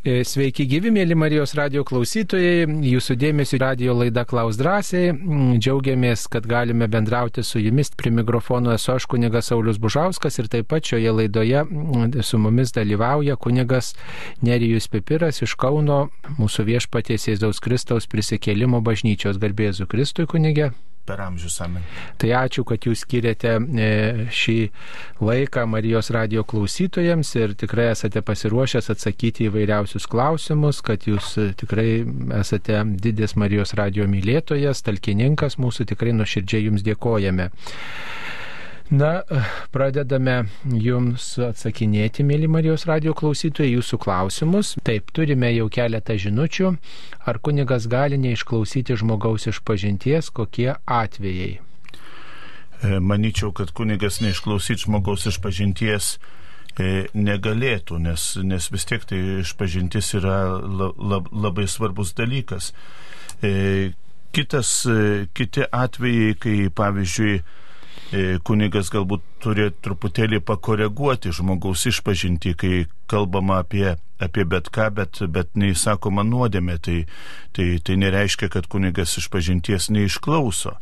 E, 0.00 0.22
sveiki 0.24 0.64
gyvi, 0.64 0.88
mėly 0.96 1.12
Marijos 1.12 1.50
radio 1.58 1.82
klausytojai. 1.84 2.62
Jūsų 2.88 3.18
dėmesio 3.20 3.58
radio 3.60 3.92
laida 3.92 4.22
Klaus 4.24 4.56
drąsiai. 4.56 5.10
Mm, 5.12 5.58
džiaugiamės, 5.60 6.22
kad 6.32 6.48
galime 6.48 6.88
bendrauti 6.88 7.44
su 7.44 7.60
jumis. 7.60 7.92
Prie 8.00 8.08
mikrofono 8.08 8.72
esu 8.72 8.94
aš 8.94 9.04
kunigas 9.12 9.52
Saulis 9.52 9.76
Bužauskas 9.76 10.40
ir 10.40 10.48
taip 10.48 10.70
pat 10.72 10.88
šioje 10.88 11.12
laidoje 11.18 11.66
mm, 11.66 12.16
su 12.24 12.40
mumis 12.40 12.72
dalyvauja 12.72 13.36
kunigas 13.36 13.92
Nerijus 14.40 14.88
Pipiras 14.88 15.42
iš 15.44 15.52
Kauno, 15.60 16.06
mūsų 16.38 16.64
viešpaties 16.72 17.28
Jėzaus 17.34 17.60
Kristaus 17.60 18.08
prisikėlimo 18.08 18.80
bažnyčios 18.80 19.36
garbėzų 19.36 19.84
Kristui 19.84 20.24
kunigė 20.24 20.70
per 21.10 21.20
amžius 21.26 21.58
amen. 21.64 21.84
Tai 22.20 22.30
ačiū, 22.44 22.64
kad 22.68 22.86
jūs 22.86 23.02
skiriate 23.04 23.56
e, 23.58 23.90
šį 24.30 24.56
laiką 25.26 25.66
Marijos 25.70 26.12
radio 26.14 26.44
klausytojams 26.46 27.34
ir 27.40 27.56
tikrai 27.58 27.90
esate 27.90 28.22
pasiruošęs 28.26 28.92
atsakyti 28.94 29.48
į 29.48 29.54
vairiausius 29.58 30.06
klausimus, 30.10 30.82
kad 30.86 31.08
jūs 31.10 31.34
e, 31.42 31.50
tikrai 31.58 31.88
esate 32.40 32.78
didės 33.02 33.36
Marijos 33.40 33.74
radio 33.80 34.06
mylėtojas, 34.10 34.84
talkininkas, 34.86 35.58
mūsų 35.60 35.90
tikrai 35.94 36.14
nuoširdžiai 36.16 36.68
jums 36.68 36.86
dėkojame. 36.86 37.50
Na, 38.90 39.20
pradedame 39.70 40.48
jums 40.66 41.36
atsakinėti, 41.46 42.24
mėly 42.26 42.48
Marijos 42.50 42.88
radio 42.90 43.12
klausytojai, 43.14 43.76
jūsų 43.76 43.98
klausimus. 44.02 44.72
Taip, 44.82 45.12
turime 45.14 45.52
jau 45.54 45.68
keletą 45.70 46.16
žinučių. 46.18 46.72
Ar 47.22 47.38
kunigas 47.38 47.86
gali 47.90 48.18
neišklausyti 48.18 48.96
žmogaus 48.98 49.46
iš 49.46 49.60
pažinties, 49.62 50.32
kokie 50.34 50.72
atvejai? 50.74 51.60
E, 52.82 52.98
Maničiau, 52.98 53.52
kad 53.54 53.70
kunigas 53.78 54.18
neišklausyti 54.24 54.88
žmogaus 54.88 55.28
iš 55.30 55.38
pažinties 55.38 56.16
e, 56.74 57.06
negalėtų, 57.14 58.02
nes, 58.02 58.26
nes 58.42 58.68
vis 58.74 58.90
tiek 58.90 59.06
tai 59.06 59.22
išpažintis 59.44 60.16
yra 60.18 60.40
lab, 60.58 61.30
labai 61.30 61.70
svarbus 61.70 62.10
dalykas. 62.18 62.72
E, 63.38 63.92
kitas, 64.34 64.74
kiti 65.38 65.70
atvejai, 65.70 66.34
kai 66.42 66.58
pavyzdžiui, 66.74 67.38
kunigas 68.42 68.90
galbūt 68.90 69.22
turi 69.42 69.68
truputėlį 69.84 70.40
pakoreguoti 70.42 71.30
žmogaus 71.34 71.86
išpažinti, 71.86 72.56
kai 72.58 72.84
kalbama 73.10 73.60
apie, 73.62 73.94
apie 74.18 74.44
bet 74.44 74.70
ką, 74.74 74.88
bet, 74.96 75.20
bet 75.30 75.54
neįsakoma 75.54 76.24
nuodėmė, 76.26 76.78
tai, 76.82 76.98
tai, 77.54 77.68
tai 77.84 77.98
nereiškia, 78.02 78.50
kad 78.50 78.66
kunigas 78.70 79.14
išpažinties 79.20 79.90
neišklauso. 79.94 80.74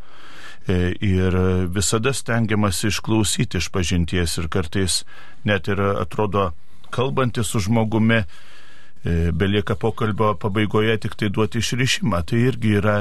E, 0.68 0.94
ir 1.04 1.36
visada 1.72 2.12
stengiamas 2.16 2.82
išklausyti 2.88 3.60
išpažinties 3.60 4.38
ir 4.40 4.48
kartais 4.52 5.02
net 5.48 5.68
ir 5.68 5.80
atrodo 5.80 6.50
kalbantis 6.92 7.52
su 7.52 7.60
žmogumi, 7.64 8.22
e, 8.24 9.30
belieka 9.32 9.76
pokalbio 9.76 10.34
pabaigoje 10.40 10.96
tik 11.04 11.16
tai 11.16 11.28
duoti 11.32 11.60
išrišimą. 11.60 12.24
Tai 12.24 12.40
irgi 12.50 12.74
yra, 12.80 12.98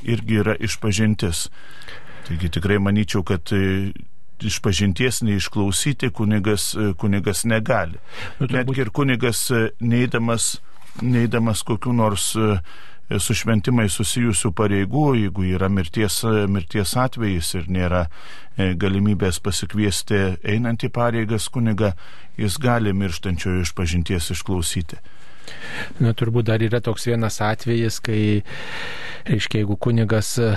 irgi 0.00 0.40
yra 0.44 0.56
išpažintis. 0.60 1.48
Taigi 2.30 2.46
tikrai 2.54 2.78
manyčiau, 2.78 3.24
kad 3.26 3.50
e, 3.50 3.90
iš 4.46 4.60
pažinties 4.62 5.18
neišklausyti 5.26 6.12
kunigas, 6.14 6.68
e, 6.78 6.92
kunigas 6.94 7.42
negali. 7.42 7.98
Nu, 8.38 8.46
Netgi 8.46 8.84
ir 8.84 8.92
kunigas 8.94 9.48
e, 9.50 9.64
neįdamas, 9.82 10.52
neįdamas 11.02 11.64
kokiu 11.66 11.92
nors 11.96 12.30
su 13.10 13.34
šventimai 13.34 13.88
susijusių 13.90 14.52
pareigų, 14.54 15.04
jeigu 15.18 15.48
yra 15.56 15.66
mirties, 15.66 16.20
mirties 16.46 16.92
atvejis 16.94 17.48
ir 17.58 17.66
nėra 17.66 18.04
galimybės 18.54 19.40
pasikviesti 19.42 20.20
einantį 20.46 20.92
pareigas 20.94 21.48
kuniga, 21.50 21.96
jis 22.38 22.60
gali 22.62 22.94
mirštančiojo 22.94 23.64
iš 23.64 23.74
pažinties 23.74 24.30
išklausyti. 24.36 25.00
Na, 26.00 26.14
turbūt 26.16 26.48
dar 26.50 26.62
yra 26.62 26.80
toks 26.84 27.06
vienas 27.08 27.40
atvejis, 27.44 28.00
kai, 28.04 28.22
reiškia, 29.28 29.60
jeigu 29.62 29.76
kunigas 29.80 30.32
e, 30.40 30.50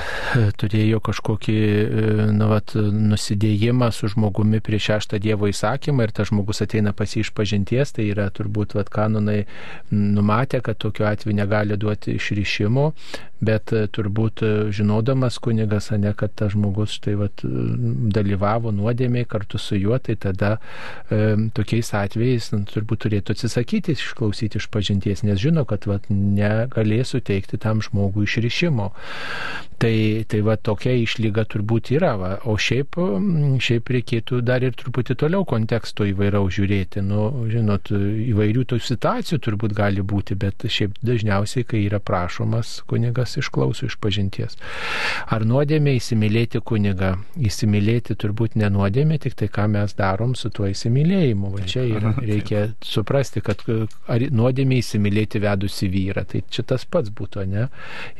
turėjo 0.59 0.99
kažkokį 1.03 1.57
e, 1.57 2.05
nu, 2.35 2.49
vat, 2.51 2.75
nusidėjimą 2.75 3.89
su 3.95 4.09
žmogumi 4.13 4.61
prie 4.63 4.79
šeštą 4.83 5.19
Dievo 5.23 5.49
įsakymą 5.51 6.07
ir 6.07 6.15
tas 6.15 6.31
žmogus 6.31 6.63
ateina 6.65 6.93
pas 6.95 7.15
jį 7.15 7.25
iš 7.25 7.33
pažinties, 7.37 7.95
tai 7.95 8.09
yra 8.11 8.29
turbūt 8.33 8.77
vat, 8.77 8.91
kanonai 8.93 9.43
numatę, 9.91 10.63
kad 10.65 10.79
tokiu 10.81 11.07
atveju 11.09 11.37
negali 11.37 11.77
duoti 11.79 12.17
išryšimo, 12.19 12.89
bet 13.45 13.73
e, 13.75 13.85
turbūt 13.93 14.43
žinodamas 14.73 15.39
kunigas, 15.43 15.91
ne, 15.97 16.13
kad 16.17 16.33
tas 16.39 16.53
žmogus 16.53 16.97
štai 16.99 17.15
vat, 17.19 17.43
dalyvavo 17.43 18.73
nuodėmiai 18.75 19.27
kartu 19.29 19.59
su 19.61 19.77
juo, 19.79 19.97
tai 20.01 20.15
tada 20.19 20.55
e, 21.09 21.35
tokiais 21.55 21.93
atvejais 21.97 22.51
nu, 22.53 22.63
turbūt 22.69 23.05
turėtų 23.07 23.35
atsisakyti 23.35 23.97
išklausyti 23.97 24.61
iš 24.61 24.69
pažinties, 24.73 25.23
nes 25.27 25.39
žino, 25.41 25.65
kad 25.69 25.87
vat, 25.89 26.09
negalės 26.09 27.13
suteikti 27.13 27.59
tam 27.61 27.81
žmogui 27.83 28.27
išrišimo. 28.27 28.89
Tai, 29.83 30.23
tai 30.31 30.39
va 30.45 30.55
tokia 30.55 30.93
išlyga 30.95 31.43
turbūt 31.51 31.89
yra. 31.91 32.13
Va. 32.19 32.29
O 32.47 32.55
šiaip, 32.61 32.95
šiaip 33.63 33.89
reikėtų 33.91 34.39
dar 34.45 34.63
ir 34.63 34.77
truputį 34.79 35.17
toliau 35.19 35.43
konteksto 35.47 36.07
įvairiau 36.07 36.47
žiūrėti. 36.53 37.03
Nu, 37.03 37.25
žinot, 37.51 37.91
įvairių 37.91 38.63
tų 38.71 38.79
situacijų 38.79 39.41
turbūt 39.43 39.75
gali 39.75 40.05
būti, 40.05 40.37
bet 40.39 40.63
šiaip 40.63 40.95
dažniausiai, 41.03 41.65
kai 41.67 41.83
yra 41.89 41.99
prašomas 41.99 42.77
kunigas 42.87 43.32
išklauso 43.41 43.87
iš 43.87 43.97
pažinties. 44.03 44.57
Ar 45.33 45.45
nuodėmė 45.47 45.95
įsimylėti 45.97 46.61
kunigą? 46.65 47.13
Įsimylėti 47.39 48.17
turbūt 48.19 48.57
nenuodėmė, 48.59 49.19
tik 49.23 49.37
tai 49.39 49.49
ką 49.53 49.67
mes 49.73 49.95
darom 49.97 50.35
su 50.39 50.51
tuo 50.53 50.69
įsimylėjimu. 50.71 51.53
Va 51.55 51.65
čia 51.69 51.85
yra, 51.87 52.13
reikia 52.19 52.65
suprasti, 52.85 53.43
kad 53.45 53.63
ar 53.67 54.27
nuodėmė 54.33 54.79
įsimylėti 54.81 55.41
vedusi 55.43 55.89
vyrą. 55.93 56.25
Tai 56.29 56.43
čia 56.53 56.65
tas 56.73 56.85
pats 56.85 57.13
būtų, 57.13 57.45
ne? 57.49 57.67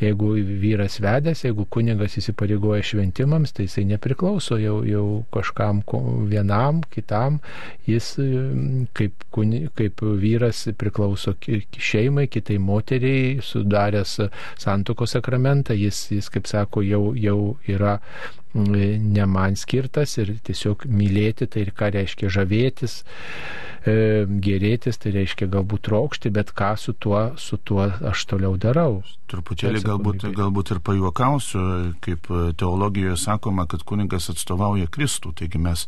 Jeigu 0.02 0.34
vyras 0.64 1.00
vedęs, 1.04 1.46
jeigu 1.48 1.68
kunigas 1.74 2.18
įsipareigoja 2.22 2.84
šventimams, 2.94 3.54
tai 3.56 3.68
jisai 3.68 3.86
nepriklauso 3.90 4.58
jau, 4.62 4.80
jau 4.88 5.06
kažkam 5.34 5.84
vienam, 6.30 6.82
kitam. 6.94 7.40
Jis 7.88 8.14
kaip, 8.98 9.26
kuni, 9.34 9.68
kaip 9.78 10.02
vyras 10.02 10.66
priklauso 10.80 11.36
šeimai, 11.44 12.28
kitai 12.32 12.60
moteriai, 12.62 13.38
sudaręs 13.44 14.20
santoko 15.04 15.08
sakramentą, 15.08 15.74
jis, 15.74 16.12
jis 16.12 16.30
kaip 16.30 16.48
sako, 16.48 16.82
jau, 16.82 17.14
jau 17.16 17.58
yra 17.68 18.00
ne 18.54 19.26
man 19.26 19.56
skirtas 19.56 20.18
ir 20.18 20.38
tiesiog 20.46 20.86
mylėti, 20.86 21.48
tai 21.48 21.64
ir 21.66 21.72
ką 21.74 21.90
reiškia 21.92 22.30
žavėtis, 22.30 23.04
e, 23.86 24.26
gerėtis, 24.28 24.98
tai 24.98 25.12
reiškia 25.12 25.48
galbūt 25.50 25.88
trokšti, 25.88 26.30
bet 26.30 26.54
ką 26.54 26.76
su 26.78 26.94
tuo, 26.94 27.34
su 27.38 27.58
tuo 27.58 27.90
aš 28.12 28.26
toliau 28.30 28.56
darau. 28.58 29.02
Truputėlį 29.28 29.82
galbūt, 29.82 30.28
galbūt 30.38 30.72
ir 30.72 30.80
pajuokausiu, 30.86 31.96
kaip 32.00 32.30
teologijoje 32.58 33.18
sakoma, 33.18 33.66
kad 33.66 33.84
kuningas 33.84 34.30
atstovauja 34.30 34.88
Kristų, 34.88 35.34
taigi 35.34 35.58
mes 35.58 35.88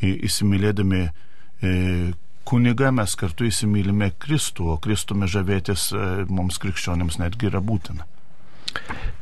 įsimylėdami 0.00 1.02
e, 1.04 2.12
kunigą 2.44 2.92
mes 2.94 3.18
kartu 3.18 3.48
įsimylime 3.50 4.12
Kristų, 4.22 4.70
o 4.70 4.78
Kristumi 4.78 5.26
žavėtis 5.26 5.90
e, 5.90 6.08
mums 6.30 6.62
krikščionėms 6.62 7.18
netgi 7.18 7.50
yra 7.50 7.64
būtina. 7.64 8.06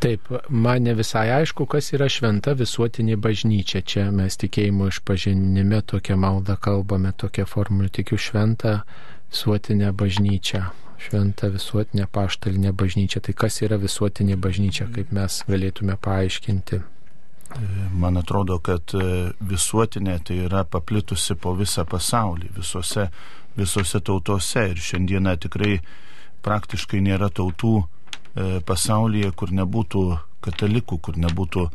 Taip, 0.03 0.29
man 0.49 0.83
ne 0.83 0.95
visai 0.99 1.29
aišku, 1.31 1.67
kas 1.71 1.93
yra 1.95 2.09
šventa 2.11 2.57
visuotinė 2.59 3.17
bažnyčia. 3.23 3.85
Čia 3.87 4.09
mes 4.11 4.39
tikėjimo 4.41 4.89
išpažinime 4.91 5.83
tokią 5.87 6.17
maldą 6.19 6.57
kalbame, 6.59 7.13
tokią 7.15 7.47
formulę 7.47 7.93
tikiu 7.95 8.19
šventą 8.19 8.81
visuotinę 9.31 9.93
bažnyčią. 9.95 10.65
Šventa 11.03 11.51
visuotinė 11.55 12.09
paštalinė 12.11 12.73
bažnyčia. 12.75 13.23
Tai 13.23 13.37
kas 13.45 13.61
yra 13.63 13.79
visuotinė 13.83 14.39
bažnyčia, 14.43 14.89
kaip 14.91 15.15
mes 15.15 15.39
galėtume 15.47 15.99
paaiškinti? 16.03 16.83
Man 17.93 18.17
atrodo, 18.17 18.59
kad 18.65 18.95
e, 18.97 19.07
visuotinė 19.45 20.19
tai 20.27 20.39
yra 20.47 20.63
paplitusi 20.65 21.37
po 21.37 21.53
visą 21.59 21.85
pasaulį, 21.89 22.49
visose, 22.57 23.09
visose 23.59 24.01
tautose. 24.01 24.69
Ir 24.73 24.81
šiandieną 24.81 25.35
tikrai 25.47 25.77
praktiškai 26.43 27.03
nėra 27.05 27.29
tautų, 27.31 27.75
pasaulyje, 28.67 29.31
kur 29.37 29.53
nebūtų 29.53 30.03
katalikų, 30.43 30.99
kur 31.05 31.19
nebūtų, 31.21 31.67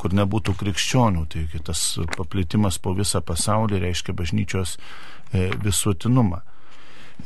kur 0.00 0.16
nebūtų 0.16 0.54
krikščionių. 0.60 1.26
Taigi 1.32 1.62
tas 1.64 1.82
paplitimas 2.16 2.80
po 2.82 2.94
visą 2.96 3.22
pasaulį 3.24 3.82
reiškia 3.84 4.16
bažnyčios 4.16 4.76
e, 4.76 5.50
visuotinumą. 5.62 6.40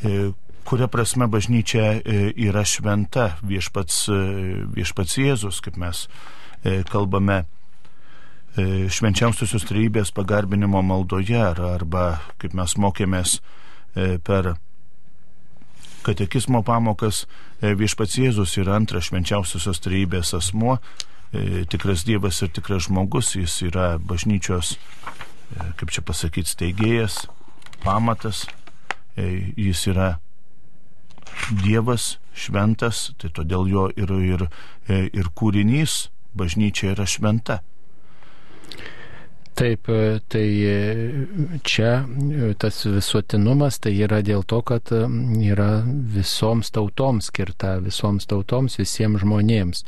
E, 0.03 0.31
kuria 0.69 0.91
prasme 0.91 1.27
bažnyčia 1.31 1.97
yra 2.37 2.67
šventa 2.69 3.33
viešpats, 3.47 4.05
viešpats 4.75 5.17
Jėzus, 5.19 5.63
kaip 5.65 5.79
mes 5.81 6.05
kalbame 6.93 7.41
švenčiausiosios 8.55 9.65
trejybės 9.67 10.13
pagarbinimo 10.15 10.83
maldoje 10.85 11.41
arba 11.41 12.21
kaip 12.39 12.55
mes 12.59 12.77
mokėmės 12.77 13.39
per 14.27 14.53
katekizmo 16.07 16.63
pamokas 16.63 17.25
e, 17.25 17.50
viešpats 17.61 18.17
Jėzus 18.21 18.57
yra 18.61 18.77
antras 18.79 19.11
švenčiausiosios 19.11 19.83
trejybės 19.85 20.33
asmuo, 20.39 20.79
e, 21.33 21.65
tikras 21.71 22.07
Dievas 22.09 22.41
ir 22.43 22.53
tikras 22.57 22.89
žmogus, 22.89 23.35
jis 23.37 23.59
yra 23.69 23.93
bažnyčios, 23.99 24.77
e, 24.77 25.69
kaip 25.81 25.93
čia 25.93 26.05
pasakyti, 26.07 26.55
steigėjas, 26.55 27.27
pamatas, 27.85 28.47
jis 29.21 29.87
yra 29.91 30.15
Dievas 31.65 32.17
šventas, 32.37 33.11
tai 33.21 33.29
todėl 33.35 33.69
jo 33.69 33.89
ir, 33.97 34.13
ir, 34.25 34.47
ir 34.89 35.29
kūrinys 35.37 36.09
bažnyčia 36.37 36.95
yra 36.95 37.07
šventa. 37.09 37.61
Taip, 39.55 39.89
e, 39.89 40.21
tai 40.29 40.65
e, 40.65 41.27
čia 41.63 42.07
e, 42.07 42.55
tas 42.55 42.85
visuotinumas 42.87 43.77
tai 43.83 43.93
yra 44.07 44.21
dėl 44.25 44.45
to, 44.49 44.61
kad 44.65 44.93
yra 44.93 45.83
visoms 46.15 46.71
tautoms 46.73 47.29
skirta, 47.29 47.75
visoms 47.85 48.29
tautoms, 48.31 48.79
visiems 48.81 49.21
žmonėms. 49.25 49.85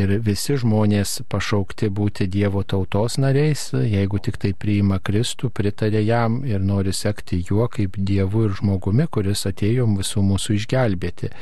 Ir 0.00 0.16
visi 0.26 0.56
žmonės 0.58 1.20
pašaukti 1.30 1.90
būti 1.92 2.26
Dievo 2.32 2.64
tautos 2.66 3.20
nariais, 3.22 3.68
jeigu 3.76 4.18
tik 4.18 4.40
tai 4.42 4.54
priima 4.58 4.98
Kristų, 4.98 5.52
pritarė 5.54 6.02
jam 6.02 6.42
ir 6.48 6.64
nori 6.64 6.92
sekti 6.96 7.44
juo 7.46 7.68
kaip 7.70 8.00
Dievu 8.00 8.48
ir 8.48 8.58
žmogumi, 8.58 9.06
kuris 9.12 9.46
atėjo 9.46 9.86
visų 9.96 10.24
mūsų 10.32 10.58
išgelbėti. 10.58 11.32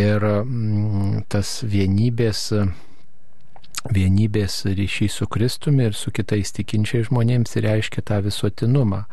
Ir 0.00 0.30
tas 1.30 1.58
vienybės 1.62 2.48
vienybės 3.88 4.64
ryšys 4.76 5.16
su 5.20 5.26
Kristumi 5.30 5.86
ir 5.88 5.96
su 5.96 6.12
kitais 6.12 6.52
tikinčiais 6.52 7.08
žmonėms 7.08 7.56
reiškia 7.64 8.04
tą 8.04 8.20
visuotinumą. 8.26 9.04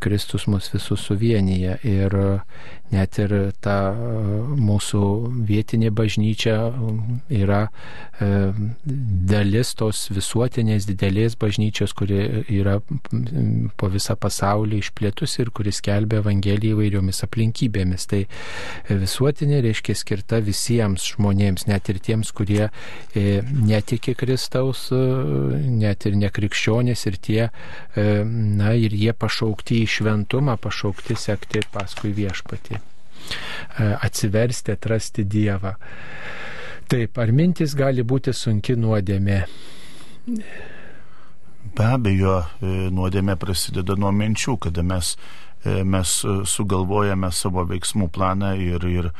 Kristus 0.00 0.46
mus 0.48 0.70
visus 0.72 1.04
suvienyje 1.04 1.76
ir 1.84 2.16
net 2.92 3.18
ir 3.18 3.34
ta 3.64 3.76
mūsų 3.92 5.02
vietinė 5.48 5.90
bažnyčia 5.94 6.56
yra 7.32 7.66
e, 7.66 8.28
dalis 9.30 9.72
tos 9.78 10.06
visuotinės 10.14 10.86
didelės 10.88 11.36
bažnyčios, 11.40 11.94
kuri 11.96 12.44
yra 12.46 12.78
po 13.76 13.90
visą 13.92 14.16
pasaulį 14.20 14.80
išplėtus 14.84 15.38
ir 15.42 15.50
kuris 15.56 15.82
kelbė 15.84 16.20
Evangeliją 16.22 16.76
įvairiomis 16.76 17.22
aplinkybėmis. 17.26 18.06
Tai 18.10 18.22
visuotinė 18.88 19.60
reiškia 19.66 19.96
skirta 19.98 20.40
visiems 20.44 21.06
žmonėms, 21.12 21.66
net 21.70 21.90
ir 21.92 22.00
tiems, 22.02 22.32
kurie 22.36 22.68
e, 22.68 23.42
netiki 23.42 24.16
Kristaus, 24.18 24.88
e, 24.94 25.02
net 25.82 26.06
ir 26.06 26.18
nekrikščionės 26.22 27.06
ir 27.10 27.20
tie, 27.22 27.42
e, 27.46 28.08
na 28.26 28.74
ir 28.78 28.94
jie 28.96 29.14
pašaukti 29.16 29.82
į 29.82 29.90
šventumą, 29.98 30.56
pašaukti 30.62 31.16
sekti 31.18 31.64
paskui 31.72 32.12
viešpatį, 32.16 32.78
e, 32.80 32.85
atsiversti, 33.78 34.74
atrasti 34.76 35.24
Dievą. 35.24 35.74
Taip, 36.86 37.18
ar 37.18 37.32
mintis 37.34 37.74
gali 37.74 38.04
būti 38.06 38.34
sunki 38.36 38.76
nuodėmė? 38.78 39.40
Be 41.76 41.86
abejo, 41.86 42.36
nuodėmė 42.94 43.34
prasideda 43.42 43.96
nuo 43.98 44.12
minčių, 44.14 44.54
kada 44.68 44.84
mes, 44.86 45.16
mes 45.64 46.12
sugalvojame 46.46 47.32
savo 47.34 47.66
veiksmų 47.66 48.08
planą 48.14 48.54
ir, 48.62 48.86
ir 48.86 49.10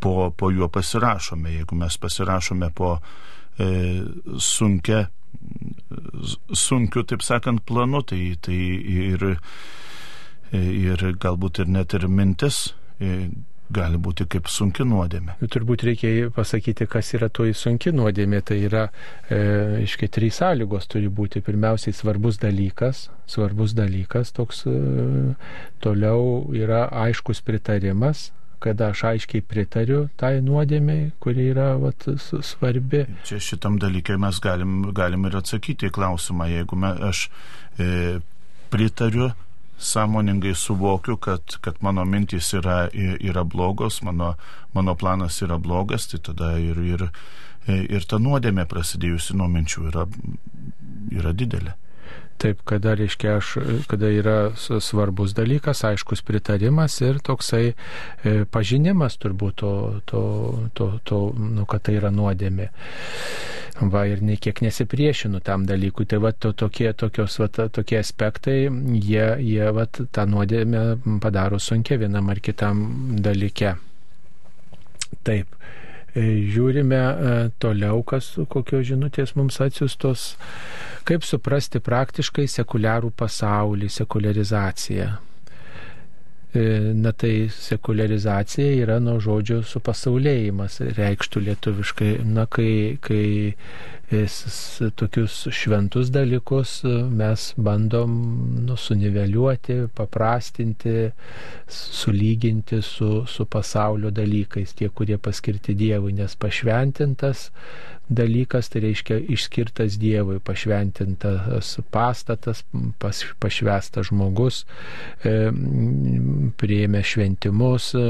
po, 0.00 0.32
po 0.36 0.50
juo 0.50 0.68
pasirašome. 0.68 1.52
Jeigu 1.60 1.76
mes 1.76 1.96
pasirašome 2.00 2.70
po 2.74 2.96
e, 3.58 3.68
sunkia, 4.38 5.04
sunkiu, 6.52 7.04
taip 7.04 7.22
sakant, 7.22 7.62
planu, 7.66 8.02
tai, 8.02 8.34
tai 8.42 8.56
ir, 8.56 9.36
ir 10.56 11.06
galbūt 11.22 11.62
ir 11.62 11.70
net 11.70 11.94
ir 11.94 12.08
mintis 12.08 12.70
e, 12.98 13.28
gali 13.70 13.98
būti 14.02 14.26
kaip 14.30 14.48
sunki 14.50 14.84
nuodėmė. 14.86 15.36
Nu, 15.40 15.48
turbūt 15.50 15.84
reikia 15.86 16.30
pasakyti, 16.34 16.88
kas 16.90 17.12
yra 17.16 17.30
toji 17.32 17.54
sunki 17.56 17.92
nuodėmė. 17.94 18.42
Tai 18.46 18.58
yra, 18.58 18.82
e, 19.30 19.38
iškai, 19.84 20.10
trys 20.12 20.40
sąlygos 20.42 20.90
turi 20.90 21.10
būti. 21.12 21.42
Pirmiausiai 21.46 21.94
svarbus 21.96 22.40
dalykas, 22.42 23.06
svarbus 23.30 23.74
dalykas, 23.78 24.34
toks 24.36 24.64
e, 24.66 24.76
toliau 25.84 26.50
yra 26.56 26.86
aiškus 27.06 27.42
pritarimas, 27.46 28.30
kada 28.60 28.90
aš 28.92 29.04
aiškiai 29.14 29.44
pritariu 29.46 30.02
tai 30.20 30.34
nuodėmiai, 30.44 31.12
kuri 31.22 31.48
yra 31.54 31.72
vat, 31.80 32.04
svarbi. 32.18 33.06
Čia 33.28 33.38
šitam 33.40 33.78
dalykai 33.80 34.18
mes 34.20 34.42
galim, 34.42 34.82
galim 34.96 35.24
ir 35.30 35.38
atsakyti 35.40 35.88
į 35.88 35.94
klausimą, 35.96 36.50
jeigu 36.50 36.76
me, 36.76 36.92
aš 37.08 37.28
e, 37.80 38.18
pritariu, 38.70 39.30
sąmoningai 39.80 40.54
suvokiu, 40.54 41.16
kad, 41.16 41.56
kad 41.64 41.80
mano 41.80 42.04
mintys 42.04 42.52
yra, 42.54 42.88
yra 42.92 43.44
blogos, 43.44 44.02
mano, 44.02 44.34
mano 44.76 44.94
planas 44.94 45.40
yra 45.42 45.58
blogas, 45.58 46.06
tai 46.10 46.20
tada 46.20 46.52
ir, 46.60 46.78
ir, 46.84 47.06
ir 47.66 48.06
ta 48.08 48.20
nuodėmė 48.20 48.66
prasidėjusi 48.68 49.38
nuo 49.40 49.48
minčių 49.48 49.86
yra, 49.88 50.04
yra 51.16 51.32
didelė. 51.32 51.79
Taip, 52.40 52.62
kada, 52.64 52.94
reiškia, 52.96 53.34
aš, 53.36 53.48
kada 53.90 54.08
yra 54.08 54.36
svarbus 54.56 55.34
dalykas, 55.36 55.82
aiškus 55.84 56.22
pritarimas 56.24 56.94
ir 57.04 57.18
toksai 57.20 57.64
e, 57.68 58.32
pažinimas 58.48 59.18
turbūt 59.20 59.58
to, 59.60 59.72
to, 60.08 60.22
to, 60.72 60.86
to 61.04 61.18
nu, 61.36 61.66
kad 61.68 61.84
tai 61.84 61.98
yra 61.98 62.08
nuodėmė. 62.14 62.70
Va 63.92 64.06
ir 64.08 64.24
nei 64.24 64.40
kiek 64.40 64.62
nesipriešinu 64.64 65.42
tam 65.44 65.66
dalykui. 65.68 66.08
Tai 66.08 66.22
va 66.24 66.32
to, 66.32 66.54
tokie, 66.56 66.88
tokios, 66.96 67.36
va, 67.42 67.50
tokie 67.52 68.00
aspektai, 68.00 68.58
jie, 68.96 69.26
jie 69.44 69.70
va, 69.76 69.84
tą 69.88 70.24
nuodėmę 70.32 70.84
padaro 71.20 71.60
sunkia 71.60 72.00
vienam 72.00 72.32
ar 72.32 72.40
kitam 72.40 72.82
dalyke. 73.20 73.76
Taip. 75.28 75.60
E, 76.10 76.22
žiūrime 76.50 76.98
e, 76.98 77.32
toliau, 77.62 78.02
kas, 78.02 78.32
kokios 78.50 78.88
žinutės 78.88 79.36
mums 79.38 79.60
atsiustos, 79.62 80.34
kaip 81.06 81.22
suprasti 81.26 81.78
praktiškai 81.78 82.48
sekuliarų 82.50 83.12
pasaulį, 83.14 83.90
sekularizaciją. 83.94 85.10
E, 86.50 86.62
na 86.98 87.12
tai 87.14 87.46
sekularizacija 87.54 88.72
yra 88.82 88.96
nuo 88.98 89.20
žodžio 89.22 89.60
supasaulėjimas, 89.62 90.80
reikštų 90.98 91.44
lietuviškai. 91.46 92.10
Na 92.26 92.48
kai, 92.50 92.98
kai 93.06 93.54
tokius 94.98 95.34
šventus 95.54 96.08
dalykus 96.10 96.72
mes 97.14 97.44
bandom 97.56 98.16
nu, 98.66 98.74
suniveliuoti, 98.76 99.76
paprastinti, 99.94 100.94
sulyginti 101.70 102.80
su, 102.82 103.10
su 103.26 103.46
pasaulio 103.46 104.10
dalykais, 104.10 104.74
tie, 104.74 104.88
kurie 104.90 105.18
paskirti 105.18 105.76
Dievui, 105.78 106.16
nes 106.18 106.34
pašventintas 106.34 107.50
dalykas, 108.10 108.68
tai 108.70 108.82
reiškia 108.84 109.20
išskirtas 109.30 109.96
Dievui, 110.00 110.40
pašventintas 110.42 111.76
pastatas, 111.94 112.64
pas, 112.98 113.22
pašvestas 113.42 114.10
žmogus, 114.10 114.64
e, 115.22 115.34
prieėmė 116.60 117.02
šventimus, 117.06 117.92
e, 117.94 118.04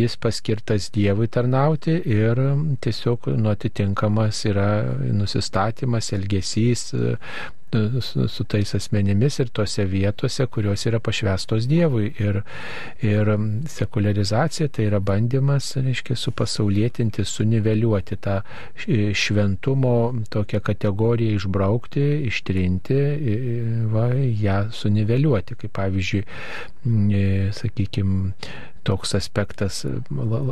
jis 0.00 0.16
paskirtas 0.22 0.90
Dievui 0.94 1.28
tarnauti 1.32 1.98
ir 1.98 2.40
tiesiog 2.84 3.30
nu 3.36 3.50
atitinkamas 3.52 4.44
yra 4.52 4.70
nusistatymas, 5.10 6.12
elgesys, 6.16 6.92
su, 8.00 8.26
su 8.28 8.44
tais 8.44 8.74
asmenimis 8.74 9.38
ir 9.42 9.50
tose 9.54 9.84
vietose, 9.88 10.46
kurios 10.46 10.86
yra 10.88 11.00
pašvestos 11.00 11.66
Dievui. 11.70 12.12
Ir, 12.22 12.42
ir 13.06 13.30
sekularizacija 13.70 14.68
tai 14.68 14.88
yra 14.90 15.00
bandymas, 15.00 15.72
reiškia, 15.80 16.16
supasaulėtinti, 16.20 17.24
suniveliuoti 17.26 18.20
tą 18.26 18.38
šventumo 19.16 19.96
tokią 20.32 20.62
kategoriją, 20.70 21.40
išbraukti, 21.40 22.06
ištrinti, 22.30 23.00
va, 23.92 24.08
ją 24.16 24.60
suniveliuoti. 24.74 25.58
Kaip 25.60 25.76
pavyzdžiui, 25.76 26.24
sakykime, 27.56 28.32
toks 28.86 29.14
aspektas 29.18 29.82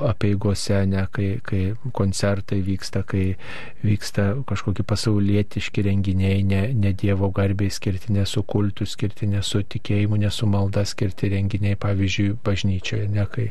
apieigose, 0.09 0.81
ne, 0.91 1.05
kai, 1.15 1.29
kai 1.47 1.63
koncertai 1.95 2.59
vyksta, 2.67 3.05
kai 3.07 3.37
vyksta 3.85 4.27
kažkokie 4.49 4.87
pasaulietiški 4.89 5.85
renginiai, 5.87 6.43
ne, 6.47 6.63
ne 6.75 6.93
Dievo 6.99 7.31
garbiai 7.35 7.71
skirti, 7.73 8.13
ne 8.17 8.27
su 8.27 8.43
kultu 8.43 8.87
skirti, 8.89 9.29
ne 9.31 9.43
su 9.47 9.63
tikėjimu, 9.63 10.19
ne 10.21 10.31
su 10.35 10.49
malda 10.51 10.85
skirti 10.89 11.31
renginiai, 11.33 11.79
pavyzdžiui, 11.81 12.35
bažnyčioje, 12.45 13.09
ne, 13.15 13.27
kai, 13.31 13.49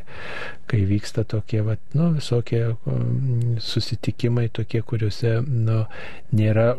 kai 0.70 0.82
vyksta 0.88 1.24
tokie, 1.28 1.62
va, 1.64 1.78
nu, 1.96 2.10
visokie 2.18 2.62
um, 2.74 3.56
susitikimai 3.62 4.50
tokie, 4.52 4.82
kuriuose 4.84 5.38
nu, 5.48 5.80
nėra 6.34 6.74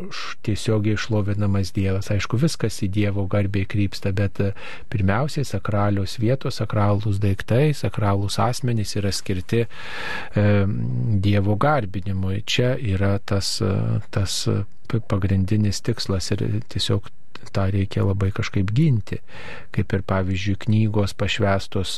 tiesiogiai 0.46 0.96
išlovinamas 0.98 1.72
Dievas. 1.76 2.12
Aišku, 2.14 2.38
viskas 2.40 2.78
į 2.86 2.90
Dievo 2.94 3.26
garbiai 3.30 3.66
krypsta, 3.68 4.14
bet 4.16 4.38
pirmiausiai 4.92 5.46
sakralios 5.48 6.18
vietos, 6.22 6.60
sakralūs 6.62 7.18
daiktai, 7.22 7.72
sakralūs 7.74 7.95
sakralūs 7.96 8.38
asmenys 8.42 8.96
yra 9.00 9.12
skirti 9.12 9.64
e, 9.64 10.66
Dievo 11.26 11.56
garbinimui. 11.56 12.42
Čia 12.46 12.76
yra 12.76 13.18
tas, 13.18 13.62
tas 14.10 14.48
pagrindinis 15.08 15.80
tikslas 15.82 16.30
ir 16.32 16.44
tiesiog 16.68 17.08
tą 17.56 17.66
reikia 17.72 18.04
labai 18.06 18.30
kažkaip 18.34 18.70
ginti. 18.76 19.18
Kaip 19.74 19.92
ir 19.96 20.04
pavyzdžiui 20.08 20.58
knygos 20.66 21.14
pašvestos 21.18 21.96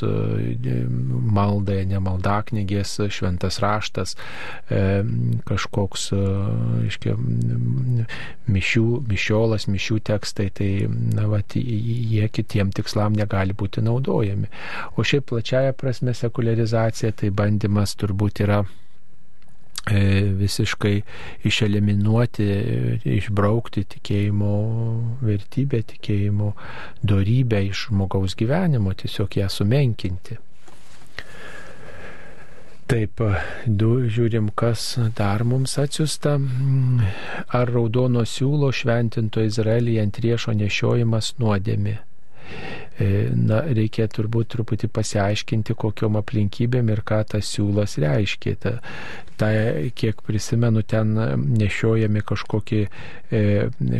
maldai, 1.38 1.83
nemaldaknygės, 1.90 2.97
šventas 3.14 3.61
raštas, 3.64 4.16
kažkoks, 5.49 6.09
aiškiai, 6.85 7.16
mišių, 8.49 8.87
mišiolas, 9.12 9.68
mišių 9.71 10.00
tekstai, 10.11 10.49
tai 10.59 10.71
na, 10.88 11.28
va, 11.30 11.42
jie 11.54 12.28
kitiem 12.33 12.73
tikslam 12.75 13.16
negali 13.18 13.57
būti 13.59 13.85
naudojami. 13.85 14.50
O 14.97 15.07
šiaip 15.07 15.30
plačiaja 15.33 15.76
prasme 15.78 16.16
sekularizacija 16.16 17.14
tai 17.23 17.33
bandymas 17.35 17.97
turbūt 17.99 18.45
yra 18.47 18.64
E, 18.64 18.88
visiškai 19.87 21.02
išeliminuoti, 21.49 22.49
išbraukti 23.18 23.85
tikėjimo 23.94 24.52
vertybę, 25.23 25.82
tikėjimo 25.94 26.52
darybę 27.02 27.62
iš 27.68 27.88
žmogaus 27.88 28.37
gyvenimo, 28.38 28.92
tiesiog 28.94 29.38
ją 29.40 29.49
sumenkinti. 29.49 30.38
Taip, 32.88 33.20
du 33.66 34.08
žiūrim, 34.08 34.49
kas 34.56 34.94
dar 35.16 35.44
mums 35.44 35.76
atsiusta. 35.78 36.38
Ar 37.52 37.68
raudono 37.68 38.23
siūlo 38.25 38.70
šventinto 38.73 39.44
Izraelyje 39.44 40.06
ant 40.06 40.20
riešo 40.25 40.54
nešiojimas 40.56 41.35
nuodėmi? 41.42 41.99
E, 42.98 43.28
na, 43.30 43.60
reikia 43.62 44.08
turbūt 44.10 44.50
truputį 44.56 44.90
pasiaiškinti, 44.90 45.76
kokiom 45.78 46.18
aplinkybėm 46.18 46.90
ir 46.90 47.04
ką 47.06 47.22
tas 47.30 47.52
siūlas 47.54 47.94
reiškia. 48.02 48.56
Ta, 48.58 48.72
ta, 49.38 49.50
kiek 49.94 50.18
prisimenu, 50.26 50.82
ten 50.82 51.14
nešiojami 51.60 52.24
kažkokie, 52.26 52.88
e, 53.30 53.42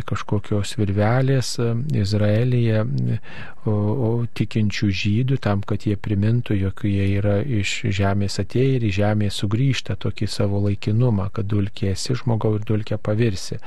kažkokios 0.09 0.75
virvelės 0.81 1.53
e, 1.63 1.69
Izraelyje 2.01 2.83
o, 2.83 3.71
o, 3.71 4.09
tikinčių 4.35 4.89
žydų, 5.01 5.39
tam, 5.47 5.63
kad 5.67 5.87
jie 5.87 5.95
primintų, 5.95 6.57
jog 6.59 6.83
jie 6.87 7.07
yra 7.21 7.37
iš 7.43 7.77
žemės 7.95 8.39
atėję 8.43 8.75
ir 8.81 8.87
į 8.89 8.91
žemę 8.99 9.31
sugrįžta 9.31 9.95
tokį 10.03 10.27
savo 10.27 10.59
laikinumą, 10.67 11.29
kad 11.35 11.47
dulkė 11.47 11.93
esi 11.93 12.17
žmogau 12.19 12.57
ir 12.59 12.67
dulkė 12.67 12.99
pavirsi. 12.99 13.61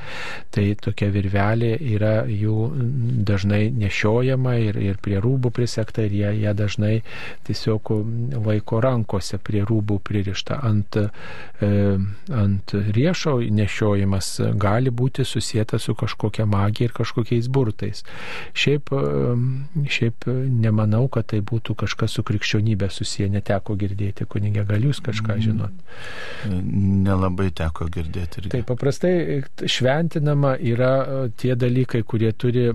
Tai 0.53 0.67
tokia 0.83 1.09
virvelė 1.13 1.73
yra 1.95 2.15
jų 2.29 2.69
dažnai 3.25 3.65
nešiojama 3.73 4.57
ir, 4.67 4.81
ir 4.91 5.01
prie 5.01 5.22
rūbų 5.23 5.53
prisekta 5.55 6.05
ir 6.07 6.17
jie, 6.19 6.29
jie 6.43 6.53
dažnai 6.57 6.93
tiesiog 7.47 7.93
laiko 8.45 8.81
rankose 8.83 9.39
prie 9.43 9.63
rūbų 9.67 9.99
pririšta 10.03 10.59
ant 10.63 11.01
E, 11.63 11.97
ant 12.33 12.73
riešo 12.73 13.37
nešiojimas 13.53 14.27
gali 14.59 14.91
būti 14.91 15.23
susijęta 15.27 15.79
su 15.79 15.95
kažkokia 15.95 16.45
magija 16.49 16.89
ir 16.89 16.93
kažkokiais 16.95 17.47
burtais. 17.47 18.03
Šiaip, 18.57 18.89
e, 18.91 19.87
šiaip 19.95 20.27
nemanau, 20.63 21.05
kad 21.13 21.29
tai 21.31 21.39
būtų 21.45 21.75
kažkas 21.83 22.17
su 22.17 22.23
krikščionybė 22.27 22.89
susiję, 22.91 23.29
neteko 23.35 23.77
girdėti, 23.79 24.27
kunigė, 24.29 24.65
gal 24.67 24.87
jūs 24.89 24.99
kažką 25.05 25.37
mm. 25.37 25.43
žinot? 25.45 25.83
Nelabai 27.07 27.51
teko 27.55 27.87
girdėti. 27.93 28.41
Irgi. 28.43 28.53
Tai 28.55 28.63
paprastai 28.73 29.43
šventinama 29.61 30.55
yra 30.57 30.93
e, 31.03 31.21
tie 31.37 31.53
dalykai, 31.59 32.03
kurie 32.03 32.33
turi 32.33 32.69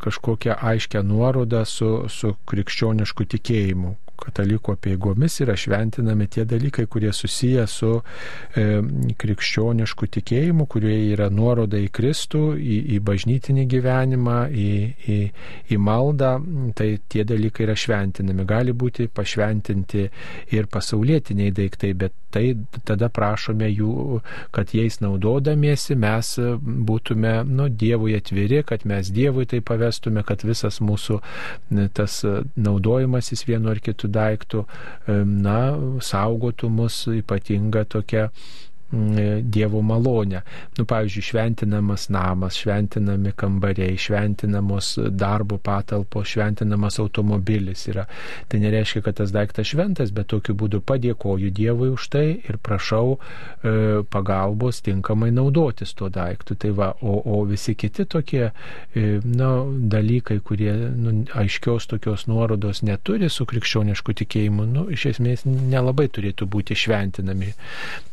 kažkokią 0.00 0.56
aiškę 0.72 1.02
nuorodą 1.04 1.64
su, 1.68 1.81
su 2.12 2.34
krikščionišku 2.50 3.26
tikėjimu, 3.34 3.94
katalikų 4.22 4.76
apieigomis 4.76 5.40
yra 5.44 5.56
šventinami 5.58 6.28
tie 6.32 6.44
dalykai, 6.48 6.86
kurie 6.90 7.12
susiję 7.16 7.66
su 7.70 7.92
e, 7.98 8.66
krikščionišku 9.18 10.08
tikėjimu, 10.16 10.66
kurie 10.70 10.94
yra 11.12 11.28
nuoroda 11.32 11.80
į 11.80 11.90
Kristų, 11.94 12.44
į, 12.56 12.78
į 12.96 13.00
bažnytinį 13.06 13.66
gyvenimą, 13.74 14.38
į, 14.48 14.70
į, 15.16 15.18
į 15.72 15.80
maldą. 15.82 16.34
Tai 16.78 16.88
tie 17.12 17.26
dalykai 17.28 17.66
yra 17.66 17.76
šventinami. 17.78 18.46
Gali 18.48 18.74
būti 18.76 19.08
pašventinti 19.12 20.08
ir 20.56 20.68
pasaulietiniai 20.72 21.54
daiktai, 21.54 21.92
bet 21.98 22.16
tai 22.32 22.44
tada 22.88 23.10
prašome 23.12 23.68
jų, 23.68 24.20
kad 24.56 24.72
jais 24.72 24.98
naudodamiesi 25.04 25.96
mes 26.00 26.34
būtume 26.88 27.34
nu, 27.48 27.68
Dievui 27.82 28.16
atviri, 28.16 28.62
kad 28.66 28.86
mes 28.88 29.10
Dievui 29.12 29.46
tai 29.50 29.60
pavestume, 29.64 30.24
kad 30.26 30.44
visas 30.46 30.80
mūsų 30.84 31.18
tas 31.96 32.20
naudojimasis 32.56 33.44
vienu 33.48 33.72
ar 33.72 33.82
kitu 33.84 34.08
daiktų, 34.14 34.64
na, 35.46 35.58
saugotų 36.04 36.70
mus 36.72 37.02
ypatinga 37.12 37.84
tokia 37.96 38.28
Dievo 39.42 39.80
malonę. 39.82 40.42
Nu, 40.78 40.84
pavyzdžiui, 40.84 41.22
šventinamas 41.22 42.08
namas, 42.12 42.58
šventinami 42.60 43.32
kambariai, 43.32 43.96
šventinamos 43.96 44.98
darbo 45.10 45.56
patalpos, 45.58 46.28
šventinamas 46.28 46.98
automobilis 47.00 47.86
yra. 47.88 48.04
Tai 48.48 48.60
nereiškia, 48.60 49.00
kad 49.02 49.16
tas 49.16 49.32
daiktas 49.32 49.70
šventas, 49.72 50.12
bet 50.12 50.28
tokiu 50.32 50.54
būdu 50.60 50.82
padėkoju 50.84 51.52
Dievui 51.56 51.88
už 51.94 52.08
tai 52.12 52.26
ir 52.36 52.58
prašau 52.60 53.16
e, 53.16 54.02
pagalbos 54.12 54.82
tinkamai 54.84 55.30
naudotis 55.32 55.94
tuo 55.96 56.10
daiktu. 56.12 56.58
Tai 56.60 56.74
va, 56.76 56.90
o, 57.00 57.16
o 57.32 57.40
visi 57.48 57.74
kiti 57.74 58.04
tokie 58.04 58.44
e, 58.50 59.06
na, 59.24 59.50
dalykai, 59.96 60.38
kurie 60.44 60.74
nu, 60.92 61.16
aiškios 61.32 61.88
tokios 61.88 62.26
nuorodos 62.28 62.84
neturi 62.84 63.32
su 63.32 63.48
krikščionišku 63.48 64.18
tikėjimu, 64.20 64.68
nu, 64.68 64.86
iš 64.92 65.08
esmės 65.14 65.46
nelabai 65.48 66.10
turėtų 66.12 66.50
būti 66.52 66.76
šventinami. 66.76 67.54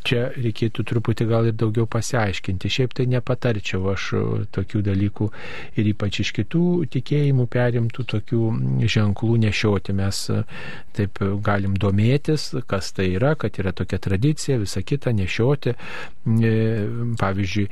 Čia 0.07 0.29
reikėtų 0.39 0.68
reikėtų 0.69 0.83
truputį 0.89 1.25
gal 1.29 1.47
ir 1.49 1.55
daugiau 1.57 1.87
pasiaiškinti. 1.89 2.69
Šiaip 2.69 2.93
tai 2.93 3.05
nepatarčiau 3.09 3.89
aš 3.91 4.13
e, 4.13 4.21
tokių 4.53 4.81
dalykų 4.85 5.29
ir 5.77 5.89
ypač 5.93 6.21
iš 6.21 6.31
kitų 6.37 6.85
tikėjimų 6.93 7.47
perimtų 7.49 8.05
tokių 8.05 8.85
ženklų 8.85 9.37
nešioti. 9.45 9.93
Mes 9.93 10.29
e, 10.29 10.43
taip 10.93 11.19
galim 11.43 11.75
domėtis, 11.77 12.53
kas 12.67 12.91
tai 12.93 13.09
yra, 13.15 13.35
kad 13.35 13.57
yra 13.59 13.71
tokia 13.73 13.99
tradicija, 13.99 14.59
visa 14.59 14.81
kita 14.81 15.11
nešioti. 15.11 15.75
E, 16.29 16.53
pavyzdžiui, 17.19 17.67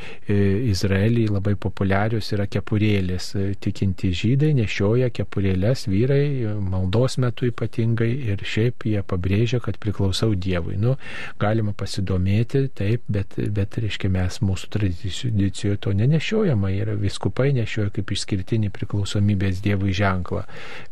Izraeliai 0.71 1.29
labai 1.29 1.55
populiarius 1.55 2.31
yra 2.33 2.47
kepurėlės. 2.49 3.33
Tikinti 3.61 4.11
žydai 4.15 4.53
nešioja 4.57 5.11
kepurėlės 5.13 5.87
vyrai 5.87 6.55
maldos 6.57 7.17
metu 7.21 7.47
ypatingai 7.49 8.09
ir 8.31 8.41
šiaip 8.43 8.87
jie 8.87 9.03
pabrėžia, 9.05 9.61
kad 9.63 9.77
priklausau 9.81 10.33
Dievui. 10.37 10.77
Nu, 10.81 10.95
galima 11.39 11.73
pasidomėti, 11.77 12.67
tai 12.77 12.86
Taip, 12.87 13.01
bet, 13.11 13.33
bet 13.51 13.75
reiškia, 13.83 14.07
mes 14.07 14.37
mūsų 14.47 14.69
tradicijoje 14.71 15.75
to 15.83 15.91
nenešiojama 15.97 16.69
ir 16.71 16.93
viskupai 17.01 17.49
nešioja 17.57 17.91
kaip 17.97 18.13
išskirtinį 18.15 18.69
priklausomybės 18.71 19.57
Dievui 19.65 19.91
ženklą. 19.97 20.45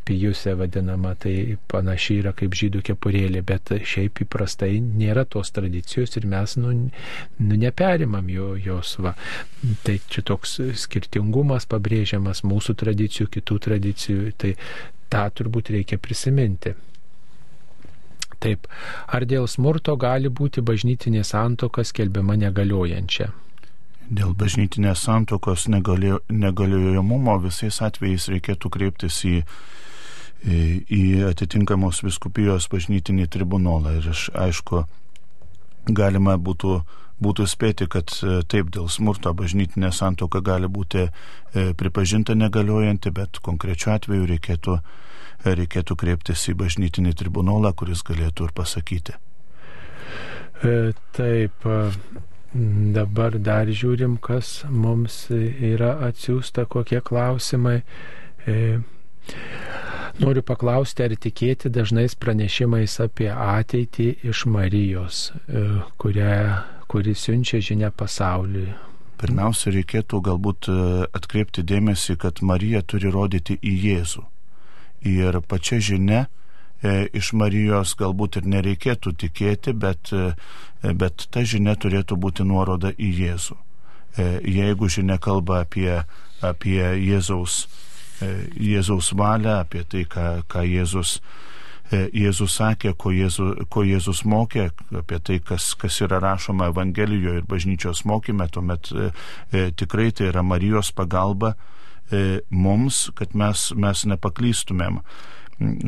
Pijuse 0.03 0.57
vadinama, 0.59 1.13
tai 1.15 1.55
panašiai 1.71 2.17
yra 2.19 2.33
kaip 2.35 2.57
žydų 2.59 2.81
kepurėlė, 2.89 3.45
bet 3.47 3.71
šiaip 3.87 4.19
įprastai 4.25 4.81
nėra 4.83 5.23
tos 5.23 5.53
tradicijos 5.55 6.19
ir 6.19 6.27
mes 6.33 6.57
nu, 6.59 6.73
nu, 6.73 7.59
neperimam 7.63 8.27
jo, 8.33 8.49
jos. 8.59 8.97
Va. 9.05 9.13
Tai 9.87 9.95
čia 10.11 10.25
toks 10.27 10.57
skirtingumas 10.81 11.69
pabrėžiamas 11.71 12.43
mūsų 12.43 12.75
tradicijų, 12.83 13.29
kitų 13.37 13.61
tradicijų, 13.69 14.35
tai 14.43 14.57
tą 15.15 15.23
turbūt 15.39 15.71
reikia 15.77 16.01
prisiminti. 16.01 16.75
Taip, 18.45 18.67
ar 19.09 19.25
dėl 19.25 19.47
smurto 19.49 19.95
gali 19.97 20.29
būti 20.29 20.61
bažnytinė 20.61 21.23
santoka 21.25 21.81
skelbiama 21.81 22.35
negaliojančia? 22.37 23.31
Dėl 24.05 24.35
bažnytinės 24.37 25.01
santokos 25.07 25.65
negaliojamumo 25.71 27.39
visais 27.41 27.79
atvejais 27.81 28.27
reikėtų 28.29 28.69
kreiptis 28.75 29.17
į, 29.25 29.39
į, 30.45 30.59
į 30.85 31.01
atitinkamos 31.31 32.03
viskupijos 32.05 32.69
bažnytinį 32.69 33.25
tribunolą. 33.33 33.95
Ir 33.97 34.11
aš, 34.13 34.27
aišku, 34.37 34.83
galima 35.89 36.37
būtų, 36.37 36.75
būtų 37.25 37.47
spėti, 37.49 37.89
kad 37.89 38.13
e, 38.21 38.43
taip 38.45 38.69
dėl 38.75 38.91
smurto 38.93 39.33
bažnytinė 39.33 39.89
santoka 39.89 40.43
gali 40.45 40.69
būti 40.69 41.07
e, 41.07 41.09
pripažinta 41.73 42.37
negaliojanti, 42.37 43.09
bet 43.09 43.41
konkrečiu 43.41 43.95
atveju 43.97 44.29
reikėtų 44.35 44.77
reikėtų 45.53 45.95
kreiptis 46.01 46.47
į 46.49 46.55
bažnytinį 46.57 47.13
tribunolą, 47.19 47.73
kuris 47.77 48.01
galėtų 48.05 48.49
ir 48.49 48.53
pasakyti. 48.57 49.17
E, 50.63 50.93
taip, 51.15 51.67
dabar 52.95 53.37
dar 53.43 53.67
žiūrim, 53.67 54.17
kas 54.23 54.63
mums 54.69 55.25
yra 55.31 55.95
atsiųsta, 56.07 56.65
kokie 56.65 57.01
klausimai. 57.03 57.81
E, 58.47 58.79
noriu 60.21 60.45
paklausti, 60.45 61.03
ar 61.03 61.17
tikėti 61.19 61.69
dažnais 61.73 62.15
pranešimais 62.15 62.99
apie 63.03 63.29
ateitį 63.29 64.09
iš 64.31 64.45
Marijos, 64.47 65.27
e, 65.45 65.65
kurią, 66.01 66.35
kuri 66.87 67.15
siunčia 67.19 67.59
žinia 67.59 67.91
pasauliui. 67.91 68.71
Pirmiausia, 69.15 69.71
reikėtų 69.71 70.19
galbūt 70.21 70.67
atkreipti 71.15 71.63
dėmesį, 71.63 72.17
kad 72.19 72.41
Marija 72.43 72.81
turi 72.83 73.11
rodyti 73.11 73.55
į 73.63 73.75
Jėzų 73.87 74.25
ir 75.05 75.39
pačia 75.41 75.79
žinia 75.79 76.25
e, 76.81 77.07
iš 77.13 77.33
Marijos 77.37 77.95
galbūt 77.99 78.39
ir 78.41 78.49
nereikėtų 78.49 79.15
tikėti, 79.25 79.73
bet, 79.73 80.11
e, 80.13 80.33
bet 80.93 81.27
ta 81.31 81.45
žinia 81.45 81.75
turėtų 81.77 82.17
būti 82.17 82.45
nuoroda 82.47 82.91
į 82.97 83.11
Jėzų. 83.21 83.57
E, 84.17 84.27
jeigu 84.57 84.89
žinia 84.89 85.17
kalba 85.21 85.63
apie, 85.65 86.03
apie 86.41 86.81
Jėzaus, 86.81 87.65
Jėzaus 88.55 89.09
valią, 89.11 89.59
apie 89.65 89.81
tai, 89.91 90.05
ką, 90.07 90.45
ką 90.47 90.61
Jėzus, 90.63 91.17
Jėzus 91.91 92.53
sakė, 92.57 92.93
ko, 92.97 93.11
Jėzu, 93.11 93.67
ko 93.69 93.83
Jėzus 93.83 94.23
mokė, 94.25 94.69
apie 94.95 95.19
tai, 95.19 95.41
kas, 95.43 95.73
kas 95.77 95.99
yra 96.01 96.21
rašoma 96.23 96.69
Evangelijoje 96.71 97.41
ir 97.41 97.49
bažnyčios 97.49 98.05
mokyme, 98.07 98.47
tuomet 98.47 98.89
e, 98.95 99.65
tikrai 99.75 100.13
tai 100.15 100.31
yra 100.31 100.45
Marijos 100.47 100.93
pagalba 100.95 101.53
mums, 102.53 103.07
kad 103.17 103.33
mes, 103.33 103.69
mes 103.75 104.03
nepaklystumėm 104.05 104.99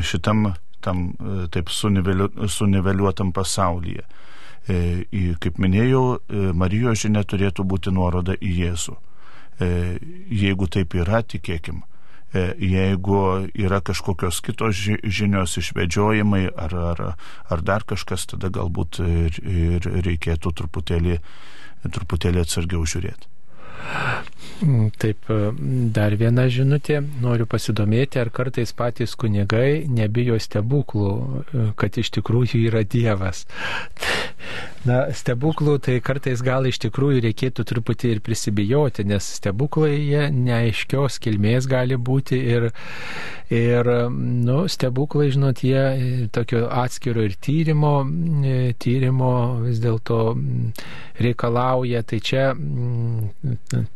šitam 0.02 0.48
tam 0.88 1.14
e, 1.20 1.48
taip 1.52 1.70
suniveliuotam 2.50 3.34
pasaulyje. 3.36 4.06
E, 4.68 5.34
kaip 5.42 5.60
minėjau, 5.64 6.06
e, 6.18 6.48
Marijos 6.58 7.04
žinia 7.04 7.24
turėtų 7.28 7.66
būti 7.68 7.94
nuoroda 7.94 8.38
į 8.38 8.56
Jėzų. 8.64 8.98
Jeigu 9.58 10.68
taip 10.70 10.92
yra, 10.94 11.24
tikėkim. 11.26 11.80
Jeigu 12.62 13.22
yra 13.58 13.80
kažkokios 13.82 14.38
kitos 14.46 14.78
žinios 15.18 15.56
išvedžiojimai 15.58 16.44
ar, 16.52 16.76
ar, 16.92 17.02
ar 17.50 17.64
dar 17.66 17.86
kažkas, 17.90 18.28
tada 18.30 18.52
galbūt 18.54 19.00
ir, 19.02 19.40
ir 19.42 19.88
reikėtų 20.06 20.54
truputėlį, 20.62 21.18
truputėlį 21.90 22.44
atsargiau 22.44 22.86
žiūrėti. 22.86 23.32
Mm, 24.62 24.90
taip, 24.98 25.30
e, 25.30 25.52
dar 25.94 26.16
viena 26.18 26.48
žinutė. 26.50 26.98
Noriu 27.22 27.46
pasidomėti, 27.50 28.18
ar 28.22 28.32
kartais 28.34 28.74
patys 28.74 29.14
kunigai 29.20 29.86
nebijo 30.00 30.38
stebuklų, 30.42 31.12
e, 31.54 31.66
kad 31.78 32.00
iš 32.02 32.10
tikrųjų 32.18 32.64
yra 32.72 32.82
Dievas. 32.84 33.46
Na, 34.88 35.02
stebuklų 35.12 35.78
tai 35.84 35.98
kartais 36.06 36.40
gal 36.46 36.68
iš 36.70 36.80
tikrųjų 36.86 37.20
reikėtų 37.26 37.66
truputį 37.68 38.14
ir 38.14 38.22
prisibijoti, 38.24 39.04
nes 39.10 39.26
stebuklai 39.40 39.98
jie 39.98 40.28
neaiškios 40.32 41.18
kilmės 41.24 41.68
gali 41.68 41.98
būti 42.00 42.40
ir, 42.54 42.70
ir 43.52 43.90
nu, 44.14 44.62
stebuklai, 44.72 45.28
žinot, 45.34 45.64
jie 45.66 45.82
e, 45.82 46.12
tokio 46.32 46.68
atskiro 46.72 47.26
ir 47.28 47.36
tyrimo, 47.44 47.98
tyrimo 48.80 49.34
vis 49.66 49.82
dėlto 49.84 50.22
reikalauja. 51.20 52.06
Tai 52.08 52.22
čia 52.24 52.46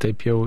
taip 0.01 0.25
jau 0.27 0.43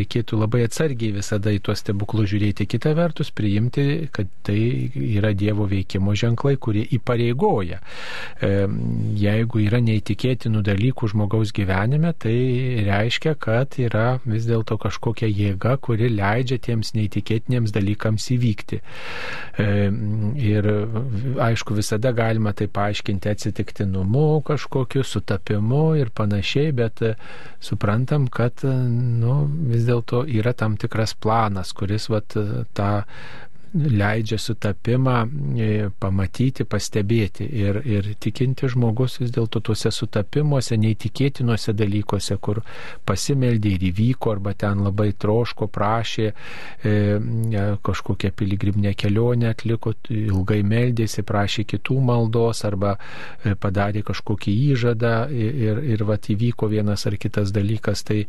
reikėtų 0.00 0.40
labai 0.40 0.64
atsargiai 0.66 1.14
visada 1.14 1.54
į 1.54 1.62
tuos 1.68 1.84
stebuklus 1.84 2.32
žiūrėti. 2.32 2.66
Kita 2.74 2.96
vertus, 2.98 3.30
priimti, 3.30 4.08
kad 4.10 4.30
tai 4.46 4.58
yra 4.96 5.30
Dievo 5.36 5.68
veikimo 5.70 6.16
ženklai, 6.18 6.56
kurie 6.58 6.86
įpareigoja. 6.98 7.78
E, 8.40 8.52
jeigu 9.46 9.62
yra 9.68 9.80
neįtikėtinų 9.84 10.62
dalykų 10.66 11.10
žmogaus 11.12 11.52
gyvenime, 11.54 12.12
tai 12.18 12.34
reiškia, 12.86 13.36
kad 13.38 13.78
yra 13.78 14.18
vis 14.24 14.48
dėlto 14.48 14.78
kažkokia 14.82 15.30
jėga, 15.30 15.76
kuri 15.78 16.10
leidžia 16.10 16.58
tiems 16.58 16.94
neįtikėtiniams 16.98 17.70
dalykams 17.70 18.30
įvykti. 18.34 18.80
E, 19.62 19.68
ir 20.42 20.70
aišku, 21.46 21.78
visada 21.78 22.10
galima 22.16 22.52
tai 22.56 22.66
paaiškinti 22.66 23.30
atsitiktinumu, 23.30 24.42
kažkokiu 24.46 25.04
sutapimu 25.06 25.94
ir 26.00 26.10
panašiai, 26.10 26.74
bet 26.74 27.04
suprantam, 27.62 28.26
kad 28.26 28.56
kad 28.56 28.70
nu, 29.20 29.46
vis 29.70 29.86
dėlto 29.86 30.24
yra 30.28 30.52
tam 30.56 30.76
tikras 30.80 31.14
planas, 31.14 31.72
kuris 31.76 32.08
vat, 32.12 32.36
tą 32.76 32.90
leidžia 33.74 34.38
sutapimą 34.38 35.16
e, 35.58 35.68
pamatyti, 36.00 36.64
pastebėti. 36.68 37.46
Ir, 37.60 37.80
ir 37.84 38.08
tikinti 38.20 38.68
žmogus 38.72 39.18
vis 39.20 39.32
dėlto 39.34 39.60
tuose 39.64 39.90
sutapimuose, 39.92 40.78
neįtikėtinuose 40.80 41.74
dalykuose, 41.76 42.38
kur 42.42 42.62
pasimeldė 43.08 43.74
ir 43.76 43.86
įvyko, 43.90 44.36
arba 44.36 44.54
ten 44.58 44.84
labai 44.86 45.10
troško, 45.18 45.68
prašė, 45.72 46.28
e, 46.30 46.90
e 46.90 47.66
kažkokią 47.86 48.32
piligriminę 48.36 48.94
kelionę 48.98 49.50
atliko, 49.52 49.94
ilgai 50.12 50.62
meldėsi, 50.66 51.24
prašė 51.26 51.66
kitų 51.74 51.98
maldos, 52.10 52.64
arba 52.68 52.96
padarė 53.60 54.02
kažkokį 54.06 54.54
įžadą 54.72 55.14
ir, 55.32 55.60
ir, 55.66 55.82
ir 55.96 56.06
vat 56.08 56.30
įvyko 56.32 56.70
vienas 56.72 57.06
ar 57.08 57.18
kitas 57.20 57.52
dalykas, 57.54 58.04
tai, 58.06 58.22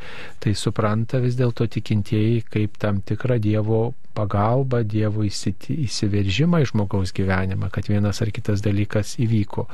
tai 0.43 0.55
supranta 0.57 1.21
vis 1.23 1.37
dėlto 1.39 1.67
tikintieji 1.77 2.43
kaip 2.51 2.77
tam 2.81 3.01
tikrą 3.05 3.39
Dievo 3.41 3.81
pagalbą, 4.17 4.81
Dievo 4.87 5.25
įsiveržimą 5.27 6.61
į 6.63 6.69
žmogaus 6.71 7.13
gyvenimą, 7.15 7.69
kad 7.73 7.89
vienas 7.91 8.21
ar 8.23 8.31
kitas 8.33 8.63
dalykas 8.65 9.15
įvyko. 9.21 9.67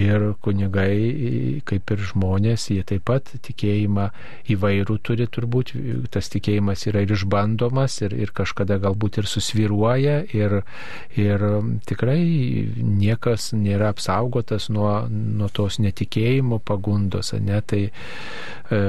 Ir 0.00 0.32
kunigai, 0.44 1.62
kaip 1.68 1.92
ir 1.94 2.02
žmonės, 2.10 2.68
jie 2.74 2.82
taip 2.86 3.06
pat 3.06 3.30
tikėjimą 3.46 4.08
įvairių 4.52 4.98
turi 5.06 5.28
turbūt, 5.30 5.72
tas 6.12 6.30
tikėjimas 6.32 6.86
yra 6.90 7.04
ir 7.04 7.14
išbandomas, 7.16 8.00
ir, 8.06 8.16
ir 8.26 8.32
kažkada 8.36 8.80
galbūt 8.82 9.20
ir 9.22 9.30
susviruoja, 9.30 10.18
ir, 10.34 10.58
ir 11.18 11.46
tikrai 11.86 12.20
niekas 12.76 13.52
nėra 13.56 13.92
apsaugotas 13.94 14.70
nuo, 14.72 15.06
nuo 15.10 15.50
tos 15.52 15.78
netikėjimo 15.82 16.60
pagundos, 16.66 17.32
ne? 17.40 17.60
tai 17.66 17.82
e, 17.86 18.80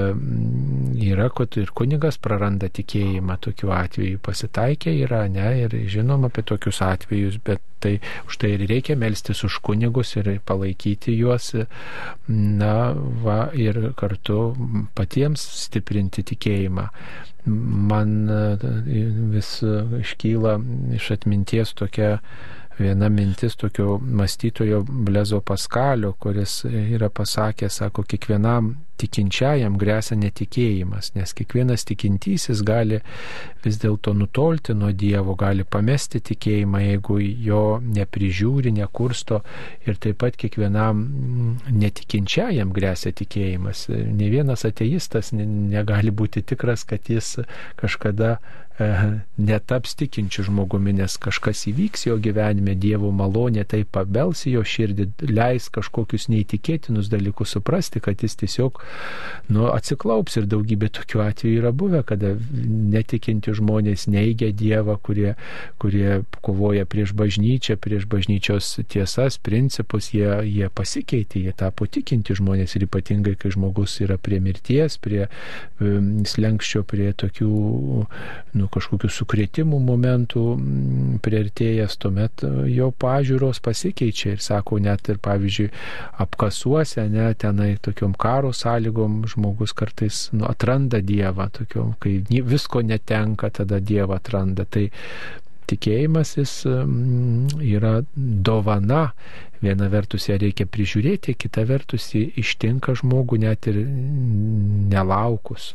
yra, 1.07 1.29
kad 1.37 1.57
ir 1.61 1.71
kunigas 1.77 2.19
praranda 2.21 2.69
tikėjimą 2.73 3.37
tokiu 3.43 3.71
atveju 3.75 4.21
pasitaikė 4.23 4.86
tokie 4.87 5.03
yra, 5.03 5.27
ne, 5.27 5.47
ir 5.63 5.73
žinom 5.89 6.25
apie 6.27 6.43
tokius 6.43 6.81
atvejus, 6.81 7.37
bet 7.43 7.61
tai 7.79 7.99
už 8.27 8.37
tai 8.39 8.53
ir 8.55 8.67
reikia 8.67 8.95
melstis 8.95 9.43
už 9.43 9.59
kunigus 9.61 10.15
ir 10.15 10.39
palaikyti 10.45 11.15
juos, 11.17 11.53
na, 12.27 12.93
va, 12.95 13.49
ir 13.53 13.93
kartu 13.95 14.55
patiems 14.95 15.41
stiprinti 15.65 16.23
tikėjimą. 16.23 16.87
Man 17.47 18.27
vis 19.31 19.61
iškyla 19.63 20.57
iš 20.95 21.11
atminties 21.15 21.73
tokia 21.73 22.19
viena 22.77 23.09
mintis 23.09 23.55
tokio 23.55 23.97
mąstytojo 23.99 24.83
Blezo 24.85 25.41
Paskalio, 25.41 26.13
kuris 26.13 26.63
yra 26.67 27.09
pasakęs, 27.09 27.79
sako, 27.81 28.03
kiekvienam 28.03 28.75
tikinčiajam 29.01 29.77
grėsia 29.79 30.17
netikėjimas, 30.19 31.13
nes 31.15 31.33
kiekvienas 31.37 31.85
tikintysis 31.87 32.63
gali 32.65 32.99
vis 33.63 33.79
dėlto 33.81 34.13
nutolti 34.17 34.75
nuo 34.77 34.91
Dievo, 34.91 35.35
gali 35.39 35.63
pamesti 35.63 36.21
tikėjimą, 36.31 36.83
jeigu 36.85 37.19
jo 37.47 37.63
neprižiūri, 37.83 38.73
nekursto 38.77 39.41
ir 39.87 39.99
taip 40.01 40.21
pat 40.23 40.37
kiekvienam 40.39 41.03
netikinčiajam 41.71 42.73
grėsia 42.75 43.13
tikėjimas. 43.15 43.87
Ne 43.89 44.31
vienas 44.33 44.65
ateistas 44.67 45.33
negali 45.37 46.13
būti 46.13 46.45
tikras, 46.53 46.87
kad 46.87 47.11
jis 47.11 47.35
kažkada 47.77 48.37
E, 48.77 48.87
netaps 49.41 49.95
tikinčiu 49.97 50.43
žmogumi, 50.45 50.91
nes 50.99 51.15
kažkas 51.17 51.63
įvyks 51.71 52.03
jo 52.05 52.17
gyvenime, 52.21 52.75
Dievo 52.77 53.09
malonė 53.09 53.63
tai 53.65 53.79
pabels 53.89 54.43
jo 54.45 54.61
širdį, 54.61 55.07
leis 55.33 55.71
kažkokius 55.73 56.27
neįtikėtinus 56.29 57.09
dalykus 57.09 57.55
suprasti, 57.57 58.03
kad 58.05 58.21
jis 58.21 58.37
tiesiog 58.37 58.77
nu, 59.47 59.67
atsiklaups 59.71 60.35
ir 60.39 60.47
daugybė 60.51 60.89
tokių 60.97 61.21
atvejų 61.23 61.61
yra 61.61 61.71
buvę, 61.75 62.01
kada 62.07 62.33
netikinti 62.91 63.53
žmonės 63.55 64.07
neigia 64.11 64.49
Dievą, 64.51 64.97
kurie, 65.03 65.35
kurie 65.79 66.21
kovoja 66.43 66.83
prieš 66.89 67.13
bažnyčią, 67.17 67.77
prieš 67.79 68.07
bažnyčios 68.11 68.73
tiesas, 68.91 69.39
principus, 69.39 70.11
jie, 70.15 70.27
jie 70.47 70.67
pasikeitė, 70.67 71.45
jie 71.47 71.53
tapo 71.55 71.87
tikinti 71.87 72.35
žmonės 72.37 72.75
ir 72.75 72.87
ypatingai, 72.89 73.37
kai 73.39 73.53
žmogus 73.55 73.95
yra 74.03 74.19
prie 74.19 74.41
mirties, 74.43 74.99
prie 74.99 75.23
um, 75.27 76.25
slengščio, 76.27 76.83
prie 76.87 77.13
tokių 77.15 77.51
nu, 78.57 78.67
kažkokių 78.73 79.11
sukrėtimų 79.13 79.79
momentų 79.87 80.43
mm, 80.57 81.15
prieartėjęs, 81.23 81.97
tuomet 82.03 82.43
e, 82.43 82.51
jo 82.75 82.91
pažiūros 82.99 83.61
pasikeičia 83.63 84.35
ir 84.35 84.43
sako, 84.43 84.81
net 84.83 85.07
ir 85.11 85.21
pavyzdžiui, 85.23 85.69
apkasuose, 86.23 87.07
ne, 87.13 87.31
tenai 87.39 87.75
tokiom 87.83 88.15
karo 88.19 88.51
sąlygom 88.55 88.76
žmogus 88.81 89.73
kartais 89.77 90.27
nu, 90.33 90.45
atranda 90.47 91.01
Dievą, 91.01 91.49
tokiom, 91.53 91.95
kai 92.01 92.19
visko 92.27 92.81
netenka, 92.81 93.49
tada 93.49 93.79
Dievą 93.79 94.17
atranda. 94.17 94.65
Tai 94.65 94.87
tikėjimas 95.67 96.37
jis 96.37 96.53
mm, 96.69 97.59
yra 97.63 98.01
dovana. 98.15 99.11
Viena 99.61 99.87
vertus 99.89 100.27
ją 100.29 100.37
reikia 100.37 100.67
prižiūrėti, 100.69 101.33
kita 101.33 101.65
vertus 101.65 102.11
jį 102.13 102.27
ištinka 102.37 102.93
žmogų 102.99 103.41
net 103.41 103.67
ir 103.71 103.81
nelaukus. 104.93 105.73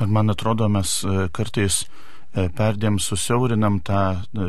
Ir 0.00 0.10
man 0.12 0.34
atrodo, 0.34 0.66
mes 0.68 0.98
e, 1.06 1.28
kartais 1.32 1.84
e, 1.84 2.48
perdėm 2.52 2.98
susiaurinam 3.00 3.78
tą 3.86 4.00
e, 4.16 4.48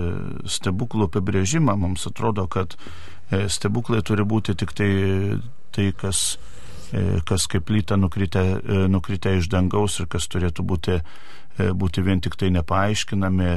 stebuklų 0.50 1.08
apibrėžimą. 1.12 1.78
Mums 1.80 2.10
atrodo, 2.10 2.48
kad 2.52 2.76
stebuklai 3.28 4.00
turi 4.08 4.24
būti 4.24 4.54
tik 4.56 4.72
tai 4.72 4.92
tai, 5.78 5.92
kas, 5.94 6.38
kas 7.28 7.47
kaip 7.52 7.69
lyta 7.69 7.97
nukritę, 8.00 8.43
nukritę 8.88 9.38
iš 9.38 9.50
dangaus 9.52 10.00
ir 10.00 10.08
kas 10.12 10.28
turėtų 10.32 10.63
būti, 10.67 11.00
būti 11.58 12.04
vien 12.06 12.21
tik 12.23 12.38
tai 12.39 12.52
nepaaiškinami, 12.54 13.50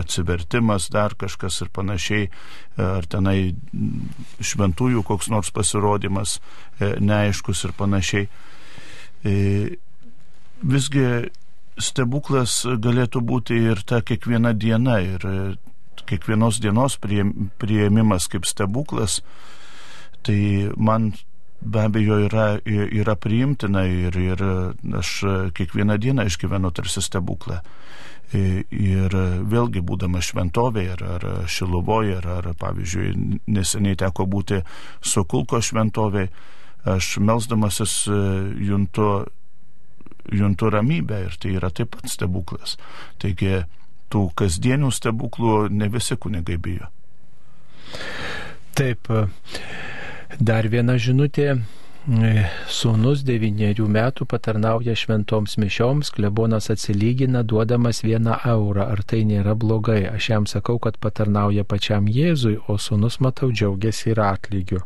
atsivertimas, 0.00 0.88
dar 0.90 1.14
kažkas 1.18 1.60
ir 1.62 1.70
panašiai, 1.74 2.30
ar 2.80 3.06
tenai 3.06 3.54
šventųjų 4.40 5.04
koks 5.06 5.30
nors 5.30 5.52
pasirodymas 5.54 6.38
neaiškus 6.80 7.64
ir 7.68 7.76
panašiai. 7.78 8.28
Visgi 10.64 11.06
stebuklas 11.78 12.62
galėtų 12.64 13.20
būti 13.20 13.60
ir 13.70 13.82
ta 13.86 14.00
kiekviena 14.00 14.54
diena, 14.54 14.98
ir 15.02 15.58
kiekvienos 16.08 16.58
dienos 16.62 16.98
prieimimas 17.00 18.26
kaip 18.30 18.48
stebuklas, 18.48 19.20
tai 20.24 20.70
man 20.76 21.12
be 21.64 21.84
abejo 21.88 22.18
yra, 22.26 22.46
yra 22.64 23.16
priimtina 23.16 23.84
ir, 23.88 24.16
ir 24.16 24.42
aš 25.00 25.10
kiekvieną 25.56 25.98
dieną 25.98 26.26
išgyvenu 26.30 26.70
tarsi 26.74 27.02
stebuklą. 27.04 27.60
Ir 28.34 29.14
vėlgi 29.46 29.82
būdamas 29.84 30.32
šventovėje, 30.32 30.96
ar, 30.96 31.02
ar 31.16 31.48
Šiluvoje, 31.50 32.16
ar, 32.18 32.28
ar 32.40 32.48
pavyzdžiui, 32.58 33.12
neseniai 33.46 33.98
teko 34.00 34.26
būti 34.26 34.62
Sokulko 35.04 35.60
šventovėje, 35.62 36.32
aš 36.88 37.14
melzdamasis 37.22 37.94
juntu, 38.08 39.08
juntu 40.32 40.72
ramybę 40.72 41.22
ir 41.28 41.38
tai 41.40 41.54
yra 41.60 41.70
taip 41.70 41.94
pat 41.94 42.10
stebuklas. 42.10 42.76
Taigi 43.22 43.62
tų 44.12 44.26
kasdienių 44.38 44.90
stebuklų 44.94 45.68
ne 45.74 45.88
visi 45.92 46.18
kunigai 46.20 46.58
bijo. 46.60 46.90
Taip, 48.74 49.10
dar 50.40 50.68
viena 50.68 50.98
žinutė 50.98 51.54
Sūnus 52.04 53.22
devyniarių 53.24 53.86
metų 53.88 54.26
patarnauja 54.28 54.92
šventoms 54.92 55.54
mišioms, 55.56 56.10
klebonas 56.12 56.68
atsilygina 56.68 57.40
duodamas 57.40 58.02
vieną 58.04 58.42
eurą. 58.44 58.90
Ar 58.92 59.00
tai 59.08 59.22
nėra 59.24 59.54
blogai? 59.56 60.02
Aš 60.10 60.28
jam 60.28 60.44
sakau, 60.44 60.76
kad 60.76 60.98
patarnauja 61.00 61.64
pačiam 61.64 62.04
Jėzui, 62.04 62.58
o 62.68 62.76
sūnus, 62.76 63.22
matau, 63.24 63.48
džiaugiasi 63.48 64.12
ir 64.12 64.20
atlygiu. 64.20 64.82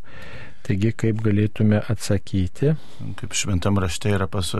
Taigi, 0.68 0.92
kaip 0.94 1.24
galėtume 1.24 1.80
atsakyti? 1.90 2.76
Kaip 3.18 3.34
šventam 3.34 3.80
rašte 3.82 4.14
yra 4.14 4.28
pas, 4.30 4.52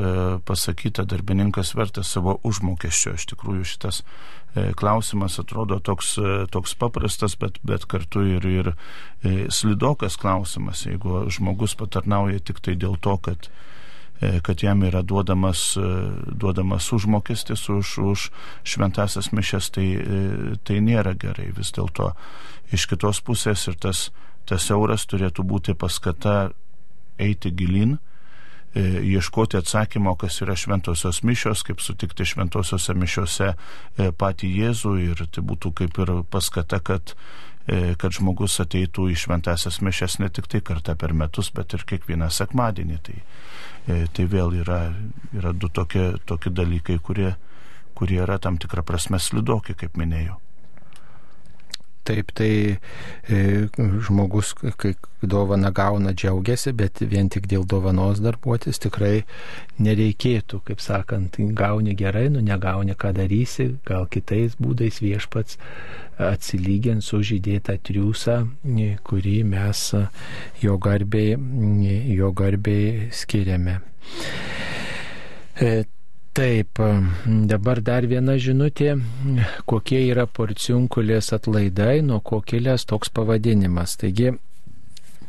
pasakyta, 0.49 1.07
darbininkas 1.07 1.77
vertas 1.79 2.11
savo 2.17 2.41
užmokesčio. 2.49 3.15
Iš 3.21 3.29
tikrųjų, 3.37 3.67
šitas 3.71 4.01
e, 4.03 4.07
klausimas 4.77 5.39
atrodo 5.39 5.79
toks, 5.85 6.17
e, 6.19 6.35
toks 6.53 6.75
paprastas, 6.79 7.37
bet, 7.39 7.59
bet 7.63 7.87
kartu 7.91 8.25
ir, 8.37 8.47
ir 8.47 8.71
e, 8.73 9.47
slidokas 9.53 10.19
klausimas. 10.21 10.87
Jeigu 10.87 11.27
žmogus 11.33 11.77
patarnauja 11.79 12.41
tik 12.41 12.63
tai 12.65 12.77
dėl 12.79 12.99
to, 13.01 13.17
kad 13.23 13.51
kad 14.19 14.65
jam 14.65 14.81
yra 14.83 15.05
duodamas, 15.07 15.77
duodamas 16.43 16.89
užmokestis 16.91 17.61
už, 17.71 17.93
už 18.03 18.25
šventasias 18.67 19.29
mišes, 19.31 19.69
tai, 19.71 19.85
tai 20.67 20.81
nėra 20.83 21.13
gerai. 21.15 21.53
Vis 21.55 21.71
dėlto 21.77 22.09
iš 22.75 22.89
kitos 22.91 23.21
pusės 23.23 23.69
ir 23.71 23.79
tas 23.79 24.09
tas 24.49 24.71
euras 24.73 25.05
turėtų 25.09 25.45
būti 25.45 25.75
paskata 25.77 26.51
eiti 27.21 27.53
gilin, 27.53 27.97
e, 27.99 28.01
ieškoti 28.77 29.57
atsakymo, 29.57 30.15
kas 30.21 30.41
yra 30.45 30.57
šventosios 30.57 31.23
mišios, 31.23 31.63
kaip 31.67 31.81
sutikti 31.81 32.27
šventosiose 32.29 32.95
mišiose 32.95 33.53
e, 33.53 34.11
patį 34.13 34.51
Jėzų 34.63 34.95
ir 35.03 35.23
tai 35.33 35.45
būtų 35.45 35.73
kaip 35.83 36.01
ir 36.05 36.13
paskata, 36.31 36.81
kad, 36.85 37.15
e, 37.67 37.95
kad 37.99 38.13
žmogus 38.13 38.61
ateitų 38.61 39.09
į 39.13 39.19
šventasias 39.25 39.81
mišias 39.81 40.19
ne 40.23 40.29
tik 40.29 40.51
tai 40.53 40.61
kartą 40.61 40.97
per 40.99 41.15
metus, 41.17 41.51
bet 41.55 41.75
ir 41.75 41.87
kiekvieną 41.89 42.31
sekmadienį. 42.31 42.99
Tai, 43.09 43.21
tai 44.13 44.27
vėl 44.29 44.59
yra, 44.61 44.83
yra 45.33 45.55
du 45.57 45.71
tokie, 45.73 46.13
tokie 46.29 46.53
dalykai, 46.53 46.99
kurie, 47.01 47.33
kurie 47.97 48.21
yra 48.21 48.39
tam 48.39 48.61
tikrą 48.61 48.85
prasme 48.85 49.19
slidoki, 49.19 49.75
kaip 49.79 49.97
minėjau. 49.97 50.37
Taip, 52.09 52.33
tai 52.33 52.53
e, 53.29 53.39
žmogus, 54.07 54.55
kai 54.81 54.95
dovana 55.21 55.71
gauna, 55.75 56.15
džiaugiasi, 56.17 56.73
bet 56.79 57.03
vien 57.11 57.29
tik 57.29 57.49
dėl 57.51 57.67
dovanos 57.69 58.23
darbuotis 58.25 58.81
tikrai 58.81 59.27
nereikėtų, 59.83 60.63
kaip 60.71 60.81
sakant, 60.81 61.37
gauni 61.59 61.97
gerai, 61.99 62.29
nu 62.33 62.41
negauni, 62.45 62.97
ką 62.97 63.13
darysi, 63.19 63.75
gal 63.89 64.09
kitais 64.09 64.57
būdais 64.63 65.03
viešpats 65.05 65.59
atsilygins 66.19 67.13
už 67.15 67.35
įdėtą 67.37 67.77
triūsą, 67.85 68.39
kurį 69.07 69.37
mes 69.53 69.85
jo 70.63 70.81
garbiai, 70.83 71.37
jo 72.15 72.33
garbiai 72.33 73.13
skiriame. 73.15 73.79
Taip, 76.39 76.79
dabar 77.51 77.81
dar 77.83 78.05
viena 78.07 78.37
žinutė, 78.39 78.93
kokie 79.67 80.05
yra 80.07 80.29
porciunkulės 80.31 81.33
atlaidai, 81.35 81.97
nuo 82.07 82.21
ko 82.23 82.39
kilęs 82.47 82.85
toks 82.87 83.11
pavadinimas. 83.11 83.97
Taigi, 83.99 84.31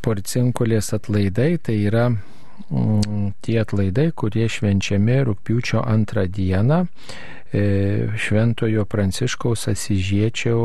porciunkulės 0.05 0.91
atlaidai 0.93 1.55
tai 1.65 1.79
yra 1.89 2.05
mm, 2.11 3.33
tie 3.41 3.57
atlaidai, 3.63 4.11
kurie 4.13 4.45
švenčiami 4.53 5.17
rūpiučio 5.31 5.81
antrą 5.81 6.27
dieną 6.29 6.83
e, 6.85 7.65
šventojo 8.13 8.85
pranciškaus 8.93 9.65
asižiečio 9.73 10.59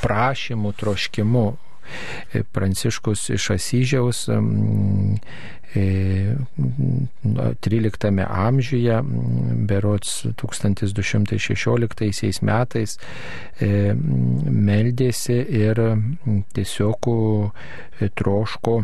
prašymų, 0.00 0.72
troškimu. 0.80 1.48
E, 2.34 2.42
Pranciškus 2.42 3.30
iš 3.36 3.50
Asyžiaus 3.56 4.26
13 7.60 8.26
amžiuje, 8.28 9.02
berots 9.54 10.26
1216 10.34 12.42
metais, 12.42 12.98
e, 13.60 13.94
meldėsi 13.94 15.46
ir 15.62 15.80
tiesiog 16.56 17.08
troško 18.18 18.82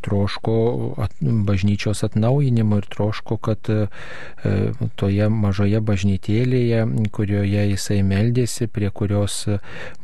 troško 0.00 0.54
at, 0.98 1.12
bažnyčios 1.20 2.04
atnaujinimo 2.04 2.76
ir 2.80 2.86
troško, 2.90 3.36
kad 3.36 3.70
e, 3.70 3.86
toje 4.96 5.28
mažoje 5.28 5.80
bažnytėlėje, 5.80 6.84
kurioje 7.12 7.66
jisai 7.70 8.02
meldėsi, 8.06 8.68
prie 8.72 8.90
kurios 8.90 9.44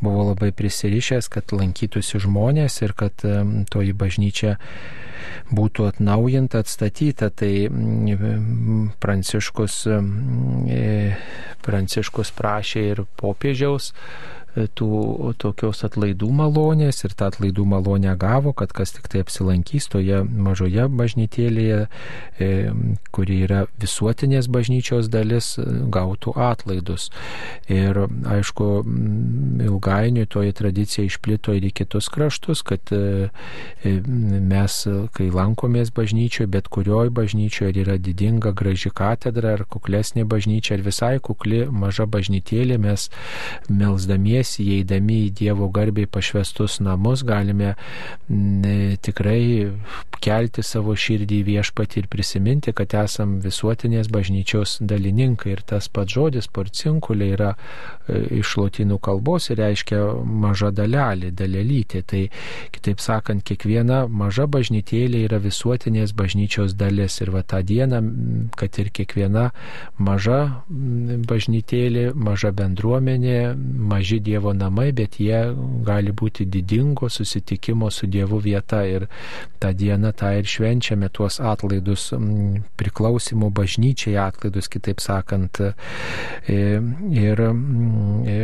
buvo 0.00 0.28
labai 0.32 0.52
prisirišęs, 0.56 1.30
kad 1.32 1.54
lankytųsi 1.56 2.20
žmonės 2.22 2.82
ir 2.82 2.96
kad 2.98 3.24
e, 3.24 3.38
toji 3.70 3.96
bažnyčia 3.96 4.58
būtų 5.52 5.86
atnaujinta, 5.90 6.62
atstatyta. 6.62 7.30
Tai 7.30 7.52
Pranciškus, 9.02 9.80
e, 9.88 10.92
Pranciškus 11.62 12.32
prašė 12.38 12.86
ir 12.92 13.04
popiežiaus 13.20 13.92
tų 14.52 15.32
tokios 15.40 15.80
atlaidų 15.86 16.28
malonės 16.36 17.02
ir 17.06 17.14
tą 17.16 17.30
atlaidų 17.32 17.64
malonę 17.68 18.12
gavo, 18.20 18.52
kad 18.52 18.72
kas 18.76 18.92
tik 18.92 19.08
tai 19.08 19.22
apsilankys 19.24 19.88
toje 19.92 20.20
mažoje 20.28 20.84
bažnytėlėje, 20.92 21.86
e, 22.36 22.48
kuri 23.16 23.38
yra 23.46 23.62
visuotinės 23.80 24.50
bažnyčios 24.52 25.08
dalis, 25.12 25.54
gautų 25.92 26.34
atlaidus. 26.36 27.08
Ir 27.72 28.04
aišku, 28.28 28.68
ilgainiui 29.64 30.28
toji 30.28 30.52
tradicija 30.60 31.06
išplito 31.08 31.56
ir 31.56 31.70
į 31.70 31.72
kitus 31.82 32.10
kraštus, 32.12 32.62
kad 32.66 32.92
e, 32.92 33.30
e, 33.84 33.94
mes, 34.04 34.82
kai 35.16 35.30
lankomės 35.32 35.94
bažnyčioje, 35.96 36.50
bet 36.52 36.68
kurioj 36.72 37.08
bažnyčioje 37.14 37.86
yra 37.86 37.96
didinga, 37.96 38.52
graži 38.52 38.92
katedra 38.92 39.56
ar 39.56 39.64
kuklesnė 39.64 40.26
bažnyčia, 40.28 40.76
ar 40.76 40.84
visai 40.84 41.14
kukli 41.24 41.64
maža 41.72 42.04
bažnytėlė, 42.04 42.76
mes 42.82 43.08
melsdamiesi 43.72 44.41
džiaugiamės 44.42 44.58
įeidami 44.60 45.28
į 45.28 45.32
Dievo 45.38 45.68
garbiai 45.70 46.06
pašvestus 46.06 46.80
namus, 46.80 47.22
galime 47.22 47.74
ne, 48.28 48.96
tikrai 49.00 49.72
kelti 50.22 50.62
savo 50.62 50.94
širdį 50.94 51.42
viešpatį 51.44 52.02
ir 52.02 52.08
prisiminti, 52.08 52.72
kad 52.72 52.94
esam 52.94 53.40
visuotinės 53.42 54.08
bažnyčios 54.08 54.78
dalininkai. 54.80 55.52
Ir 55.52 55.62
tas 55.66 55.88
pats 55.88 56.12
žodis 56.12 56.48
porcinkulė 56.48 57.32
yra 57.34 57.54
e, 58.08 58.38
iš 58.40 58.56
lotynų 58.56 58.98
kalbos 59.02 59.50
ir 59.50 59.58
reiškia 59.58 60.00
maža 60.24 60.70
dalelė, 60.70 61.32
dalelytė. 61.32 62.02
Tai 62.06 62.22
kitaip 62.72 63.00
sakant, 63.00 63.42
kiekviena 63.44 64.06
maža 64.08 64.46
bažnytėlė 64.46 65.24
yra 65.26 65.38
visuotinės 65.42 66.14
bažnyčios 66.14 66.76
dalis. 66.78 67.20
Ir 67.22 67.32
va 67.34 67.42
tą 67.42 67.62
dieną, 67.66 68.02
kad 68.56 68.78
ir 68.78 68.92
kiekviena 68.94 69.50
maža 69.98 70.40
bažnytėlė, 70.68 72.12
maža 72.14 72.52
bendruomenė, 72.54 73.54
maži 73.56 74.20
Dievo 74.22 74.31
Dievo 74.32 74.52
namai, 74.56 74.90
bet 74.96 75.18
jie 75.20 75.38
gali 75.84 76.12
būti 76.16 76.46
didingo 76.48 77.08
susitikimo 77.12 77.90
su 77.92 78.06
Dievu 78.08 78.38
vieta 78.40 78.80
ir 78.88 79.04
tą 79.60 79.72
dieną 79.76 80.12
tą 80.16 80.30
ir 80.38 80.48
švenčiame 80.48 81.10
tuos 81.12 81.36
atlaidus, 81.40 82.08
priklausimų 82.80 83.50
bažnyčiai 83.52 84.16
atlaidus, 84.24 84.70
kitaip 84.72 85.02
sakant. 85.04 85.60
E, 85.60 86.60
ir 87.12 87.42
e, 87.44 88.38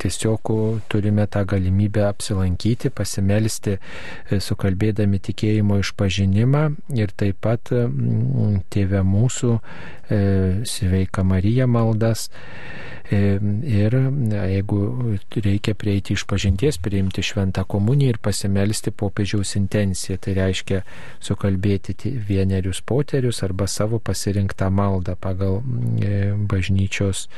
tiesiog 0.00 0.52
turime 0.92 1.26
tą 1.32 1.44
galimybę 1.52 2.06
apsilankyti, 2.08 2.90
pasimelsti, 2.96 3.76
e, 3.76 4.40
sukalbėdami 4.48 5.20
tikėjimo 5.28 5.80
išpažinimą 5.84 6.64
ir 6.96 7.12
taip 7.16 7.42
pat 7.44 7.74
Tėve 8.72 9.00
mūsų 9.06 9.56
sveika 10.08 11.22
Marija 11.22 11.66
maldas. 11.66 12.28
Ir 13.10 13.94
jeigu 14.32 14.78
reikia 15.44 15.74
prieiti 15.78 16.16
iš 16.16 16.24
pažinties, 16.26 16.78
priimti 16.82 17.22
šventą 17.22 17.62
komuniją 17.64 18.16
ir 18.16 18.18
pasimelsti 18.18 18.90
popiežiaus 18.90 19.54
intenciją, 19.60 20.18
tai 20.18 20.34
reiškia 20.40 20.80
sukalbėti 21.22 22.10
vienerius 22.26 22.82
poterius 22.82 23.44
arba 23.46 23.70
savo 23.70 24.00
pasirinktą 24.02 24.72
maldą 24.74 25.14
pagal 25.14 25.62
bažnyčios 26.50 27.28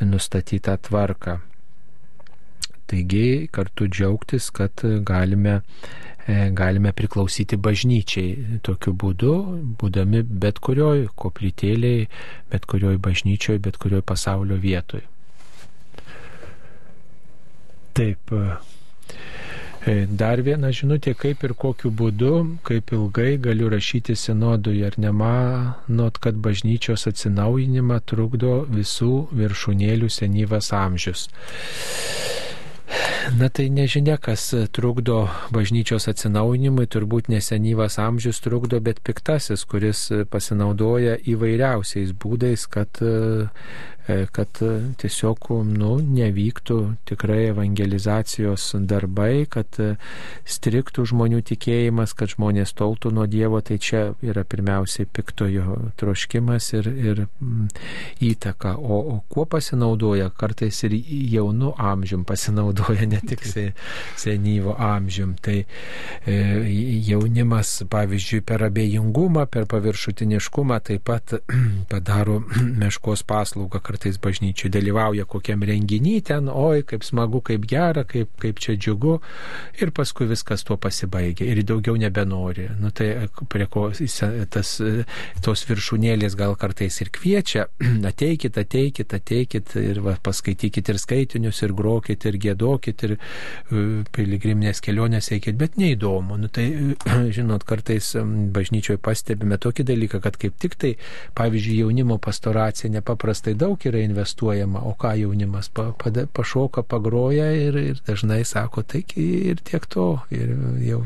nustatytą 0.00 0.78
tvarką. 0.86 1.40
Taigi 2.86 3.48
kartu 3.50 3.88
džiaugtis, 3.90 4.50
kad 4.54 4.82
galime, 5.02 5.54
e, 5.58 6.15
galime 6.26 6.92
priklausyti 6.96 7.56
bažnyčiai 7.56 8.60
tokiu 8.66 8.92
būdu, 8.98 9.34
būdami 9.80 10.22
bet 10.26 10.58
kurioj 10.58 11.06
koplytėliai, 11.14 12.08
bet 12.50 12.66
kurioj 12.66 12.98
bažnyčioj, 13.02 13.60
bet 13.62 13.78
kurioj 13.82 14.02
pasaulio 14.02 14.58
vietoj. 14.62 15.04
Taip. 17.96 18.34
E, 19.86 19.94
dar 20.10 20.40
viena 20.42 20.72
žinutė, 20.74 21.12
kaip 21.14 21.44
ir 21.46 21.52
kokiu 21.54 21.92
būdu, 21.94 22.32
kaip 22.66 22.90
ilgai 22.96 23.36
galiu 23.38 23.68
rašyti 23.70 24.16
sinodui, 24.18 24.80
ar 24.88 24.96
nemanot, 24.98 26.18
kad 26.18 26.40
bažnyčios 26.42 27.06
atsinaujinimą 27.06 28.00
trukdo 28.10 28.56
visų 28.66 29.12
viršūnėlių 29.30 30.10
senyvas 30.10 30.72
amžius. 30.74 31.28
Na 33.34 33.48
tai 33.50 33.66
nežinia, 33.74 34.14
kas 34.22 34.52
trukdo 34.70 35.24
bažnyčios 35.50 36.06
atsinaujinimui, 36.12 36.86
turbūt 36.86 37.26
nesenyvas 37.32 37.98
amžius 37.98 38.38
trukdo, 38.44 38.78
bet 38.78 39.00
piktasis, 39.02 39.64
kuris 39.66 40.04
pasinaudoja 40.30 41.16
įvairiausiais 41.34 42.12
būdais, 42.14 42.68
kad 42.70 43.02
kad 44.06 44.48
e, 44.62 44.70
tiesiog 45.00 45.48
nu, 45.66 45.96
nevyktų 46.00 46.78
tikrai 47.08 47.48
evangelizacijos 47.50 48.68
darbai, 48.86 49.46
kad 49.50 49.78
e, 49.82 49.94
striktų 50.46 51.06
žmonių 51.10 51.40
tikėjimas, 51.46 52.14
kad 52.18 52.30
žmonės 52.36 52.74
toltų 52.78 53.10
nuo 53.16 53.26
Dievo, 53.30 53.60
tai 53.66 53.78
čia 53.82 54.02
yra 54.22 54.44
pirmiausiai 54.46 55.08
piktojo 55.10 55.78
troškimas 55.98 56.70
ir, 56.78 56.90
ir 56.90 57.22
mm, 57.26 57.66
įtaka. 58.28 58.76
O, 58.78 59.00
o 59.16 59.16
kuo 59.32 59.46
pasinaudoja, 59.50 60.30
kartais 60.30 60.82
ir 60.86 60.94
jaunų 61.34 61.74
amžium 61.74 62.22
pasinaudoja, 62.28 63.08
ne 63.10 63.20
tik 63.26 63.42
senyvo 64.16 64.76
amžium. 64.78 65.34
Tai 65.42 65.58
e, 65.58 66.38
jaunimas, 67.08 67.80
pavyzdžiui, 67.90 68.42
per 68.46 68.68
abejingumą, 68.70 69.48
per 69.50 69.66
paviršutiniškumą 69.70 70.80
taip 70.86 71.06
pat 71.10 71.36
padaro 71.92 72.40
meškos 72.82 73.26
paslaugą 73.26 73.82
kartais 73.96 74.18
bažnyčiai 74.20 74.68
dalyvauja 74.72 75.24
kokiam 75.24 75.64
renginį 75.64 76.20
ten, 76.28 76.50
oi, 76.52 76.84
kaip 76.84 77.04
smagu, 77.06 77.40
kaip 77.40 77.64
gera, 77.68 78.04
kaip, 78.04 78.28
kaip 78.42 78.60
čia 78.60 78.76
džiugu 78.76 79.16
ir 79.80 79.92
paskui 79.96 80.28
viskas 80.28 80.64
tuo 80.66 80.76
pasibaigia 80.76 81.48
ir 81.48 81.62
daugiau 81.64 81.96
nebenori. 81.96 82.68
Nu, 82.80 82.90
tai 82.92 83.28
prie 83.48 83.66
ko 83.72 83.88
tas, 84.52 84.74
tos 85.44 85.64
viršūnėlės 85.70 86.36
gal 86.36 86.56
kartais 86.60 87.00
ir 87.00 87.10
kviečia, 87.14 87.66
ateikit, 88.12 88.58
ateikit, 88.60 89.14
ateikit 89.16 89.72
ir 89.80 90.02
va, 90.04 90.16
paskaitykit 90.22 90.92
ir 90.92 91.00
skaitinius, 91.00 91.62
ir 91.64 91.72
grokit, 91.76 92.28
ir 92.28 92.36
gėdokit, 92.42 93.06
ir 93.08 93.16
piligriminės 94.12 94.82
kelionės 94.84 95.32
eikit, 95.32 95.56
bet 95.56 95.80
neįdomu. 95.80 96.36
Nu, 96.42 96.52
tai, 96.52 96.68
žinot, 97.36 97.64
kartais 97.68 98.12
bažnyčioje 98.52 99.00
pastebime 99.00 99.56
tokį 99.62 99.88
dalyką, 99.88 100.20
kad 100.24 100.36
kaip 100.40 100.60
tik 100.60 100.76
tai, 100.76 100.94
pavyzdžiui, 101.38 101.80
jaunimo 101.86 102.20
pastoracija 102.22 102.92
nepaprastai 102.92 103.56
daug 103.56 103.85
yra 103.88 104.02
investuojama, 104.04 104.82
o 104.86 104.94
ką 104.98 105.14
jaunimas 105.20 105.68
pa, 105.72 105.90
pa, 105.98 106.12
pašoka, 106.32 106.82
pagroja 106.82 107.48
ir, 107.56 107.78
ir 107.92 108.02
dažnai 108.06 108.42
sako, 108.44 108.82
tai 108.82 109.04
ir 109.22 109.62
tiek 109.64 109.86
to, 109.92 110.08
ir 110.30 110.54
jau 110.84 111.02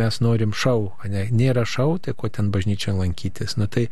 mes 0.00 0.20
norim 0.24 0.54
šau, 0.56 0.92
ne, 1.08 1.26
nėra 1.30 1.66
šau, 1.68 1.98
tai 1.98 2.16
ko 2.16 2.30
ten 2.32 2.50
bažnyčia 2.54 2.96
lankytis. 2.96 3.58
Nu, 3.60 3.68
tai 3.70 3.88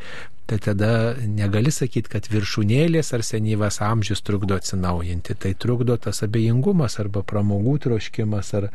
tai 0.53 0.75
tada 0.75 1.15
negali 1.25 1.71
sakyti, 1.73 2.11
kad 2.13 2.27
viršūnėlės 2.29 3.15
ar 3.17 3.23
senyvas 3.25 3.79
amžius 3.81 4.21
trukdo 4.21 4.59
atsinaujinti. 4.61 5.37
Tai 5.41 5.53
trukdo 5.57 5.97
tas 5.97 6.21
abejingumas 6.27 6.99
arba 7.01 7.23
pramogų 7.25 7.79
troškimas 7.87 8.53
ar, 8.59 8.67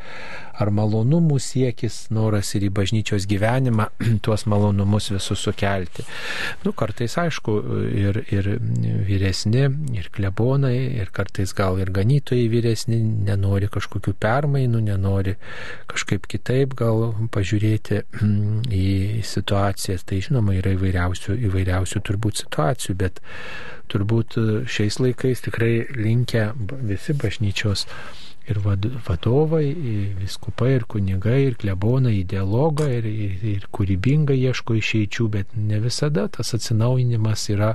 ar 0.58 0.72
malonumų 0.74 1.38
siekis, 1.44 2.08
noras 2.10 2.56
ir 2.58 2.66
į 2.66 2.72
bažnyčios 2.80 3.28
gyvenimą 3.30 3.90
tuos 4.26 4.48
malonumus 4.50 5.12
visus 5.14 5.44
sukelti. 5.46 6.06
Nu, 6.66 6.74
kartais, 6.74 7.14
aišku, 7.22 7.60
ir, 7.94 8.24
ir 8.34 8.50
vyresni, 9.06 9.68
ir 9.94 10.10
klebonai, 10.16 10.80
ir 10.98 11.14
kartais 11.14 11.54
gal 11.58 11.78
ir 11.84 11.94
ganytojai 11.94 12.50
vyresni 12.50 13.04
nenori 13.30 13.70
kažkokių 13.70 14.16
permainų, 14.18 14.82
nenori 14.90 15.38
kažkaip 15.94 16.26
kitaip 16.26 16.74
gal 16.82 17.12
pažiūrėti 17.38 18.02
į 18.82 18.90
situacijas. 19.22 20.08
Tai 20.08 20.24
žinoma, 20.26 20.58
yra 20.58 20.74
įvairiausių, 20.74 21.38
įvairiausių 21.38 21.67
įvairiausių 21.68 22.02
turbūt 22.08 22.44
situacijų, 22.44 22.96
bet 22.98 23.20
turbūt 23.92 24.38
šiais 24.68 25.00
laikais 25.00 25.44
tikrai 25.46 25.88
linkia 25.96 26.54
visi 26.58 27.14
bažnyčios 27.14 27.88
ir 28.48 28.60
vadovai, 29.08 29.66
viskupai, 30.20 30.72
ir 30.78 30.86
kunigai, 30.88 31.40
ir 31.50 31.58
klebonai 31.60 32.14
į 32.22 32.26
dialogą, 32.32 32.88
ir, 33.00 33.08
ir, 33.08 33.34
ir 33.56 33.66
kūrybingai 33.76 34.38
ieško 34.40 34.78
išeičių, 34.80 35.28
bet 35.34 35.58
ne 35.58 35.82
visada 35.84 36.28
tas 36.32 36.54
atsinaujinimas 36.56 37.48
yra 37.52 37.74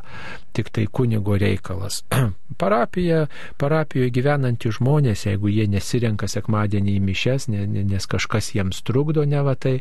tik 0.56 0.70
tai 0.72 0.86
kunigo 0.88 1.36
reikalas. 1.40 2.02
Parapija, 2.62 3.26
parapijoje 3.60 4.12
gyvenantys 4.12 4.78
žmonės, 4.78 5.26
jeigu 5.28 5.52
jie 5.52 5.66
nesirenka 5.72 6.28
sekmadienį 6.28 6.96
į 6.96 7.04
mišes, 7.04 7.48
ne, 7.52 7.66
ne, 7.68 7.84
nes 7.88 8.08
kažkas 8.08 8.52
jiems 8.56 8.82
trukdo, 8.86 9.24
ne 9.28 9.40
va 9.44 9.54
tai, 9.56 9.78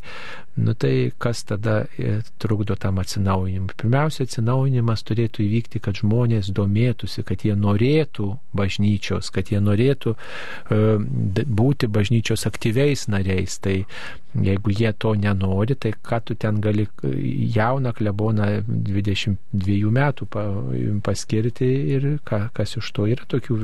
nu 0.59 0.75
tai 0.75 1.11
kas 1.21 1.43
tada 1.47 1.81
e, 1.99 2.19
trukdo 2.39 2.75
tam 2.79 2.99
atsinaujinimui? 3.03 3.75
Pirmiausia, 3.79 4.27
atsinaujinimas 4.27 5.03
turėtų 5.07 5.43
įvykti, 5.47 5.83
kad 5.83 5.99
žmonės 5.99 6.51
domėtųsi, 6.55 7.23
kad 7.27 7.43
jie 7.47 7.55
norėtų 7.59 8.31
bažnyčios, 8.55 9.31
kad 9.35 9.51
jie 9.51 9.59
norėtų 9.63 10.15
uh, 10.15 10.80
būti 11.61 11.89
bažnyčios 11.91 12.47
aktyviais 12.49 13.07
nariais. 13.11 13.57
Tai 13.63 13.81
Jeigu 14.31 14.71
jie 14.71 14.93
to 14.95 15.11
nenori, 15.19 15.75
tai 15.75 15.91
ką 15.91 16.21
tu 16.23 16.35
ten 16.39 16.61
gali 16.63 16.85
jauną 17.51 17.91
kleboną 17.91 18.45
22 18.63 19.91
metų 19.91 20.27
paskirti 21.03 21.67
ir 21.95 22.05
kas 22.23 22.77
iš 22.79 22.91
to 22.95 23.09
yra 23.11 23.27
tokių 23.27 23.57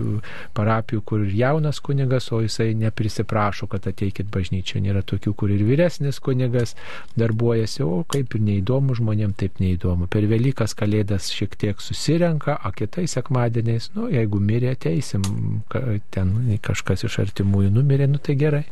parapijų, 0.58 1.01
kur 1.08 1.23
ir 1.23 1.32
jaunas 1.39 1.80
kunigas, 1.80 2.27
o 2.36 2.41
jisai 2.43 2.73
neprisiprašo, 2.75 3.69
kad 3.71 3.88
ateikit 3.88 4.27
bažnyčią. 4.34 4.82
Nėra 4.84 5.06
tokių, 5.08 5.34
kur 5.39 5.53
ir 5.56 5.63
vyresnis 5.67 6.19
kunigas 6.19 6.75
darbuojasi, 7.15 7.86
o 7.88 8.03
kaip 8.12 8.36
ir 8.36 8.43
neįdomu 8.49 8.97
žmonėm, 8.99 9.38
taip 9.39 9.62
neįdomu. 9.63 10.10
Per 10.12 10.27
Velykas 10.27 10.75
kalėdas 10.75 11.32
šiek 11.32 11.56
tiek 11.56 11.80
susirenka, 11.84 12.58
o 12.67 12.73
kitais 12.75 13.15
sekmadieniais, 13.15 13.93
nu, 13.95 14.10
jeigu 14.12 14.43
mirė, 14.43 14.75
ateisim, 14.75 15.23
ten 16.12 16.36
kažkas 16.60 17.08
iš 17.08 17.21
artimųjų 17.23 17.71
numirė, 17.80 18.12
nu 18.12 18.19
tai 18.19 18.36
gerai. 18.36 18.65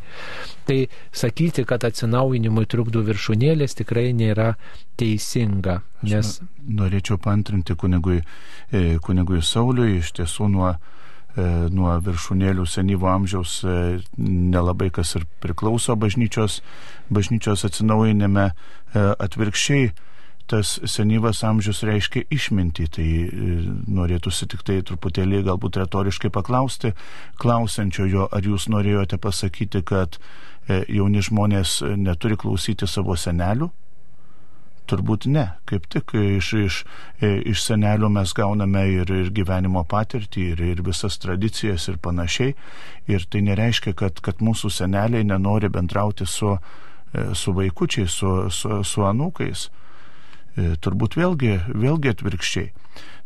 Tai 0.65 0.79
sakyti, 1.13 1.63
kad 1.69 1.84
atsinaujinimui 1.89 2.65
trukdo 2.69 3.03
viršūnėlės 3.05 3.77
tikrai 3.79 4.09
nėra 4.17 4.53
teisinga. 4.99 5.79
Nes... 6.05 6.39
Norėčiau 6.65 7.19
pantrinti 7.21 7.75
kunigui, 7.79 8.21
e, 8.71 8.97
kunigui 9.05 9.41
Sauliui, 9.45 9.99
iš 9.99 10.13
tiesų 10.19 10.49
nuo, 10.53 10.71
e, 11.35 11.47
nuo 11.73 11.93
viršūnėlių 12.05 12.65
senyvo 12.69 13.11
amžiaus 13.11 13.59
e, 13.63 13.77
nelabai 14.17 14.89
kas 14.93 15.15
ir 15.19 15.27
priklauso 15.43 15.97
bažnyčios, 15.99 16.61
bažnyčios 17.13 17.67
atsinaujinime 17.69 18.51
atvirkščiai 18.95 19.89
tas 20.45 20.75
senyvas 20.85 21.41
amžius 21.45 21.81
reiškia 21.85 22.25
išmintį, 22.33 22.85
tai 22.93 23.07
norėtųsi 23.97 24.47
tik 24.51 24.61
tai 24.65 24.77
truputėlį 24.85 25.41
galbūt 25.47 25.79
retoriškai 25.81 26.29
paklausti 26.33 26.93
klausiančiojo, 27.41 28.27
ar 28.29 28.45
jūs 28.45 28.69
norėjote 28.69 29.17
pasakyti, 29.21 29.81
kad 29.81 30.19
jauni 30.67 31.21
žmonės 31.21 31.79
neturi 31.97 32.37
klausyti 32.39 32.87
savo 32.89 33.15
senelių? 33.19 33.69
Turbūt 34.85 35.25
ne. 35.25 35.45
Kaip 35.65 35.87
tik 35.89 36.13
iš, 36.13 36.51
iš, 36.61 36.79
e, 37.17 37.31
iš 37.51 37.63
senelių 37.65 38.09
mes 38.13 38.33
gauname 38.37 38.83
ir, 38.93 39.09
ir 39.09 39.31
gyvenimo 39.33 39.81
patirtį, 39.89 40.43
ir, 40.53 40.61
ir 40.61 40.83
visas 40.85 41.17
tradicijas 41.21 41.87
ir 41.89 41.97
panašiai. 41.97 42.53
Ir 43.09 43.25
tai 43.25 43.41
nereiškia, 43.47 43.95
kad, 43.97 44.21
kad 44.21 44.43
mūsų 44.45 44.69
seneliai 44.69 45.25
nenori 45.25 45.71
bendrauti 45.73 46.29
su, 46.29 46.53
e, 47.13 47.27
su 47.33 47.53
vaikučiais, 47.57 48.13
su, 48.21 48.35
su, 48.53 48.81
su 48.85 49.05
anūkais. 49.09 49.69
Turbūt 50.55 51.17
vėlgi, 51.19 51.55
vėlgi 51.75 52.13
atvirkščiai. 52.13 52.69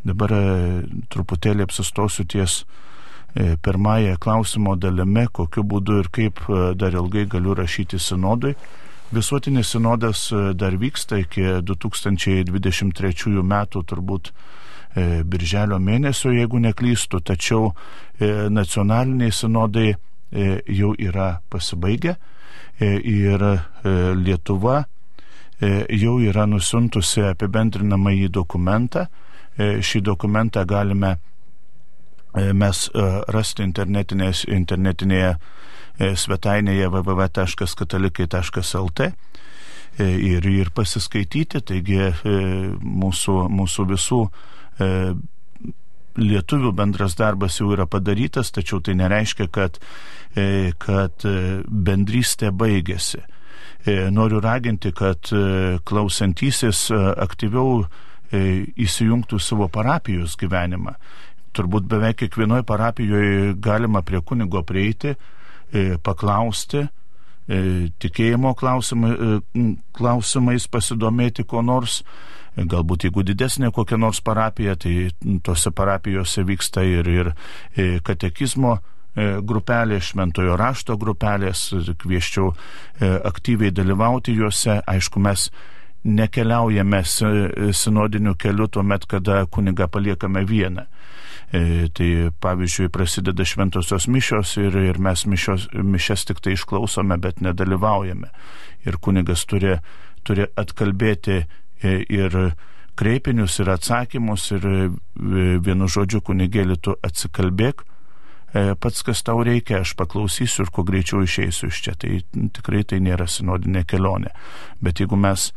Dabar 0.07 0.31
truputėlį 1.13 1.67
apsistosiu 1.67 2.23
ties 2.25 2.63
E, 2.63 2.88
pirmąją 3.35 4.17
klausimo 4.17 4.75
dalimi, 4.75 5.27
kokiu 5.31 5.63
būdu 5.63 5.99
ir 6.01 6.09
kaip 6.11 6.41
e, 6.49 6.73
dar 6.75 6.95
ilgai 6.97 7.25
galiu 7.29 7.53
rašyti 7.53 7.99
sinodui. 7.99 8.55
Visuotinis 9.13 9.69
sinodas 9.73 10.31
e, 10.31 10.53
dar 10.53 10.77
vyksta 10.77 11.19
iki 11.21 11.61
2023 11.65 13.43
metų 13.43 13.83
turbūt 13.85 14.33
birželio 15.29 15.77
mėnesio, 15.77 16.31
jeigu 16.33 16.57
neklystų, 16.59 17.19
tačiau 17.21 17.67
nacionaliniai 18.49 19.29
sinodai 19.31 19.91
jau 20.65 20.95
yra 20.97 21.27
pasibaigę 21.53 22.15
ir 22.81 23.45
Lietuva 24.17 24.79
jau 25.61 26.15
yra 26.25 26.47
nusintusi 26.49 27.21
apibendrinamą 27.29 28.15
į 28.17 28.31
dokumentą. 28.33 29.05
Šį 29.61 30.01
dokumentą 30.09 30.65
galime 30.65 31.19
mes 32.33 32.89
rasti 33.33 33.63
internetinėje 33.65 35.33
svetainėje 35.99 36.87
www.katalikai.lt 36.93 39.09
ir, 39.99 40.45
ir 40.45 40.69
pasiskaityti. 40.75 41.61
Taigi 41.71 41.99
mūsų, 42.83 43.35
mūsų 43.59 43.85
visų 43.89 44.21
lietuvių 46.19 46.71
bendras 46.75 47.15
darbas 47.19 47.59
jau 47.59 47.73
yra 47.73 47.85
padarytas, 47.87 48.51
tačiau 48.55 48.79
tai 48.83 48.93
nereiškia, 48.99 49.47
kad, 49.51 49.79
kad 50.81 51.13
bendrystė 51.67 52.51
baigėsi. 52.51 53.21
Noriu 54.11 54.41
raginti, 54.43 54.91
kad 54.91 55.31
klausantysis 55.87 56.89
aktyviau 56.91 57.85
įsijungtų 58.29 59.39
savo 59.41 59.67
parapijos 59.71 60.35
gyvenimą. 60.37 60.93
Turbūt 61.55 61.87
beveik 61.89 62.21
kiekvienoje 62.21 62.63
parapijoje 62.67 63.53
galima 63.59 64.01
prie 64.05 64.21
kunigo 64.21 64.61
prieiti, 64.63 65.15
paklausti, 66.03 66.85
tikėjimo 67.99 68.53
klausimai, 68.57 69.39
klausimais 69.97 70.67
pasidomėti 70.69 71.45
ko 71.49 71.63
nors. 71.65 72.03
Galbūt 72.59 73.05
jeigu 73.07 73.23
didesnė 73.23 73.69
kokia 73.71 73.97
nors 73.97 74.19
parapija, 74.25 74.75
tai 74.75 75.09
tose 75.45 75.71
parapijose 75.71 76.43
vyksta 76.43 76.83
ir, 76.83 77.07
ir 77.07 77.33
katekizmo 78.03 78.79
grupelė, 79.45 79.99
šventojo 80.03 80.57
rašto 80.59 80.97
grupelės, 80.99 81.69
kvieščiau 82.01 82.51
aktyviai 83.29 83.71
dalyvauti 83.71 84.35
juose. 84.35 84.79
Aišku, 84.85 85.21
mes 85.23 85.49
nekeliaujame 86.03 87.01
sinodiniu 87.05 88.35
keliu 88.39 88.67
tuo 88.67 88.83
met, 88.83 89.05
kada 89.05 89.45
kuniga 89.45 89.87
paliekame 89.87 90.45
vieną. 90.47 90.85
Tai 91.49 92.07
pavyzdžiui, 92.45 92.91
prasideda 92.93 93.41
šventosios 93.41 94.05
mišios 94.05 94.51
ir, 94.61 94.75
ir 94.91 94.99
mes 95.01 95.23
mišios, 95.25 95.65
mišes 95.73 96.27
tik 96.29 96.43
tai 96.45 96.53
išklausome, 96.53 97.17
bet 97.17 97.41
nedalyvaujame. 97.41 98.29
Ir 98.85 98.97
kunigas 99.01 99.47
turi, 99.49 99.79
turi 100.21 100.45
atkalbėti 100.53 101.39
ir 101.81 102.37
kreipinius, 102.99 103.57
ir 103.63 103.71
atsakymus, 103.73 104.51
ir 104.59 104.67
vienu 105.65 105.89
žodžiu 105.89 106.21
kunigėlį 106.27 106.77
tu 106.85 106.93
atsikalbėk, 107.01 107.81
pats 108.53 109.01
kas 109.07 109.25
tau 109.25 109.41
reikia, 109.45 109.81
aš 109.81 109.95
paklausysiu 109.97 110.67
ir 110.67 110.71
kuo 110.73 110.85
greičiau 110.85 111.23
išeisiu 111.25 111.69
iš 111.73 111.81
čia. 111.85 111.95
Tai 111.97 112.21
tikrai 112.59 112.83
tai 112.85 113.01
nėra 113.01 113.25
sinodinė 113.25 113.85
kelionė. 113.89 114.35
Bet 114.85 115.01
jeigu 115.01 115.17
mes 115.17 115.49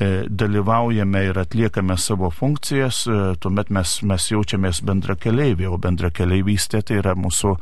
dalyvaujame 0.00 1.24
ir 1.28 1.38
atliekame 1.38 1.96
savo 2.00 2.30
funkcijas, 2.32 3.02
tuomet 3.40 3.70
mes, 3.74 3.98
mes 4.08 4.28
jaučiamės 4.32 4.80
bendra 4.86 5.16
keliaivė, 5.20 5.68
o 5.68 5.76
bendra 5.78 6.08
keliaivystė 6.14 6.80
tai 6.88 7.00
yra 7.02 7.12
mūsų, 7.18 7.54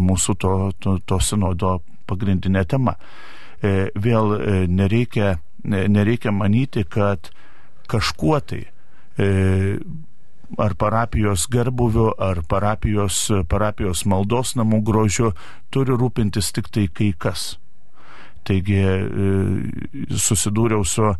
mūsų 0.00 0.36
to, 0.40 0.54
to, 0.80 0.96
to 1.04 1.20
sinodo 1.20 1.80
pagrindinė 2.08 2.64
tema. 2.64 2.96
Vėl 3.60 4.36
nereikia, 4.72 5.34
nereikia 5.64 6.32
manyti, 6.32 6.86
kad 6.88 7.28
kažkuo 7.90 8.40
tai 8.40 8.64
ar 10.58 10.74
parapijos 10.74 11.44
gerbuviu, 11.50 12.08
ar 12.18 12.40
parapijos, 12.48 13.28
parapijos 13.48 14.06
maldos 14.08 14.56
namų 14.58 14.80
grožiu 14.86 15.34
turi 15.70 15.92
rūpintis 15.92 16.50
tik 16.56 16.72
tai 16.72 16.88
kai 16.88 17.12
kas. 17.12 17.58
Taigi 18.48 18.80
susidūriau 20.16 20.86
su 20.88 21.12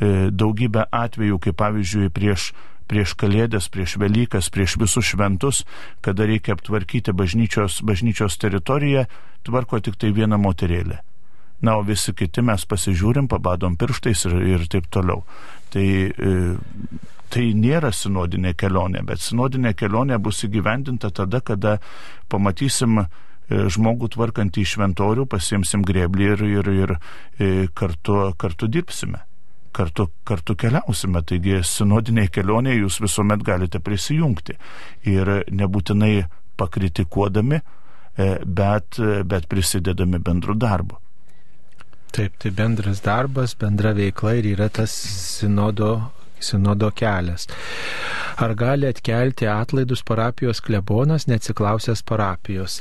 daugybę 0.00 0.86
atvejų, 0.90 1.38
kaip 1.44 1.58
pavyzdžiui 1.60 2.10
prieš, 2.14 2.50
prieš 2.90 3.14
Kalėdas, 3.20 3.68
prieš 3.72 3.98
Velykas, 4.00 4.50
prieš 4.50 4.78
visus 4.80 5.12
šventus, 5.12 5.64
kada 6.00 6.26
reikia 6.28 6.56
aptvarkyti 6.56 7.14
bažnyčios, 7.16 7.80
bažnyčios 7.86 8.38
teritoriją, 8.40 9.06
tvarko 9.46 9.80
tik 9.84 10.00
tai 10.00 10.12
vieną 10.16 10.40
moterėlę. 10.40 11.00
Na, 11.60 11.76
o 11.76 11.84
visi 11.84 12.14
kiti 12.16 12.40
mes 12.40 12.64
pasižiūrim, 12.64 13.28
pabadom 13.28 13.76
pirštais 13.76 14.24
ir, 14.30 14.36
ir 14.56 14.66
taip 14.72 14.88
toliau. 14.88 15.26
Tai, 15.70 15.86
tai 17.30 17.44
nėra 17.54 17.92
sinodinė 17.92 18.54
kelionė, 18.56 19.04
bet 19.06 19.20
sinodinė 19.20 19.74
kelionė 19.76 20.16
bus 20.18 20.40
įgyvendinta 20.48 21.12
tada, 21.12 21.44
kada 21.44 21.76
pamatysim 22.32 23.04
žmogų 23.50 24.14
tvarkantį 24.14 24.64
šventorių, 24.72 25.28
pasiimsim 25.28 25.84
greblį 25.84 26.30
ir, 26.32 26.44
ir, 26.48 26.70
ir 27.44 27.66
kartu, 27.76 28.30
kartu 28.40 28.70
dirbsime 28.70 29.26
kartu, 29.72 30.10
kartu 30.24 30.56
keliausime. 30.58 31.22
Taigi 31.26 31.60
sinodiniai 31.66 32.30
kelionėje 32.32 32.82
jūs 32.82 33.00
visuomet 33.04 33.44
galite 33.46 33.80
prisijungti 33.82 34.56
ir 35.10 35.32
nebūtinai 35.50 36.14
pakritikuodami, 36.60 37.60
bet, 38.44 38.98
bet 39.24 39.46
prisidedami 39.48 40.20
bendru 40.20 40.56
darbu. 40.58 40.98
Taip, 42.10 42.34
tai 42.42 42.50
bendras 42.50 43.00
darbas, 43.04 43.54
bendra 43.54 43.92
veikla 43.94 44.34
ir 44.40 44.48
yra 44.56 44.66
tas 44.68 44.90
sinodo, 44.90 46.10
sinodo 46.42 46.90
kelias. 46.90 47.46
Ar 48.40 48.56
gali 48.58 48.88
atkelti 48.90 49.46
atlaidus 49.46 50.02
parapijos 50.02 50.60
klebonas, 50.64 51.28
neatsiklausęs 51.30 52.02
parapijos? 52.08 52.80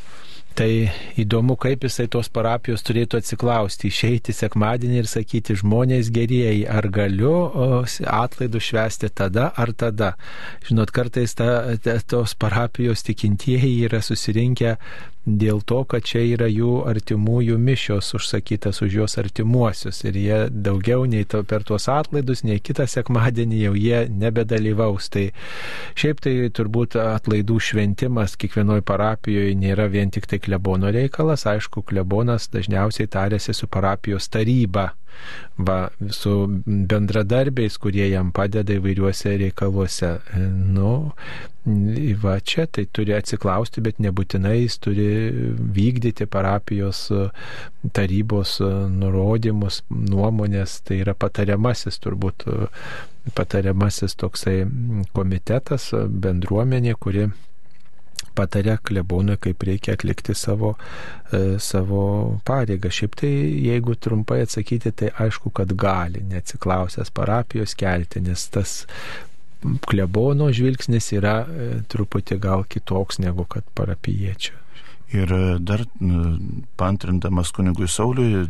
Tai 0.60 0.90
įdomu, 1.16 1.56
kaip 1.56 1.86
jisai 1.88 2.10
tos 2.12 2.28
parapijos 2.36 2.82
turėtų 2.84 3.22
atsiklausti, 3.22 3.88
išeiti 3.88 4.34
sekmadienį 4.36 4.98
ir 5.00 5.08
sakyti 5.08 5.56
žmonės 5.62 6.10
gerieji, 6.12 6.66
ar 6.68 6.90
galiu 6.92 7.32
atlaidų 7.88 8.60
švesti 8.66 9.08
tada 9.16 9.54
ar 9.56 9.72
tada. 9.72 10.10
Žinot, 10.68 10.92
kartais 10.92 11.38
ta, 11.40 11.78
ta, 11.80 11.96
tos 12.04 12.36
parapijos 12.36 13.06
tikintieji 13.08 13.86
yra 13.88 14.04
susirinkę 14.04 14.76
dėl 15.26 15.62
to, 15.68 15.84
kad 15.90 16.06
čia 16.08 16.22
yra 16.24 16.48
jų 16.50 16.84
artimųjų 16.90 17.58
mišios 17.62 18.14
užsakytas 18.18 18.82
už 18.86 18.96
juos 19.00 19.18
artimuosius. 19.22 20.02
Ir 20.08 20.18
jie 20.18 20.40
daugiau 20.50 21.06
nei 21.10 21.26
to, 21.30 21.44
per 21.44 21.66
tuos 21.68 21.90
atlaidus, 21.92 22.44
nei 22.48 22.60
kitą 22.64 22.88
sekmadienį 22.90 23.62
jau 23.66 23.74
jie 23.78 24.04
nebedalyvaus. 24.10 25.10
Tai 25.14 25.28
šiaip 26.00 26.24
tai 26.24 26.36
turbūt 26.56 26.98
atlaidų 27.02 27.60
šventimas 27.70 28.38
kiekvienoje 28.40 28.86
parapijoje 28.88 29.58
nėra 29.60 29.90
vien 29.92 30.12
tik 30.14 30.30
tai 30.30 30.40
klebono 30.40 30.94
reikalas, 30.94 31.46
aišku, 31.50 31.84
klebonas 31.90 32.50
dažniausiai 32.54 33.10
tarėsi 33.12 33.54
su 33.54 33.68
parapijos 33.68 34.32
taryba 34.32 34.92
va, 35.58 35.90
su 36.16 36.34
bendradarbiais, 36.66 37.78
kurie 37.82 38.08
jam 38.10 38.32
padeda 38.36 38.78
įvairiuose 38.80 39.36
reikaluose. 39.42 40.14
Nu, 40.74 40.94
va 42.24 42.38
čia 42.40 42.66
tai 42.72 42.86
turi 42.92 43.14
atsiklausti, 43.18 43.84
bet 43.86 44.00
nebūtinai 44.02 44.56
jis 44.62 44.80
turi 44.84 45.10
vykdyti 45.76 46.30
parapijos 46.32 47.08
tarybos 47.96 48.58
nurodymus, 48.96 49.84
nuomonės, 49.90 50.80
tai 50.88 51.02
yra 51.04 51.16
patariamasis 51.18 52.00
turbūt 52.04 52.48
patariamasis 53.36 54.16
toksai 54.18 54.64
komitetas, 55.14 55.92
bendruomenė, 55.94 56.96
kuri 57.00 57.28
patarė 58.38 58.78
klebonui, 58.84 59.38
kaip 59.42 59.64
reikia 59.68 59.96
atlikti 59.98 60.36
savo, 60.38 60.76
e, 61.32 61.58
savo 61.64 62.04
pareigą. 62.48 62.92
Šiaip 62.94 63.18
tai, 63.22 63.32
jeigu 63.70 63.96
trumpai 63.96 64.42
atsakyti, 64.46 64.92
tai 64.92 65.12
aišku, 65.26 65.54
kad 65.56 65.74
gali, 65.80 66.24
neatsiklausęs 66.32 67.14
parapijos 67.16 67.76
kelti, 67.80 68.24
nes 68.26 68.48
tas 68.54 68.80
klebono 69.90 70.48
žvilgsnis 70.56 71.12
yra 71.18 71.42
e, 71.44 71.70
truputį 71.92 72.40
gal 72.42 72.66
kitoks 72.70 73.20
negu 73.24 73.46
kad 73.50 73.68
parapijiečio. 73.76 74.56
Ir 75.10 75.32
dar 75.66 75.82
pantrindamas 76.78 77.50
kunigui 77.50 77.88
Sauliui 77.90 78.44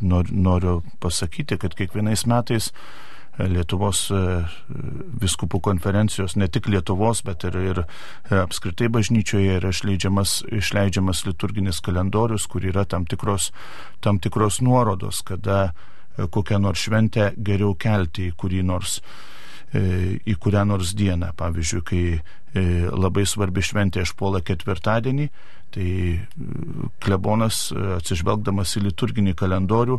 noriu 0.00 0.78
pasakyti, 1.00 1.58
kad 1.60 1.76
kiekvienais 1.76 2.24
metais 2.24 2.70
Lietuvos 3.36 4.06
e, 4.08 4.20
viskupų 5.20 5.60
konferencijos, 5.64 6.38
ne 6.40 6.48
tik 6.48 6.70
Lietuvos, 6.72 7.20
bet 7.26 7.44
ir, 7.44 7.58
ir 7.60 7.80
e, 7.84 7.86
apskritai 8.40 8.88
bažnyčioje 8.92 9.58
yra 9.58 9.72
išleidžiamas, 9.74 10.38
išleidžiamas 10.56 11.24
liturginis 11.28 11.82
kalendorius, 11.84 12.46
kur 12.48 12.64
yra 12.64 12.86
tam 12.88 13.04
tikros, 13.04 13.50
tam 14.00 14.20
tikros 14.24 14.62
nuorodos, 14.64 15.20
kada 15.26 15.58
e, 15.68 16.24
kokią 16.32 16.62
nors 16.64 16.86
šventę 16.86 17.34
geriau 17.36 17.74
kelti 17.76 18.30
į 18.30 18.36
kurį 18.40 18.64
nors 18.72 19.00
į 19.76 20.32
kurią 20.40 20.62
nors 20.64 20.92
dieną. 20.96 21.32
Pavyzdžiui, 21.36 21.80
kai 21.84 22.02
labai 22.94 23.24
svarbi 23.28 23.60
šventė 23.66 24.04
išpuola 24.06 24.38
ketvirtadienį, 24.46 25.26
tai 25.74 25.88
klebonas, 27.02 27.58
atsižvelgdamas 27.98 28.76
į 28.78 28.84
liturginį 28.86 29.34
kalendorių, 29.36 29.98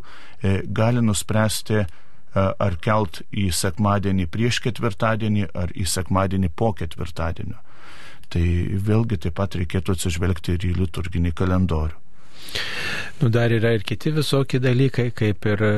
gali 0.72 1.03
nuspręsti 1.03 1.84
ar 2.36 2.75
kelt 2.82 3.21
į 3.32 3.49
sekmadienį 3.55 4.28
prieš 4.34 4.59
ketvirtadienį, 4.65 5.47
ar 5.55 5.71
į 5.75 5.86
sekmadienį 5.89 6.51
po 6.55 6.73
ketvirtadienio. 6.78 7.59
Tai 8.28 8.43
vėlgi 8.89 9.21
taip 9.23 9.38
pat 9.39 9.55
reikėtų 9.55 9.95
atsižvelgti 9.95 10.57
ir 10.57 10.67
į 10.67 10.73
liturginį 10.82 11.32
kalendorių. 11.38 11.95
Nu, 13.18 13.30
dar 13.30 13.49
yra 13.49 13.72
ir 13.74 13.82
kiti 13.82 14.12
visokie 14.14 14.60
dalykai, 14.62 15.08
kaip 15.18 15.45
ir 15.49 15.62
e, 15.66 15.70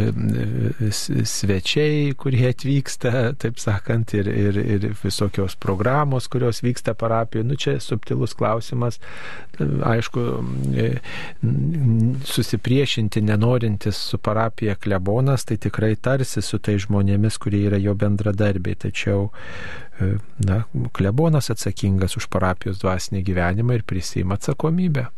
e, 0.00 0.88
svečiai, 1.28 2.14
kurie 2.16 2.46
atvyksta, 2.48 3.34
taip 3.42 3.58
sakant, 3.60 4.14
ir, 4.16 4.30
ir, 4.30 4.56
ir 4.56 4.86
visokios 5.02 5.52
programos, 5.60 6.30
kurios 6.32 6.62
vyksta 6.64 6.94
parapijoje. 6.96 7.48
Nu, 7.50 7.58
čia 7.60 7.74
subtilus 7.76 8.32
klausimas. 8.38 8.96
Aišku, 9.60 10.24
e, 10.72 10.88
susipriešinti 12.32 13.20
nenorintis 13.28 14.00
su 14.08 14.16
parapija 14.16 14.78
klebonas, 14.80 15.44
tai 15.44 15.58
tikrai 15.60 15.92
tarsi 16.00 16.40
su 16.40 16.56
tai 16.56 16.78
žmonėmis, 16.80 17.36
kurie 17.36 17.66
yra 17.68 17.82
jo 17.82 17.92
bendradarbiai. 18.00 18.80
Tačiau 18.86 19.28
na, 20.40 20.62
klebonas 20.96 21.52
atsakingas 21.52 22.16
už 22.16 22.30
parapijos 22.32 22.80
dvasinį 22.80 23.22
gyvenimą 23.28 23.76
ir 23.76 23.86
prisima 23.86 24.40
atsakomybę. 24.40 25.10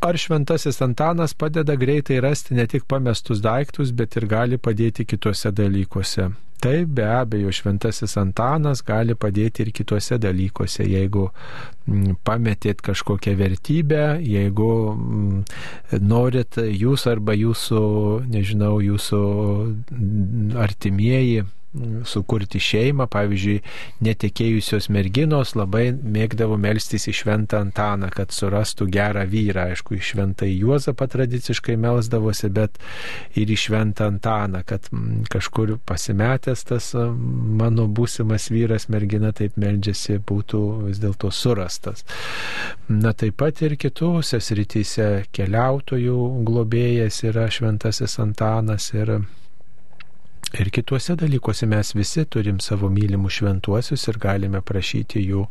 Ar 0.00 0.16
šventasis 0.16 0.80
Antanas 0.80 1.34
padeda 1.34 1.74
greitai 1.76 2.20
rasti 2.24 2.54
ne 2.54 2.64
tik 2.66 2.86
pamestus 2.88 3.42
daiktus, 3.44 3.90
bet 3.92 4.16
ir 4.16 4.24
gali 4.30 4.56
padėti 4.56 5.04
kitose 5.04 5.52
dalykuose? 5.52 6.30
Taip, 6.60 6.88
be 6.96 7.04
abejo, 7.04 7.52
šventasis 7.52 8.16
Antanas 8.20 8.80
gali 8.84 9.12
padėti 9.16 9.66
ir 9.66 9.70
kitose 9.76 10.16
dalykuose, 10.20 10.86
jeigu 10.88 11.26
mm, 11.28 12.16
pametėt 12.24 12.80
kažkokią 12.84 13.36
vertybę, 13.36 14.02
jeigu 14.24 14.72
mm, 14.94 15.38
norit 16.00 16.56
jūs 16.64 17.04
arba 17.12 17.36
jūsų, 17.36 17.84
nežinau, 18.32 18.74
jūsų 18.84 19.22
mm, 19.68 20.52
artimieji 20.64 21.44
sukurti 22.04 22.60
šeimą. 22.62 23.06
Pavyzdžiui, 23.10 23.60
netekėjusios 24.04 24.88
merginos 24.92 25.54
labai 25.58 25.90
mėgdavo 25.92 26.58
melstis 26.60 27.06
į 27.10 27.14
šventą 27.22 27.60
Antaną, 27.64 28.10
kad 28.14 28.34
surastų 28.34 28.88
gerą 28.90 29.24
vyrą. 29.30 29.68
Aišku, 29.70 29.96
į 29.98 30.02
šventą 30.10 30.48
Juozapą 30.50 31.08
tradiciškai 31.10 31.76
melsdavosi, 31.80 32.50
bet 32.54 32.80
ir 33.38 33.50
į 33.50 33.58
šventą 33.66 34.10
Antaną, 34.10 34.64
kad 34.66 34.88
kažkur 35.30 35.76
pasimetęs 35.86 36.66
tas 36.70 36.92
mano 36.94 37.86
būsimas 37.86 38.50
vyras, 38.50 38.88
mergina 38.90 39.32
taip 39.36 39.58
meldžiasi, 39.60 40.20
būtų 40.26 40.62
vis 40.88 41.02
dėlto 41.02 41.30
surastas. 41.34 42.04
Na 42.90 43.14
taip 43.14 43.38
pat 43.40 43.62
ir 43.62 43.76
kitose 43.80 44.40
srityse 44.42 45.10
keliautojų 45.34 46.16
globėjas 46.46 47.22
yra 47.28 47.46
šventasis 47.52 48.18
Antanas 48.22 48.90
ir 48.94 49.20
Ir 50.58 50.70
kituose 50.74 51.14
dalykuose 51.14 51.66
mes 51.70 51.92
visi 51.94 52.24
turim 52.26 52.58
savo 52.60 52.88
mylimus 52.90 53.36
šventuosius 53.38 54.08
ir 54.10 54.18
galime 54.18 54.58
prašyti 54.66 55.22
jų, 55.22 55.44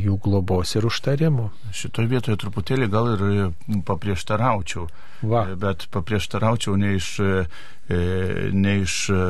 jų 0.00 0.16
globos 0.24 0.72
ir 0.78 0.86
užtarimų. 0.88 1.50
Šitoje 1.76 2.08
vietoje 2.08 2.40
truputėlį 2.40 2.88
gal 2.94 3.10
ir 3.12 3.52
paprieštaraučiau. 3.84 4.86
Va. 5.28 5.44
Bet 5.52 5.84
paprieštaraučiau 5.92 6.78
ne 6.80 6.94
iš, 6.96 7.10
e, 7.20 7.44
ne 8.56 8.74
iš 8.86 8.96
e, 9.12 9.20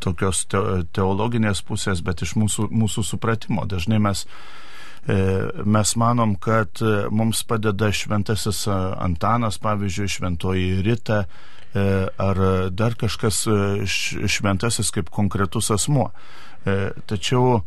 tokios 0.00 0.46
teologinės 0.48 1.60
pusės, 1.68 2.00
bet 2.00 2.24
iš 2.24 2.32
mūsų, 2.40 2.70
mūsų 2.72 3.04
supratimo. 3.12 3.68
Dažnai 3.68 4.00
mes 4.00 4.24
e, 5.04 5.20
mes 5.68 5.96
manom, 6.00 6.38
kad 6.40 6.80
mums 7.12 7.44
padeda 7.44 7.92
šventasis 7.92 8.64
Antanas, 8.72 9.60
pavyzdžiui, 9.60 10.14
šventoji 10.16 10.78
Rita, 10.80 11.26
E, 11.26 11.52
ar 11.74 12.38
dar 12.70 12.96
kažkas 13.00 13.46
e, 13.46 13.86
šventasis 14.28 14.90
kaip 14.92 15.10
konkretus 15.10 15.70
asmuo. 15.72 16.10
E, 16.66 16.90
tačiau 17.08 17.62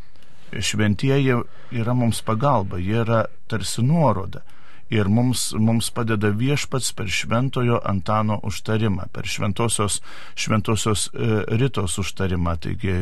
šventieji 0.55 1.39
yra 1.75 1.95
mums 1.97 2.21
pagalba, 2.25 2.77
jie 2.77 3.01
yra 3.01 3.25
tarsi 3.49 3.83
nuoroda 3.83 4.43
ir 4.89 5.09
mums, 5.09 5.49
mums 5.57 5.89
padeda 5.93 6.29
viešpats 6.29 6.91
per 6.97 7.09
šventojo 7.09 7.79
Antano 7.85 8.37
užtarimą, 8.45 9.07
per 9.13 9.25
šventosios, 9.29 10.01
šventosios 10.37 11.07
e, 11.13 11.41
rytos 11.57 11.97
užtarimą. 12.01 12.55
Taigi, 12.61 12.93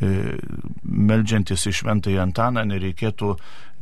e, 0.00 0.12
meldžiantis 0.84 1.66
į 1.66 1.74
šventąjį 1.80 2.20
Antaną 2.22 2.64
nereikėtų, 2.70 3.34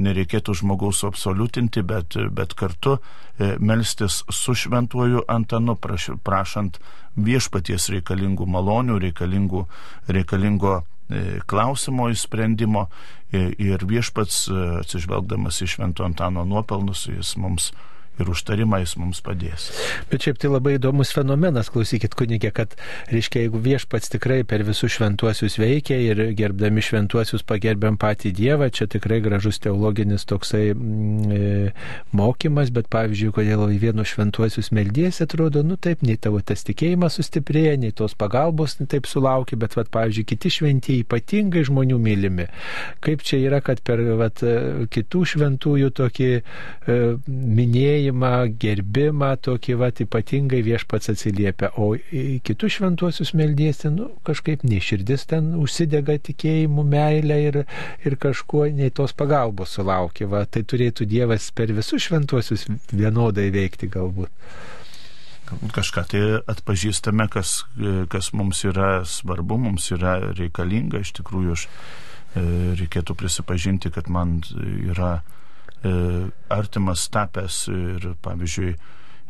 nereikėtų 0.03 0.57
žmogaus 0.63 1.05
absoliutinti, 1.05 1.85
bet, 1.85 2.17
bet 2.33 2.57
kartu 2.57 2.97
e, 2.97 3.55
melstis 3.61 4.23
su 4.33 4.57
šventuoju 4.57 5.27
Antanu, 5.29 5.77
praš, 5.77 6.13
prašant 6.25 6.81
viešpaties 7.17 7.91
reikalingų 7.93 8.47
malonių, 8.49 8.99
reikalingų, 9.03 9.67
reikalingo 10.09 10.81
E, 11.13 11.41
klausimo 11.47 12.09
įsprendimo 12.13 12.87
ir 13.33 13.85
viešpats 13.89 14.45
e, 14.49 14.61
atsižvelgdamas 14.83 15.61
į 15.65 15.69
Švento 15.75 16.07
Antano 16.07 16.45
nuopelnus, 16.49 17.07
jis 17.11 17.35
mums 17.41 17.71
ir 18.21 18.29
užtarimą 18.29 18.83
jis 18.83 18.95
mums 19.01 19.23
padės. 19.25 19.71
Bet 20.11 20.27
šiaip 20.27 20.41
tai 20.43 20.51
labai 20.53 20.77
įdomus 20.77 21.13
fenomenas, 21.15 21.71
klausykit 21.73 22.15
kunigė, 22.19 22.53
kad, 22.55 22.77
reiškia, 23.13 23.47
jeigu 23.47 23.61
viešpats 23.65 24.13
tikrai 24.13 24.43
per 24.49 24.65
visus 24.67 24.93
šventuosius 24.97 25.57
veikia 25.61 25.99
ir 26.03 26.23
gerbdami 26.39 26.85
šventuosius 26.85 27.45
pagerbiam 27.49 27.99
patį 28.01 28.35
Dievą, 28.37 28.69
čia 28.75 28.89
tikrai 28.91 29.21
gražus 29.25 29.61
teologinis 29.63 30.27
toksai 30.29 30.73
mm, 30.75 31.33
e, 31.33 31.73
mokymas, 32.17 32.73
bet 32.75 32.91
pavyzdžiui, 32.93 33.33
kodėl 33.37 33.65
į 33.73 33.81
vienus 33.87 34.13
šventuosius 34.13 34.73
meldiesi, 34.77 35.25
atrodo, 35.25 35.65
nu 35.67 35.79
taip, 35.81 36.05
nei 36.07 36.19
tavo 36.21 36.43
tas 36.45 36.65
tikėjimas 36.69 37.19
sustiprėja, 37.19 37.79
nei 37.81 37.95
tos 37.97 38.17
pagalbos 38.19 38.77
taip 38.83 39.09
sulaukia, 39.11 39.59
bet, 39.61 39.77
vat, 39.79 39.91
pavyzdžiui, 39.95 40.27
kiti 40.29 40.53
šventieji 40.59 41.07
ypatingai 41.07 41.65
žmonių 41.69 41.99
mylimi. 42.03 42.49
Kaip 43.05 43.25
čia 43.27 43.41
yra, 43.43 43.63
kad 43.65 43.83
per 43.87 44.03
vat, 44.21 44.43
kitų 44.93 45.25
šventųjų 45.33 45.93
tokį 45.97 46.31
e, 46.37 46.43
minėjimą, 47.29 48.02
tikėjimą, 48.03 48.59
gerbimą 48.59 49.37
tokį 49.43 49.77
va 49.79 49.91
ypatingai 49.91 50.63
viešpats 50.63 51.11
atsiliepia, 51.13 51.71
o 51.77 51.95
kitus 52.43 52.79
šventuosius 52.79 53.33
meldysi, 53.35 53.91
nu, 53.91 54.11
kažkaip 54.25 54.65
neširdis 54.65 55.27
ten 55.31 55.55
užsidega 55.55 56.19
tikėjimu, 56.19 56.83
meilė 56.83 57.39
ir, 57.49 57.65
ir 58.05 58.17
kažkuo 58.17 58.67
nei 58.73 58.91
tos 58.91 59.13
pagalbos 59.13 59.77
sulaukia. 59.77 60.27
Va, 60.27 60.45
tai 60.47 60.63
turėtų 60.65 61.07
Dievas 61.07 61.51
per 61.55 61.73
visus 61.73 62.03
šventuosius 62.09 62.67
vienodai 62.93 63.51
veikti 63.53 63.89
galbūt 63.89 64.31
kažką 65.53 66.03
tai 66.09 66.21
atpažįstame, 66.49 67.27
kas, 67.29 67.67
kas 68.09 68.31
mums 68.33 68.63
yra 68.65 69.03
svarbu, 69.05 69.59
mums 69.61 69.91
yra 69.93 70.33
reikalinga. 70.33 71.03
Iš 71.05 71.13
tikrųjų, 71.19 71.53
aš 71.53 71.67
e, 71.69 72.45
reikėtų 72.81 73.13
prisipažinti, 73.21 73.93
kad 73.93 74.09
man 74.09 74.39
yra 74.57 75.19
artimas 76.53 77.09
tapęs 77.11 77.67
ir, 77.73 78.13
pavyzdžiui, 78.23 78.75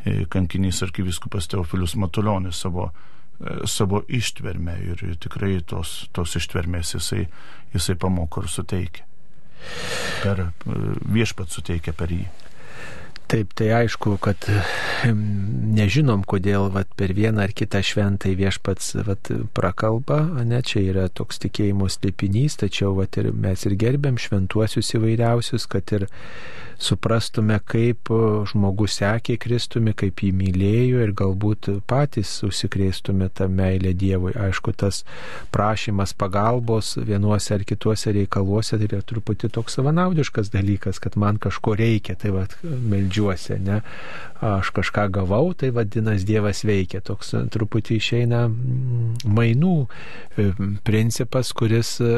e, 0.04 0.14
kankinys 0.28 0.82
arkiviskupas 0.82 1.48
Teofilius 1.48 1.94
Matulionis 1.96 2.60
savo, 2.60 2.90
e, 3.40 3.66
savo 3.66 4.02
ištvermę 4.08 4.76
ir 4.90 5.04
tikrai 5.22 5.60
tos, 5.66 6.08
tos 6.12 6.36
ištvermės 6.36 6.94
jisai, 6.96 7.26
jisai 7.74 7.96
pamoko 7.96 8.42
ir 8.42 8.52
suteikia. 8.52 9.08
Per 10.22 10.48
viešpat 11.14 11.54
suteikia 11.54 11.94
per 11.94 12.10
jį. 12.10 12.24
Taip, 13.30 13.52
tai 13.56 13.70
aišku, 13.72 14.16
kad 14.20 14.44
nežinom, 15.72 16.24
kodėl 16.28 16.68
vat, 16.74 16.90
per 16.98 17.14
vieną 17.16 17.46
ar 17.46 17.54
kitą 17.56 17.80
šventą 17.84 18.32
viešpats 18.36 18.94
vat, 19.06 19.30
prakalba, 19.56 20.20
ne, 20.44 20.60
čia 20.66 20.82
yra 20.90 21.06
toks 21.08 21.40
tikėjimo 21.44 21.88
slėpinys, 21.92 22.58
tačiau 22.60 22.92
vat, 22.98 23.16
ir 23.20 23.30
mes 23.32 23.64
ir 23.68 23.78
gerbėm 23.80 24.20
šventuosius 24.20 24.92
įvairiausius, 24.98 25.68
kad 25.70 25.94
ir 25.96 26.08
suprastume, 26.82 27.56
kaip 27.68 28.10
žmogus 28.50 28.98
sekė 29.00 29.36
Kristumi, 29.40 29.94
kaip 29.96 30.22
jį 30.24 30.32
mylėjo 30.36 31.02
ir 31.04 31.12
galbūt 31.18 31.68
patys 31.90 32.32
užsikrėstume 32.46 33.28
tą 33.36 33.48
meilę 33.52 33.92
Dievui. 33.98 34.34
Aišku, 34.34 34.74
tas 34.78 35.02
prašymas 35.54 36.14
pagalbos 36.18 36.94
vienuose 36.98 37.54
ar 37.56 37.66
kituose 37.68 38.14
reikaluose 38.16 38.78
tai 38.78 38.88
yra 38.88 39.02
truputį 39.06 39.52
toks 39.54 39.78
savanaudiškas 39.78 40.50
dalykas, 40.54 41.00
kad 41.02 41.18
man 41.20 41.38
kažko 41.42 41.76
reikia, 41.78 42.16
tai 42.18 42.34
vad 42.34 42.56
meldžiuosi, 43.12 43.58
ne? 43.60 43.80
Aš 44.42 44.72
kažką 44.74 45.06
gavau, 45.12 45.52
tai 45.54 45.70
vadinasi 45.70 46.26
Dievas 46.26 46.64
veikia. 46.64 47.00
Toks 47.00 47.34
truputį 47.54 47.98
išeina 48.00 48.48
mm, 48.48 49.28
mainų 49.30 49.74
e, 50.36 50.48
principas, 50.82 51.52
kuris 51.52 52.00
e, 52.02 52.10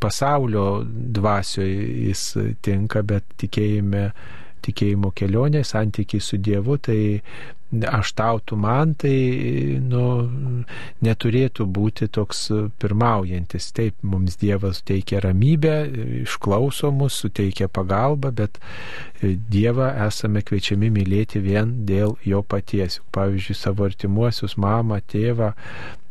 pasaulio 0.00 0.82
dvasioje 0.84 2.08
jis 2.08 2.24
tinka, 2.62 3.02
bet 3.02 3.24
tikėjime 3.38 4.10
tikėjimo 4.66 5.12
kelionė, 5.16 5.64
santykiai 5.66 6.22
su 6.22 6.38
Dievu, 6.38 6.78
tai 6.82 6.98
aš 7.68 8.12
tau, 8.16 8.38
tu 8.40 8.56
man, 8.56 8.94
tai 8.96 9.12
nu, 9.84 10.02
neturėtų 11.04 11.66
būti 11.68 12.08
toks 12.08 12.46
pirmaujantis. 12.80 13.68
Taip, 13.76 13.98
mums 14.02 14.38
Dievas 14.40 14.80
teikia 14.88 15.20
ramybę, 15.20 15.74
išklauso 16.22 16.90
mus, 16.96 17.18
suteikia 17.20 17.68
pagalbą, 17.68 18.32
bet 18.32 18.56
Dievą 19.20 19.90
esame 20.06 20.42
kviečiami 20.46 20.88
mylėti 20.94 21.42
vien 21.44 21.74
dėl 21.88 22.16
jo 22.24 22.40
paties. 22.42 23.02
Pavyzdžiui, 23.12 23.58
savo 23.58 23.84
artimuosius, 23.88 24.56
mamą, 24.56 25.02
tėvą, 25.12 25.52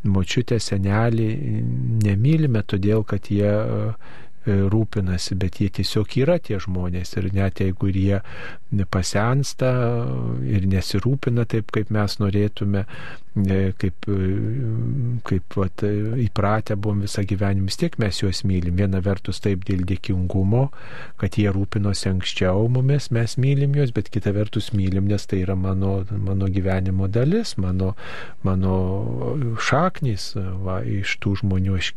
močiutę, 0.06 0.60
senelį 0.62 1.28
nemylime 2.06 2.62
todėl, 2.62 3.02
kad 3.02 3.32
jie 3.34 3.50
rūpinasi, 4.48 5.36
bet 5.38 5.60
jie 5.62 5.68
tiesiog 5.78 6.16
yra 6.22 6.38
tie 6.42 6.58
žmonės 6.62 7.16
ir 7.18 7.30
net 7.36 7.60
jeigu 7.62 7.90
ir 7.90 7.98
jie 8.00 8.18
pasensta 8.92 9.70
ir 10.44 10.66
nesirūpina 10.68 11.46
taip, 11.48 11.70
kaip 11.72 11.92
mes 11.94 12.18
norėtume, 12.20 12.84
e, 13.38 13.58
kaip, 13.80 14.08
e, 14.08 14.28
kaip 15.28 15.56
vat, 15.56 15.84
įpratę 16.24 16.76
buvom 16.76 17.04
visą 17.06 17.24
gyvenimą, 17.28 17.68
vis 17.70 17.80
tiek 17.80 17.96
mes 18.02 18.20
juos 18.20 18.42
mylim. 18.48 18.76
Viena 18.80 19.00
vertus 19.04 19.40
taip 19.44 19.64
dėl 19.68 19.86
dėkingumo, 19.88 20.66
kad 21.20 21.38
jie 21.40 21.48
rūpinosi 21.54 22.10
anksčiau 22.12 22.68
mumis, 22.72 23.10
mes 23.14 23.38
mylim 23.40 23.76
juos, 23.78 23.94
bet 23.96 24.12
kita 24.12 24.34
vertus 24.36 24.72
mylim, 24.76 25.08
nes 25.08 25.24
tai 25.28 25.42
yra 25.46 25.56
mano, 25.56 26.02
mano 26.10 26.50
gyvenimo 26.52 27.08
dalis, 27.08 27.56
mano, 27.56 27.94
mano 28.44 28.74
šaknys, 29.70 30.34
va, 30.64 30.82
iš 30.84 31.16
tų 31.22 31.38
žmonių 31.42 31.80
aš 31.80 31.94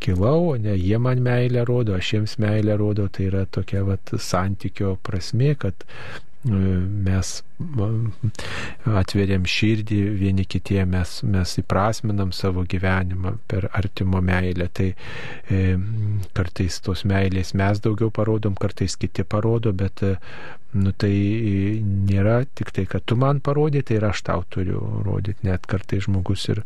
kilau, 0.00 0.50
o 0.52 0.56
ne 0.60 0.76
jie 0.76 0.98
man 0.98 1.22
meilę 1.24 1.64
rodo, 1.68 1.96
aš 1.96 2.12
jiems 2.14 2.36
meilę 2.42 2.76
rodo, 2.76 3.08
tai 3.08 3.30
yra 3.30 3.44
tokia 3.46 3.84
vat, 3.86 4.14
santykio 4.20 4.96
prasme, 5.06 5.54
kad 5.58 5.86
e, 5.86 6.60
mes 7.08 7.32
atveriam 9.00 9.46
širdį 9.48 10.00
vieni 10.20 10.44
kitie, 10.44 10.82
mes, 10.88 11.20
mes 11.24 11.54
įprasminam 11.62 12.32
savo 12.36 12.66
gyvenimą 12.68 13.36
per 13.48 13.70
artimo 13.72 14.20
meilę. 14.20 14.68
Tai 14.76 14.90
e, 14.92 15.62
kartais 16.36 16.80
tos 16.84 17.06
meilės 17.08 17.54
mes 17.56 17.80
daugiau 17.84 18.12
parodom, 18.12 18.58
kartais 18.60 18.98
kiti 19.00 19.24
parodo, 19.24 19.72
bet 19.72 20.04
e, 20.04 20.16
nu 20.76 20.92
tai 20.98 21.12
nėra 21.80 22.40
tik 22.58 22.70
tai, 22.74 22.84
kad 22.90 23.04
tu 23.08 23.16
man 23.18 23.40
parodė, 23.44 23.82
tai 23.86 23.98
ir 23.98 24.06
aš 24.08 24.22
tau 24.26 24.44
turiu 24.52 24.80
rodyti. 25.06 25.46
Net 25.46 25.66
kartai 25.70 26.00
žmogus 26.04 26.46
ir, 26.52 26.62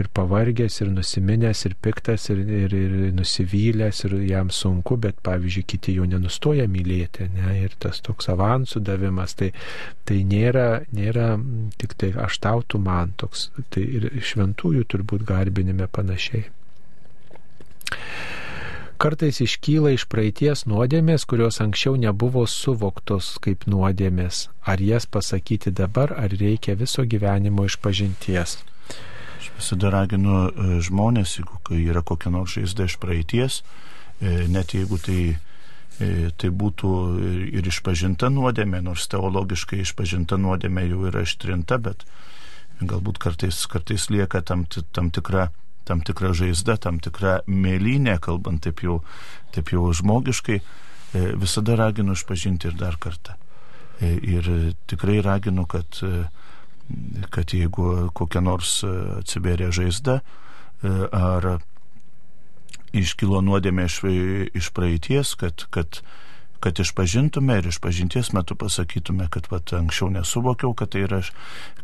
ir 0.00 0.08
pavargęs, 0.16 0.80
ir 0.80 0.92
nusiminęs, 0.94 1.64
ir 1.68 1.76
piktas, 1.84 2.28
ir, 2.32 2.40
ir, 2.62 2.76
ir 2.76 2.96
nusivylęs, 3.16 4.04
ir 4.08 4.16
jam 4.30 4.52
sunku, 4.54 4.96
bet 5.02 5.20
pavyzdžiui, 5.26 5.66
kiti 5.74 5.96
jau 5.98 6.08
nenustoja 6.08 6.66
mylėti. 6.70 7.28
Ne? 7.36 7.56
Ir 7.64 7.76
tas 7.82 8.00
toks 8.06 8.30
avansų 8.32 8.82
davimas, 8.86 9.36
tai, 9.38 9.52
tai 10.08 10.22
nėra, 10.30 10.68
nėra 10.94 11.34
tik 11.80 11.96
tai 11.98 12.12
aš 12.26 12.40
tau, 12.44 12.62
tu 12.62 12.80
man 12.82 13.14
toks. 13.20 13.48
Tai 13.74 13.82
ir 13.82 14.08
šventųjų 14.30 14.86
turbūt 14.90 15.26
garbinime 15.28 15.90
panašiai. 15.90 16.48
Kartais 19.00 19.38
iškyla 19.40 19.94
iš 19.94 20.02
praeities 20.12 20.66
nuodėmės, 20.68 21.22
kurios 21.24 21.56
anksčiau 21.64 21.94
nebuvo 21.96 22.42
suvoktos 22.44 23.30
kaip 23.40 23.64
nuodėmės. 23.64 24.50
Ar 24.68 24.82
jas 24.84 25.06
pasakyti 25.08 25.72
dabar, 25.72 26.12
ar 26.12 26.28
reikia 26.28 26.74
viso 26.76 27.06
gyvenimo 27.08 27.64
išpažinties? 27.64 28.58
Aš 29.40 29.46
visada 29.56 29.88
raginu 29.94 30.42
e, 30.50 30.66
žmonės, 30.84 31.38
jeigu 31.38 31.80
yra 31.80 32.04
kokia 32.04 32.34
nors 32.34 32.58
žaizda 32.58 32.90
iš 32.90 32.98
praeities, 33.00 33.62
e, 34.20 34.44
net 34.52 34.76
jeigu 34.76 35.00
tai, 35.00 35.22
tai 36.00 36.48
būtų 36.48 36.90
ir 37.60 37.66
išpažinta 37.68 38.30
nuodėmė, 38.32 38.80
nors 38.84 39.04
teologiškai 39.12 39.82
išpažinta 39.84 40.38
nuodėmė 40.40 40.86
jau 40.88 41.02
yra 41.10 41.26
ištrinta, 41.26 41.76
bet 41.76 42.06
galbūt 42.80 43.20
kartais, 43.20 43.58
kartais 43.68 44.08
lieka 44.08 44.40
tam, 44.40 44.64
tam 44.96 45.10
tikra 45.12 45.50
tam 45.90 46.04
tikra 46.06 46.30
žaizda, 46.36 46.76
tam 46.78 47.00
tikra 47.02 47.40
mėlynė, 47.50 48.20
kalbant 48.22 48.62
taip 48.62 48.84
jau, 48.84 49.00
taip 49.54 49.72
jau 49.74 49.88
žmogiškai, 49.96 50.58
e, 50.60 51.22
visada 51.40 51.74
raginu 51.80 52.14
išpažinti 52.14 52.70
ir 52.70 52.76
dar 52.78 52.98
kartą. 53.02 53.34
E, 53.98 54.12
ir 54.36 54.50
tikrai 54.90 55.18
raginu, 55.26 55.66
kad, 55.66 55.98
e, 56.06 56.28
kad 57.34 57.56
jeigu 57.56 58.10
kokia 58.14 58.42
nors 58.44 58.80
atsiberia 58.84 59.70
žaizda 59.74 60.20
ar 60.82 61.44
iškilo 62.96 63.42
nuodėmė 63.44 63.86
iš, 63.90 64.00
iš 64.56 64.72
praeities, 64.76 65.36
kad, 65.40 65.66
kad 65.74 66.02
kad 66.60 66.80
išpažintume 66.80 67.56
ir 67.58 67.66
išpažinties 67.70 68.32
metu 68.36 68.54
pasakytume, 68.54 69.28
kad 69.32 69.46
vat, 69.50 69.72
anksčiau 69.72 70.10
nesuvokiau, 70.12 70.74
kad 70.76 70.92
tai 70.92 71.06
yra, 71.06 71.22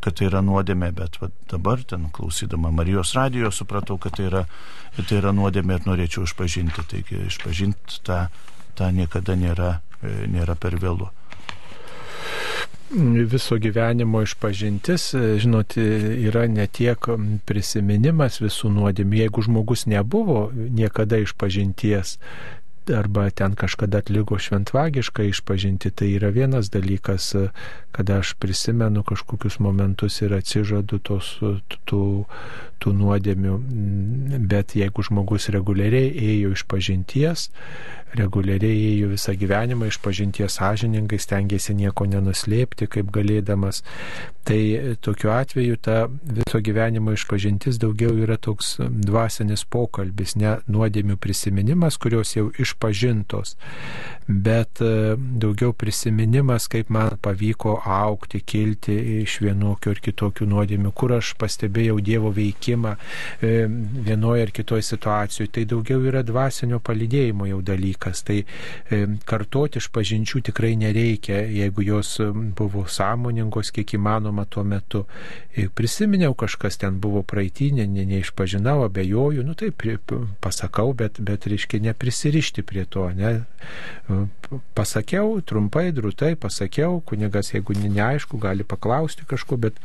kad 0.04 0.18
tai 0.18 0.28
yra 0.28 0.42
nuodėmė, 0.44 0.90
bet 0.96 1.16
vat, 1.22 1.32
dabar 1.48 1.80
ten 1.80 2.10
klausydama 2.12 2.70
Marijos 2.76 3.14
radijo 3.16 3.50
supratau, 3.50 3.96
kad 3.96 4.18
tai 4.18 4.28
yra, 4.28 4.44
tai 4.98 5.20
yra 5.22 5.32
nuodėmė 5.32 5.80
ir 5.80 5.88
norėčiau 5.88 6.28
išpažinti. 6.28 6.84
Taigi 6.92 7.24
išpažinti 7.24 8.02
tą, 8.04 8.26
tą 8.76 8.92
niekada 8.92 9.38
nėra, 9.40 9.78
e, 10.02 10.18
nėra 10.28 10.60
per 10.60 10.76
vėlų 10.82 11.08
viso 12.90 13.58
gyvenimo 13.58 14.22
išpažintis, 14.22 15.10
žinot, 15.42 15.76
yra 15.76 16.46
ne 16.46 16.66
tiek 16.66 17.08
prisiminimas 17.46 18.38
visų 18.42 18.70
nuodėmė. 18.74 19.24
Jeigu 19.24 19.42
žmogus 19.42 19.86
nebuvo 19.90 20.50
niekada 20.54 21.18
išpažinties, 21.24 22.18
arba 22.94 23.30
ten 23.30 23.54
kažkada 23.54 23.98
atliko 23.98 24.38
šventvagišką 24.38 25.26
išpažinti, 25.30 25.90
tai 25.90 26.12
yra 26.14 26.30
vienas 26.30 26.70
dalykas, 26.70 27.34
kada 27.90 28.20
aš 28.22 28.34
prisimenu 28.38 29.02
kažkokius 29.02 29.58
momentus 29.58 30.20
ir 30.22 30.36
atsižadu 30.36 31.00
tos, 31.02 31.36
tų, 31.90 32.02
tų 32.82 32.92
nuodėmių, 32.96 33.54
bet 34.50 34.76
jeigu 34.78 35.04
žmogus 35.06 35.48
reguliariai 35.54 36.10
ėjo 36.30 36.52
iš 36.56 36.66
pažinties, 36.70 37.48
reguliariai 38.16 38.92
ėjo 38.92 39.10
visą 39.12 39.34
gyvenimą 39.36 39.90
iš 39.90 39.98
pažinties 40.04 40.58
sąžiningai, 40.60 41.18
stengiasi 41.20 41.74
nieko 41.76 42.06
nenuslėpti, 42.08 42.88
kaip 42.90 43.10
galėdamas. 43.14 43.82
Tai 44.46 44.60
tokiu 45.02 45.32
atveju 45.34 45.76
ta 45.82 46.04
viso 46.06 46.60
gyvenimo 46.62 47.16
išpažintis 47.16 47.80
daugiau 47.82 48.14
yra 48.22 48.36
toks 48.38 48.76
dvasinis 48.78 49.64
pokalbis, 49.66 50.36
ne 50.38 50.54
nuodėmių 50.70 51.16
prisiminimas, 51.18 51.98
kurios 51.98 52.36
jau 52.36 52.46
išpažintos, 52.54 53.56
bet 54.28 54.78
e, 54.84 55.16
daugiau 55.18 55.74
prisiminimas, 55.74 56.68
kaip 56.70 56.92
man 56.94 57.18
pavyko 57.22 57.80
aukti, 57.82 58.38
kilti 58.38 58.94
iš 59.24 59.40
vienokių 59.42 59.96
ar 59.96 60.02
kitokių 60.06 60.46
nuodėmių, 60.54 60.94
kur 60.94 61.18
aš 61.18 61.34
pastebėjau 61.42 61.98
Dievo 62.06 62.30
veikimą 62.30 62.65
e, 62.74 63.66
vienoje 64.08 64.46
ar 64.46 64.52
kitoje 64.54 64.82
situacijoje. 64.82 65.52
Tai 65.56 65.64
daugiau 65.70 66.02
yra 66.08 66.22
dvasinio 66.26 66.80
palidėjimo 66.84 67.48
jau 67.50 67.60
dalykas. 67.62 68.24
Tai 68.26 68.38
e, 68.42 69.02
kartoti 69.28 69.80
iš 69.82 69.90
pažinčių 69.94 70.42
tikrai 70.50 70.74
nereikia, 70.80 71.42
jeigu 71.52 71.86
jos 71.86 72.16
buvo 72.58 72.86
sąmoningos, 72.90 73.72
kiek 73.74 73.96
įmanoma 73.98 74.46
tuo 74.50 74.64
metu. 74.66 75.04
Prisiminiau, 75.76 76.34
kažkas 76.36 76.76
ten 76.82 76.98
buvo 77.00 77.22
praeitinė, 77.24 77.86
ne, 77.88 78.04
neišpažinau, 78.08 78.82
abejoju, 78.86 79.44
nu 79.46 79.54
taip 79.56 79.86
pasakau, 80.44 80.92
bet, 80.96 81.20
bet 81.20 81.46
reiškia 81.48 81.80
neprisirišti 81.88 82.64
prie 82.66 82.84
to. 82.84 83.08
Ne? 83.16 83.32
Pasakiau, 84.76 85.40
trumpai, 85.40 85.88
drūtai 85.96 86.34
pasakiau, 86.40 87.00
kunigas, 87.06 87.52
jeigu 87.54 87.76
neaišku, 87.78 88.40
gali 88.42 88.66
paklausti 88.68 89.26
kažko, 89.28 89.58
bet 89.66 89.80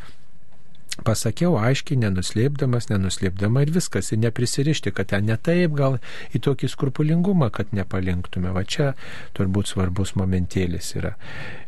pasakiau 1.07 1.55
aiškiai, 1.61 1.99
nenuslėpdamas, 2.03 2.89
nenuslėpdama 2.91 3.63
ir 3.65 3.73
viskas, 3.75 4.11
ir 4.11 4.21
neprisirišti, 4.25 4.93
kad 4.95 5.11
ten 5.13 5.29
ne 5.29 5.37
taip, 5.37 5.73
gal 5.77 5.97
į 6.35 6.43
tokį 6.47 6.69
skrupulingumą, 6.71 7.49
kad 7.55 7.71
nepalinktume. 7.75 8.51
Va 8.55 8.65
čia 8.67 8.91
turbūt 9.37 9.71
svarbus 9.71 10.15
momentėlis 10.19 10.93
yra. 10.99 11.15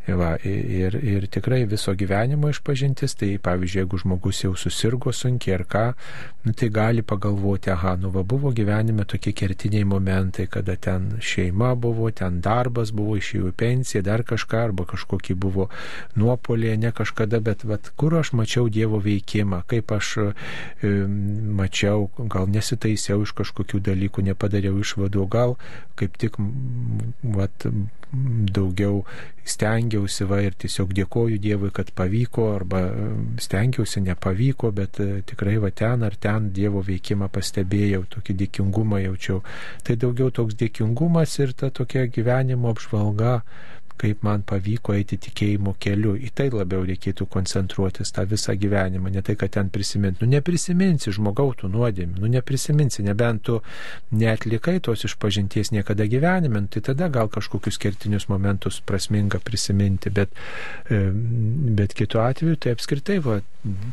Va, 0.03 0.33
ir, 0.43 0.97
ir 0.99 1.29
tikrai 1.31 1.61
viso 1.63 1.93
gyvenimo 1.95 2.49
išpažintis, 2.51 3.13
tai 3.15 3.37
pavyzdžiui, 3.39 3.79
jeigu 3.85 3.99
žmogus 4.01 4.41
jau 4.43 4.51
susirgo 4.59 5.13
sunkiai 5.15 5.53
ar 5.55 5.63
ką, 5.63 5.83
nu, 6.43 6.51
tai 6.59 6.67
gali 6.75 7.05
pagalvoti, 7.07 7.71
aha, 7.71 7.93
nu 8.01 8.11
va 8.11 8.25
buvo 8.27 8.51
gyvenime 8.51 9.05
tokie 9.07 9.31
kertiniai 9.31 9.87
momentai, 9.87 10.49
kada 10.51 10.75
ten 10.75 11.07
šeima 11.23 11.71
buvo, 11.79 12.11
ten 12.11 12.41
darbas 12.43 12.91
buvo, 12.91 13.15
išėjau 13.15 13.53
į 13.53 13.55
pensiją, 13.63 14.03
dar 14.03 14.25
kažką, 14.27 14.65
arba 14.67 14.83
kažkokie 14.91 15.37
buvo 15.39 15.69
nuopolė, 16.19 16.75
ne 16.83 16.91
kažkada, 16.91 17.39
bet 17.39 17.63
vat, 17.63 17.93
kur 17.95 18.19
aš 18.19 18.35
mačiau 18.35 18.67
Dievo 18.67 18.99
veikimą, 18.99 19.63
kaip 19.71 19.95
aš 19.95 20.13
e, 20.19 20.29
mačiau, 21.63 22.09
gal 22.27 22.51
nesitaisiau 22.51 23.23
iš 23.23 23.31
kažkokių 23.39 23.79
dalykų, 23.87 24.27
nepadariau 24.33 24.83
išvadų, 24.83 25.27
gal 25.31 25.55
kaip 25.95 26.19
tik 26.19 26.43
vat, 27.23 27.71
daugiau 28.13 29.01
stengiausi 29.43 30.25
va 30.29 30.39
ir 30.45 30.55
tiesiog 30.59 30.93
dėkoju 30.95 31.39
Dievui, 31.41 31.71
kad 31.75 31.89
pavyko, 31.97 32.45
arba 32.55 32.83
e, 32.87 33.07
stengiausi, 33.43 34.03
nepavyko, 34.05 34.71
bet 34.75 34.99
e, 35.03 35.09
tikrai 35.27 35.57
va 35.63 35.71
ten 35.73 36.05
ar 36.07 36.15
ten 36.15 36.51
Dievo 36.55 36.83
veikimą 36.85 37.27
pastebėjau, 37.33 38.05
tokį 38.15 38.37
dėkingumą 38.43 39.01
jaučiau. 39.03 39.41
Tai 39.83 39.97
daugiau 39.99 40.31
toks 40.31 40.57
dėkingumas 40.59 41.35
ir 41.43 41.55
ta 41.59 41.71
tokia 41.73 42.05
gyvenimo 42.07 42.71
apžvalga, 42.71 43.41
kaip 44.03 44.23
man 44.25 44.43
pavyko 44.47 44.95
eiti 44.97 45.17
tikėjimo 45.23 45.75
keliu. 45.81 46.15
Į 46.19 46.31
tai 46.35 46.49
labiau 46.53 46.83
reikėtų 46.87 47.27
koncentruotis 47.31 48.11
tą 48.15 48.25
visą 48.29 48.55
gyvenimą, 48.59 49.13
ne 49.13 49.23
tai, 49.25 49.37
kad 49.39 49.53
ten 49.55 49.71
prisiminti. 49.73 50.23
Nu, 50.23 50.31
neprisiminsi 50.35 51.13
žmogautų 51.15 51.71
nuodėmį, 51.71 52.19
nu, 52.19 52.31
neprisiminsi, 52.35 53.05
nebent 53.07 53.45
tu 53.47 53.59
netlikai 54.11 54.77
tos 54.83 55.05
išpažinties 55.07 55.71
niekada 55.75 56.07
gyvenime, 56.11 56.65
nu, 56.65 56.71
tai 56.73 56.83
tada 56.89 57.09
gal 57.13 57.31
kažkokius 57.31 57.79
kertinius 57.81 58.27
momentus 58.31 58.81
prasminga 58.85 59.39
prisiminti, 59.43 60.11
bet, 60.13 60.35
e, 60.91 61.05
bet 61.79 61.95
kitu 61.97 62.21
atveju 62.23 62.59
tai 62.59 62.75
apskritai 62.75 63.19
va, 63.23 63.39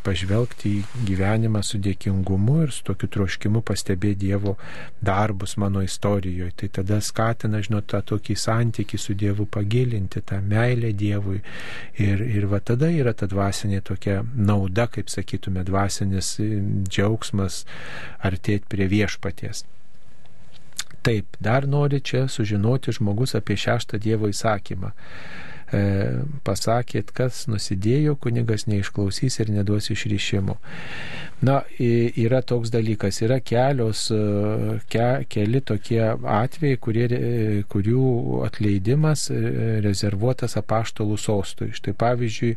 pažvelgti 0.02 0.70
į 0.80 1.04
gyvenimą 1.06 1.62
su 1.62 1.78
dėkingumu 1.82 2.64
ir 2.64 2.72
su 2.74 2.82
tokiu 2.88 3.06
troškimu 3.14 3.62
pastebėti 3.66 4.18
Dievo 4.20 4.56
darbus 5.00 5.54
mano 5.56 5.82
istorijoje. 5.86 6.50
Tai 6.58 6.68
tada 6.80 6.98
skatina, 7.04 7.60
žinot, 7.62 7.86
tą 7.92 8.00
tokį 8.12 8.34
santykį 8.36 8.98
su 8.98 9.14
Dievu 9.14 9.46
pagilinti, 9.46 9.99
tą 10.08 10.40
meilę 10.42 10.92
Dievui. 10.96 11.40
Ir, 11.98 12.22
ir 12.22 12.46
va 12.50 12.60
tada 12.60 12.90
yra 12.90 13.12
ta 13.12 13.28
dvasinė 13.30 13.82
tokia 13.84 14.20
nauda, 14.34 14.86
kaip 14.86 15.10
sakytume, 15.12 15.64
dvasinis 15.66 16.36
džiaugsmas 16.88 17.64
artėti 18.24 18.70
prie 18.70 18.88
viešpaties. 18.90 19.64
Taip, 21.02 21.36
dar 21.40 21.66
nori 21.68 22.00
čia 22.04 22.26
sužinoti 22.28 22.92
žmogus 22.92 23.34
apie 23.38 23.56
šeštą 23.56 24.00
Dievo 24.00 24.28
įsakymą. 24.28 24.92
E, 25.70 25.80
pasakėt, 26.42 27.12
kas 27.14 27.44
nusidėjo, 27.46 28.16
kunigas 28.18 28.66
neišklausys 28.66 29.38
ir 29.38 29.52
neduos 29.54 29.90
išryšimo. 29.94 30.56
Na, 31.46 31.60
yra 31.80 32.42
toks 32.44 32.72
dalykas, 32.74 33.22
yra 33.24 33.38
kelios, 33.40 34.08
e, 34.12 34.80
ke, 34.92 35.06
keli 35.30 35.62
tokie 35.64 36.02
atvejai, 36.10 36.80
kurie, 36.84 37.06
e, 37.06 37.62
kurių 37.70 38.42
atleidimas 38.44 39.28
e, 39.32 39.38
rezervuotas 39.86 40.58
apaštalų 40.60 41.16
sostui. 41.20 41.70
Štai 41.76 41.94
pavyzdžiui, 41.96 42.56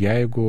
jeigu 0.00 0.46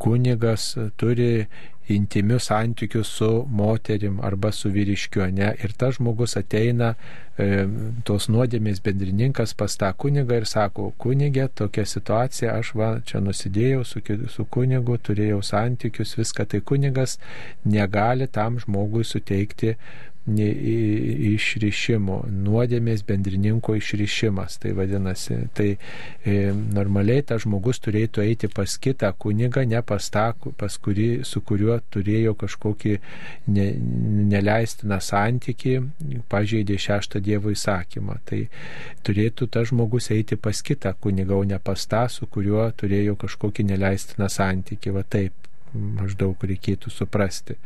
kunigas 0.00 0.70
turi 1.00 1.46
intimius 1.88 2.48
santykius 2.48 3.06
su 3.06 3.46
moterim 3.50 4.20
arba 4.20 4.52
su 4.52 4.70
vyriškiu, 4.70 5.26
ne? 5.32 5.54
Ir 5.64 5.72
tas 5.76 5.98
žmogus 5.98 6.36
ateina, 6.40 6.94
e, 7.36 7.66
tos 8.08 8.28
nuodėmės 8.32 8.80
bendrininkas 8.84 9.52
pas 9.58 9.76
tą 9.76 9.90
kunigą 9.92 10.40
ir 10.40 10.48
sako, 10.48 10.92
kunigė, 10.98 11.48
tokia 11.54 11.84
situacija, 11.84 12.54
aš 12.56 12.72
va 12.80 12.90
čia 13.04 13.20
nusidėjau 13.20 13.84
su, 13.84 14.00
su 14.32 14.46
kunigu, 14.56 14.96
turėjau 14.96 15.42
santykius, 15.44 16.16
viską, 16.20 16.48
tai 16.48 16.62
kunigas 16.64 17.18
negali 17.64 18.28
tam 18.32 18.58
žmogui 18.62 19.04
suteikti 19.04 19.76
išrišimo, 20.24 22.22
nuodėmės 22.32 23.02
bendrininko 23.04 23.74
išrišimas. 23.76 24.56
Tai 24.62 24.72
vadinasi, 24.78 25.36
tai 25.52 25.66
e, 26.24 26.52
normaliai 26.52 27.24
tas 27.28 27.44
žmogus 27.44 27.82
turėtų 27.84 28.24
eiti 28.24 28.48
pas 28.48 28.78
kitą 28.80 29.12
kunigą, 29.20 29.66
ne 29.68 29.82
pas 29.84 30.08
tą, 30.10 30.30
pas 30.56 30.78
kurį, 30.80 31.24
su 31.28 31.44
kuriuo 31.44 31.76
turėjo 31.92 32.34
kažkokį 32.40 32.96
ne, 33.52 33.68
neleistiną 34.32 35.00
santyki, 35.04 35.76
pažeidė 36.32 36.80
šeštą 36.80 37.20
Dievo 37.24 37.52
įsakymą. 37.52 38.18
Tai 38.24 38.46
turėtų 39.04 39.50
tas 39.52 39.68
žmogus 39.72 40.08
eiti 40.14 40.40
pas 40.40 40.64
kitą 40.64 40.94
kunigą, 41.00 41.42
o 41.42 41.44
ne 41.44 41.60
pas 41.60 41.84
tą, 41.86 42.06
su 42.08 42.26
kuriuo 42.26 42.70
turėjo 42.72 43.18
kažkokį 43.20 43.68
neleistiną 43.74 44.32
santyki. 44.32 44.94
Va 44.94 45.04
taip 45.04 45.36
maždaug 45.74 46.44
reikėtų 46.46 46.92
suprasti. 46.92 47.56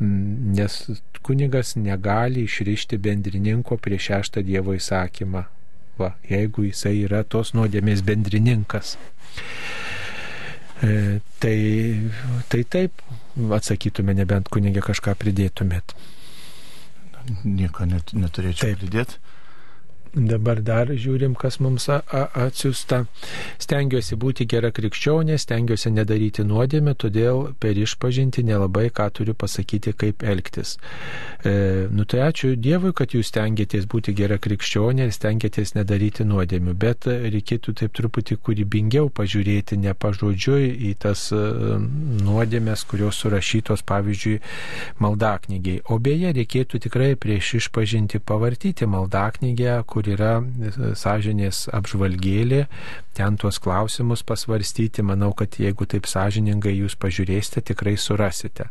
Nes 0.00 0.78
kunigas 1.26 1.74
negali 1.76 2.44
išrišti 2.46 2.98
bendrininko 3.02 3.78
prie 3.82 3.98
šeštą 4.00 4.44
Dievo 4.46 4.76
įsakymą, 4.76 5.44
va, 5.98 6.12
jeigu 6.28 6.68
jisai 6.68 6.94
yra 7.06 7.24
tos 7.24 7.54
nuodėmės 7.56 8.04
bendrininkas. 8.06 8.96
E, 10.78 11.18
tai, 11.42 11.58
tai 12.52 12.62
taip 12.70 13.02
atsakytume, 13.58 14.14
nebent 14.14 14.50
kunigė 14.52 14.84
kažką 14.86 15.16
pridėtumėt. 15.18 15.96
Nieko 17.44 17.88
net, 17.88 18.14
neturėčiau 18.14 18.70
taip. 18.70 18.84
pridėti. 18.84 19.18
Dabar 20.14 20.60
dar 20.64 20.88
žiūrim, 20.88 21.34
kas 21.38 21.58
mums 21.60 21.88
atsiusta. 21.88 23.02
Stengiuosi 23.60 24.16
būti 24.20 24.46
gera 24.48 24.70
krikščionė, 24.74 25.38
stengiuosi 25.38 25.92
nedaryti 25.92 26.44
nuodėmę, 26.48 26.94
todėl 26.94 27.52
per 27.60 27.78
išpažinti 27.78 28.44
nelabai 28.46 28.88
ką 28.94 29.08
turiu 29.14 29.34
pasakyti, 29.38 29.92
kaip 29.98 30.22
elgtis. 30.22 30.76
E, 31.44 31.88
nu 31.90 32.06
tai 32.08 32.22
ačiū 32.28 32.54
Dievui, 32.58 32.94
kad 32.96 33.14
jūs 33.14 33.30
stengiatės 33.32 33.88
būti 33.90 34.14
gera 34.16 34.38
krikščionė 34.42 35.08
ir 35.08 35.14
stengiatės 35.14 35.74
nedaryti 35.76 36.26
nuodėmių, 36.28 36.74
bet 36.78 37.08
reikėtų 37.08 37.76
taip 37.82 37.94
truputį 37.98 38.38
kūrybingiau 38.44 39.10
pažiūrėti, 39.14 39.78
ne 39.82 39.94
pažodžiui 39.94 40.70
į 40.90 40.94
tas 41.04 41.28
e, 41.34 41.42
nuodėmės, 42.24 42.84
kurios 42.88 43.20
surašytos, 43.22 43.84
pavyzdžiui, 43.88 44.38
maldaknygiai. 45.02 45.82
O 45.92 45.98
beje, 46.02 46.32
reikėtų 46.36 46.82
tikrai 46.88 47.12
prieš 47.18 47.56
išpažinti 47.62 48.20
pavartyti 48.24 48.86
maldaknygę, 48.90 49.80
kur 49.88 49.97
yra 50.06 50.38
e, 50.38 50.92
sąžinės 50.98 51.64
apžvalgėlė, 51.74 52.66
ten 53.18 53.38
tuos 53.40 53.58
klausimus 53.58 54.22
pasvarstyti. 54.22 55.02
Manau, 55.02 55.32
kad 55.36 55.58
jeigu 55.58 55.88
taip 55.90 56.06
sąžiningai 56.06 56.76
jūs 56.76 56.94
pažiūrėsite, 57.00 57.64
tikrai 57.72 57.96
surasite. 57.98 58.68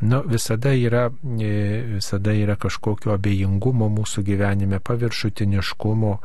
Nu, 0.00 0.22
visada 0.28 0.74
yra, 0.78 1.08
e, 1.34 1.52
visada 1.96 2.36
yra 2.38 2.56
kažkokio 2.60 3.16
abejingumo 3.16 3.90
mūsų 3.92 4.22
gyvenime, 4.30 4.78
paviršutiniškumo, 4.78 6.16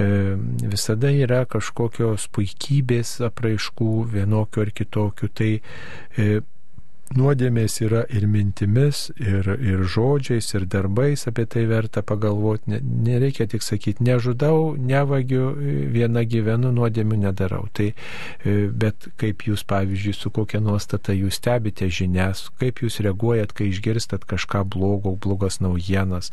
e, 0.00 0.10
visada 0.66 1.12
yra 1.14 1.44
kažkokios 1.50 2.26
puikybės 2.34 3.20
apraiškų 3.30 3.92
vienokių 4.16 4.66
ar 4.66 4.74
kitokių. 4.80 5.34
Tai 5.40 5.52
nuodėmės 7.16 7.80
yra 7.82 8.04
ir 8.14 8.24
mintimis, 8.30 9.08
ir, 9.18 9.48
ir 9.58 9.82
žodžiais, 9.90 10.46
ir 10.54 10.66
darbais, 10.70 11.24
apie 11.26 11.46
tai 11.50 11.64
verta 11.66 12.04
pagalvoti. 12.06 12.78
Nereikia 12.80 13.48
tik 13.50 13.64
sakyti, 13.66 14.04
nežudau, 14.06 14.76
nevagiu, 14.78 15.50
viena 15.90 16.22
gyvenu, 16.22 16.70
nuodėmių 16.76 17.18
nedarau. 17.24 17.64
Tai, 17.74 17.88
e, 17.90 18.54
bet 18.70 19.08
kaip 19.20 19.42
jūs, 19.48 19.64
pavyzdžiui, 19.66 20.14
su 20.14 20.30
kokia 20.34 20.60
nuostata 20.62 21.16
jūs 21.16 21.40
stebite 21.40 21.88
žinias, 21.90 22.44
kaip 22.62 22.84
jūs 22.84 23.00
reaguojat, 23.02 23.56
kai 23.58 23.70
išgirstat 23.72 24.26
kažką 24.30 24.62
blogo, 24.70 25.16
blogas 25.18 25.58
naujienas, 25.64 26.30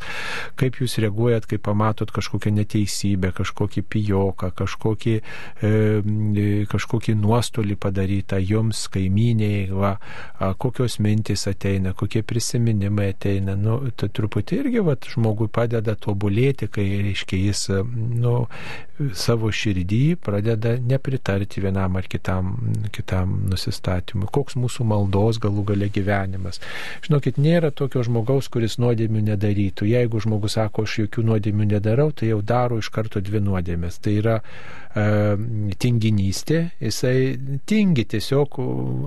kaip 0.61 0.77
jūs 0.83 0.99
reaguojat, 1.01 1.49
kai 1.49 1.57
pamatot 1.57 2.13
kažkokią 2.13 2.53
neteisybę, 2.59 3.33
kažkokį 3.39 3.85
pijoką, 3.95 4.51
kažkokį, 4.61 5.17
e, 5.65 5.73
kažkokį 6.69 7.17
nuostolį 7.17 7.79
padarytą 7.81 8.37
jums, 8.45 8.85
kaimynėjai, 8.93 9.65
va, 9.73 9.95
kokios 10.67 10.99
mintys 10.99 11.47
ateina, 11.47 11.93
kokie 11.97 12.21
prisiminimai 12.27 13.11
ateina. 13.15 13.55
Nu, 13.55 13.79
tai 13.95 14.11
truputį 14.11 14.61
irgi 14.61 14.83
vat, 14.83 15.07
žmogui 15.15 15.47
padeda 15.53 15.95
tobulėti, 15.95 16.67
kai, 16.71 16.85
reiškia, 17.07 17.39
jis 17.47 17.63
nu, 18.19 18.33
savo 19.17 19.51
širdį 19.53 20.17
pradeda 20.23 20.75
nepritarti 20.81 21.61
vienam 21.63 21.97
ar 21.99 22.07
kitam, 22.09 22.53
kitam 22.93 23.35
nusistatymui. 23.51 24.29
Koks 24.33 24.57
mūsų 24.59 24.87
maldos 24.89 25.39
galų 25.41 25.63
gale 25.71 25.89
gyvenimas. 25.93 26.59
Žinokit, 27.05 27.39
nėra 27.41 27.71
tokio 27.71 28.03
žmogaus, 28.05 28.49
kuris 28.51 28.79
nuodėmių 28.81 29.23
nedarytų. 29.31 29.87
Jeigu 29.91 30.21
žmogus 30.23 30.57
sako, 30.57 30.87
aš 30.87 30.99
jokių 31.03 31.27
nuodėmių 31.31 31.69
nedarau, 31.75 32.09
tai 32.11 32.33
jau 32.33 32.41
daro 32.41 32.81
iš 32.81 32.91
karto 32.93 33.21
dvi 33.23 33.43
nuodėmės. 33.45 34.01
Tai 34.01 34.17
yra 34.17 34.37
tinginystė, 35.77 36.59
jisai 36.81 37.37
tingi 37.69 38.05
tiesiog 38.09 38.57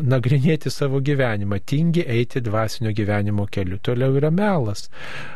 nagrinėti 0.07 0.71
savo 0.71 1.01
gyvenimą, 1.05 1.59
tingi 1.67 2.05
eiti 2.05 2.43
dvasinio 2.45 2.93
gyvenimo 2.97 3.47
keliu. 3.51 3.79
Toliau 3.83 4.15
yra 4.19 4.31
melas, 4.31 4.89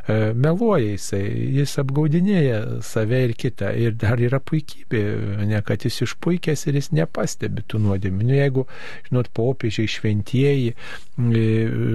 e, 0.07 0.33
meluoja 0.35 0.93
jisai, 0.93 1.23
jis 1.59 1.75
apgaudinėja 1.83 2.61
save 2.85 3.23
ir 3.29 3.35
kitą. 3.41 3.73
Ir 3.75 3.97
dar 3.99 4.21
yra 4.21 4.41
puikybė, 4.41 5.03
ne 5.49 5.63
kad 5.67 5.87
jis 5.87 6.03
išpuikęs 6.09 6.67
ir 6.69 6.79
jis 6.81 6.93
nepastebi 6.95 7.65
tų 7.69 7.81
nuodėmių. 7.89 8.29
Nu, 8.29 8.37
jeigu, 8.39 8.67
žinot, 9.09 9.33
popiežiai 9.35 9.91
šventieji, 9.91 10.75
e, 10.75 11.45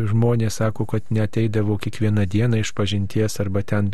žmonės 0.10 0.60
sako, 0.64 0.88
kad 0.90 1.14
neteidavo 1.14 1.78
kiekvieną 1.80 2.26
dieną 2.30 2.64
iš 2.64 2.74
pažinties 2.76 3.40
arba 3.40 3.64
ten 3.64 3.92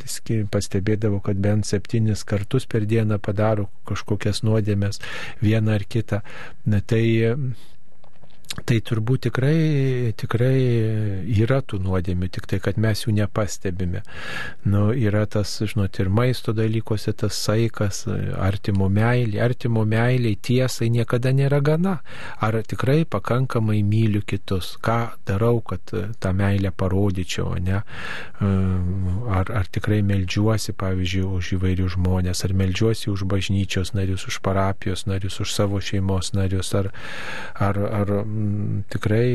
pastebėdavo, 0.51 1.21
kad 1.25 1.39
bent 1.41 1.67
septynis 1.67 2.23
kartus 2.27 2.65
per 2.65 2.87
dieną 2.89 3.19
padaro 3.19 3.69
kažkokias 3.85 4.41
nuodėmės, 4.45 4.54
vieną 5.41 5.71
ar 5.71 5.85
kitą. 5.87 6.19
Tai 6.87 7.05
Tai 8.65 8.77
turbūt 8.87 9.25
tikrai, 9.27 10.13
tikrai 10.17 10.55
yra 11.35 11.57
tų 11.65 11.79
nuodėmių, 11.83 12.29
tik 12.33 12.45
tai, 12.49 12.59
kad 12.63 12.77
mes 12.81 13.01
jų 13.03 13.11
nepastebime. 13.17 14.01
Nu, 14.63 14.87
yra 14.95 15.25
tas, 15.29 15.57
žinot, 15.59 15.99
ir 15.99 16.09
maisto 16.13 16.53
dalykuose 16.55 17.11
tas 17.19 17.35
saikas, 17.35 18.05
artimo 18.41 18.87
meilė, 18.89 19.41
artimo 19.43 19.83
meilė 19.85 20.31
tiesai 20.39 20.87
niekada 20.93 21.33
nėra 21.35 21.59
gana. 21.65 21.97
Ar 22.39 22.57
tikrai 22.63 23.03
pakankamai 23.05 23.81
myliu 23.85 24.23
kitus, 24.25 24.75
ką 24.81 24.97
darau, 25.27 25.59
kad 25.59 25.91
tą 25.91 26.33
meilę 26.33 26.71
parodyčiau, 26.71 27.59
ne? 27.59 27.83
Ar, 28.39 29.51
ar 29.51 29.67
tikrai 29.67 29.99
melžiuosi, 30.05 30.73
pavyzdžiui, 30.79 31.25
už 31.41 31.51
įvairių 31.59 31.91
žmonės, 31.97 32.45
ar 32.47 32.55
melžiuosi 32.55 33.11
už 33.11 33.27
bažnyčios 33.29 33.93
narius, 33.97 34.25
už 34.31 34.39
parapijos 34.45 35.05
narius, 35.11 35.41
už 35.43 35.53
savo 35.53 35.83
šeimos 35.83 36.33
narius, 36.37 36.71
ar, 36.77 36.93
ar, 37.59 37.83
ar 38.01 38.15
tikrai, 38.91 39.29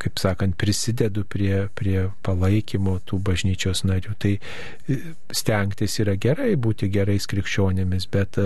kaip 0.00 0.20
sakant, 0.20 0.56
prisidedu 0.60 1.24
prie, 1.28 1.66
prie 1.76 2.06
palaikymo 2.26 2.98
tų 3.08 3.20
bažnyčios 3.26 3.84
narių. 3.88 4.16
Tai 4.20 4.32
e, 4.36 4.98
stengtis 5.34 5.98
yra 6.02 6.16
gerai 6.20 6.54
būti 6.56 6.90
gerais 6.92 7.28
krikščionėmis, 7.30 8.08
bet 8.12 8.40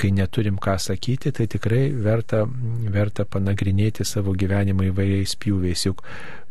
kai 0.00 0.10
neturim 0.14 0.58
ką 0.62 0.76
sakyti, 0.82 1.32
tai 1.36 1.46
tikrai 1.50 1.88
verta, 1.92 2.44
verta 2.92 3.26
panagrinėti 3.28 4.06
savo 4.06 4.34
gyvenimą 4.38 4.90
įvairiais 4.90 5.36
pjūviais. 5.42 5.86
Juk 5.88 6.02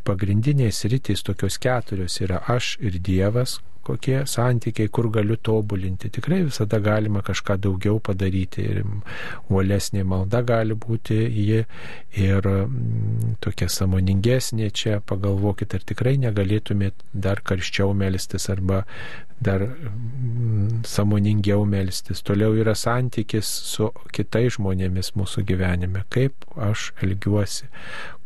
pagrindinės 0.05 0.83
rytis 0.91 1.25
tokios 1.25 1.57
keturios 1.61 2.19
yra 2.21 2.43
aš 2.51 2.75
ir 2.83 2.99
Dievas, 3.03 3.59
kokie 3.85 4.23
santykiai, 4.29 4.89
kur 4.89 5.09
galiu 5.13 5.37
tobulinti. 5.37 6.09
Tikrai 6.13 6.41
visada 6.47 6.79
galima 6.83 7.21
kažką 7.25 7.57
daugiau 7.67 7.99
padaryti 8.03 8.65
ir 8.65 8.81
uolesnė 9.49 10.05
malda 10.07 10.41
gali 10.45 10.77
būti 10.85 11.19
ji 11.25 11.61
ir 12.25 12.49
mm, 12.49 13.37
tokia 13.45 13.69
samoningesnė 13.71 14.71
čia. 14.73 14.99
Pagalvokit, 15.05 15.77
ar 15.77 15.85
tikrai 15.85 16.15
negalėtumėt 16.23 17.05
dar 17.13 17.43
karščiau 17.45 17.93
melstis 17.97 18.49
arba 18.53 18.83
dar 19.39 19.61
mm, 19.61 20.83
samoningiau 20.87 21.65
melstis. 21.65 22.21
Toliau 22.23 22.55
yra 22.55 22.75
santykis 22.77 23.49
su 23.67 23.89
kitais 24.15 24.55
žmonėmis 24.55 25.11
mūsų 25.19 25.43
gyvenime. 25.49 26.05
Kaip 26.13 26.47
aš 26.55 26.91
elgiuosi, 27.03 27.69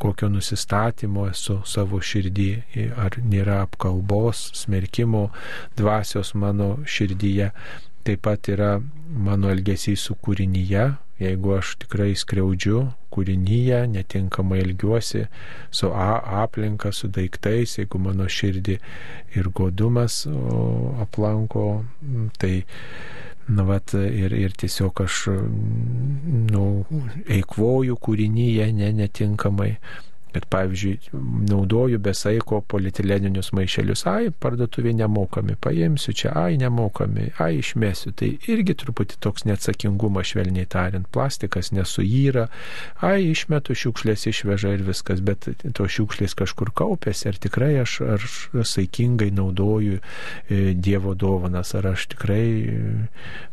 kokio 0.02 0.30
nusistatymo 0.32 1.28
esu 1.32 1.60
savo 1.66 2.02
širdį, 2.02 2.50
ar 2.98 3.20
nėra 3.26 3.64
apkalbos, 3.66 4.50
smerkimo 4.62 5.30
dvasios 5.80 6.36
mano 6.36 6.78
širdyje. 6.86 7.52
Taip 8.08 8.24
pat 8.26 8.48
yra 8.50 8.78
mano 9.10 9.50
elgesys 9.52 10.06
su 10.08 10.16
kūrinyje, 10.16 10.86
jeigu 11.20 11.56
aš 11.58 11.76
tikrai 11.84 12.14
skriaudžiu 12.18 12.86
kūrinyje, 13.14 13.84
netinkamai 13.92 14.60
elgiuosi 14.64 15.26
su 15.72 15.92
aplinka, 15.94 16.92
su 16.96 17.10
daiktais, 17.12 17.78
jeigu 17.80 18.02
mano 18.02 18.28
širdį 18.30 18.78
ir 19.40 19.50
godumas 19.56 20.26
aplanko, 21.06 21.70
tai 22.40 22.54
Na, 23.50 23.64
vat, 23.66 23.96
ir, 23.98 24.34
ir 24.38 24.54
tiesiog 24.62 25.00
aš 25.02 25.24
nu, 26.54 26.66
eikvoju 27.34 27.96
kūrinyje 27.98 28.68
ne, 28.78 28.92
netinkamai. 28.94 29.72
Bet 30.34 30.46
pavyzdžiui, 30.54 31.00
naudoju 31.50 32.00
besaiko 32.06 32.62
politileninius 32.70 33.50
maišelius, 33.58 34.04
ai, 34.10 34.30
parduotuvė 34.30 34.94
nemokami, 35.00 35.56
paimsiu 35.62 36.14
čia, 36.14 36.34
ai, 36.38 36.60
nemokami, 36.62 37.32
ai, 37.42 37.56
išmesiu. 37.64 38.14
Tai 38.20 38.30
irgi 38.52 38.76
truputį 38.84 39.18
toks 39.26 39.48
neatsakingumas, 39.50 40.30
švelniai 40.30 40.70
tariant, 40.70 41.10
plastikas 41.14 41.74
nesuyra, 41.74 42.46
ai, 43.02 43.32
išmetu 43.32 43.74
šiukšlės 43.74 44.28
išveža 44.30 44.76
ir 44.78 44.86
viskas, 44.86 45.24
bet 45.26 45.50
to 45.74 45.90
šiukšlės 45.90 46.38
kažkur 46.38 46.74
kaupėsi, 46.78 47.32
ar 47.32 47.42
tikrai 47.42 47.74
aš, 47.82 48.00
aš 48.18 48.40
saikingai 48.76 49.32
naudoju 49.34 49.98
e, 50.00 50.74
Dievo 50.78 51.16
dovanas, 51.18 51.74
ar 51.78 51.90
aš 51.96 52.10
tikrai 52.14 52.46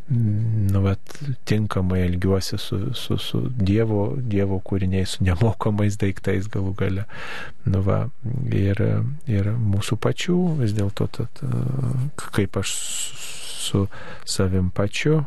nu, 0.09 0.81
vat, 0.81 1.19
tinkamai 1.45 2.01
elgiuosi 2.01 2.59
su, 2.59 2.95
su, 2.95 3.17
su 3.19 3.41
dievo, 3.59 4.15
dievo 4.23 4.61
kūriniais, 4.63 5.17
su 5.17 5.27
nemokamais 5.27 5.99
daiktais 5.99 6.47
galų 6.67 6.75
gale. 6.75 7.07
Nu, 7.67 7.83
va, 7.83 8.09
ir, 8.51 8.81
ir 9.27 9.51
mūsų 9.53 9.99
pačių 9.99 10.59
vis 10.61 10.75
dėlto, 10.75 11.09
kaip 12.33 12.57
aš 12.57 12.73
su 13.67 13.87
savim 14.25 14.71
pačiu, 14.71 15.25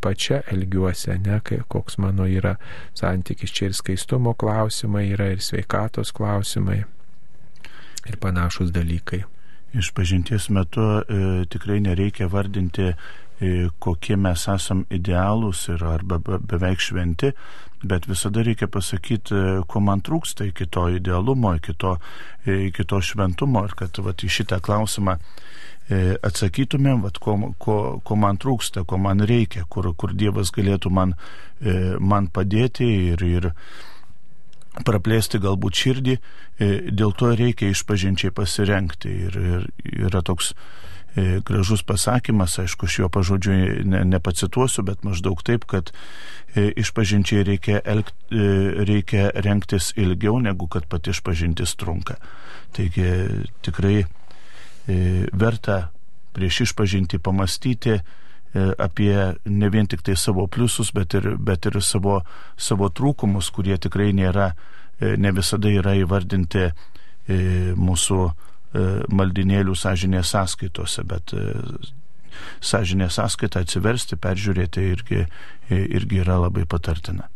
pačia 0.00 0.42
elgiuosi, 0.50 1.12
ne, 1.24 1.40
kai, 1.40 1.60
koks 1.68 1.98
mano 1.98 2.26
yra 2.26 2.56
santykis. 2.94 3.52
Čia 3.52 3.70
ir 3.70 3.74
skaistumo 3.74 4.34
klausimai 4.34 5.10
yra, 5.12 5.30
ir 5.32 5.40
sveikatos 5.40 6.12
klausimai, 6.12 6.84
ir 8.06 8.16
panašus 8.20 8.72
dalykai. 8.72 9.24
Iš 9.76 9.92
pažinties 9.92 10.48
metu 10.48 10.80
e, 10.80 11.44
tikrai 11.52 11.80
nereikia 11.84 12.30
vardinti 12.32 12.94
kokie 13.78 14.16
mes 14.16 14.46
esam 14.48 14.84
idealūs 14.92 15.66
ir 15.74 15.84
arba 15.84 16.18
beveik 16.24 16.80
šventi, 16.80 17.32
bet 17.84 18.08
visada 18.08 18.42
reikia 18.46 18.68
pasakyti, 18.72 19.40
ko 19.68 19.82
man 19.84 20.00
trūksta 20.04 20.46
iki 20.48 20.66
to 20.72 20.88
idealumo, 20.96 21.54
iki 21.58 21.74
to, 21.76 21.96
iki 22.46 22.86
to 22.88 23.00
šventumo 23.04 23.66
ir 23.66 23.76
kad 23.76 24.00
vat, 24.00 24.24
į 24.24 24.32
šitą 24.38 24.60
klausimą 24.64 25.18
atsakytumėm, 26.26 27.04
vat, 27.04 27.20
ko, 27.22 27.36
ko, 27.62 27.76
ko 28.02 28.16
man 28.18 28.40
trūksta, 28.42 28.86
ko 28.88 28.98
man 28.98 29.22
reikia, 29.22 29.66
kur, 29.68 29.92
kur 29.94 30.16
Dievas 30.16 30.50
galėtų 30.50 30.90
man, 30.90 31.14
man 32.00 32.26
padėti 32.32 32.88
ir, 33.12 33.22
ir 33.22 33.52
praplėsti 34.86 35.38
galbūt 35.44 35.78
širdį, 35.84 36.16
dėl 36.90 37.14
to 37.20 37.30
reikia 37.38 37.70
išpažinčiai 37.70 38.34
pasirenkti. 38.34 39.14
Ir, 39.28 39.38
ir 39.38 39.70
yra 40.08 40.24
toks 40.26 40.56
E, 40.56 40.95
gražus 41.16 41.82
pasakymas, 41.82 42.58
aišku, 42.60 42.86
aš 42.86 42.98
jo 42.98 43.08
pažodžiui 43.08 43.84
ne, 43.88 44.02
nepacituosiu, 44.04 44.84
bet 44.84 45.04
maždaug 45.04 45.40
taip, 45.42 45.64
kad 45.64 45.92
e, 46.54 46.68
išpažinčiai 46.76 47.44
reikia, 47.46 47.80
elg, 47.84 48.12
e, 48.28 48.48
reikia 48.84 49.30
renktis 49.32 49.94
ilgiau 49.96 50.36
negu 50.44 50.68
kad 50.68 50.84
pati 50.92 51.14
išpažintis 51.16 51.72
trunka. 51.80 52.20
Taigi 52.76 53.08
tikrai 53.64 54.04
verta 55.32 55.88
prieš 56.36 56.60
išpažinti 56.68 57.18
pamastyti 57.18 57.96
apie 58.78 59.16
ne 59.44 59.68
vien 59.72 59.88
tik 59.90 60.04
tai 60.06 60.14
savo 60.16 60.44
pliusus, 60.46 60.92
bet 60.94 61.16
ir, 61.18 61.32
bet 61.42 61.66
ir 61.66 61.80
savo, 61.82 62.20
savo 62.56 62.86
trūkumus, 62.92 63.48
kurie 63.50 63.78
tikrai 63.82 64.12
nėra, 64.14 64.52
ne 65.00 65.32
visada 65.34 65.72
yra 65.72 65.96
įvardinti 65.98 66.68
mūsų 67.74 68.20
E, 68.28 68.45
maldinėlių 69.12 69.76
sąžinės 69.78 70.32
sąskaitose, 70.34 71.04
bet 71.08 71.34
e, 71.36 71.44
sąžinės 72.60 73.16
sąskaitą 73.20 73.64
atsiversti, 73.64 74.18
peržiūrėti 74.20 74.84
irgi, 74.92 75.22
irgi 75.70 76.20
yra 76.24 76.40
labai 76.46 76.66
patartina. 76.68 77.30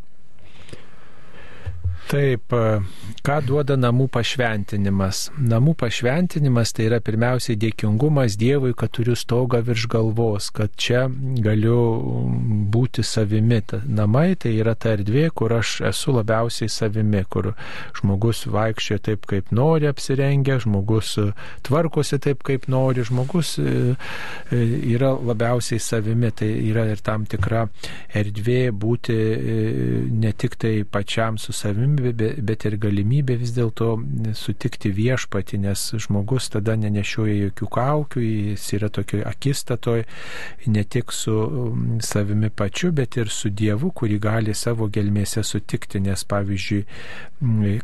Taip, 2.11 2.51
e, 2.51 2.81
ką 3.23 3.37
duoda 3.47 3.77
namų 3.79 4.09
pašventinimas? 4.11 5.29
Namų 5.39 5.77
pašventinimas 5.79 6.73
tai 6.75 6.89
yra 6.89 6.99
pirmiausiai 7.07 7.55
dėkingumas 7.63 8.35
Dievui, 8.41 8.73
kad 8.75 8.91
turiu 8.97 9.15
stogą 9.15 9.61
virš 9.63 9.85
galvos, 9.93 10.49
kad 10.51 10.75
čia 10.75 11.05
galiu 11.39 11.77
būti 12.75 13.05
savimi. 13.07 13.61
Namai 13.87 14.35
tai 14.43 14.57
yra 14.59 14.75
ta 14.75 14.97
erdvė, 14.97 15.29
kur 15.39 15.55
aš 15.55 15.77
esu 15.93 16.17
labiausiai 16.17 16.73
savimi, 16.73 17.23
kur 17.31 17.53
žmogus 18.01 18.43
vaikščia 18.51 18.99
taip, 19.07 19.31
kaip 19.31 19.55
nori 19.55 19.87
apsirengę, 19.87 20.59
žmogus 20.67 21.13
tvarkosi 21.69 22.19
taip, 22.27 22.43
kaip 22.43 22.67
nori, 22.73 23.07
žmogus 23.07 23.55
e, 23.63 23.77
e, 24.51 24.65
yra 24.97 25.13
labiausiai 25.15 25.79
savimi. 25.79 26.35
Tai 26.35 26.51
yra 26.73 26.89
ir 26.91 27.07
tam 27.07 27.31
tikra 27.31 27.69
erdvė 28.19 28.61
būti 28.75 29.23
ne 30.11 30.35
tik 30.35 30.59
tai 30.59 30.75
pačiam 30.83 31.39
su 31.39 31.55
savimi, 31.55 32.00
galimybė, 32.01 32.43
bet 32.43 32.65
ir 32.65 32.77
galimybė 32.81 33.37
vis 33.41 33.53
dėlto 33.57 33.97
sutikti 34.35 34.91
viešpati, 34.91 35.59
nes 35.59 35.93
žmogus 36.01 36.51
tada 36.51 36.77
nenešioja 36.77 37.37
jokių 37.47 37.69
kaukių, 37.77 38.21
jis 38.21 38.73
yra 38.77 38.89
tokio 38.89 39.23
akistatoj 39.29 40.05
ne 40.67 40.85
tik 40.85 41.13
su 41.13 41.33
um, 41.33 42.01
savimi 42.01 42.51
pačiu, 42.51 42.93
bet 42.93 43.17
ir 43.17 43.29
su 43.29 43.51
Dievu, 43.51 43.93
kurį 43.93 44.19
gali 44.21 44.55
savo 44.55 44.89
gelmėse 44.89 45.43
sutikti, 45.45 46.01
nes 46.01 46.25
pavyzdžiui, 46.25 46.85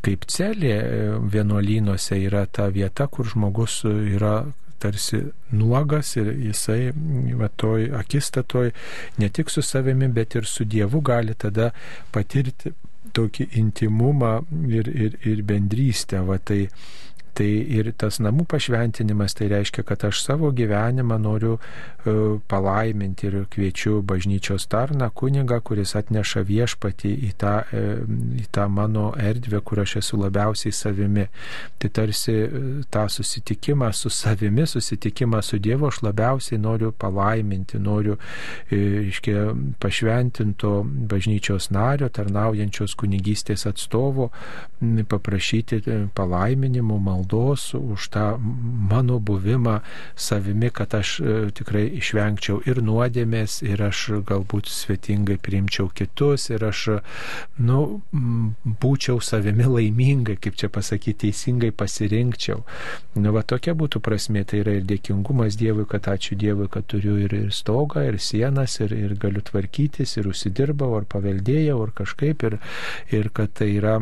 kaip 0.03 0.27
celė 0.29 0.77
e, 0.77 1.03
vienuolynuose 1.33 2.19
yra 2.27 2.47
ta 2.47 2.69
vieta, 2.69 3.07
kur 3.09 3.27
žmogus 3.27 3.83
yra 3.87 4.45
tarsi 4.79 5.23
nuogas 5.57 6.17
ir 6.21 6.29
jisai 6.49 6.93
va, 7.41 7.49
toj 7.49 7.89
akistatoj 7.97 8.71
ne 9.19 9.29
tik 9.29 9.51
su 9.51 9.65
savimi, 9.65 10.09
bet 10.09 10.37
ir 10.37 10.45
su 10.45 10.65
Dievu 10.65 11.01
gali 11.01 11.35
tada 11.35 11.71
patirti 12.13 12.75
tokį 13.17 13.49
intimumą 13.61 14.39
ir, 14.69 14.91
ir, 15.07 15.19
ir 15.27 15.43
bendrystę. 15.49 16.23
Va, 16.29 16.39
tai, 16.39 16.67
Tai 17.37 17.47
ir 17.77 17.91
tas 18.01 18.17
namų 18.25 18.47
pašventinimas 18.49 19.35
tai 19.37 19.51
reiškia, 19.53 19.83
kad 19.85 20.07
aš 20.09 20.23
savo 20.25 20.49
gyvenimą 20.57 21.19
noriu 21.21 21.59
e, 21.59 22.13
palaiminti 22.49 23.27
ir 23.29 23.35
kviečiu 23.53 23.99
bažnyčios 24.09 24.65
tarną, 24.73 25.11
kunigą, 25.13 25.59
kuris 25.61 25.93
atneša 26.01 26.47
viešpatį 26.49 27.13
į 27.29 27.33
tą, 27.37 27.53
e, 27.77 27.83
į 28.41 28.47
tą 28.57 28.65
mano 28.73 29.11
erdvę, 29.21 29.61
kur 29.69 29.83
aš 29.83 29.99
esu 30.01 30.21
labiausiai 30.23 30.73
savimi. 30.73 31.27
Tai 31.77 31.91
tarsi 31.99 32.39
e, 32.39 32.63
tą 32.89 33.05
susitikimą 33.13 33.91
su 33.93 34.09
savimi, 34.09 34.65
susitikimą 34.73 35.43
su 35.45 35.61
Dievu 35.61 35.91
aš 35.91 36.01
labiausiai 36.07 36.61
noriu 36.63 36.95
palaiminti, 36.97 37.77
noriu, 37.83 38.17
iškia, 38.73 39.51
pašventinto 39.83 40.73
bažnyčios 41.13 41.69
nario, 41.75 42.09
tarnaujančios 42.09 42.97
kunigystės 42.97 43.67
atstovo, 43.69 44.31
paprašyti 45.13 45.83
palaiminimų, 46.17 46.99
maldos 47.27 47.75
už 47.75 48.09
tą 48.09 48.39
mano 48.91 49.19
buvimą 49.21 49.81
savimi, 50.17 50.71
kad 50.71 50.95
aš 50.95 51.21
e, 51.21 51.51
tikrai 51.51 51.91
išvengčiau 51.99 52.63
ir 52.67 52.83
nuodėmės, 52.83 53.63
ir 53.63 53.83
aš 53.83 54.23
galbūt 54.27 54.67
svetingai 54.69 55.39
priimčiau 55.39 55.91
kitus, 55.91 56.51
ir 56.51 56.65
aš, 56.65 57.01
nu, 57.59 58.01
būčiau 58.13 59.21
savimi 59.21 59.65
laimingai, 59.65 60.37
kaip 60.37 60.57
čia 60.57 60.69
pasakyti, 60.69 61.27
teisingai 61.27 61.73
pasirinkčiau. 61.73 62.63
Nu, 63.17 63.33
va 63.33 63.43
tokia 63.43 63.75
būtų 63.75 64.01
prasme, 64.01 64.45
tai 64.45 64.63
yra 64.63 64.79
ir 64.79 64.85
dėkingumas 64.87 65.57
Dievui, 65.57 65.87
kad 65.89 66.07
ačiū 66.07 66.37
Dievui, 66.37 66.69
kad 66.69 66.87
turiu 66.87 67.19
ir, 67.19 67.33
ir 67.35 67.53
stogą, 67.53 68.07
ir 68.07 68.21
sienas, 68.21 68.79
ir, 68.81 68.93
ir 68.93 69.17
galiu 69.19 69.43
tvarkytis, 69.43 70.17
ir 70.17 70.29
užsidirbau, 70.31 70.95
ar 70.97 71.09
paveldėjau, 71.11 71.81
ar 71.83 71.95
kažkaip, 71.97 72.47
ir, 72.47 72.61
ir 73.11 73.33
kad 73.35 73.57
tai 73.57 73.73
yra 73.79 73.99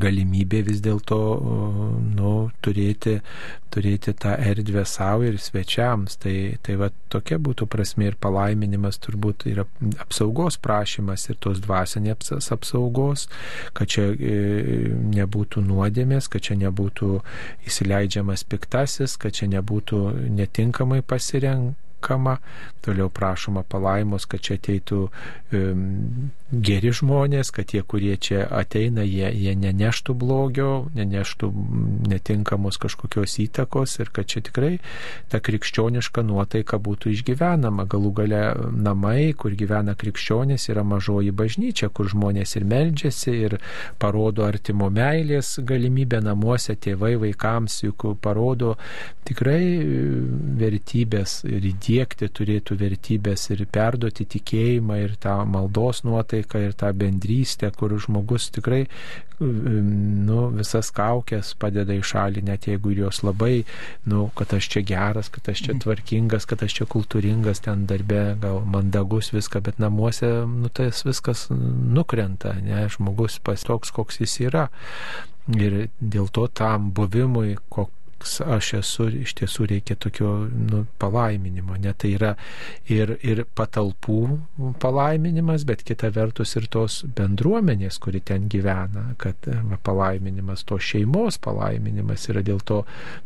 galimybė 0.00 0.62
vis 0.66 0.80
dėlto 0.84 1.18
nu, 2.16 2.32
turėti, 2.64 3.18
turėti 3.72 4.14
tą 4.16 4.34
erdvę 4.40 4.84
savo 4.88 5.26
ir 5.28 5.38
svečiams. 5.42 6.16
Tai, 6.22 6.34
tai 6.64 6.76
va 6.80 6.90
tokia 7.12 7.38
būtų 7.42 7.68
prasme 7.72 8.08
ir 8.08 8.16
palaiminimas 8.20 9.00
turbūt 9.02 9.46
yra 9.52 9.66
apsaugos 10.02 10.58
prašymas 10.62 11.28
ir 11.28 11.38
tos 11.42 11.60
dvasinės 11.64 12.32
apsaugos, 12.56 13.28
kad 13.76 13.92
čia 13.92 14.08
e, 14.12 14.34
nebūtų 15.12 15.64
nuodėmės, 15.66 16.30
kad 16.32 16.48
čia 16.48 16.58
nebūtų 16.64 17.20
įsileidžiamas 17.68 18.46
piktasis, 18.48 19.18
kad 19.20 19.36
čia 19.36 19.50
nebūtų 19.52 20.04
netinkamai 20.40 21.02
pasirenk 21.04 21.76
mokama, 22.02 22.38
toliau 22.80 23.08
prašoma 23.08 23.62
palaimos, 23.62 24.26
kad 24.26 24.40
čia 24.40 24.56
ateitų 24.58 25.08
geri 26.52 26.92
žmonės, 26.92 27.48
kad 27.56 27.70
tie, 27.72 27.80
kurie 27.82 28.12
čia 28.20 28.44
ateina, 28.52 29.00
jie, 29.06 29.30
jie 29.32 29.54
neneštų 29.56 30.14
blogio, 30.20 30.68
neneštų 30.92 31.48
netinkamos 32.12 32.76
kažkokios 32.82 33.38
įtakos 33.46 33.96
ir 34.02 34.10
kad 34.12 34.28
čia 34.28 34.42
tikrai 34.44 34.74
ta 35.32 35.40
krikščioniška 35.40 36.24
nuotaika 36.28 36.76
būtų 36.76 37.14
išgyvenama. 37.16 37.86
Galų 37.88 38.12
gale 38.20 38.42
namai, 38.76 39.32
kur 39.32 39.56
gyvena 39.56 39.96
krikščionys, 39.96 40.68
yra 40.68 40.84
mažoji 40.84 41.32
bažnyčia, 41.32 41.88
kur 41.88 42.10
žmonės 42.12 42.56
ir 42.60 42.68
meldžiasi, 42.68 43.36
ir 43.48 43.58
parodo 44.02 44.44
artimo 44.44 44.90
meilės 44.92 45.56
galimybę 45.64 46.20
namuose, 46.20 46.76
tėvai 46.76 47.14
vaikams, 47.22 47.80
juk 47.86 48.10
parodo 48.20 48.76
tikrai 49.24 49.64
vertybės 50.60 51.40
ir 51.48 51.64
siekti 51.82 52.28
turėtų 52.28 52.76
vertybės 52.78 53.48
ir 53.54 53.64
perduoti 53.72 54.26
tikėjimą 54.36 54.98
ir 55.02 55.16
tą 55.22 55.40
maldos 55.48 56.02
nuotaiką 56.04 56.41
ir 56.62 56.74
tą 56.78 56.92
bendrystę, 56.96 57.70
kur 57.76 57.94
žmogus 58.00 58.50
tikrai 58.54 58.86
nu, 59.42 60.38
visas 60.54 60.90
kaukės 60.94 61.52
padeda 61.60 61.94
į 61.96 62.02
šalį, 62.06 62.42
net 62.46 62.68
jeigu 62.68 62.92
jos 62.96 63.22
labai, 63.26 63.64
nu, 64.08 64.26
kad 64.38 64.54
aš 64.56 64.68
čia 64.74 64.82
geras, 64.86 65.30
kad 65.32 65.48
aš 65.52 65.64
čia 65.66 65.76
tvarkingas, 65.82 66.46
kad 66.48 66.62
aš 66.64 66.78
čia 66.78 66.88
kultūringas, 66.90 67.62
ten 67.64 67.86
darbe 67.90 68.22
gal 68.42 68.62
mandagus 68.68 69.32
viską, 69.34 69.62
bet 69.66 69.80
namuose, 69.82 70.30
nu, 70.48 70.70
tas 70.72 71.04
viskas 71.08 71.48
nukrenta, 71.50 72.54
ne, 72.62 72.84
žmogus 72.92 73.40
pas 73.42 73.66
toks, 73.66 73.94
koks 73.94 74.22
jis 74.22 74.38
yra. 74.48 74.68
Ir 75.50 75.88
dėl 75.98 76.28
to 76.30 76.46
tam 76.54 76.92
buvimui, 76.94 77.56
koks 77.72 78.01
koks 78.22 78.40
aš 78.46 78.68
esu, 78.78 79.08
iš 79.24 79.34
tiesų 79.34 79.66
reikia 79.70 79.96
tokio 79.98 80.46
nu, 80.46 80.84
palaiminimo. 81.02 81.74
Ne 81.82 81.92
tai 81.92 82.12
yra 82.14 82.30
ir, 82.86 83.16
ir 83.26 83.42
patalpų 83.58 84.18
palaiminimas, 84.82 85.64
bet 85.66 85.82
kita 85.82 86.12
vertus 86.14 86.54
ir 86.56 86.68
tos 86.70 87.00
bendruomenės, 87.18 87.98
kuri 87.98 88.20
ten 88.20 88.46
gyvena, 88.52 89.16
kad 89.18 89.34
va, 89.48 89.78
palaiminimas, 89.82 90.62
to 90.68 90.78
šeimos 90.78 91.40
palaiminimas 91.42 92.28
yra 92.30 92.44
dėl 92.46 92.62
to 92.62 92.84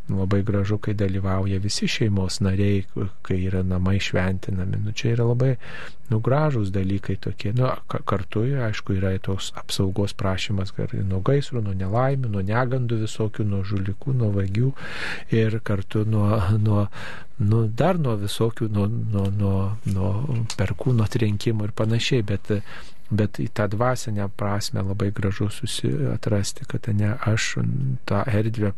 labai 0.09 0.41
gražu, 0.47 0.79
kai 0.81 0.97
dalyvauja 0.97 1.61
visi 1.61 1.89
šeimos 1.91 2.41
nariai, 2.41 2.87
kai 3.27 3.43
yra 3.51 3.63
namai 3.67 3.99
šventinami. 4.01 4.81
Nu, 4.87 4.97
čia 4.97 5.13
yra 5.13 5.29
labai 5.29 5.57
nu, 6.11 6.21
gražūs 6.23 6.71
dalykai 6.75 7.19
tokie. 7.21 7.53
Nu, 7.57 7.69
kartu, 8.09 8.45
aišku, 8.69 8.97
yra 8.97 9.13
tos 9.23 9.53
apsaugos 9.59 10.15
prašymas 10.17 10.73
nuo 11.05 11.21
gaisrų, 11.25 11.63
nuo 11.67 11.75
nelaimių, 11.77 12.31
nuo 12.33 12.45
negandų 12.47 13.03
visokių, 13.05 13.47
nuo 13.49 13.63
žulikų, 13.67 14.15
nuo 14.21 14.31
vagių 14.35 14.73
ir 15.35 15.59
kartu 15.67 16.05
nuo, 16.09 16.41
nuo, 16.59 16.87
nu, 17.39 17.63
dar 17.69 17.99
nuo 18.01 18.17
visokių, 18.21 18.69
nuo, 18.73 18.87
nuo, 18.89 19.27
nuo, 19.31 19.57
nuo 19.93 20.13
perkūno 20.57 21.09
trinkimų 21.13 21.69
ir 21.69 21.75
panašiai, 21.77 22.27
bet, 22.27 22.53
bet 23.11 23.41
į 23.43 23.49
tą 23.57 23.69
dvasinę 23.73 24.29
prasme 24.37 24.85
labai 24.87 25.11
gražu 25.17 25.51
susiatrasti, 25.53 26.69
kad 26.71 26.89
ne 26.95 27.15
aš 27.33 27.57
tą 28.09 28.23
erdvę 28.31 28.73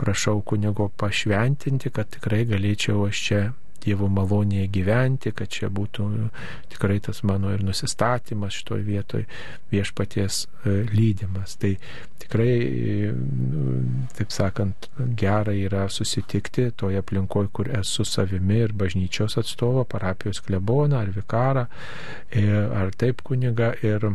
prašau 0.00 0.40
kunigo 0.42 0.90
pašventinti, 1.00 1.92
kad 1.94 2.10
tikrai 2.16 2.44
galėčiau 2.48 3.06
aš 3.08 3.22
čia 3.28 3.44
Dievo 3.82 4.08
malonėje 4.12 4.66
gyventi, 4.72 5.32
kad 5.36 5.50
čia 5.52 5.70
būtų 5.72 6.06
tikrai 6.72 6.98
tas 7.04 7.22
mano 7.26 7.52
ir 7.54 7.64
nusistatymas 7.66 8.56
šitoje 8.56 8.84
vietoje 8.86 9.26
viešpaties 9.72 10.42
e, 10.44 10.74
lydimas. 10.92 11.56
Tai 11.60 11.72
tikrai, 12.22 12.50
e, 12.56 13.12
taip 14.18 14.34
sakant, 14.34 14.90
gera 15.18 15.54
yra 15.54 15.86
susitikti 15.92 16.70
toje 16.76 17.00
aplinkoje, 17.02 17.52
kur 17.52 17.70
esu 17.80 18.06
savimi 18.08 18.62
ir 18.66 18.74
bažnyčios 18.76 19.38
atstovo, 19.40 19.84
parapijos 19.84 20.42
kleboną 20.46 21.02
ar 21.02 21.12
vikarą, 21.14 21.66
e, 22.30 22.46
ar 22.52 22.94
taip 22.96 23.22
kuniga. 23.26 23.74
Ir, 23.86 24.10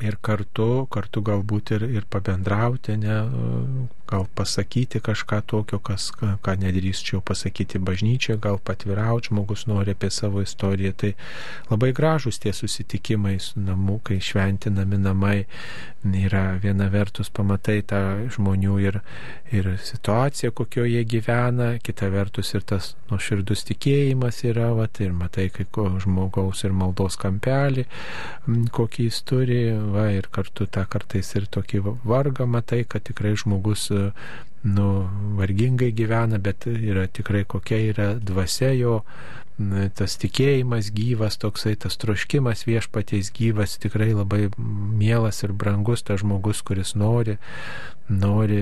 ir 0.00 0.16
kartu, 0.24 0.86
kartu 0.92 1.20
galbūt 1.24 1.74
ir, 1.76 1.82
ir 2.00 2.06
pabendrauti, 2.08 2.96
ne, 2.96 3.16
gal 4.10 4.26
pasakyti 4.34 5.00
kažką 5.00 5.40
tokio, 5.46 5.78
kas, 5.78 6.10
ką 6.18 6.56
nedrįsčiau 6.60 7.22
pasakyti 7.24 7.78
bažnyčioje, 7.78 8.40
gal 8.42 8.58
patvirauti, 8.58 9.30
žmogus 9.30 9.66
nori 9.70 9.94
apie 9.94 10.10
savo 10.10 10.42
istoriją. 10.42 10.92
Tai 11.02 11.12
labai 11.70 11.92
gražus 11.96 12.40
tie 12.42 12.52
susitikimai 12.52 13.38
su 13.38 13.60
namu, 13.60 14.00
kai 14.04 14.20
šventinami 14.20 14.98
namai. 14.98 15.38
Yra 16.00 16.54
viena 16.56 16.86
vertus 16.88 17.28
pamatai 17.28 17.82
tą 17.84 17.98
žmonių 18.32 18.76
ir, 18.80 18.94
ir 19.52 19.66
situaciją, 19.84 20.48
kokioje 20.56 21.02
gyvena, 21.04 21.74
kita 21.84 22.08
vertus 22.08 22.54
ir 22.56 22.64
tas 22.64 22.94
nuoširdus 23.10 23.66
tikėjimas 23.68 24.40
yra, 24.48 24.70
vat, 24.78 24.96
ir 25.04 25.12
matai, 25.12 25.50
kai 25.52 25.66
žmogaus 26.00 26.64
ir 26.64 26.72
maldos 26.72 27.20
kampelį, 27.20 27.84
kokį 28.72 29.10
jis 29.10 29.20
turi, 29.28 29.60
va, 29.92 30.08
ir 30.16 30.30
kartu 30.32 30.64
tą 30.72 30.86
kartais 30.88 31.34
ir 31.36 31.44
tokį 31.52 31.84
vargą 32.08 32.48
matai, 32.48 32.86
kad 32.88 33.04
tikrai 33.04 33.34
žmogus 33.36 33.90
Merci. 34.00 34.49
Nu, 34.62 34.86
vargingai 35.38 35.92
gyvena, 35.96 36.38
bet 36.38 36.66
yra 36.70 37.06
tikrai 37.08 37.44
kokia 37.48 37.78
yra 37.92 38.08
dvasia 38.20 38.72
jo, 38.76 39.00
tas 39.96 40.16
tikėjimas 40.20 40.88
gyvas, 40.96 41.36
toksai 41.40 41.74
tas 41.80 41.98
troškimas 42.00 42.64
viešpaties 42.68 43.30
gyvas, 43.36 43.76
tikrai 43.80 44.12
labai 44.14 44.48
mielas 44.56 45.42
ir 45.44 45.52
brangus 45.52 46.04
tas 46.06 46.22
žmogus, 46.22 46.62
kuris 46.64 46.94
nori, 46.96 47.36
nori 48.08 48.60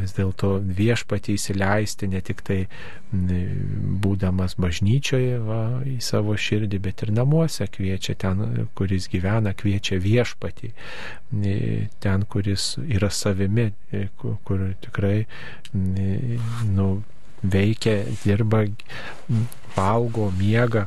vis 0.00 0.14
dėlto 0.16 0.54
viešpatį 0.62 1.34
įsileisti, 1.36 2.08
ne 2.12 2.22
tik 2.24 2.44
tai 2.46 2.60
būdamas 3.10 4.54
bažnyčioje 4.60 5.40
va, 5.44 5.60
į 5.84 5.98
savo 6.04 6.36
širdį, 6.38 6.80
bet 6.86 7.04
ir 7.04 7.12
namuose 7.16 7.66
kviečia 7.66 8.14
ten, 8.22 8.68
kuris 8.78 9.10
gyvena, 9.12 9.52
kviečia 9.56 9.98
viešpatį, 10.00 10.72
ten, 12.00 12.26
kuris 12.30 12.76
yra 12.86 13.10
savimi, 13.10 13.72
kur, 14.22 14.38
kur 14.46 14.68
tikrai 15.24 16.38
nu, 16.74 17.02
veikia, 17.42 18.04
dirba, 18.24 18.64
valgo, 19.76 20.30
miega, 20.36 20.86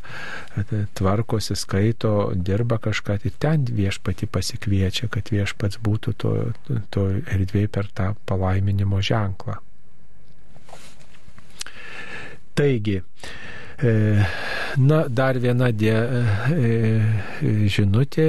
tvarkosi, 0.93 1.55
skaito, 1.57 2.33
dirba 2.35 2.77
kažką, 2.83 3.17
tai 3.23 3.31
ten 3.39 3.67
viešpati 3.69 4.27
pasikviečia, 4.27 5.09
kad 5.13 5.31
viešpats 5.33 5.79
būtų 5.83 6.15
to, 6.19 6.33
to 6.93 7.07
erdvėje 7.23 7.71
per 7.73 7.89
tą 7.95 8.11
palaiminimo 8.29 9.01
ženklą. 9.01 9.57
Taigi, 12.53 12.99
e, 13.81 13.93
Na, 14.77 15.07
dar 15.07 15.37
viena 15.37 15.69
die, 15.69 15.93
e, 15.93 16.69
žinutė, 17.69 18.25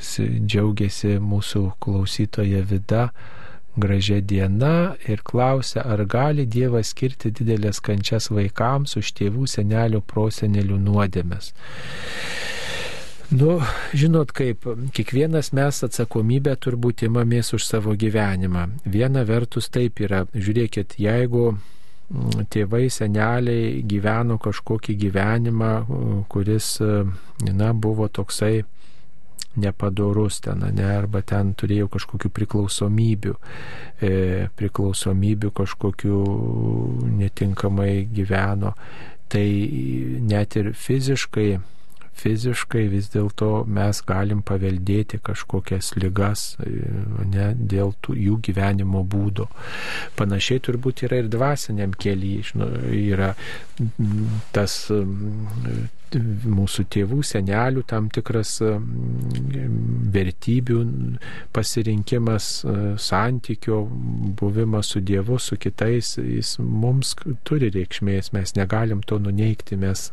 džiaugiasi 0.00 1.18
mūsų 1.20 1.64
klausytoja 1.84 2.62
Vida 2.70 3.10
gražia 3.80 4.20
diena 4.20 4.96
ir 5.08 5.22
klausia, 5.24 5.82
ar 5.86 6.04
gali 6.04 6.46
Dievas 6.46 6.92
skirti 6.92 7.30
didelės 7.34 7.80
kančias 7.84 8.30
vaikams 8.32 8.98
už 9.00 9.12
tėvų, 9.18 9.46
senelių, 9.50 10.02
prosenelių 10.06 10.78
nuodėmės. 10.82 11.52
Nu, 13.28 13.58
žinot, 13.92 14.32
kaip 14.32 14.64
kiekvienas 14.96 15.50
mes 15.52 15.82
atsakomybę 15.84 16.54
turbūt 16.64 17.04
imamės 17.04 17.52
už 17.58 17.66
savo 17.66 17.92
gyvenimą. 17.92 18.62
Viena 18.88 19.26
vertus 19.28 19.68
taip 19.68 20.00
yra, 20.00 20.22
žiūrėkit, 20.32 20.96
jeigu 20.96 21.50
mm, 21.52 22.46
tėvai, 22.48 22.86
seneliai 22.88 23.82
gyveno 23.84 24.38
kažkokį 24.40 24.96
gyvenimą, 25.04 25.72
kuris, 26.32 26.78
na, 27.52 27.74
buvo 27.76 28.08
toksai 28.08 28.62
nepadorus 29.62 30.40
ten, 30.44 30.62
ne, 30.74 30.88
arba 30.98 31.22
ten 31.26 31.54
turėjo 31.58 31.88
kažkokių 31.94 32.30
priklausomybių, 32.38 33.34
e, 34.02 34.12
priklausomybių 34.58 35.52
kažkokių 35.62 36.20
netinkamai 37.22 37.92
gyveno, 38.14 38.74
tai 39.28 39.48
net 40.24 40.56
ir 40.56 40.72
fiziškai 40.76 41.50
fiziškai 42.18 42.86
vis 42.90 43.10
dėlto 43.12 43.64
mes 43.70 44.00
galim 44.06 44.42
paveldėti 44.46 45.20
kažkokias 45.24 45.92
lygas 46.02 46.44
ne, 46.58 47.52
dėl 47.54 47.94
tų, 48.02 48.16
jų 48.26 48.38
gyvenimo 48.48 49.04
būdo. 49.06 49.48
Panašiai 50.18 50.62
turbūt 50.66 51.04
yra 51.06 51.22
ir 51.22 51.30
dvasiniam 51.32 51.94
kelyje. 51.94 52.56
Yra 52.98 53.32
tas 54.54 54.80
mūsų 56.16 56.84
tėvų, 56.94 57.20
senelių 57.26 57.82
tam 57.88 58.08
tikras 58.12 58.56
vertybių 60.14 60.78
pasirinkimas, 61.56 62.48
santykio 63.02 63.82
buvimas 64.38 64.92
su 64.94 65.02
Dievu, 65.04 65.38
su 65.42 65.58
kitais, 65.60 66.16
jis 66.18 66.56
mums 66.62 67.14
turi 67.48 67.70
reikšmės, 67.74 68.32
mes 68.36 68.54
negalim 68.56 69.02
to 69.06 69.18
nuneikti, 69.22 69.78
mes 69.80 70.08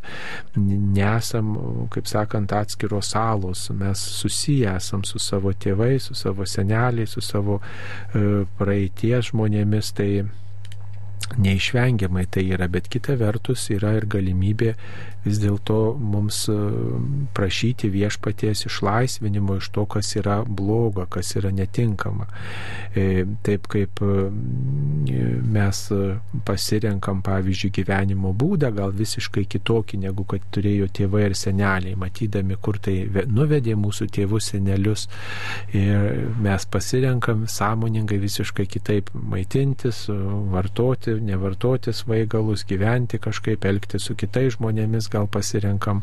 nesam, 0.55 1.55
kaip 1.93 2.09
sakant, 2.11 2.53
atskiros 2.55 3.13
salos, 3.15 3.69
mes 3.71 4.05
susiję 4.21 4.75
esam 4.75 5.03
su 5.07 5.19
savo 5.19 5.53
tėvais, 5.53 6.09
su 6.09 6.17
savo 6.17 6.45
seneliais, 6.49 7.15
su 7.15 7.23
savo 7.23 7.61
e, 7.61 8.45
praeities 8.59 9.31
žmonėmis, 9.31 9.93
tai 9.95 10.09
neišvengiamai 11.41 12.25
tai 12.31 12.45
yra, 12.53 12.67
bet 12.71 12.87
kita 12.91 13.17
vertus 13.19 13.69
yra 13.73 13.95
ir 13.97 14.07
galimybė 14.11 14.75
vis 15.25 15.39
dėlto 15.41 15.95
mums 15.97 16.43
e, 16.53 16.55
prašyti 17.35 17.89
viešpaties 17.89 18.65
išlaisvinimo 18.69 19.57
iš 19.59 19.71
to, 19.73 19.85
kas 19.89 20.13
yra 20.19 20.37
bloga, 20.45 21.07
kas 21.09 21.33
yra 21.39 21.51
netinkama. 21.55 22.27
E, 22.93 23.25
taip 23.45 23.65
kaip 23.71 24.01
e, 24.05 24.27
mes 25.55 25.81
pasirenkam, 26.45 27.23
pavyzdžiui, 27.25 27.73
gyvenimo 27.79 28.33
būdą, 28.37 28.71
gal 28.77 28.93
visiškai 28.95 29.45
kitokį, 29.55 30.01
negu 30.05 30.27
kad 30.29 30.45
turėjo 30.53 30.89
tėvai 30.93 31.25
ir 31.29 31.37
seneliai, 31.37 31.97
matydami, 31.99 32.57
kur 32.61 32.79
tai 32.81 32.95
nuvedė 33.25 33.75
mūsų 33.79 34.09
tėvus 34.15 34.51
senelius. 34.53 35.07
Ir 35.75 36.29
mes 36.41 36.69
pasirenkam 36.69 37.45
sąmoningai 37.49 38.19
visiškai 38.21 38.67
kitaip 38.69 39.09
maitintis, 39.15 40.05
vartoti, 40.53 41.04
nevartoti 41.07 41.93
svaigalus, 41.93 42.65
gyventi 42.67 43.19
kažkaip, 43.21 43.65
elgti 43.65 43.99
su 44.01 44.15
kitais 44.17 44.55
žmonėmis, 44.57 45.09
gal 45.13 45.27
pasirenkam. 45.31 46.01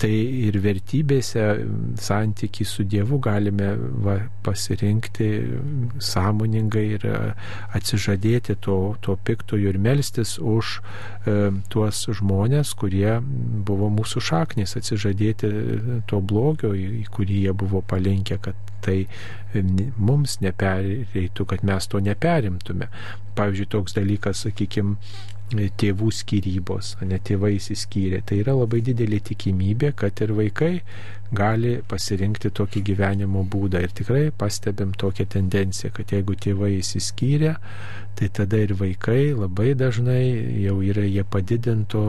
Tai 0.00 0.10
ir 0.10 0.58
vertybėse 0.62 1.46
santyki 2.00 2.66
su 2.68 2.84
Dievu 2.88 3.20
galime 3.22 3.72
va, 4.04 4.16
pasirinkti 4.46 5.30
sąmoningai 6.10 6.86
ir 6.96 7.06
atsižadėti 7.76 8.58
to, 8.64 8.78
to 9.04 9.16
piktojo 9.24 9.74
ir 9.74 9.78
melstis 9.80 10.36
už 10.38 10.78
e, 10.80 11.36
tuos 11.72 12.02
žmonės, 12.20 12.74
kurie 12.78 13.18
buvo 13.66 13.90
mūsų 13.92 14.24
šaknis, 14.30 14.76
atsižadėti 14.80 15.52
to 16.10 16.20
blogio, 16.20 16.74
į 16.74 17.06
kurį 17.12 17.44
jie 17.46 17.56
buvo 17.56 17.82
palinkę, 17.86 18.40
kad 18.42 18.69
tai 18.84 18.98
mums 19.98 20.38
nepereitų, 20.44 21.46
kad 21.52 21.66
mes 21.66 21.90
to 21.90 22.00
neperimtume. 22.04 22.90
Pavyzdžiui, 23.38 23.68
toks 23.74 23.96
dalykas, 23.96 24.44
sakykime, 24.46 24.96
tėvų 25.50 26.10
skirybos, 26.14 26.94
ne 27.02 27.18
tėvai 27.18 27.56
įsiskyrė. 27.56 28.22
Tai 28.26 28.38
yra 28.44 28.54
labai 28.54 28.82
didelė 28.86 29.18
tikimybė, 29.30 29.92
kad 29.98 30.20
ir 30.22 30.34
vaikai 30.36 30.74
gali 31.32 31.78
pasirinkti 31.88 32.50
tokį 32.56 32.82
gyvenimo 32.90 33.44
būdą. 33.46 33.82
Ir 33.84 33.94
tikrai 33.96 34.28
pastebim 34.36 34.92
tokią 34.98 35.28
tendenciją, 35.36 35.92
kad 35.96 36.12
jeigu 36.14 36.36
tėvai 36.38 36.76
įsiskyrė, 36.78 37.56
tai 38.20 38.28
tada 38.28 38.58
ir 38.60 38.74
vaikai 38.76 39.32
labai 39.32 39.72
dažnai 39.74 40.24
jau 40.60 40.80
yra 40.84 41.06
jie 41.06 41.22
padidinto 41.24 42.02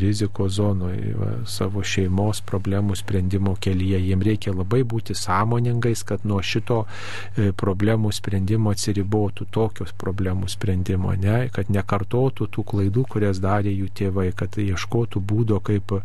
riziko 0.00 0.46
zonoje 0.48 1.12
savo 1.44 1.82
šeimos 1.84 2.40
problemų 2.46 2.96
sprendimo 2.96 3.52
kelyje. 3.60 4.00
Jiem 4.06 4.22
reikia 4.24 4.54
labai 4.56 4.80
būti 4.88 5.16
sąmoningais, 5.18 6.06
kad 6.08 6.24
nuo 6.24 6.40
šito 6.40 6.78
e, 6.86 7.50
problemų 7.52 8.14
sprendimo 8.16 8.72
atsiribotų 8.72 9.48
tokios 9.52 9.92
problemų 10.00 10.48
sprendimo, 10.48 11.12
ne, 11.20 11.50
kad 11.52 11.68
nekartotų 11.74 12.48
tų 12.56 12.64
klaidų, 12.72 13.04
kurias 13.16 13.42
darė 13.42 13.74
jų 13.74 13.90
tėvai, 14.00 14.30
kad 14.36 14.56
ieškotų 14.62 15.20
būdo, 15.20 15.60
kaip 15.60 15.98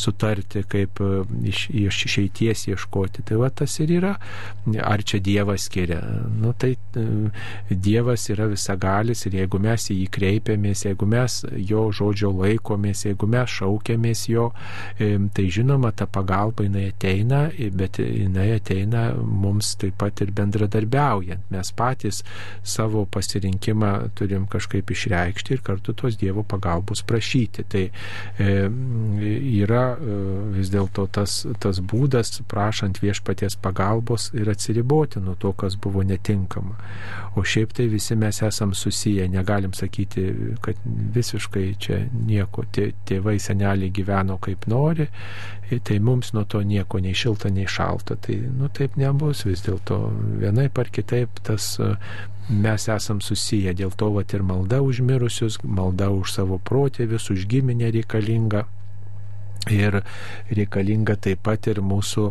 sutarti, 0.00 0.64
kaip 0.64 1.02
e, 1.04 1.12
iš, 1.52 1.66
iš 1.88 2.04
išeities 2.08 2.66
ieškoti. 2.72 3.24
Tai 3.28 3.40
va 3.42 3.50
tas 3.50 3.78
ir 3.82 3.92
yra, 3.98 4.14
ar 4.84 5.02
čia 5.02 5.20
Dievas 5.24 5.66
skiria. 5.68 6.00
Nu, 6.38 6.52
tai 6.58 6.74
e, 6.76 7.06
Dievas 7.70 8.28
yra 8.32 8.48
visagalis 8.50 9.26
ir 9.26 9.38
jeigu 9.40 9.60
mes 9.62 9.88
į 9.92 9.98
jį 10.02 10.08
kreipiamės, 10.18 10.84
jeigu 10.88 11.08
mes 11.08 11.40
jo 11.70 11.88
žodžio 11.94 12.32
laikomės, 12.36 13.04
jeigu 13.08 13.28
mes 13.30 13.50
šaukiamės 13.58 14.26
jo, 14.30 14.48
tai 14.98 15.44
žinoma, 15.52 15.90
ta 15.96 16.06
pagalba 16.10 16.66
jinai 16.66 16.88
ateina, 16.92 17.46
bet 17.78 18.00
jinai 18.02 18.50
ateina 18.56 19.08
mums 19.18 19.74
taip 19.80 19.98
pat 20.00 20.22
ir 20.24 20.32
bendradarbiaujant. 20.36 21.48
Mes 21.52 21.72
patys 21.76 22.22
savo 22.62 23.04
pasirinkimą 23.10 23.92
turim 24.18 24.46
kažkaip 24.50 24.90
išreikšti 24.94 25.56
ir 25.56 25.64
kartu 25.64 25.94
tos 25.96 26.18
Dievo 26.18 26.44
pagalbos 26.46 27.02
prašyti. 27.06 27.64
Tai 27.68 27.84
e, 27.88 28.56
yra 29.62 29.84
e, 29.94 30.18
vis 30.56 30.72
dėlto 30.74 31.08
tas, 31.14 31.40
tas 31.62 31.77
būdas, 31.80 32.40
prašant 32.48 33.00
viešpaties 33.02 33.56
pagalbos 33.62 34.30
ir 34.34 34.50
atsiriboti 34.50 35.20
nuo 35.20 35.34
to, 35.34 35.52
kas 35.52 35.76
buvo 35.76 36.02
netinkama. 36.06 36.76
O 37.36 37.44
šiaip 37.44 37.74
tai 37.76 37.88
visi 37.92 38.16
mes 38.16 38.42
esam 38.42 38.74
susiję, 38.74 39.28
negalim 39.28 39.74
sakyti, 39.74 40.24
kad 40.64 40.80
visiškai 41.14 41.66
čia 41.78 42.00
nieko, 42.26 42.64
tėvai 42.72 43.36
seneliai 43.42 43.92
gyveno 43.94 44.38
kaip 44.42 44.66
nori, 44.70 45.08
tai 45.84 45.98
mums 46.00 46.32
nuo 46.32 46.44
to 46.44 46.62
nieko 46.64 47.00
nei 47.04 47.14
šilta, 47.14 47.52
nei 47.52 47.68
šalta. 47.68 48.16
Tai 48.16 48.38
nu, 48.58 48.70
taip 48.72 48.96
nebus 48.96 49.44
vis 49.46 49.62
dėlto. 49.66 50.00
Vienaip 50.42 50.78
ar 50.78 50.90
kitaip 50.94 51.42
tas 51.44 51.76
mes 52.48 52.88
esam 52.88 53.20
susiję, 53.20 53.74
dėl 53.76 53.92
to 53.92 54.08
vat 54.14 54.32
ir 54.32 54.42
malda 54.42 54.80
už 54.82 55.02
mirusius, 55.04 55.58
malda 55.62 56.08
už 56.14 56.32
savo 56.32 56.58
protėvius, 56.58 57.28
už 57.34 57.46
giminę 57.50 57.92
reikalinga. 57.92 58.64
Ir 59.66 59.98
reikalinga 60.54 61.16
taip 61.20 61.42
pat 61.44 61.66
ir 61.68 61.80
mūsų, 61.84 62.24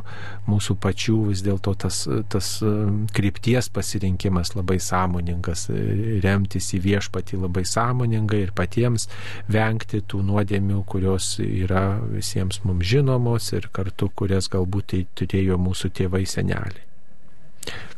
mūsų 0.47 0.75
pačių 0.81 1.17
vis 1.27 1.43
dėlto 1.45 1.73
tas, 1.83 1.99
tas 2.31 2.47
e, 2.65 2.71
krypties 3.13 3.67
pasirinkimas 3.73 4.55
labai 4.55 4.79
sąmoningas, 4.81 5.67
e, 5.69 6.17
remtis 6.23 6.71
į 6.73 6.81
viešpatį 6.87 7.41
labai 7.43 7.65
sąmoningai 7.67 8.41
ir 8.45 8.55
patiems 8.57 9.05
vengti 9.53 10.01
tų 10.01 10.23
nuodėmių, 10.31 10.81
kurios 10.89 11.35
yra 11.43 11.99
visiems 12.15 12.63
mums 12.65 12.87
žinomos 12.89 13.51
ir 13.53 13.69
kartu 13.75 14.09
kurias 14.17 14.49
galbūt 14.53 14.89
tai 14.95 15.03
turėjo 15.19 15.59
mūsų 15.61 15.93
tėvai 15.99 16.23
seneliai. 16.25 16.85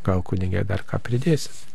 Gal 0.04 0.24
kunigė 0.26 0.66
dar 0.66 0.84
ką 0.84 1.00
pridėsit? 1.06 1.66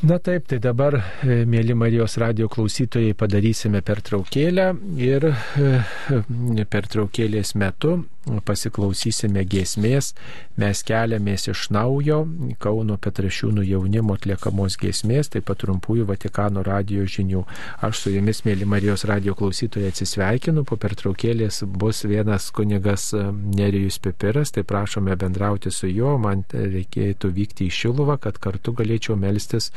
Na 0.00 0.18
taip, 0.22 0.44
tai 0.46 0.60
dabar, 0.62 0.94
e, 1.26 1.40
mėly 1.42 1.74
Marijos 1.74 2.12
radio 2.22 2.46
klausytojai, 2.46 3.16
padarysime 3.18 3.80
pertraukėlę 3.82 4.66
ir 5.02 5.24
e, 5.26 6.62
pertraukėlės 6.70 7.56
metu 7.58 7.96
pasiklausysime 8.44 9.44
giesmės, 9.48 10.12
mes 10.58 10.82
keliamės 10.86 11.48
iš 11.48 11.68
naujo 11.74 12.20
Kauno 12.60 12.98
Petrašiūnų 13.00 13.64
jaunimo 13.68 14.16
atliekamos 14.18 14.76
giesmės, 14.80 15.30
taip 15.32 15.46
pat 15.48 15.62
trumpųjų 15.62 16.06
Vatikano 16.08 16.64
radio 16.66 17.06
žinių. 17.08 17.44
Aš 17.86 18.02
su 18.02 18.12
jumis, 18.12 18.42
mėly 18.46 18.68
Marijos 18.68 19.06
radio 19.08 19.34
klausytojai, 19.38 19.92
atsisveikinu, 19.92 20.64
po 20.68 20.76
pertraukėlės 20.80 21.62
bus 21.78 22.04
vienas 22.08 22.50
kunigas 22.54 23.10
e, 23.16 23.24
Nerijus 23.32 24.00
Pipiras, 24.02 24.52
tai 24.54 24.66
prašome 24.68 25.16
bendrauti 25.16 25.72
su 25.74 25.88
juo, 25.90 26.16
man 26.20 26.44
reikėtų 26.52 27.32
vykti 27.34 27.68
į 27.68 27.76
Šiluvą, 27.78 28.18
kad 28.22 28.40
kartu 28.42 28.74
galėčiau 28.76 29.16
melstis 29.18 29.72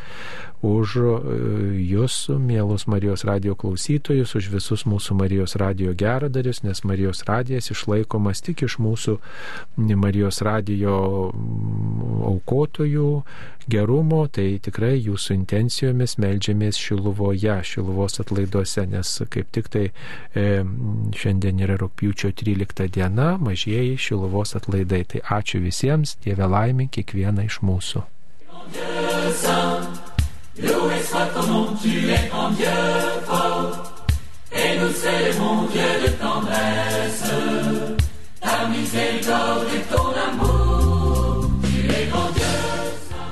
už 0.65 0.97
e, 0.97 1.13
jūs, 1.93 2.27
mielus 2.37 2.87
Marijos 2.91 3.25
radio 3.27 3.55
klausytojus, 3.57 4.35
už 4.37 4.51
visus 4.53 4.85
mūsų 4.89 5.17
Marijos 5.21 5.55
radio 5.61 5.95
geradarius, 5.97 6.61
nes 6.65 6.83
Marijos 6.87 7.23
radijas 7.29 7.71
išlaikomas 7.73 8.40
kas 8.41 8.47
tik 8.47 8.63
iš 8.65 8.77
mūsų 8.81 9.17
Marijos 9.77 10.41
radijo 10.41 11.31
aukotojų 12.25 13.23
gerumo, 13.69 14.27
tai 14.27 14.59
tikrai 14.59 14.97
jūsų 14.97 15.35
intencijomis 15.35 16.17
melžiamės 16.17 16.77
Šiluvoje, 16.77 17.61
Šiluvos 17.63 18.19
atlaiduose, 18.19 18.87
nes 18.89 19.21
kaip 19.29 19.51
tik 19.53 19.69
tai 19.69 19.91
e, 20.33 20.63
šiandien 21.13 21.61
yra 21.61 21.77
rūpiučio 21.77 22.33
13 22.33 22.89
diena, 22.89 23.37
mažieji 23.37 23.97
Šiluvos 23.97 24.55
atlaidai. 24.57 25.03
Tai 25.05 25.21
ačiū 25.39 25.61
visiems, 25.61 26.17
Dieve 26.23 26.47
laimink 26.47 26.91
kiekvieną 26.97 27.45
iš 27.45 27.61
mūsų. 27.61 28.03
Loué 30.61 30.99
soit 31.01 31.31
ton 31.33 31.47
nom, 31.47 31.77
tu 31.81 31.87
es 31.87 32.27
grand 32.29 32.51
Dieu 32.51 32.67
fort, 33.25 34.03
et 34.51 34.77
nous 34.79 34.91
célébrons 34.91 35.63
Dieu 35.71 35.81
de 36.03 36.09
tendresse, 36.19 37.30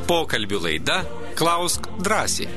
Pokalbių 0.10 0.60
laida 0.64 1.04
Klausk 1.38 1.86
drąsiai. 2.02 2.48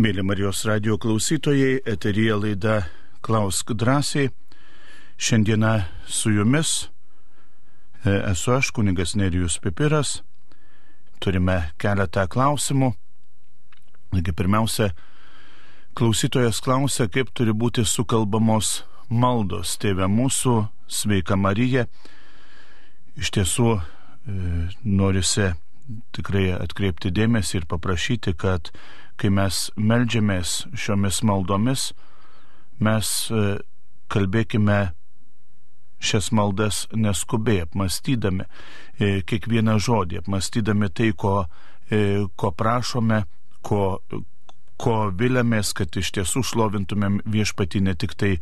Mėly 0.00 0.22
Marijos 0.22 0.62
radio 0.70 0.94
klausytojai, 1.02 1.80
eterija 1.82 2.38
laida 2.38 2.78
Klausk 3.20 3.74
drąsiai. 3.74 4.30
Šiandieną 5.18 5.74
su 6.06 6.30
jumis 6.30 6.88
e, 8.06 8.20
esu 8.30 8.54
aš, 8.54 8.70
kuningas 8.70 9.18
Nerijus 9.18 9.58
Pipiras. 9.58 10.20
Turime 11.20 11.56
keletą 11.80 12.24
klausimų. 12.32 12.94
Taigi 14.10 14.32
pirmiausia, 14.34 14.90
klausytojas 15.94 16.62
klausia, 16.64 17.06
kaip 17.12 17.30
turi 17.36 17.52
būti 17.52 17.84
sukalbamos 17.84 18.80
maldos. 19.12 19.76
Tėve 19.82 20.08
mūsų, 20.10 20.54
sveika 20.88 21.36
Marija. 21.36 21.84
Iš 23.20 23.34
tiesų 23.36 23.74
e, 23.76 23.82
norisi 24.84 25.50
tikrai 26.16 26.48
atkreipti 26.56 27.12
dėmesį 27.12 27.60
ir 27.60 27.66
paprašyti, 27.70 28.34
kad 28.38 28.70
kai 29.20 29.28
mes 29.34 29.66
melžiamės 29.76 30.64
šiomis 30.72 31.20
maldomis, 31.26 31.90
mes 32.80 33.12
e, 33.28 33.58
kalbėkime 34.10 34.80
šias 36.00 36.30
maldas 36.36 36.86
neskubiai, 36.96 37.66
apmastydami 37.66 38.46
e, 38.46 39.20
kiekvieną 39.28 39.76
žodį, 39.82 40.22
apmastydami 40.24 40.90
tai, 40.96 41.12
ko, 41.16 41.44
e, 41.90 42.26
ko 42.40 42.52
prašome, 42.56 43.22
ko, 43.66 44.00
ko 44.80 44.96
vilėmės, 45.12 45.74
kad 45.76 45.96
iš 46.00 46.12
tiesų 46.16 46.42
šlovintumėm 46.50 47.20
viešpatį 47.28 47.84
ne 47.84 47.94
tik 48.00 48.16
tai, 48.16 48.36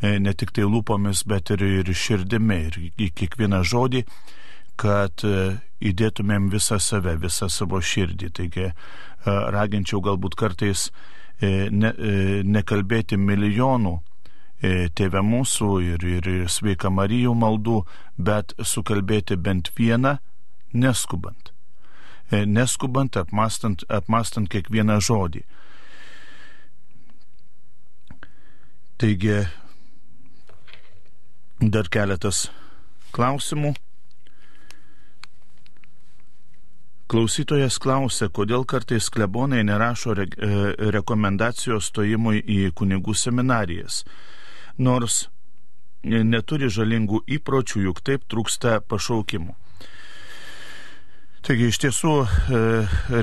ne 0.00 0.32
tik 0.38 0.52
tai 0.54 0.68
lūpomis, 0.70 1.24
bet 1.26 1.50
ir, 1.50 1.64
ir 1.82 1.90
širdimi, 1.90 2.58
ir 2.68 2.78
į 2.94 3.08
kiekvieną 3.18 3.64
žodį, 3.66 4.04
kad 4.78 5.24
įdėtumėm 5.80 6.46
visą 6.52 6.78
save, 6.80 7.16
visą 7.18 7.48
savo 7.50 7.80
širdį. 7.82 8.30
Taigi 8.38 8.68
raginčiau 9.24 10.00
galbūt 10.04 10.36
kartais 10.38 10.88
e, 11.40 11.68
ne, 11.70 11.92
e, 11.92 12.42
nekalbėti 12.44 13.18
milijonų 13.20 13.98
e, 14.62 14.88
tėvę 14.94 15.22
mūsų 15.24 15.70
ir, 15.84 16.04
ir 16.04 16.28
sveika 16.48 16.90
Marijų 16.92 17.34
maldų, 17.34 17.80
bet 18.18 18.54
sukalbėti 18.60 19.36
bent 19.36 19.72
vieną, 19.78 20.18
neskubant. 20.72 21.52
Neskubant, 22.30 23.16
apmastant, 23.18 23.82
apmastant 23.90 24.46
kiekvieną 24.52 25.00
žodį. 25.02 25.42
Taigi, 29.00 29.40
dar 31.60 31.88
keletas 31.88 32.50
klausimų. 33.16 33.72
Klausytojas 37.10 37.80
klausia, 37.82 38.28
kodėl 38.30 38.62
kartais 38.70 39.08
klebonai 39.10 39.64
nerašo 39.66 40.14
re, 40.14 40.28
e, 40.30 40.50
rekomendacijos 40.94 41.88
stojimui 41.90 42.38
į 42.38 42.58
kunigų 42.78 43.16
seminarijas. 43.18 44.04
Nors 44.80 45.26
neturi 46.02 46.70
žalingų 46.72 47.22
įpročių, 47.36 47.82
juk 47.88 48.00
taip 48.04 48.24
trūksta 48.30 48.80
pašaukimų. 48.88 49.56
Taigi 51.40 51.70
iš 51.70 51.78
tiesų 51.80 52.12
e, 52.20 52.60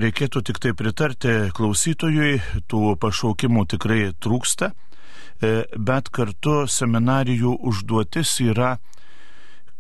reikėtų 0.02 0.42
tik 0.50 0.58
tai 0.62 0.74
pritarti 0.78 1.34
klausytojui, 1.54 2.40
tų 2.66 2.96
pašaukimų 3.02 3.66
tikrai 3.74 4.00
trūksta, 4.18 4.72
e, 4.74 5.52
bet 5.78 6.10
kartu 6.10 6.64
seminarijų 6.66 7.54
užduotis 7.70 8.40
yra, 8.42 8.78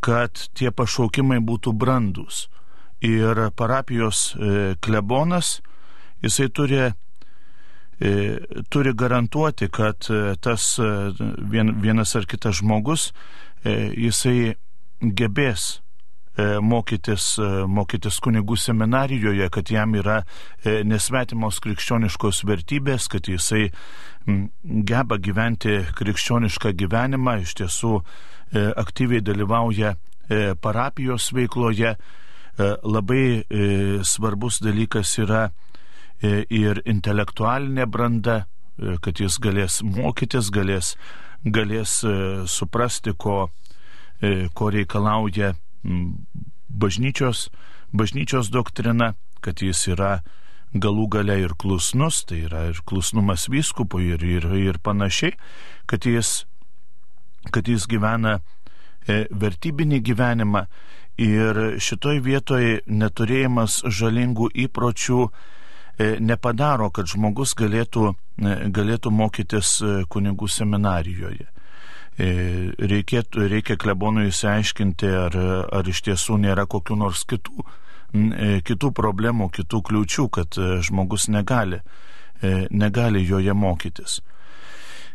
kad 0.05 0.37
tie 0.53 0.69
pašaukimai 0.69 1.39
būtų 1.41 1.73
brandus 1.73 2.45
ir 3.01 3.41
parapijos 3.57 4.35
e, 4.37 4.75
klebonas, 4.85 5.57
jisai 6.21 6.49
turi, 6.53 6.83
turi 8.69 8.93
garantuoti, 8.93 9.69
kad 9.73 10.05
e, 10.09 10.35
tas 10.41 10.77
vienas 11.51 12.15
ar 12.15 12.25
kitas 12.29 12.59
žmogus, 12.61 13.11
jisai 13.65 14.53
gebės 15.01 15.79
mokytis, 16.61 17.39
mokytis 17.67 18.19
kunigų 18.21 18.55
seminarijoje, 18.61 19.47
kad 19.49 19.71
jam 19.73 19.95
yra 19.97 20.19
nesvetimos 20.85 21.57
krikščioniškos 21.65 22.43
vertybės, 22.45 23.07
kad 23.09 23.25
jisai 23.27 23.71
geba 24.61 25.17
gyventi 25.17 25.79
krikščionišką 25.97 26.75
gyvenimą, 26.77 27.39
iš 27.41 27.57
tiesų 27.63 27.95
aktyviai 28.77 29.25
dalyvauja 29.25 29.95
parapijos 30.61 31.31
veikloje. 31.33 31.97
E, 32.57 32.75
labai 32.83 33.43
e, 33.49 33.65
svarbus 34.01 34.57
dalykas 34.65 35.11
yra 35.21 35.43
e, 35.45 35.66
ir 36.21 36.81
intelektualinė 36.85 37.85
branda, 37.85 38.45
kad 39.01 39.19
jis 39.19 39.37
galės 39.41 39.81
mokytis, 39.83 40.49
galės, 40.53 40.95
galės 41.43 41.99
suprasti, 42.49 43.13
ko, 43.17 43.49
ko 44.53 44.69
reikalauja 44.73 45.53
bažnyčios, 46.69 47.49
bažnyčios 47.93 48.51
doktrina, 48.53 49.13
kad 49.41 49.61
jis 49.61 49.87
yra 49.93 50.21
galų 50.73 51.07
gale 51.07 51.39
ir 51.41 51.55
klusnus, 51.57 52.23
tai 52.27 52.43
yra 52.45 52.67
ir 52.71 52.81
klusnumas 52.85 53.47
vyskupui 53.49 54.11
ir, 54.13 54.23
ir, 54.23 54.45
ir 54.57 54.79
panašiai, 54.83 55.37
kad 55.87 56.05
jis, 56.05 56.45
kad 57.51 57.67
jis 57.67 57.87
gyvena 57.87 58.39
vertybinį 59.07 60.01
gyvenimą. 60.03 60.67
Ir 61.17 61.79
šitoj 61.81 62.19
vietoj 62.21 62.65
neturėjimas 62.85 63.79
žalingų 63.89 64.51
įpročių 64.67 65.21
e, 65.25 65.29
nepadaro, 65.99 66.89
kad 66.93 67.09
žmogus 67.09 67.55
galėtų, 67.57 68.11
e, 68.37 68.55
galėtų 68.73 69.11
mokytis 69.11 69.77
e, 69.81 69.93
kunigų 70.09 70.49
seminarijoje. 70.51 71.47
Reikėtų, 72.17 73.43
reikia 73.45 73.75
klebonui 73.77 74.31
įsiaiškinti, 74.31 75.09
ar, 75.13 75.35
ar 75.69 75.85
iš 75.85 75.99
tiesų 76.07 76.39
nėra 76.41 76.63
kokiu 76.65 76.95
nors 76.97 77.21
kitų, 77.29 77.61
kitų 78.65 78.89
problemų, 78.97 79.51
kitų 79.53 79.83
kliūčių, 79.85 80.25
kad 80.33 80.57
žmogus 80.81 81.27
negali, 81.29 81.77
negali 82.73 83.21
joje 83.21 83.53
mokytis. 83.53 84.17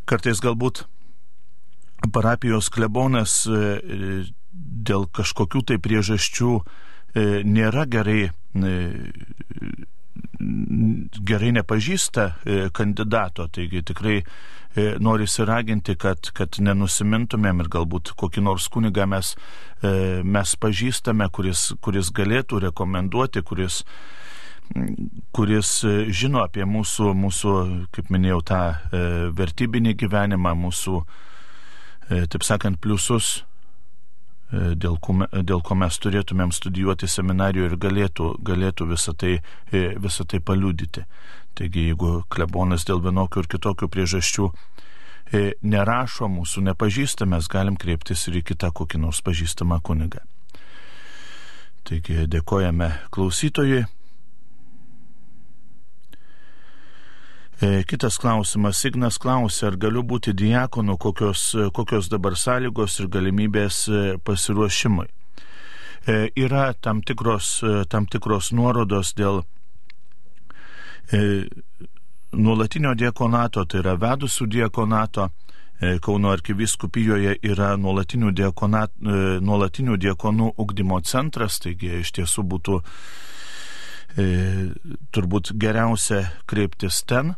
Kartais 0.06 0.38
galbūt 0.46 0.84
parapijos 2.14 2.70
klebonas 2.70 3.34
dėl 4.52 5.06
kažkokių 5.14 5.62
tai 5.68 5.78
priežasčių 5.82 6.52
e, 6.58 6.62
nėra 7.44 7.86
gerai, 7.90 8.30
e, 8.30 8.72
gerai 11.30 11.52
nepažįsta 11.58 12.24
e, 12.26 12.58
kandidato, 12.74 13.46
taigi 13.52 13.84
tikrai 13.92 14.22
nori 15.04 15.26
įsiraginti, 15.28 15.98
kad, 16.00 16.30
kad 16.32 16.56
nenusimintumėm 16.64 17.58
ir 17.60 17.66
galbūt 17.74 18.14
kokį 18.16 18.40
nors 18.46 18.70
kunigą 18.72 19.04
mes, 19.04 19.34
mes 20.24 20.54
pažįstame, 20.64 21.26
kuris, 21.28 21.66
kuris 21.84 22.08
galėtų 22.16 22.62
rekomenduoti, 22.64 23.42
kuris, 23.44 23.82
kuris 25.36 25.74
žino 26.08 26.40
apie 26.40 26.64
mūsų, 26.64 27.12
mūsų 27.12 27.54
kaip 27.92 28.08
minėjau, 28.16 28.40
tą 28.48 28.62
vertybinį 29.36 29.92
gyvenimą, 30.06 30.56
mūsų, 30.64 31.04
taip 32.32 32.48
sakant, 32.48 32.80
pliusus. 32.80 33.42
E, 33.42 33.51
dėl 34.52 34.98
ko, 35.00 35.16
dėl 35.32 35.62
ko 35.64 35.76
mes 35.80 35.96
turėtumėm 35.98 36.52
studijuoti 36.52 37.08
seminarijoje 37.08 37.70
ir 37.70 37.78
galėtų, 37.80 38.28
galėtų 38.44 38.88
visą 38.92 39.14
tai, 39.16 39.38
e, 39.72 39.82
visą 39.96 40.26
tai 40.28 40.40
paliudyti. 40.40 41.06
Taigi, 41.56 41.88
jeigu 41.88 42.22
klebonas 42.32 42.84
dėl 42.88 43.00
vienokių 43.04 43.42
ir 43.44 43.48
kitokių 43.54 43.88
priežasčių 43.92 44.50
e, 45.32 45.54
nerašo 45.62 46.28
mūsų, 46.32 46.66
nepažįsta, 46.68 47.28
mes 47.28 47.48
galim 47.48 47.76
kreiptis 47.80 48.28
ir 48.28 48.40
į 48.40 48.44
kitą 48.52 48.72
kokį 48.76 49.00
nors 49.06 49.22
pažįstamą 49.24 49.80
kunigą. 49.80 50.20
Taigi 51.88 52.28
dėkojame 52.30 52.92
klausytojui. 53.10 53.86
Kitas 57.62 58.18
klausimas. 58.18 58.80
Ignas 58.88 59.18
klausė, 59.22 59.68
ar 59.70 59.76
galiu 59.78 60.02
būti 60.02 60.32
diakonu, 60.34 60.96
kokios, 60.98 61.52
kokios 61.74 62.08
dabar 62.10 62.34
sąlygos 62.34 62.98
ir 63.00 63.10
galimybės 63.12 63.82
e, 63.86 64.00
pasiruošimui. 64.24 65.06
E, 66.06 66.16
yra 66.34 66.72
tam 66.74 67.02
tikros, 67.06 67.60
tam 67.88 68.08
tikros 68.10 68.50
nuorodos 68.52 69.12
dėl 69.14 69.44
nuolatinio 72.32 72.94
diakonato, 72.98 73.64
tai 73.64 73.82
yra 73.82 73.94
vedusių 74.00 74.48
diakonato. 74.48 75.28
Kauno 76.02 76.30
arkiviskupijoje 76.30 77.40
yra 77.42 77.72
nuolatinių, 77.74 78.30
diakonat, 78.38 78.92
nuolatinių 79.42 79.96
diakonų 79.98 80.52
ugdymo 80.62 81.00
centras, 81.02 81.56
taigi 81.58 81.90
iš 81.98 82.12
tiesų 82.18 82.44
būtų 82.52 82.76
e, 84.14 84.26
turbūt 85.10 85.50
geriausia 85.58 86.20
kreiptis 86.46 87.02
ten. 87.02 87.34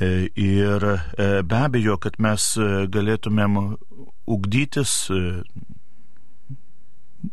E, 0.00 0.28
ir 0.34 0.82
e, 1.18 1.42
be 1.42 1.56
abejo, 1.56 1.94
kad 2.02 2.16
mes 2.18 2.56
e, 2.58 2.86
galėtumėm 2.90 3.58
ugdytis 4.26 4.94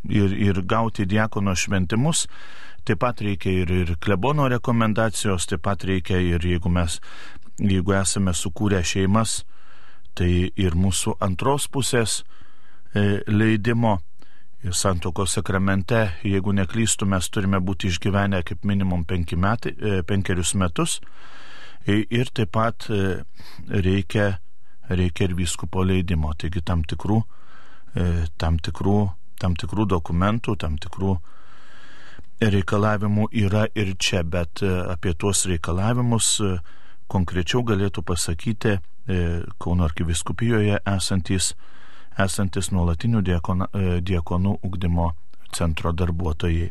ir, 0.06 0.36
ir 0.36 0.62
gauti 0.70 1.08
diakono 1.10 1.56
šventimus, 1.58 2.28
taip 2.86 3.02
pat 3.02 3.24
reikia 3.26 3.64
ir, 3.64 3.74
ir 3.74 3.96
klebono 3.98 4.46
rekomendacijos, 4.52 5.50
taip 5.50 5.66
pat 5.66 5.88
reikia 5.90 6.22
ir 6.22 6.46
jeigu 6.46 6.70
mes, 6.70 7.00
jeigu 7.58 7.98
esame 7.98 8.36
sukūrę 8.38 8.84
šeimas, 8.86 9.42
tai 10.14 10.52
ir 10.54 10.78
mūsų 10.78 11.18
antros 11.24 11.66
pusės 11.72 12.22
leidimo. 12.94 13.98
Ir 14.62 14.76
santokos 14.78 15.34
sakramente, 15.34 16.12
jeigu 16.22 16.54
neklystų, 16.54 17.08
mes 17.10 17.26
turime 17.34 17.58
būti 17.58 17.90
išgyvenę 17.90 18.44
kaip 18.46 18.62
minimum 18.70 19.02
metai, 19.10 20.04
penkerius 20.06 20.54
metus. 20.54 21.00
Ir 21.88 22.30
taip 22.30 22.52
pat 22.54 22.86
e, 22.94 23.24
reikia, 23.68 24.38
reikia 24.90 25.26
ir 25.26 25.34
vyskupo 25.34 25.82
leidimo, 25.82 26.30
taigi 26.38 26.62
tam 26.62 26.84
tikrų, 26.86 27.18
e, 27.98 28.06
tam 28.38 28.60
tikrų, 28.62 28.98
tam 29.42 29.56
tikrų 29.58 29.88
dokumentų, 29.90 30.56
tam 30.62 30.78
tikrų 30.78 31.16
reikalavimų 32.42 33.32
yra 33.34 33.66
ir 33.74 33.96
čia, 33.98 34.22
bet 34.22 34.62
e, 34.62 34.70
apie 34.94 35.16
tuos 35.18 35.48
reikalavimus 35.50 36.38
konkrečiau 37.12 37.66
galėtų 37.66 38.06
pasakyti 38.08 38.78
Kauno 39.60 39.84
arkiviskupijoje 39.84 40.78
esantis, 40.88 41.56
esantis 42.22 42.70
nuolatinių 42.72 43.24
diekonų 44.06 44.54
ugdymo 44.64 45.08
centro 45.58 45.92
darbuotojai. 45.92 46.70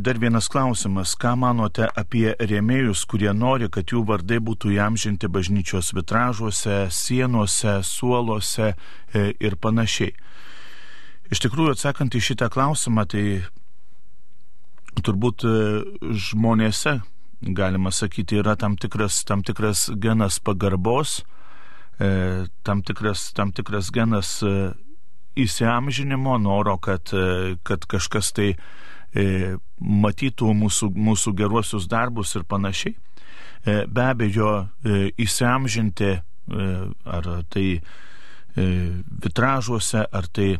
Dar 0.00 0.18
vienas 0.18 0.48
klausimas. 0.48 1.14
Ką 1.16 1.32
manote 1.40 1.86
apie 1.96 2.34
rėmėjus, 2.36 3.06
kurie 3.08 3.30
nori, 3.32 3.70
kad 3.72 3.88
jų 3.88 4.02
vardai 4.04 4.36
būtų 4.44 4.74
įamžinti 4.74 5.30
bažnyčios 5.32 5.92
vitražuose, 5.96 6.90
sienose, 6.92 7.78
suoluose 7.86 8.72
e, 8.72 9.22
ir 9.40 9.56
panašiai? 9.56 10.12
Iš 11.32 11.40
tikrųjų, 11.46 11.76
atsakant 11.76 12.12
į 12.12 12.20
šitą 12.20 12.50
klausimą, 12.52 13.06
tai 13.08 13.24
turbūt 15.00 15.46
e, 15.48 15.56
žmonėse, 16.28 16.98
galima 17.40 17.94
sakyti, 17.96 18.42
yra 18.42 18.58
tam 18.60 18.76
tikras, 18.76 19.22
tam 19.24 19.40
tikras 19.40 19.88
genas 19.96 20.36
pagarbos, 20.38 21.22
tam 22.62 22.80
tikras, 22.82 23.30
tam 23.36 23.52
tikras 23.54 23.90
genas 23.94 24.40
įsiamžinimo, 25.38 26.38
noro, 26.42 26.76
kad, 26.82 27.12
kad 27.62 27.84
kažkas 27.90 28.32
tai 28.34 28.54
E, 28.54 28.91
matytų 29.14 30.52
mūsų, 30.56 30.88
mūsų 30.96 31.32
geruosius 31.36 31.88
darbus 31.90 32.34
ir 32.36 32.44
panašiai. 32.48 32.94
E, 33.62 33.84
be 33.86 34.04
abejo, 34.08 34.52
e, 34.84 35.10
įsiamžinti 35.20 36.18
ar 36.52 37.26
tai 37.48 37.80
vitražuose, 38.52 40.02
ar 40.12 40.26
tai 40.28 40.58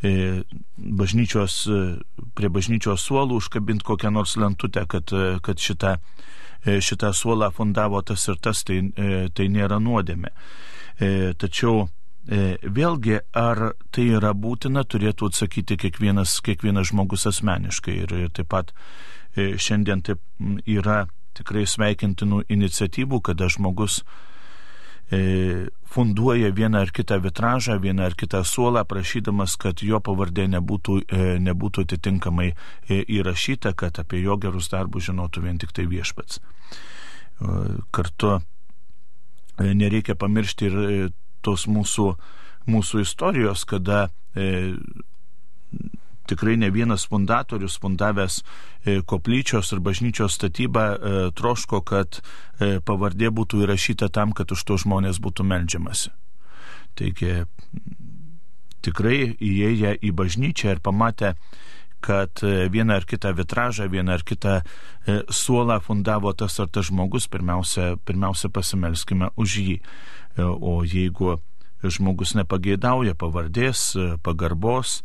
bažnyčios, 0.00 1.56
prie 2.38 2.48
bažnyčios 2.48 3.02
suolų 3.04 3.36
užkabinti 3.42 3.84
kokią 3.84 4.14
nors 4.14 4.38
lentutę, 4.40 4.86
kad, 4.88 5.12
kad 5.44 5.60
šitą, 5.60 5.96
šitą 6.64 7.10
suolą 7.12 7.50
fundavo 7.52 8.00
tas 8.06 8.24
ir 8.30 8.38
tas, 8.40 8.62
tai, 8.64 8.78
tai 9.36 9.48
nėra 9.52 9.82
nuodėmė. 9.82 10.32
Tačiau 11.42 11.82
E, 11.84 11.99
vėlgi, 12.30 13.18
ar 13.34 13.72
tai 13.90 14.06
yra 14.14 14.30
būtina, 14.38 14.84
turėtų 14.86 15.30
atsakyti 15.32 15.76
kiekvienas, 15.80 16.36
kiekvienas 16.46 16.92
žmogus 16.92 17.26
asmeniškai. 17.26 17.96
Ir, 18.04 18.14
ir 18.26 18.30
taip 18.30 18.50
pat 18.54 18.70
e, 19.34 19.56
šiandien 19.58 20.02
taip 20.06 20.22
yra 20.66 21.08
tikrai 21.34 21.66
sveikintinų 21.66 22.44
iniciatyvų, 22.50 23.20
kada 23.26 23.48
žmogus 23.50 24.02
e, 25.10 25.70
funduoja 25.90 26.52
vieną 26.54 26.84
ar 26.84 26.92
kitą 26.94 27.18
vitražą, 27.24 27.80
vieną 27.82 28.06
ar 28.06 28.14
kitą 28.14 28.44
suolą, 28.46 28.84
prašydamas, 28.86 29.56
kad 29.58 29.82
jo 29.82 29.98
pavardė 29.98 30.46
nebūtų, 30.54 31.00
nebūtų 31.42 31.86
atitinkamai 31.88 32.52
įrašyta, 32.90 33.74
kad 33.74 33.98
apie 33.98 34.22
jo 34.22 34.38
gerus 34.38 34.70
darbus 34.70 35.08
žinotų 35.08 35.42
vien 35.48 35.58
tik 35.58 35.74
tai 35.74 35.88
viešpats. 35.90 36.38
Kartu 37.90 38.36
nereikia 39.58 40.14
pamiršti 40.14 40.70
ir 40.70 40.78
tos 41.42 41.66
mūsų, 41.70 42.10
mūsų 42.70 43.04
istorijos, 43.04 43.64
kada 43.68 44.08
e, 44.34 44.80
tikrai 46.30 46.56
ne 46.56 46.70
vienas 46.70 47.06
fundatorius, 47.10 47.78
fundavęs 47.82 48.40
e, 48.40 49.00
koplyčios 49.02 49.72
ir 49.74 49.82
bažnyčios 49.82 50.36
statybą, 50.38 50.84
e, 50.94 51.22
troško, 51.36 51.82
kad 51.86 52.20
e, 52.20 52.78
pavardė 52.86 53.32
būtų 53.34 53.64
įrašyta 53.64 54.10
tam, 54.14 54.34
kad 54.36 54.52
už 54.54 54.64
to 54.68 54.78
žmonės 54.84 55.18
būtų 55.22 55.46
melžiamasi. 55.50 56.14
Taigi 56.98 57.42
tikrai 58.84 59.34
įėję 59.34 59.96
į 60.06 60.14
bažnyčią 60.16 60.76
ir 60.76 60.84
pamatę, 60.84 61.34
kad 62.00 62.40
vieną 62.72 62.94
ar 62.96 63.04
kitą 63.04 63.34
vitražą, 63.36 63.90
vieną 63.92 64.14
ar 64.16 64.22
kitą 64.24 64.54
suolą 65.28 65.76
fundavo 65.84 66.32
tas 66.32 66.56
ar 66.62 66.70
tas 66.72 66.88
žmogus, 66.88 67.26
pirmiausia, 67.28 67.98
pirmiausia 68.08 68.48
pasimelskime 68.48 69.28
už 69.36 69.56
jį. 69.60 69.76
E, 70.36 70.42
o 70.42 70.82
jeigu 70.84 71.38
žmogus 71.82 72.34
nepageidauja 72.38 73.16
pavardės, 73.18 73.94
e, 73.96 74.06
pagarbos, 74.22 75.00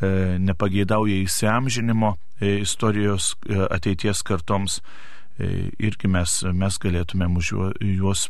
e, 0.00 0.38
nepageidauja 0.40 1.20
įsiamžinimo 1.24 2.14
istorijos 2.44 3.36
ateities 3.70 4.20
kartoms, 4.26 4.80
irgi 5.38 6.08
mes, 6.10 6.32
mes 6.52 6.76
galėtumėm 6.82 7.38
už 7.38 7.52
juos 7.78 8.24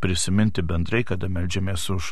prisiminti 0.00 0.64
bendrai, 0.64 1.02
kada 1.04 1.28
melžiamės 1.28 1.84
už 1.92 2.08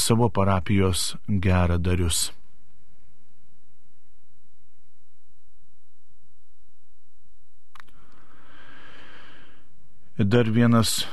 savo 0.00 0.30
parapijos 0.32 1.12
gerą 1.28 1.76
darius. 1.78 2.32
Dar 10.18 10.50
vienas 10.50 11.04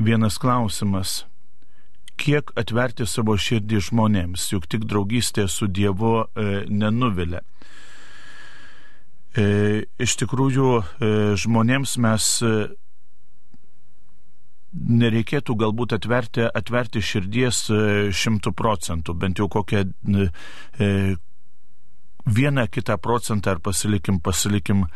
Vienas 0.00 0.38
klausimas. 0.40 1.26
Kiek 2.20 2.54
atverti 2.56 3.04
savo 3.04 3.34
širdį 3.36 3.80
žmonėms, 3.84 4.46
juk 4.54 4.64
tik 4.72 4.86
draugystė 4.88 5.44
su 5.48 5.68
Dievu 5.68 6.22
e, 6.24 6.44
nenuvilia. 6.72 7.42
E, 9.36 9.44
iš 10.00 10.16
tikrųjų, 10.22 10.70
e, 10.80 11.10
žmonėms 11.40 11.98
mes 12.00 12.30
e, 12.40 12.54
nereikėtų 14.72 15.58
galbūt 15.60 15.92
atverti, 15.98 16.48
atverti 16.48 17.04
širdies 17.04 17.62
e, 17.68 17.84
šimtų 18.08 18.54
procentų, 18.56 19.18
bent 19.20 19.44
jau 19.44 19.50
kokią 19.52 19.84
e, 19.84 20.98
vieną 22.24 22.66
kitą 22.72 22.96
procentą 23.04 23.52
ar 23.52 23.60
pasilikim, 23.64 24.20
pasilikim 24.24 24.86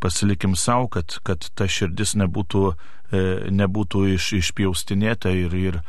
pasilikim 0.00 0.56
savo, 0.56 0.88
kad, 0.88 1.18
kad 1.26 1.48
ta 1.54 1.68
širdis 1.68 2.14
nebūtų, 2.20 2.62
e, 3.12 3.22
nebūtų 3.52 4.06
iš, 4.14 4.30
išpjaustinėta 4.40 5.32
ir, 5.36 5.56
ir, 5.56 5.80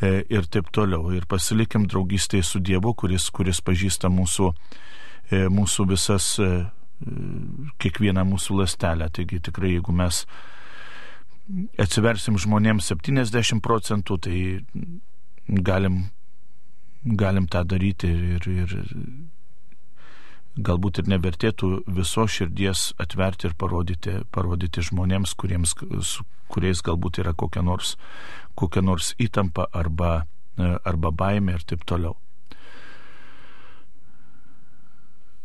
e, 0.00 0.22
ir 0.32 0.48
taip 0.50 0.70
toliau. 0.74 1.12
Ir 1.14 1.26
pasilikim 1.30 1.86
draugystėje 1.90 2.46
su 2.48 2.62
Dievu, 2.64 2.94
kuris, 2.94 3.28
kuris 3.34 3.60
pažįsta 3.64 4.10
mūsų, 4.12 4.50
e, 5.30 5.44
mūsų 5.52 5.88
visas, 5.92 6.34
kiekvieną 7.82 8.22
mūsų 8.30 8.60
lastelę. 8.62 9.10
Taigi 9.12 9.40
tikrai, 9.44 9.74
jeigu 9.74 9.92
mes 9.92 10.24
atsiversim 11.80 12.38
žmonėms 12.40 12.86
70 12.88 13.60
procentų, 13.60 14.16
tai 14.24 14.38
galim, 15.68 16.04
galim 17.04 17.48
tą 17.50 17.64
daryti 17.68 18.08
ir, 18.08 18.48
ir 18.48 18.78
galbūt 20.56 21.02
ir 21.02 21.08
nevertėtų 21.10 21.70
viso 21.96 22.26
širdies 22.30 22.92
atverti 23.02 23.48
ir 23.48 23.56
parodyti, 23.58 24.20
parodyti 24.30 24.84
žmonėms, 24.86 25.34
kuriems, 25.38 25.74
su 26.06 26.26
kuriais 26.52 26.82
galbūt 26.84 27.18
yra 27.24 27.34
kokia 27.34 27.64
nors, 27.66 27.96
kokia 28.54 28.84
nors 28.84 29.14
įtampa 29.18 29.66
arba, 29.72 30.26
e, 30.58 30.76
arba 30.84 31.10
baimė 31.10 31.58
ir 31.58 31.66
taip 31.66 31.84
toliau. 31.88 32.14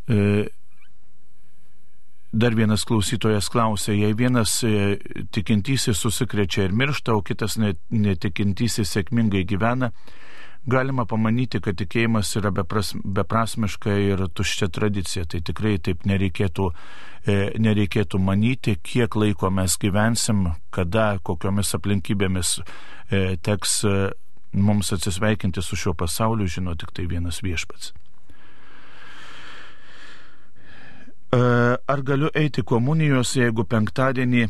E, 0.10 0.50
dar 2.32 2.54
vienas 2.58 2.86
klausytojas 2.86 3.50
klausė, 3.50 3.96
jei 3.98 4.14
vienas 4.14 4.60
e, 4.64 4.98
tikintysis 5.34 5.98
susikrečia 5.98 6.68
ir 6.68 6.76
miršta, 6.78 7.18
o 7.18 7.26
kitas 7.26 7.58
netikintysis 7.58 8.94
sėkmingai 8.94 9.46
gyvena, 9.50 9.94
galima 10.70 11.06
pamanyti, 11.10 11.60
kad 11.64 11.78
tikėjimas 11.80 12.32
yra 12.40 12.52
bepras, 12.56 12.94
beprasmiška 13.04 13.96
ir 14.06 14.26
tuščia 14.36 14.70
tradicija. 14.74 15.26
Tai 15.30 15.42
tikrai 15.46 15.78
taip 15.84 16.06
nereikėtų, 16.10 16.70
e, 17.26 17.38
nereikėtų 17.60 18.22
manyti, 18.22 18.78
kiek 18.84 19.16
laiko 19.20 19.52
mes 19.54 19.78
gyvensim, 19.82 20.52
kada, 20.76 21.12
kokiomis 21.24 21.74
aplinkybėmis 21.78 22.60
e, 22.60 23.38
teks 23.46 23.80
e, 23.86 23.96
mums 24.54 24.94
atsisveikinti 24.94 25.62
su 25.66 25.78
šiuo 25.80 25.96
pasauliu, 25.98 26.48
žino 26.50 26.76
tik 26.80 26.94
tai 26.96 27.08
vienas 27.10 27.42
viešpats. 27.46 27.94
E, 31.30 31.42
ar 31.94 32.02
galiu 32.02 32.32
eiti 32.34 32.64
komunijos, 32.66 33.36
jeigu 33.38 33.66
penktadienį 33.70 34.48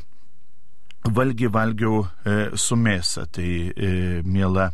valgy 1.16 1.50
valgiau 1.52 2.06
e, 2.06 2.38
su 2.56 2.78
mėsa? 2.80 3.26
Tai, 3.28 3.50
e, 3.76 3.90
mėla 4.24 4.70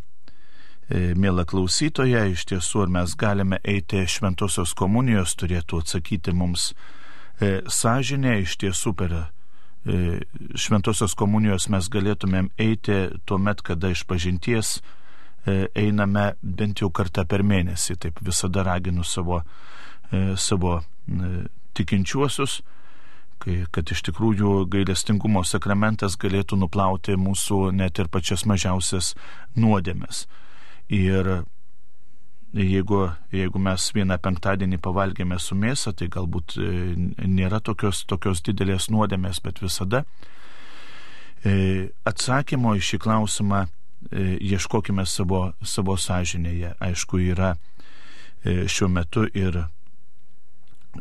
mėla 0.90 1.45
klausytoja, 1.49 2.26
iš 2.30 2.45
tiesų, 2.52 2.84
ar 2.86 2.91
mes 2.94 3.16
galime 3.18 3.57
eiti 3.66 4.03
šventosios 4.10 4.76
komunijos, 4.78 5.34
turėtų 5.40 5.82
atsakyti 5.82 6.34
mums 6.36 6.74
e, 7.41 7.64
sąžinė, 7.66 8.38
iš 8.44 8.57
tiesų 8.62 8.94
per 8.98 9.16
e, 9.18 9.24
šventosios 10.53 11.16
komunijos 11.18 11.70
mes 11.74 11.90
galėtumėm 11.90 12.52
eiti 12.62 12.99
tuo 13.26 13.40
met, 13.41 13.66
kada 13.66 13.90
iš 13.94 14.06
pažinties 14.06 14.78
e, 14.78 15.66
einame 15.74 16.36
bent 16.41 16.82
jau 16.82 16.91
kartą 16.94 17.26
per 17.26 17.41
mėnesį. 17.41 17.98
Taip 18.06 18.22
visada 18.22 18.68
raginu 18.70 19.03
savo, 19.03 19.41
e, 20.12 20.36
savo 20.38 20.78
e, 20.82 21.34
tikinčiuosius, 21.74 22.62
kai, 23.41 23.64
kad 23.74 23.90
iš 23.90 24.06
tikrųjų 24.06 24.68
gailestingumo 24.70 25.41
sakramentas 25.41 26.14
galėtų 26.22 26.62
nuplauti 26.62 27.18
mūsų 27.18 27.72
net 27.74 27.98
ir 27.98 28.14
pačias 28.14 28.45
mažiausias 28.45 29.16
nuodėmes. 29.57 30.28
Ir 30.94 31.45
jeigu, 32.64 33.10
jeigu 33.34 33.60
mes 33.60 33.88
vieną 33.95 34.18
penktadienį 34.22 34.80
pavalgėme 34.84 35.38
su 35.40 35.57
mėsa, 35.60 35.91
tai 35.94 36.07
galbūt 36.12 36.56
e, 36.57 36.70
nėra 37.28 37.60
tokios, 37.60 38.06
tokios 38.07 38.41
didelės 38.45 38.90
nuodėmės, 38.94 39.41
bet 39.44 39.60
visada 39.64 40.06
e, 41.44 41.91
atsakymo 42.07 42.76
į 42.78 42.84
šį 42.90 43.02
klausimą 43.03 43.66
e, 43.66 44.38
ieškokime 44.53 45.06
savo, 45.06 45.49
savo 45.64 45.98
sąžinėje. 45.99 46.76
Aišku, 46.80 47.20
yra 47.20 47.56
šiuo 48.45 48.91
metu 48.94 49.24
ir 49.34 49.64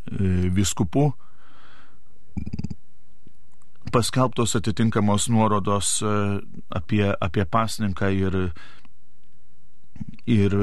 viskupų 0.09 1.11
paskelbtos 3.93 4.57
atitinkamos 4.57 5.29
nuorodos 5.29 5.99
apie, 6.73 7.05
apie 7.21 7.45
pasninką 7.45 8.09
ir 8.17 8.39
ir 10.27 10.57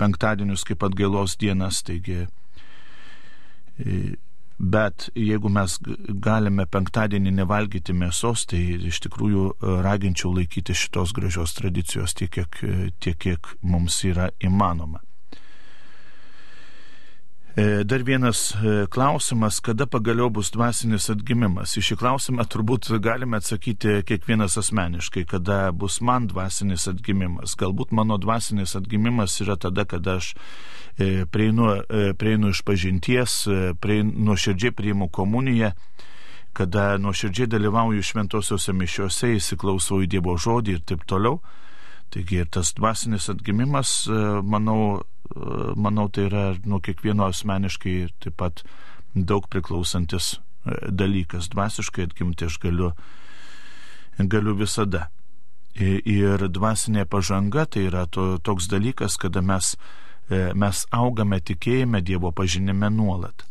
penktadienius 0.00 0.64
kaip 0.68 0.84
atgailos 0.86 1.36
dienas. 1.40 1.82
Taigi, 1.86 2.26
e, 3.78 4.00
bet 4.58 5.08
jeigu 5.18 5.50
mes 5.52 5.78
galime 6.24 6.66
penktadienį 6.70 7.34
nevalgyti 7.42 7.94
mėsos, 7.96 8.46
tai 8.50 8.62
iš 8.90 9.02
tikrųjų 9.06 9.46
e, 9.52 9.76
raginčiau 9.86 10.32
laikyti 10.36 10.76
šitos 10.76 11.14
gražios 11.16 11.56
tradicijos 11.58 12.16
tiek, 12.18 12.32
kiek, 12.32 12.60
tiek, 13.00 13.18
kiek 13.18 13.54
mums 13.62 14.02
yra 14.08 14.30
įmanoma. 14.40 15.02
E, 17.56 17.84
dar 17.84 18.02
vienas 18.02 18.54
e, 18.54 18.86
klausimas, 18.86 19.60
kada 19.60 19.86
pagaliau 19.86 20.30
bus 20.30 20.48
dvasinis 20.50 21.10
atgimimas. 21.12 21.74
Į 21.76 21.82
šį 21.84 21.96
klausimą 22.00 22.46
turbūt 22.48 22.88
galime 23.04 23.36
atsakyti 23.36 23.98
kiekvienas 24.08 24.56
asmeniškai, 24.56 25.26
kada 25.28 25.66
bus 25.76 25.98
man 26.00 26.30
dvasinis 26.30 26.88
atgimimas. 26.88 27.52
Galbūt 27.60 27.92
mano 27.92 28.16
dvasinis 28.16 28.72
atgimimas 28.78 29.36
yra 29.44 29.58
tada, 29.60 29.84
kada 29.84 30.16
aš 30.22 30.32
e, 30.96 31.26
prieinu, 31.28 31.74
prieinu 32.16 32.54
iš 32.56 32.64
pažinties, 32.64 33.42
nuoširdžiai 33.44 34.72
priimu 34.72 35.12
komuniją, 35.12 35.74
kada 36.56 36.96
nuoširdžiai 37.04 37.52
dalyvauju 37.52 38.00
šventosiuose 38.00 38.72
mišiuose, 38.72 39.34
įsiklausau 39.36 40.00
į 40.00 40.08
Dievo 40.16 40.40
žodį 40.40 40.78
ir 40.78 40.84
taip 40.88 41.04
toliau. 41.04 41.42
Taigi 42.12 42.40
ir 42.40 42.48
tas 42.52 42.72
dvasinis 42.76 43.28
atgimimas, 43.32 44.06
manau, 44.08 45.02
manau, 45.76 46.08
tai 46.08 46.26
yra 46.28 46.44
nuo 46.64 46.80
kiekvieno 46.84 47.26
asmeniškai 47.30 47.96
taip 48.22 48.36
pat 48.40 48.62
daug 49.14 49.48
priklausantis 49.48 50.34
e, 50.34 50.90
dalykas. 50.90 51.50
Dvasiškai 51.52 52.08
atgimti 52.08 52.48
aš 52.48 52.58
galiu, 52.62 52.92
galiu 54.18 54.56
visada. 54.58 55.08
Ir 55.72 56.42
dvasinė 56.52 57.06
pažanga 57.08 57.64
tai 57.64 57.86
yra 57.88 58.04
to, 58.04 58.36
toks 58.44 58.68
dalykas, 58.68 59.16
kada 59.16 59.40
mes, 59.40 59.76
e, 60.28 60.50
mes 60.52 60.84
augame 60.92 61.40
tikėjime 61.40 62.02
Dievo 62.04 62.32
pažinime 62.32 62.90
nuolat. 62.92 63.46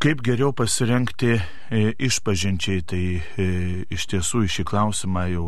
Kaip 0.00 0.24
geriau 0.24 0.50
pasirenkti 0.56 1.36
e, 1.36 1.42
išpažinčiai, 2.00 2.82
tai 2.82 3.04
iš 3.92 4.08
tiesų 4.10 4.46
į 4.46 4.52
šį 4.56 4.66
klausimą 4.70 5.26
jau 5.30 5.46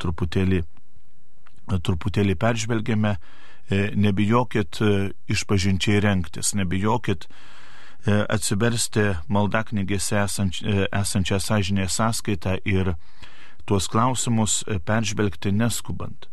truputėlį 0.00 0.64
truputėlį 1.76 2.34
peržvelgėme, 2.40 3.16
e, 3.68 3.90
nebijokit 3.96 4.80
e, 4.80 4.92
išpažinčiai 5.28 6.00
renktis, 6.00 6.54
nebijokit 6.56 7.28
e, 7.28 7.30
atsiversti 8.24 9.12
maldaknygėse 9.28 10.22
esančią 10.22 11.40
sąžinę 11.44 11.88
sąskaitą 11.92 12.56
ir 12.64 12.94
tuos 13.68 13.88
klausimus 13.92 14.62
peržvelgti 14.88 15.52
neskubant. 15.52 16.30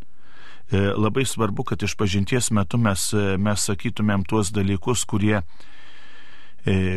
Labai 0.71 1.27
svarbu, 1.29 1.61
kad 1.67 1.83
iš 1.85 1.93
pažinties 1.93 2.47
metu 2.49 2.79
mes, 2.81 3.11
mes 3.13 3.65
sakytumėm 3.67 4.23
tuos 4.25 4.49
dalykus, 4.49 5.03
kurie, 5.05 5.43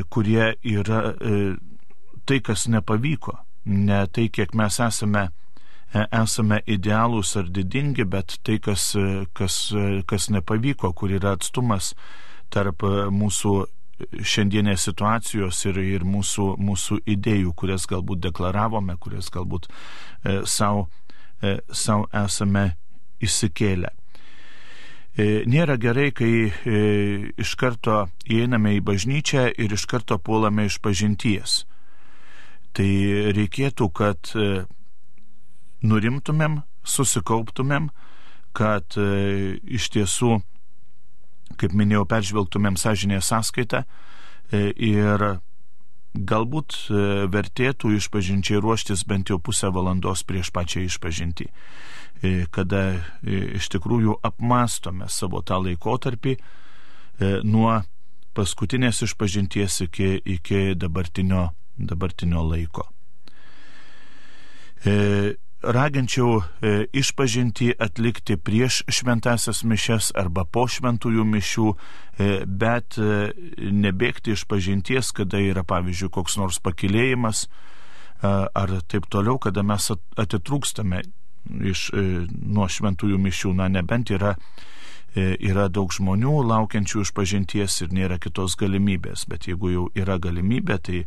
kurie 0.09 0.47
yra 0.65 1.03
tai, 2.25 2.39
kas 2.41 2.65
nepavyko, 2.73 3.35
ne 3.69 4.07
tai, 4.09 4.31
kiek 4.33 4.55
mes 4.57 4.81
esame 4.81 5.27
esame 5.95 6.61
idealūs 6.67 7.35
ar 7.41 7.49
didingi, 7.49 8.05
bet 8.05 8.39
tai, 8.45 8.59
kas, 8.61 8.93
e, 8.97 9.25
kas, 9.33 9.59
e, 9.73 10.03
kas 10.09 10.29
nepavyko, 10.35 10.93
kur 10.93 11.13
yra 11.15 11.35
atstumas 11.39 11.95
tarp 12.53 12.85
mūsų 13.13 13.55
šiandienės 14.23 14.87
situacijos 14.89 15.65
ir, 15.69 15.81
ir 15.83 16.05
mūsų, 16.07 16.53
mūsų 16.63 17.01
idėjų, 17.15 17.53
kurias 17.59 17.87
galbūt 17.91 18.23
deklaravome, 18.29 18.97
kurias 19.01 19.31
galbūt 19.35 19.69
e, 19.69 20.41
savo 20.47 20.87
e, 21.43 21.59
esame 21.69 22.67
įsikėlę. 23.25 23.91
E, 25.19 25.43
nėra 25.51 25.75
gerai, 25.83 26.13
kai 26.15 26.31
e, 26.47 26.81
iš 27.43 27.57
karto 27.59 28.05
įeiname 28.31 28.77
į 28.77 28.85
bažnyčią 28.87 29.49
ir 29.59 29.75
iš 29.75 29.89
karto 29.91 30.21
puolame 30.23 30.69
iš 30.69 30.79
pažinties. 30.85 31.65
Tai 32.79 32.91
reikėtų, 33.35 33.89
kad 33.99 34.31
e, 34.39 34.63
nurimtumėm, 35.83 36.63
susikauptumėm, 36.87 37.91
kad 38.57 38.97
e, 38.99 39.59
iš 39.79 39.91
tiesų, 39.95 40.39
kaip 41.61 41.75
minėjau, 41.77 42.07
peržvelgtumėm 42.09 42.79
sąžinę 42.81 43.21
sąskaitą 43.23 43.85
e, 43.85 44.71
ir 44.73 45.25
galbūt 46.15 46.75
e, 46.89 47.03
vertėtų 47.31 47.93
išpažinčiai 47.99 48.63
ruoštis 48.65 49.05
bent 49.09 49.31
jau 49.31 49.39
pusę 49.39 49.71
valandos 49.75 50.25
prieš 50.27 50.51
pačią 50.55 50.87
išpažinti, 50.89 51.49
kada 52.51 52.99
iš 53.23 53.69
tikrųjų 53.71 54.17
apmastome 54.27 55.07
savo 55.07 55.39
tą 55.47 55.61
laikotarpį 55.63 56.33
nuo 57.47 57.77
paskutinės 58.35 59.05
išpažinties 59.07 59.77
iki, 59.85 60.09
iki 60.27 60.75
dabartinio, 60.75 61.45
dabartinio 61.79 62.43
laiko. 62.43 62.89
Raginčiau 65.63 66.39
e, 66.63 66.87
išpažinti 66.95 67.73
atlikti 67.83 68.37
prieš 68.39 68.85
šventasias 68.87 69.65
mišes 69.67 70.13
arba 70.15 70.45
po 70.47 70.69
šventųjų 70.71 71.25
mišių, 71.27 71.67
e, 71.75 72.29
bet 72.47 72.95
e, 72.95 73.33
nebėgti 73.59 74.37
iš 74.37 74.45
pažinties, 74.47 75.11
kada 75.11 75.41
yra, 75.43 75.65
pavyzdžiui, 75.67 76.13
koks 76.15 76.39
nors 76.39 76.63
pakilėjimas 76.63 77.49
ar 78.19 78.71
taip 78.91 79.05
toliau, 79.07 79.37
kada 79.39 79.63
mes 79.63 79.85
atitrūkstame 80.19 81.05
iš, 81.71 81.83
nuo 81.95 82.65
šventųjų 82.67 83.19
mišių, 83.23 83.53
na 83.55 83.69
nebent 83.71 84.11
yra 84.11 84.33
yra 85.15 85.69
daug 85.71 85.95
žmonių 85.95 86.33
laukiančių 86.47 87.05
iš 87.05 87.13
pažinties 87.15 87.77
ir 87.85 87.95
nėra 87.95 88.19
kitos 88.19 88.57
galimybės. 88.59 89.23
Bet 89.31 89.47
jeigu 89.47 89.71
jau 89.71 89.85
yra 89.95 90.19
galimybė, 90.19 90.81
tai, 90.83 91.05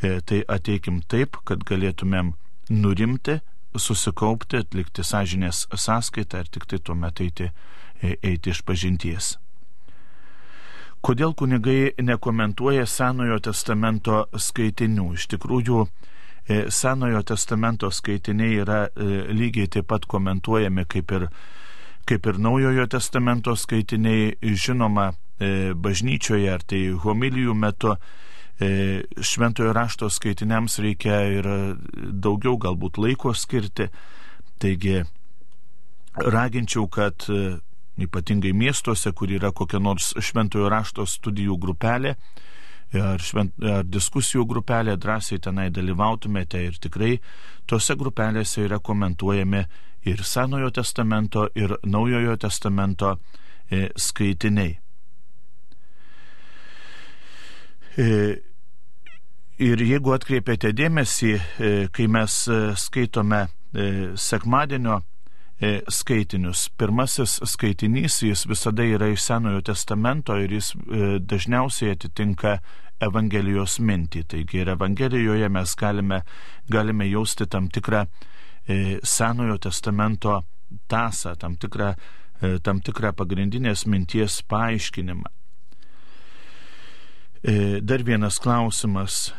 tai 0.00 0.40
ateikim 0.46 1.02
taip, 1.10 1.40
kad 1.46 1.66
galėtumėm 1.66 2.32
nurimti, 2.70 3.40
susikaupti, 3.78 4.62
atlikti 4.64 5.04
sąžinės 5.04 5.66
sąskaitą 5.72 6.44
ir 6.44 6.52
tik 6.52 6.66
tai 6.70 6.78
tuomet 6.78 7.20
eiti, 7.24 7.50
eiti 8.02 8.52
iš 8.52 8.62
pažinties. 8.66 9.36
Kodėl 11.06 11.36
kunigai 11.38 11.92
nekomentuoja 12.02 12.86
Senojo 12.90 13.36
testamento 13.38 14.24
skaitinių? 14.34 15.12
Iš 15.14 15.28
tikrųjų, 15.36 15.84
e, 16.48 16.64
Senojo 16.70 17.20
testamento 17.22 17.90
skaitiniai 17.94 18.56
yra 18.64 18.78
e, 18.88 19.22
lygiai 19.30 19.68
taip 19.70 19.86
pat 19.92 20.08
komentuojami 20.10 20.82
kaip 20.90 21.12
ir, 21.14 21.28
kaip 22.10 22.26
ir 22.26 22.40
Naujojo 22.42 22.88
testamento 22.90 23.54
skaitiniai, 23.54 24.34
žinoma, 24.42 25.12
e, 25.38 25.74
bažnyčioje 25.74 26.50
ar 26.50 26.66
tai 26.66 26.82
homilijų 27.04 27.54
metu 27.54 27.94
šventojo 28.56 29.72
rašto 29.76 30.08
skaitiniams 30.10 30.78
reikia 30.80 31.18
ir 31.28 31.48
daugiau 32.24 32.56
galbūt 32.56 32.98
laiko 33.02 33.34
skirti. 33.36 33.90
Taigi 34.56 35.02
raginčiau, 36.16 36.86
kad 36.88 37.28
ypatingai 38.00 38.54
miestuose, 38.56 39.12
kur 39.12 39.32
yra 39.32 39.52
kokia 39.52 39.80
nors 39.80 40.14
šventojo 40.20 40.70
rašto 40.72 41.04
studijų 41.08 41.58
grupelė 41.60 42.16
ar, 42.94 43.20
švent, 43.22 43.56
ar 43.64 43.84
diskusijų 43.88 44.46
grupelė, 44.48 44.96
drąsiai 45.00 45.40
tenai 45.42 45.68
dalyvautumėte 45.74 46.62
ir 46.62 46.78
tikrai 46.80 47.16
tose 47.66 47.96
grupelėse 47.98 48.64
yra 48.64 48.78
komentuojami 48.78 49.64
ir 50.06 50.22
Senojo 50.22 50.70
testamento, 50.70 51.48
ir 51.54 51.76
Naujojo 51.84 52.36
testamento 52.38 53.16
e, 53.70 53.88
skaitiniai. 53.96 54.76
Ir 59.56 59.80
jeigu 59.80 60.12
atkreipėte 60.12 60.68
dėmesį, 60.76 61.30
e, 61.32 61.68
kai 61.88 62.04
mes 62.12 62.32
e, 62.44 62.56
skaitome 62.76 63.46
e, 63.72 63.84
sekmadienio 64.20 65.00
skaitinius. 65.88 66.66
Pirmasis 66.76 67.38
skaitinys, 67.48 68.18
jis 68.20 68.42
visada 68.44 68.84
yra 68.84 69.06
iš 69.08 69.22
Senojo 69.24 69.62
testamento 69.64 70.34
ir 70.36 70.52
jis 70.52 70.74
dažniausiai 71.24 71.94
atitinka 71.94 72.58
Evangelijos 73.00 73.78
mintį. 73.80 74.26
Taigi 74.28 74.60
ir 74.60 74.74
Evangelijoje 74.74 75.48
mes 75.48 75.72
galime, 75.80 76.18
galime 76.68 77.08
jausti 77.08 77.48
tam 77.48 77.70
tikrą 77.72 78.04
Senojo 79.00 79.56
testamento 79.64 80.42
tasą, 80.92 81.32
tam 81.40 81.56
tikrą, 81.56 81.94
tam 82.60 82.84
tikrą 82.84 83.14
pagrindinės 83.16 83.86
minties 83.88 84.42
paaiškinimą. 84.52 85.32
Dar 87.80 88.04
vienas 88.04 88.36
klausimas. 88.44 89.32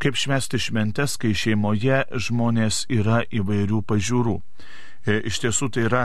Kaip 0.00 0.16
švesti 0.16 0.58
šventes, 0.60 1.18
kai 1.20 1.34
šeimoje 1.36 2.04
žmonės 2.16 2.86
yra 2.88 3.20
įvairių 3.28 3.82
pažiūrų? 3.88 4.36
E, 5.04 5.20
iš 5.28 5.42
tiesų 5.44 5.70
tai 5.74 5.86
yra 5.88 6.04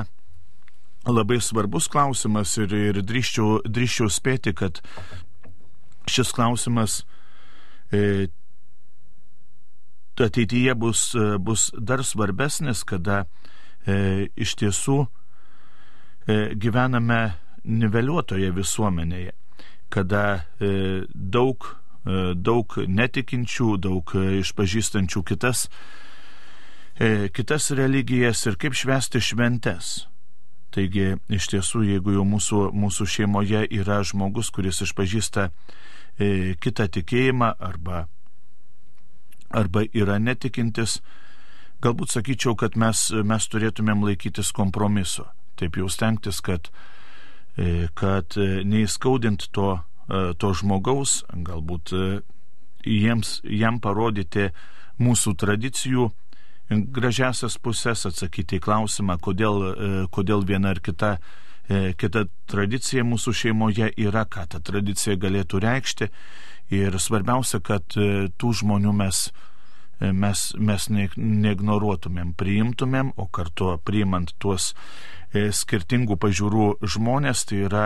labai 1.08 1.38
svarbus 1.40 1.88
klausimas 1.92 2.58
ir, 2.60 2.74
ir 2.76 3.02
drįščiau, 3.02 3.62
drįščiau 3.66 4.10
spėti, 4.12 4.56
kad 4.58 4.82
šis 6.12 6.34
klausimas 6.36 7.04
e, 7.94 8.28
ateityje 10.24 10.76
bus, 10.76 11.16
bus 11.40 11.72
dar 11.78 12.04
svarbesnis, 12.04 12.84
kada 12.84 13.26
e, 13.86 14.28
iš 14.36 14.56
tiesų 14.60 15.00
e, 15.04 16.56
gyvename 16.56 17.36
niveliuotoje 17.66 18.52
visuomenėje, 18.56 19.34
kada 19.94 20.24
e, 20.60 21.04
daug, 21.14 21.68
daug 22.36 22.76
netikinčių, 22.88 23.70
daug 23.82 24.12
e, 24.16 24.26
išpažįstančių 24.44 25.24
kitas 25.26 25.68
E, 27.00 27.30
kitas 27.30 27.72
religijas 27.72 28.46
ir 28.48 28.56
kaip 28.56 28.76
švesti 28.76 29.20
šventes. 29.20 30.06
Taigi, 30.72 31.18
iš 31.28 31.48
tiesų, 31.52 31.82
jeigu 31.90 32.14
jau 32.16 32.24
mūsų, 32.28 32.60
mūsų 32.72 33.08
šeimoje 33.12 33.66
yra 33.68 34.00
žmogus, 34.08 34.48
kuris 34.56 34.80
išpažįsta 34.86 35.50
e, 35.50 36.56
kitą 36.56 36.88
tikėjimą 36.96 37.52
arba, 37.60 38.06
arba 39.52 39.84
yra 39.92 40.22
netikintis, 40.24 41.02
galbūt 41.84 42.16
sakyčiau, 42.16 42.56
kad 42.56 42.80
mes, 42.80 43.10
mes 43.12 43.48
turėtumėm 43.52 44.08
laikytis 44.08 44.54
kompromiso. 44.56 45.28
Taip 45.60 45.76
jau 45.76 45.92
stengtis, 45.92 46.40
kad, 46.40 46.72
e, 47.60 47.90
kad 47.92 48.40
e, 48.40 48.64
neįskaudint 48.64 49.50
to, 49.52 49.74
e, 49.76 49.95
to 50.08 50.54
žmogaus, 50.54 51.24
galbūt 51.34 51.94
e, 51.96 52.06
jiems, 52.86 53.40
jam 53.44 53.80
parodyti 53.82 54.52
mūsų 55.02 55.34
tradicijų 55.42 56.12
gražiasias 56.70 57.58
pusės, 57.62 58.06
atsakyti 58.10 58.58
į 58.58 58.64
klausimą, 58.66 59.20
kodėl, 59.22 59.62
e, 59.64 59.90
kodėl 60.12 60.46
viena 60.46 60.74
ar 60.74 60.80
kita, 60.80 61.18
e, 61.70 61.94
kita 61.94 62.26
tradicija 62.48 63.04
mūsų 63.04 63.34
šeimoje 63.34 63.92
yra, 63.98 64.26
ką 64.26 64.48
ta 64.50 64.60
tradicija 64.60 65.16
galėtų 65.16 65.60
reikšti. 65.62 66.10
Ir 66.74 66.98
svarbiausia, 66.98 67.60
kad 67.62 67.84
e, 67.98 68.30
tų 68.38 68.54
žmonių 68.62 68.94
mes, 68.94 69.32
mes, 70.02 70.56
mes 70.58 70.90
neignoruotumėm, 70.90 72.34
priimtumėm, 72.34 73.14
o 73.16 73.28
kartu 73.28 73.78
priimant 73.86 74.34
tuos 74.40 74.74
skirtingų 75.36 76.16
pažiūrų 76.18 76.78
žmonės, 76.82 77.46
tai 77.46 77.58
yra 77.68 77.86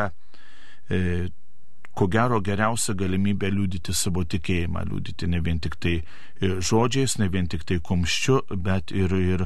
ko 2.00 2.08
gero 2.08 2.40
geriausia 2.40 2.94
galimybė 2.96 3.50
liūdyti 3.52 3.92
savo 3.98 4.24
tikėjimą, 4.24 4.86
liūdyti 4.88 5.28
ne 5.28 5.42
vien 5.44 5.60
tik 5.60 5.76
tai 5.84 5.98
e, 6.00 6.52
žodžiais, 6.64 7.18
ne 7.20 7.28
vien 7.34 7.50
tik 7.52 7.66
tai 7.68 7.80
kumščiu, 7.84 8.40
bet 8.68 8.94
ir, 8.96 9.16
ir, 9.20 9.44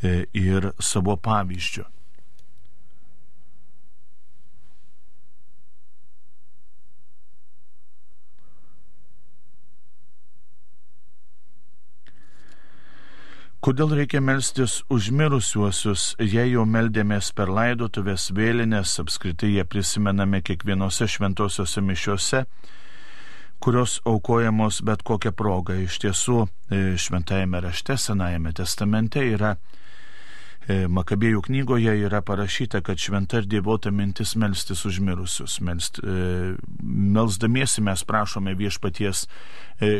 e, 0.00 0.14
ir 0.40 0.70
savo 0.80 1.18
pavyzdžiu. 1.20 1.84
Kodėl 13.64 13.94
reikia 13.96 14.20
melstis 14.20 14.82
už 14.92 15.06
mirusiuosius, 15.16 16.02
jei 16.20 16.50
jau 16.50 16.66
meldėmės 16.68 17.30
per 17.32 17.48
laidotuvės 17.48 18.26
vėlinės, 18.36 18.98
apskritai 19.00 19.54
jie 19.54 19.62
prisimename 19.64 20.42
kiekvienose 20.44 21.08
šventosiuose 21.08 21.80
mišiuose, 21.80 22.42
kurios 23.64 23.94
aukojamos 24.04 24.82
bet 24.84 25.00
kokią 25.08 25.32
progą. 25.32 25.78
Iš 25.80 25.96
tiesų, 26.04 26.36
e, 26.44 26.82
šventajame 27.00 27.62
rašte, 27.64 27.96
Senajame 27.96 28.52
testamente 28.52 29.24
yra 29.32 29.54
Makabėjų 30.68 31.42
knygoje 31.44 31.92
yra 32.06 32.22
parašyta, 32.24 32.80
kad 32.80 32.96
šventa 32.96 33.42
ir 33.42 33.48
dievota 33.52 33.90
mintis 33.92 34.32
melstis 34.40 34.86
už 34.88 35.02
mirusius. 35.04 35.58
Melst, 35.60 36.00
e, 36.00 36.54
melsdamiesi 36.80 37.84
mes 37.84 38.04
prašome 38.08 38.54
viešpaties 38.56 39.26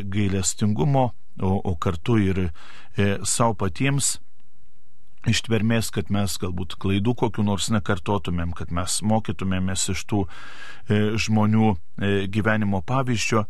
gailestingumo, 0.08 1.10
o, 1.42 1.52
o 1.64 1.76
kartu 1.76 2.16
ir 2.22 2.40
e, 2.48 2.50
savo 3.28 3.58
patiems 3.60 4.14
ištvermės, 5.30 5.90
kad 5.94 6.10
mes 6.12 6.36
galbūt 6.40 6.76
klaidų 6.80 7.14
kokiu 7.24 7.44
nors 7.46 7.70
nekartotumėm, 7.72 8.52
kad 8.56 8.72
mes 8.74 9.00
mokytumėmės 9.04 9.88
iš 9.94 10.04
tų 10.10 10.24
e, 10.24 11.00
žmonių 11.20 11.74
e, 11.74 11.76
gyvenimo 12.32 12.82
pavyzdžio. 12.84 13.44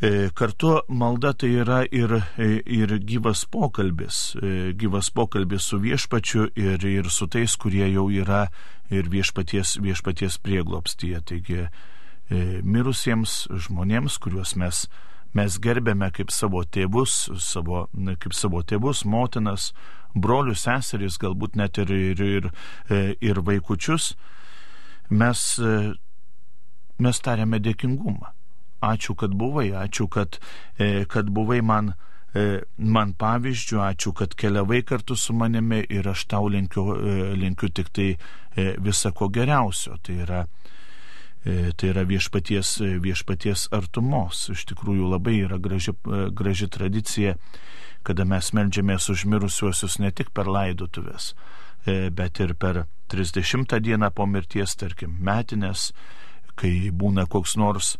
E, 0.00 0.30
kartu 0.30 0.80
malda 0.88 1.32
tai 1.32 1.48
yra 1.58 1.80
ir, 1.90 2.12
e, 2.38 2.62
ir 2.62 2.92
gyvas 3.02 3.42
pokalbis, 3.50 4.36
e, 4.38 4.70
gyvas 4.78 5.10
pokalbis 5.10 5.64
su 5.66 5.80
viešpačiu 5.82 6.52
ir, 6.54 6.84
ir 6.86 7.10
su 7.10 7.26
tais, 7.26 7.56
kurie 7.58 7.88
jau 7.90 8.06
yra 8.06 8.46
ir 8.94 9.10
viešpaties, 9.10 9.80
viešpaties 9.82 10.38
prieglopstyje. 10.38 11.20
Taigi 11.26 11.66
mirusiems 12.62 13.48
žmonėms, 13.66 14.20
kuriuos 14.22 14.54
mes 14.60 14.86
mes 15.34 15.58
gerbėme 15.60 16.12
kaip 16.14 16.30
savo 16.32 16.62
tėvus, 16.64 17.28
savo, 17.42 17.88
kaip 18.22 18.32
savo 18.36 18.62
tėvus, 18.62 19.02
motinas, 19.04 19.72
brolius, 20.14 20.62
seserys, 20.64 21.18
galbūt 21.20 21.58
net 21.58 21.78
ir, 21.82 21.90
ir, 21.92 22.22
ir, 22.22 22.50
ir 23.20 23.42
vaikučius, 23.44 24.14
mes, 25.10 25.44
mes 26.98 27.24
tariame 27.24 27.60
dėkingumą. 27.60 28.37
Ačiū, 28.84 29.16
kad 29.18 29.34
buvai, 29.34 29.70
ačiū, 29.74 30.06
kad, 30.08 30.38
e, 30.78 31.04
kad 31.10 31.30
buvai 31.34 31.62
man, 31.62 31.94
man 32.78 33.14
pavyzdžių, 33.18 33.78
ačiū, 33.82 34.12
kad 34.14 34.36
keliavai 34.38 34.82
kartu 34.86 35.16
su 35.16 35.34
manimi 35.34 35.80
ir 35.90 36.06
aš 36.06 36.26
tau 36.30 36.46
linkiu, 36.46 36.84
linkiu 37.34 37.72
tik 37.74 37.88
tai 37.90 38.12
visako 38.78 39.30
geriausio. 39.32 39.96
Tai 40.04 40.18
yra 40.22 40.44
E, 41.44 41.72
tai 41.76 41.88
yra 41.92 42.02
viešpaties, 42.02 42.80
e, 42.82 42.98
viešpaties 42.98 43.68
artumos. 43.72 44.48
Iš 44.50 44.66
tikrųjų 44.72 45.06
labai 45.14 45.36
yra 45.46 45.58
graži, 45.62 45.94
e, 45.94 46.26
graži 46.34 46.66
tradicija, 46.68 47.36
kada 48.02 48.26
mes 48.28 48.50
melžiamės 48.52 49.08
už 49.08 49.24
mirusiuosius 49.30 49.98
ne 50.02 50.10
tik 50.10 50.32
per 50.34 50.50
laidotuvės, 50.50 51.34
e, 51.86 52.10
bet 52.10 52.40
ir 52.40 52.54
per 52.54 52.86
30 53.08 53.80
dieną 53.80 54.10
po 54.10 54.26
mirties, 54.26 54.74
tarkim, 54.76 55.16
metinės, 55.22 55.92
kai 56.58 56.90
būna 56.90 57.28
koks 57.30 57.56
nors 57.56 57.94
e, 57.94 57.98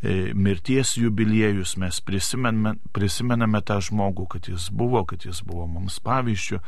mirties 0.00 0.94
jubiliejus, 0.96 1.74
mes 1.76 2.00
prisimename, 2.00 2.78
prisimename 2.96 3.60
tą 3.60 3.80
žmogų, 3.84 4.26
kad 4.32 4.48
jis 4.48 4.70
buvo, 4.72 5.04
kad 5.04 5.26
jis 5.28 5.42
buvo 5.44 5.66
mums 5.68 5.98
pavyzdžių, 6.00 6.60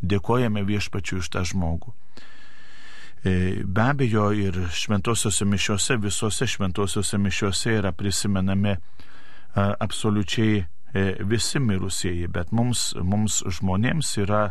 dėkojame 0.00 0.62
viešpačiu 0.64 1.20
už 1.20 1.28
tą 1.34 1.44
žmogų. 1.44 1.92
E, 3.24 3.64
be 3.64 3.82
abejo, 3.82 4.30
ir 4.32 4.56
šventosiuose 4.72 5.44
mišiuose, 5.44 5.98
visose 6.00 6.46
šventosiuose 6.46 7.18
mišiuose 7.18 7.76
yra 7.80 7.92
prisimenami 7.92 8.76
absoliučiai 9.58 10.58
e, 10.94 11.04
visi 11.26 11.58
mirusieji, 11.58 12.28
bet 12.30 12.52
mums, 12.52 12.92
mums 13.02 13.42
žmonėms 13.58 14.12
yra, 14.22 14.48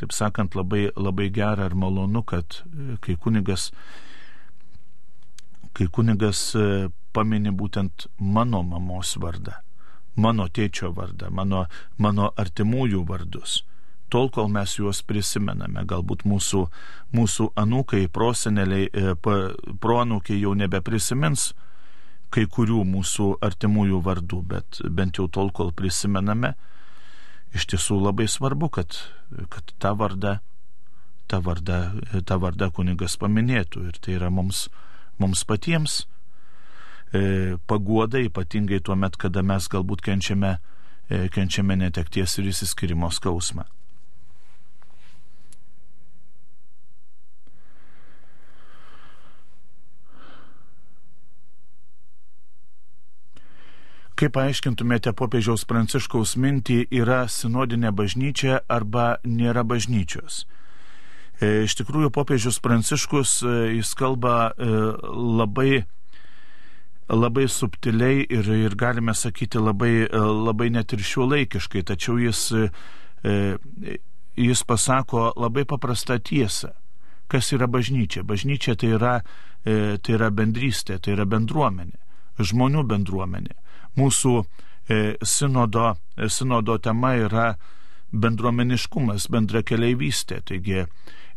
taip 0.00 0.14
sakant, 0.14 0.56
labai, 0.56 0.88
labai 0.96 1.28
gera 1.34 1.68
ir 1.68 1.76
malonu, 1.76 2.22
kad 2.22 2.62
kai 3.04 3.18
kunigas 3.20 3.72
kai 5.78 5.86
kunigas 5.94 6.42
e, 6.58 6.88
pamini 7.14 7.52
būtent 7.54 8.08
mano 8.18 8.64
mamos 8.66 9.14
vardą, 9.22 9.54
mano 10.18 10.48
tėčio 10.50 10.90
vardą, 10.96 11.30
mano, 11.30 11.66
mano 11.98 12.32
artimųjų 12.36 13.04
vardus. 13.06 13.62
Tol, 14.08 14.30
kol 14.32 14.48
mes 14.48 14.72
juos 14.78 15.02
prisimename, 15.04 15.84
galbūt 15.84 16.24
mūsų, 16.24 16.62
mūsų 17.14 17.50
anūkai, 17.60 18.06
proseneliai, 18.10 18.88
e, 18.88 19.14
proanūkiai 19.22 20.40
jau 20.42 20.54
nebeprisimins 20.56 21.52
kai 22.34 22.44
kurių 22.48 22.82
mūsų 22.88 23.28
artimųjų 23.44 24.00
vardų, 24.04 24.40
bet 24.50 24.80
bent 24.92 25.20
jau 25.20 25.28
tol, 25.32 25.52
kol 25.54 25.72
prisimename, 25.76 26.54
iš 27.56 27.68
tiesų 27.72 28.00
labai 28.02 28.28
svarbu, 28.28 28.68
kad, 28.72 28.98
kad 29.52 29.72
tą 29.80 29.94
vardą, 29.96 30.34
tą 31.28 31.40
vardą, 31.44 31.78
tą 32.28 32.38
vardą 32.42 32.70
kunigas 32.74 33.16
paminėtų 33.20 33.86
ir 33.88 34.00
tai 34.04 34.18
yra 34.18 34.28
mums 34.32 34.66
mums 35.22 35.44
patiems 35.48 36.02
e, 37.12 37.56
paguoda, 37.66 38.20
ypatingai 38.20 38.80
tuo 38.84 38.96
met, 38.96 39.16
kada 39.16 39.42
mes 39.42 39.68
galbūt 39.72 40.04
kenčiame, 40.04 40.58
e, 41.08 41.26
kenčiame 41.34 41.78
netekties 41.80 42.38
ir 42.38 42.52
įsiskirimo 42.52 43.10
skausmą. 43.14 43.66
Kaip 54.18 54.32
paaiškintumėte 54.34 55.12
popiežiaus 55.14 55.62
pranciškaus 55.70 56.32
mintį, 56.42 56.80
yra 56.90 57.20
sinodinė 57.30 57.92
bažnyčia 57.94 58.56
arba 58.66 59.20
nėra 59.22 59.62
bažnyčios? 59.62 60.40
E, 61.38 61.62
iš 61.68 61.76
tikrųjų, 61.78 62.10
popiežius 62.10 62.58
Pranciškus, 62.62 63.36
e, 63.46 63.54
jis 63.76 63.92
kalba 63.98 64.50
e, 64.50 64.70
labai, 65.14 65.84
labai 67.06 67.44
subtiliai 67.46 68.24
ir, 68.26 68.48
ir 68.66 68.74
galime 68.78 69.14
sakyti 69.14 69.62
labai, 69.62 70.08
labai 70.10 70.72
net 70.74 70.92
ir 70.92 71.04
šiuolaikiškai, 71.06 71.84
tačiau 71.88 72.18
jis, 72.20 72.42
jis 74.36 74.64
pasako 74.68 75.30
labai 75.38 75.64
paprastą 75.64 76.18
tiesą. 76.20 76.74
Kas 77.32 77.48
yra 77.56 77.68
bažnyčia? 77.70 78.26
Bažnyčia 78.28 78.74
tai 78.76 78.90
yra, 78.98 79.14
tai 79.64 80.14
yra 80.18 80.28
bendrystė, 80.28 80.98
tai 81.00 81.14
yra 81.16 81.24
bendruomenė, 81.28 81.96
žmonių 82.44 82.84
bendruomenė. 82.92 83.56
Mūsų 83.96 84.34
sinodo, 85.24 85.94
sinodo 86.28 86.76
tema 86.76 87.14
yra 87.20 87.48
bendruomeniškumas, 88.12 89.30
bendra 89.32 89.64
keliaivystė. 89.64 90.42
Taigi 90.48 90.84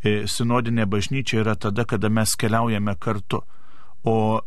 sinodinė 0.03 0.87
bažnyčia 0.89 1.43
yra 1.43 1.55
tada, 1.55 1.85
kada 1.85 2.09
mes 2.09 2.33
keliaujame 2.35 2.95
kartu. 2.99 3.43
O 4.03 4.41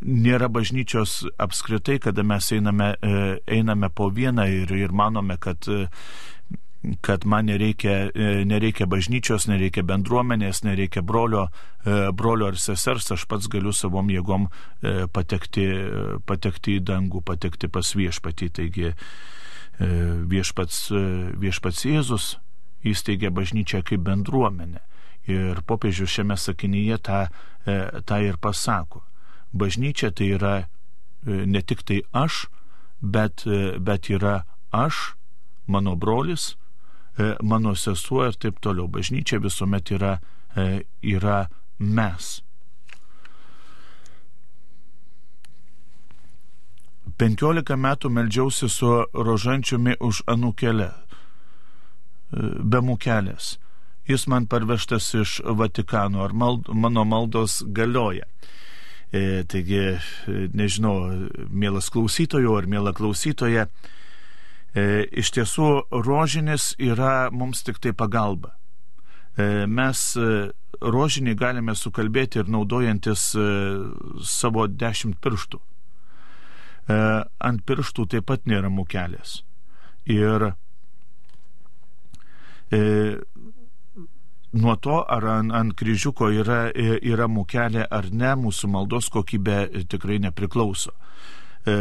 nėra 0.00 0.50
bažnyčios 0.52 1.22
apskritai, 1.40 2.00
kada 2.02 2.24
mes 2.26 2.50
einame, 2.52 2.94
e, 3.00 3.38
einame 3.46 3.90
po 3.94 4.10
vieną 4.10 4.46
ir, 4.50 4.72
ir 4.74 4.92
manome, 4.92 5.38
kad, 5.38 5.68
e, 5.68 5.88
kad 7.04 7.24
man 7.24 7.46
nereikia, 7.46 8.10
nereikia 8.48 8.86
bažnyčios, 8.88 9.46
nereikia 9.46 9.84
bendruomenės, 9.84 10.62
nereikia 10.64 11.02
brolio, 11.04 11.50
brolio 12.16 12.48
ar 12.48 12.56
sesers, 12.56 13.10
aš 13.12 13.26
pats 13.28 13.50
galiu 13.52 13.74
savom 13.76 14.08
jėgom 14.08 14.46
patekti, 15.12 15.66
patekti 16.24 16.78
į 16.78 16.84
dangų, 16.88 17.20
patekti 17.20 17.68
pas 17.68 17.84
viešpatį. 17.92 18.48
Taigi 18.56 18.94
viešpats, 20.32 20.86
viešpats 21.36 21.84
Jėzus 21.84 22.38
įsteigė 22.86 23.30
bažnyčią 23.30 23.82
kaip 23.86 24.04
bendruomenę. 24.06 24.80
Ir 25.28 25.60
popiežius 25.68 26.10
šiame 26.16 26.36
sakinyje 26.40 26.98
tą, 27.06 27.20
e, 27.66 28.02
tą 28.06 28.20
ir 28.24 28.38
pasako. 28.40 29.04
Bažnyčia 29.52 30.10
tai 30.10 30.32
yra 30.36 30.54
e, 30.60 30.66
ne 31.46 31.62
tik 31.62 31.84
tai 31.84 32.00
aš, 32.12 32.46
bet, 33.00 33.44
e, 33.46 33.78
bet 33.78 34.10
yra 34.10 34.44
aš, 34.72 35.14
mano 35.66 35.96
brolis, 35.96 36.56
mano 37.42 37.74
sesuo 37.76 38.24
ir 38.24 38.36
taip 38.40 38.62
toliau. 38.64 38.88
Bažnyčia 38.88 39.38
visuomet 39.42 39.90
yra, 39.92 40.14
yra 41.02 41.40
mes. 41.78 42.40
Penkiolika 47.20 47.76
metų 47.76 48.08
meldžiausi 48.08 48.70
su 48.72 48.88
rožančiumi 49.12 49.98
už 50.00 50.22
anūkelę 50.30 50.88
be 52.32 52.80
mukelės. 52.84 53.56
Jis 54.08 54.26
man 54.26 54.46
parvežtas 54.50 55.12
iš 55.14 55.38
Vatikano, 55.44 56.24
ar 56.24 56.32
mald, 56.34 56.68
mano 56.74 57.04
maldos 57.04 57.60
galioja. 57.66 58.26
E, 59.12 59.42
taigi, 59.50 59.98
nežinau, 60.54 61.28
mielas 61.50 61.90
klausytojo 61.90 62.54
ar 62.58 62.68
mėla 62.70 62.92
klausytoja, 62.94 63.66
e, 64.74 64.84
iš 65.10 65.32
tiesų 65.34 65.70
rožinis 66.06 66.72
yra 66.78 67.30
mums 67.34 67.64
tik 67.66 67.82
tai 67.82 67.92
pagalba. 67.94 68.54
E, 69.34 69.66
mes 69.66 70.04
e, 70.18 70.50
rožinį 70.80 71.34
galime 71.38 71.74
sukalbėti 71.74 72.40
ir 72.40 72.50
naudojantis 72.50 73.30
e, 73.34 73.46
savo 74.26 74.66
dešimt 74.70 75.20
pirštų. 75.22 75.60
E, 75.60 76.98
ant 77.50 77.64
pirštų 77.66 78.06
taip 78.14 78.26
pat 78.30 78.46
nėra 78.50 78.70
mukelės. 78.72 79.40
Ir 80.10 80.50
e, 80.50 80.54
nuo 84.52 84.76
to, 84.76 84.98
ar 85.08 85.24
ant, 85.30 85.52
ant 85.54 85.74
kryžiuko 85.78 86.30
yra, 86.34 86.70
e, 86.74 86.98
yra 87.06 87.28
mukelė 87.30 87.86
ar 87.90 88.10
ne, 88.10 88.32
mūsų 88.38 88.70
maldos 88.72 89.10
kokybė 89.12 89.58
e, 89.68 89.84
tikrai 89.90 90.18
nepriklauso. 90.22 90.92
E, 91.66 91.76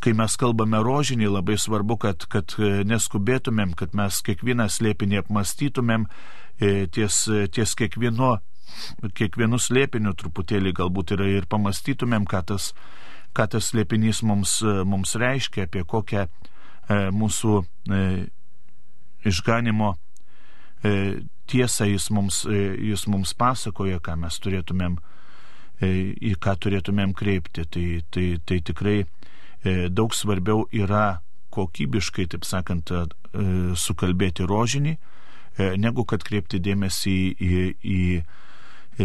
kai 0.00 0.12
mes 0.16 0.36
kalbame 0.40 0.80
rožinį, 0.84 1.30
labai 1.32 1.56
svarbu, 1.60 1.96
kad, 2.04 2.26
kad 2.32 2.52
e, 2.58 2.82
neskubėtumėm, 2.88 3.74
kad 3.78 3.96
mes 3.96 4.20
kiekvieną 4.26 4.68
slėpinį 4.68 5.22
apmastytumėm 5.24 6.06
e, 6.60 6.86
ties, 6.92 7.24
ties 7.54 7.74
kiekvieno, 7.80 8.36
kiekvienu 9.16 9.60
slėpiniu 9.60 10.12
truputėlį 10.16 10.74
galbūt 10.82 11.14
yra 11.16 11.30
ir 11.32 11.48
pamastytumėm, 11.48 12.28
ką 12.28 12.42
tas, 12.52 12.74
ką 13.36 13.48
tas 13.56 13.72
slėpinys 13.72 14.20
mums, 14.26 14.60
mums 14.84 15.16
reiškia, 15.16 15.64
apie 15.64 15.86
kokią 15.88 16.26
e, 16.26 17.00
mūsų 17.08 17.56
e, 17.88 18.04
išganimo 19.24 19.94
e, 20.84 21.20
tiesą 21.46 21.88
jis 21.90 22.10
mums, 22.10 22.44
e, 22.46 22.60
jis 22.90 23.06
mums 23.10 23.34
pasakoja, 23.34 24.00
ką 24.00 24.16
mes 24.22 24.38
turėtumėm, 24.42 24.98
e, 25.80 25.90
į 26.30 26.34
ką 26.40 26.56
turėtumėm 26.64 27.14
kreipti. 27.16 27.66
Tai, 27.66 27.86
tai, 28.10 28.26
tai 28.44 28.60
tikrai 28.64 29.00
daug 29.92 30.14
svarbiau 30.16 30.64
yra 30.72 31.20
kokybiškai, 31.52 32.24
taip 32.32 32.46
sakant, 32.48 32.88
sukalbėti 33.76 34.46
rožinį, 34.48 34.94
negu 35.76 36.06
kad 36.08 36.24
kreipti 36.24 36.62
dėmesį 36.64 37.12
į, 37.12 37.58
į, 37.84 37.98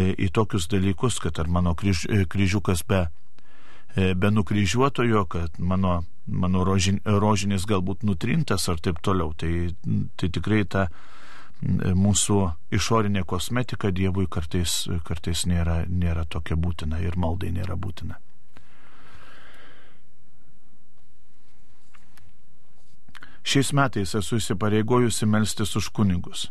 į, 0.00 0.06
į, 0.16 0.28
tokius 0.32 0.64
dalykus, 0.72 1.18
kad 1.20 1.36
ar 1.42 1.50
mano 1.52 1.74
kryž, 1.76 2.06
kryžiukas 2.32 2.86
be, 2.88 3.02
be 3.92 4.30
nukryžiuotojo, 4.32 5.26
kad 5.28 5.60
mano 5.60 5.98
mano 6.26 6.64
rožin, 6.64 7.00
rožinis 7.04 7.66
galbūt 7.66 8.04
nutrintas 8.06 8.68
ar 8.68 8.80
taip 8.82 9.00
toliau. 9.02 9.32
Tai, 9.38 9.52
tai 10.16 10.30
tikrai 10.32 10.64
ta 10.68 10.88
mūsų 11.96 12.38
išorinė 12.76 13.24
kosmetika 13.24 13.90
Dievui 13.90 14.26
kartais, 14.28 14.84
kartais 15.06 15.46
nėra, 15.48 15.84
nėra 15.88 16.26
tokia 16.28 16.56
būtina 16.56 17.00
ir 17.00 17.16
maldai 17.16 17.50
nėra 17.54 17.76
būtina. 17.76 18.20
Šiais 23.46 23.70
metais 23.72 24.10
esu 24.18 24.40
įsipareigojusi 24.40 25.26
melstis 25.30 25.76
už 25.78 25.92
kunigus. 25.94 26.48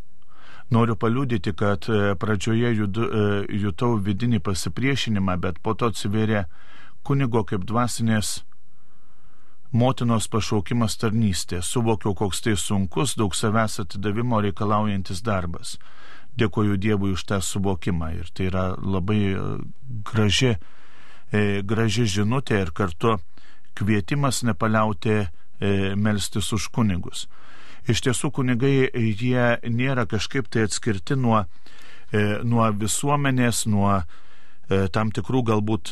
Noriu 0.72 0.96
paliūdyti, 0.96 1.52
kad 1.54 1.86
e, 1.92 2.16
pradžioje 2.18 2.72
judu, 2.74 3.04
e, 3.06 3.26
jutau 3.60 3.98
vidinį 4.02 4.40
pasipriešinimą, 4.42 5.36
bet 5.44 5.60
po 5.62 5.76
to 5.76 5.92
atsiverė 5.92 6.46
kunigo 7.06 7.44
kaip 7.46 7.68
dvasinės 7.68 8.40
motinos 9.76 10.30
pašaukimas 10.32 10.96
tarnystė. 11.02 11.60
Suvokiau, 11.64 12.16
koks 12.16 12.42
tai 12.46 12.56
sunkus, 12.60 13.16
daug 13.20 13.36
savęs 13.36 13.82
atidavimo 13.84 14.40
reikalaujantis 14.46 15.22
darbas. 15.26 15.76
Dėkoju 16.40 16.80
Dievui 16.82 17.14
už 17.16 17.26
tą 17.30 17.40
suvokimą 17.44 18.12
ir 18.18 18.32
tai 18.36 18.50
yra 18.50 18.66
labai 18.76 19.20
e, 19.32 19.44
graži, 20.08 20.56
e, 21.32 21.62
graži 21.64 22.08
žinutė 22.18 22.60
ir 22.66 22.74
kartu 22.76 23.18
kvietimas 23.76 24.44
nepaliauti 24.48 25.16
e, 25.22 25.28
melstis 25.96 26.52
už 26.56 26.68
kunigus. 26.76 27.28
Iš 27.88 28.02
tiesų 28.08 28.32
kunigai 28.36 28.90
jie 28.96 29.48
nėra 29.70 30.08
kažkaip 30.10 30.50
tai 30.50 30.66
atskirti 30.66 31.14
nuo, 31.20 31.44
nuo 32.42 32.66
visuomenės, 32.74 33.68
nuo 33.70 34.00
tam 34.66 35.12
tikrų 35.14 35.44
galbūt 35.52 35.92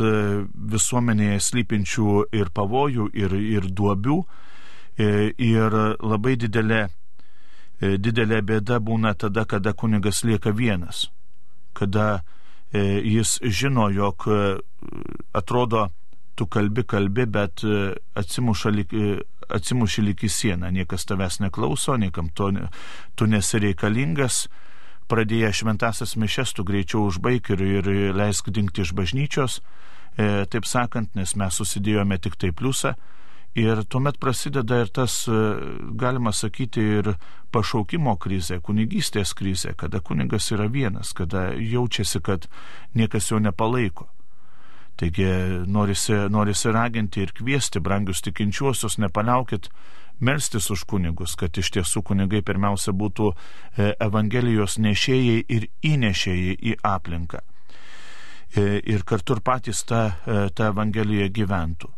visuomenėje 0.73 1.39
slypinčių 1.45 2.23
ir 2.33 2.49
pavojų, 2.55 3.11
ir, 3.13 3.35
ir 3.37 3.67
duobių. 3.69 4.17
Ir 4.97 5.75
labai 6.01 6.33
didelė 6.41 6.87
E, 7.83 7.97
didelė 7.97 8.41
bėda 8.45 8.79
būna 8.79 9.13
tada, 9.19 9.43
kada 9.49 9.73
kunigas 9.73 10.23
lieka 10.23 10.53
vienas, 10.55 11.07
kada 11.75 12.21
e, 12.71 13.01
jis 13.01 13.39
žino, 13.43 13.89
jog 13.91 14.27
e, 14.29 14.39
atrodo, 15.35 15.89
tu 16.37 16.47
kalbi, 16.49 16.85
kalbi, 16.89 17.27
bet 17.29 17.61
atsimuši 18.17 18.71
lik 20.07 20.23
į 20.25 20.29
sieną, 20.33 20.71
niekas 20.73 21.05
tavęs 21.05 21.37
neklauso, 21.43 21.97
niekam 22.01 22.31
to, 22.33 22.49
tu 23.13 23.27
nesi 23.29 23.61
reikalingas, 23.61 24.47
pradėję 25.11 25.51
šventasias 25.53 26.15
mišes, 26.19 26.53
tu 26.53 26.65
greičiau 26.67 27.07
užbaig 27.09 27.49
ir, 27.55 27.63
ir 27.80 27.89
leisk 28.15 28.49
dingti 28.53 28.84
iš 28.84 28.93
bažnyčios, 28.97 29.59
e, 30.17 30.45
taip 30.45 30.67
sakant, 30.69 31.13
nes 31.15 31.35
mes 31.35 31.59
susidėjome 31.59 32.19
tik 32.21 32.38
tai 32.39 32.51
pliusą. 32.51 32.95
Ir 33.53 33.84
tuomet 33.85 34.17
prasideda 34.17 34.80
ir 34.81 34.89
tas, 34.89 35.27
e, 35.30 35.39
galima 35.93 36.34
sakyti, 36.34 36.81
ir 36.99 37.13
pašaukimo 37.53 38.15
krizė, 38.17 38.57
kunigystės 38.59 39.35
krizė, 39.38 39.75
kada 39.77 40.01
kunigas 40.01 40.49
yra 40.55 40.65
vienas, 40.65 41.13
kada 41.13 41.51
jaučiasi, 41.53 42.21
kad 42.21 42.47
niekas 42.97 43.30
jo 43.30 43.39
nepalaiko. 43.39 44.09
Taigi 44.97 45.25
norisi, 45.67 46.13
norisi 46.30 46.71
raginti 46.73 47.21
ir 47.21 47.34
kviesti 47.34 47.81
brangius 47.81 48.21
tikinčiuosius, 48.25 48.99
nepaliaukit 49.01 49.69
melstis 50.19 50.69
už 50.72 50.85
kunigus, 50.90 51.35
kad 51.40 51.57
iš 51.57 51.72
tiesų 51.77 52.03
kunigai 52.03 52.44
pirmiausia 52.45 52.94
būtų 52.94 53.31
e, 53.34 53.94
Evangelijos 54.03 54.77
nešėjai 54.77 55.41
ir 55.48 55.68
įnešėjai 55.81 56.56
į 56.60 56.77
aplinką. 56.84 57.41
E, 58.56 58.80
ir 58.85 59.03
kartu 59.03 59.38
ir 59.38 59.41
patys 59.41 59.84
tą, 59.90 60.11
tą 60.53 60.72
Evangeliją 60.73 61.30
gyventų. 61.34 61.90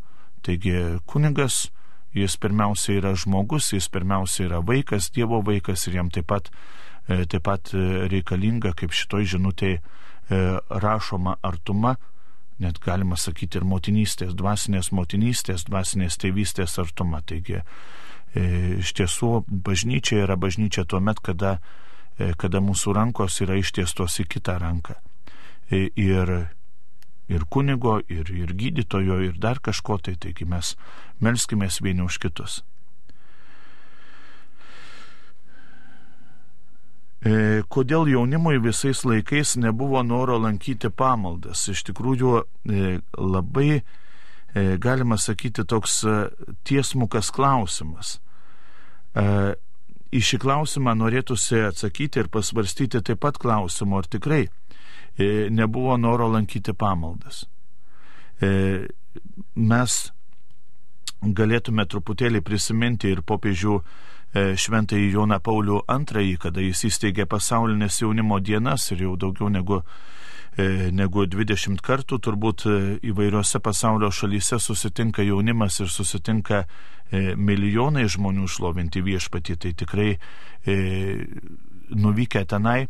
Taigi 0.45 0.75
kunigas, 1.09 1.71
jis 2.13 2.37
pirmiausia 2.37 2.99
yra 2.99 3.15
žmogus, 3.17 3.71
jis 3.73 3.87
pirmiausia 3.89 4.45
yra 4.45 4.61
vaikas, 4.61 5.09
Dievo 5.15 5.41
vaikas 5.45 5.87
ir 5.89 5.97
jam 5.99 6.11
taip 6.13 6.29
pat, 6.29 6.51
e, 7.09 7.25
taip 7.25 7.43
pat 7.47 7.73
e, 7.73 8.05
reikalinga, 8.11 8.75
kaip 8.77 8.93
šitoj 8.95 9.25
žinutėje 9.35 9.81
rašoma 10.25 11.35
artuma, 11.45 11.91
net 12.57 12.79
galima 12.81 13.13
sakyti 13.13 13.59
ir 13.59 13.65
motinystės, 13.67 14.31
dvasinės 14.33 14.89
motinystės, 14.95 15.67
dvasinės 15.67 16.17
tėvystės 16.17 16.79
artuma. 16.81 17.19
Taigi 17.21 17.59
e, 17.59 17.65
iš 18.35 18.91
tiesų 18.97 19.45
bažnyčia 19.47 20.25
yra 20.25 20.35
bažnyčia 20.35 20.83
tuo 20.83 20.99
met, 20.99 21.21
kada, 21.23 21.57
kada 22.37 22.59
mūsų 22.59 22.95
rankos 22.97 23.39
yra 23.45 23.55
ištiestos 23.61 24.19
į 24.19 24.27
kitą 24.35 24.57
ranką. 24.59 24.99
Ir 25.71 26.33
ir 27.27 27.45
kunigo, 27.49 27.99
ir, 28.09 28.29
ir 28.29 28.53
gydytojo, 28.53 29.19
ir 29.25 29.37
dar 29.41 29.59
kažko 29.59 29.97
tai, 29.97 30.15
taigi 30.15 30.45
mes 30.45 30.75
melskime 31.21 31.69
vieni 31.81 32.05
už 32.05 32.19
kitus. 32.21 32.61
E, 37.25 37.63
kodėl 37.73 38.05
jaunimui 38.11 38.59
visais 38.61 39.01
laikais 39.01 39.55
nebuvo 39.57 40.03
noro 40.05 40.37
lankyti 40.37 40.91
pamaldas? 40.93 41.65
Iš 41.71 41.81
tikrųjų, 41.89 42.33
e, 42.69 42.99
labai, 43.17 43.81
e, 43.81 44.77
galima 44.77 45.17
sakyti, 45.17 45.65
toks 45.65 46.03
tiesmukas 46.63 47.31
klausimas. 47.33 48.19
Į 49.15 50.21
šį 50.27 50.37
klausimą 50.43 50.93
norėtųsi 50.99 51.61
atsakyti 51.69 52.21
ir 52.21 52.27
pasvarstyti 52.31 52.99
taip 53.03 53.21
pat 53.23 53.39
klausimu, 53.41 53.99
ar 53.99 54.07
tikrai 54.11 54.43
E, 55.17 55.47
nebuvo 55.49 55.97
noro 55.97 56.27
lankyti 56.27 56.73
pamaldas. 56.75 57.45
E, 58.43 58.49
mes 59.55 59.93
galėtume 61.23 61.85
truputėlį 61.87 62.41
prisiminti 62.43 63.13
ir 63.13 63.21
popiežių 63.23 63.77
šventąjį 64.35 65.11
Joną 65.13 65.39
Paulių 65.39 65.81
II, 65.87 66.35
kada 66.43 66.63
jis 66.63 66.83
įsteigė 66.89 67.25
pasaulinės 67.31 68.01
jaunimo 68.01 68.39
dienas 68.39 68.89
ir 68.91 69.05
jau 69.05 69.15
daugiau 69.15 69.47
negu, 69.49 69.81
negu 70.91 71.25
20 71.25 71.79
kartų 71.83 72.19
turbūt 72.19 72.65
įvairiose 73.03 73.61
pasaulio 73.63 74.11
šalyse 74.11 74.59
susitinka 74.59 75.23
jaunimas 75.23 75.79
ir 75.79 75.87
susitinka 75.87 76.65
milijonai 77.11 78.05
žmonių 78.11 78.47
šlovinti 78.51 79.01
viešpatį. 79.05 79.55
Tai 79.55 79.73
tikrai 79.79 80.11
nuvykę 81.89 82.45
tenai 82.45 82.87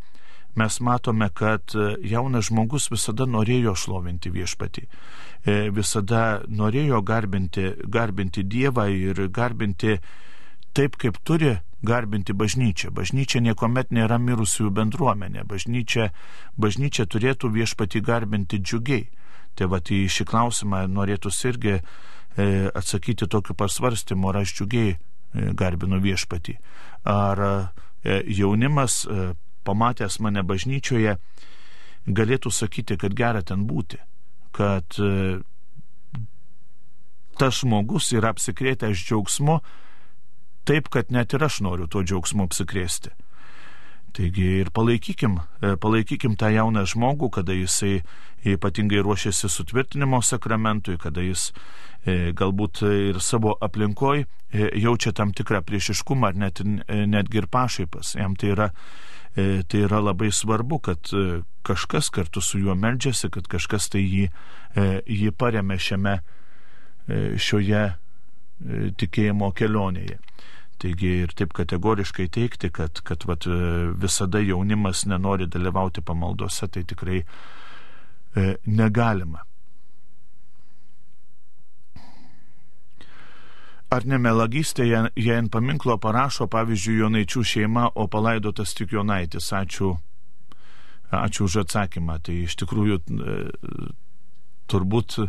mes 0.56 0.80
matome, 0.80 1.30
kad 1.34 1.62
e, 1.76 1.96
jaunas 2.08 2.48
žmogus 2.50 2.88
visada 2.92 3.28
norėjo 3.28 3.76
šlovinti 3.76 4.32
viešpatį, 4.32 4.84
e, 4.86 5.56
visada 5.76 6.42
norėjo 6.48 7.02
garbinti, 7.04 7.74
garbinti 7.92 8.46
Dievą 8.48 8.88
ir 8.92 9.28
garbinti 9.36 9.98
taip, 10.76 10.98
kaip 11.02 11.18
turi 11.24 11.56
garbinti 11.86 12.34
bažnyčią. 12.34 12.92
Bažnyčia 12.96 13.42
niekuomet 13.46 13.94
nėra 13.96 14.18
mirusiųjų 14.22 14.72
bendruomenė, 14.76 15.46
bažnyčia, 15.48 16.10
bažnyčia 16.58 17.06
turėtų 17.08 17.52
viešpatį 17.56 18.02
garbinti 18.06 18.60
džiugiai. 18.60 19.08
Tai 19.56 19.70
va, 19.72 19.80
į 19.80 20.06
šį 20.12 20.28
klausimą 20.28 20.84
norėtųsi 20.92 21.52
irgi 21.54 21.76
e, 21.78 21.82
atsakyti 22.76 23.30
tokiu 23.32 23.56
pasvarstymu, 23.56 24.32
ar 24.32 24.42
aš 24.44 24.58
džiugiai 24.58 24.98
garbinu 25.56 26.00
viešpatį. 26.04 26.58
Ar 27.12 27.42
jaunimas 28.06 29.04
pamatęs 29.66 30.20
mane 30.22 30.44
bažnyčioje, 30.46 31.18
galėtų 32.06 32.52
sakyti, 32.54 32.98
kad 33.02 33.16
gera 33.18 33.42
ten 33.42 33.66
būti, 33.66 33.98
kad 34.56 35.00
e, 35.02 35.40
tas 37.40 37.62
žmogus 37.64 38.12
yra 38.16 38.32
apsikrėtęs 38.36 39.02
džiaugsmu, 39.02 39.60
taip, 40.68 40.90
kad 40.94 41.14
net 41.14 41.34
ir 41.34 41.46
aš 41.46 41.62
noriu 41.66 41.88
tuo 41.88 42.04
džiaugsmu 42.04 42.48
apsikrėsti. 42.48 43.14
Taigi 44.16 44.46
ir 44.62 44.72
palaikykim, 44.76 45.40
e, 45.62 45.76
palaikykim 45.82 46.38
tą 46.40 46.52
jauną 46.54 46.86
žmogų, 46.88 47.32
kada 47.40 47.56
jisai 47.56 48.00
ypatingai 48.46 49.02
ruošiasi 49.04 49.50
sutvirtinimo 49.50 50.22
sakramentui, 50.24 51.00
kada 51.02 51.24
jis 51.26 51.50
e, 52.06 52.32
galbūt 52.38 52.86
ir 52.86 53.20
savo 53.20 53.58
aplinkoj 53.66 54.26
jaučia 54.56 55.12
tam 55.12 55.34
tikrą 55.36 55.60
priešiškumą 55.68 56.30
ar 56.30 56.38
net, 56.40 56.62
netgi 56.88 57.42
ir 57.42 57.50
pašaipas. 57.52 58.14
Jam 58.16 58.38
tai 58.40 58.54
yra 58.54 58.70
E, 59.36 59.64
tai 59.68 59.82
yra 59.84 60.00
labai 60.00 60.32
svarbu, 60.32 60.80
kad 60.80 61.12
e, 61.12 61.42
kažkas 61.68 62.08
kartu 62.10 62.42
su 62.42 62.60
juo 62.60 62.76
meldžiasi, 62.76 63.28
kad 63.36 63.50
kažkas 63.52 63.90
tai 63.92 64.06
jį, 64.06 64.30
e, 64.80 64.86
jį 65.12 65.34
paremė 65.36 65.80
šiame, 65.80 66.16
šioje 67.38 67.84
tikėjimo 68.98 69.52
kelionėje. 69.54 70.16
Taigi 70.82 71.12
ir 71.24 71.32
taip 71.32 71.54
kategoriškai 71.56 72.28
teikti, 72.36 72.70
kad, 72.76 73.00
kad 73.08 73.24
vat, 73.30 73.48
visada 74.02 74.42
jaunimas 74.44 75.06
nenori 75.08 75.48
dalyvauti 75.48 76.04
pamaldose, 76.04 76.68
tai 76.68 76.84
tikrai 76.84 77.22
e, 77.22 78.56
negalima. 78.66 79.46
Ar 83.96 84.04
ne 84.10 84.18
melagystė, 84.20 84.88
jei 84.90 85.38
ant 85.38 85.52
paminklo 85.54 85.96
parašo, 86.02 86.50
pavyzdžiui, 86.52 86.98
Jonaičių 87.06 87.44
šeima, 87.48 87.86
o 87.96 88.08
palaidotas 88.12 88.76
tik 88.76 88.92
Jonaitis? 88.98 89.48
Ačiū, 89.56 89.94
ačiū 91.16 91.48
už 91.48 91.62
atsakymą. 91.64 92.18
Tai 92.26 92.36
iš 92.50 92.58
tikrųjų 92.60 93.00
e, 93.00 93.38
turbūt, 94.68 95.20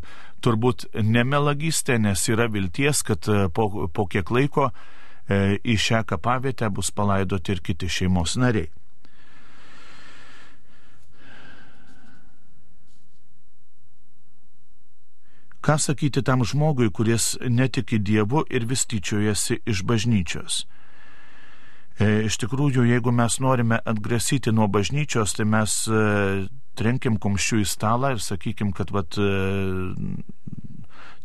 turbūt 0.43 0.89
nemelagystė, 0.99 2.01
nes 2.03 2.27
yra 2.33 2.49
vilties, 2.51 3.05
kad 3.07 3.31
e, 3.31 3.47
po, 3.55 3.69
po 3.87 4.09
kiek 4.11 4.35
laiko 4.35 4.73
e, 4.73 4.96
į 5.27 5.75
šią 5.83 6.05
kapavietę 6.07 6.69
bus 6.71 6.93
palaidoti 6.95 7.57
ir 7.57 7.63
kiti 7.65 7.89
šeimos 7.91 8.37
nariai. 8.39 8.69
Ką 15.67 15.75
sakyti 15.83 16.23
tam 16.23 16.45
žmogui, 16.47 16.93
kuris 16.95 17.33
netiki 17.43 17.99
Dievu 17.99 18.45
ir 18.55 18.69
vis 18.71 18.85
tyčiojasi 18.87 19.65
iš 19.67 19.83
bažnyčios? 19.83 20.61
E, 21.99 22.29
iš 22.29 22.37
tikrųjų, 22.39 22.85
jeigu 22.87 23.11
mes 23.11 23.41
norime 23.43 23.81
atgrasyti 23.83 24.53
nuo 24.55 24.69
bažnyčios, 24.71 25.35
tai 25.35 25.47
mes 25.51 25.75
e, 25.91 26.03
trenkim 26.79 27.17
kumščių 27.19 27.59
į 27.65 27.67
stalą 27.67 28.13
ir 28.15 28.23
sakykim, 28.23 28.71
kad 28.77 28.95
vat, 28.95 29.19
e, 29.19 29.27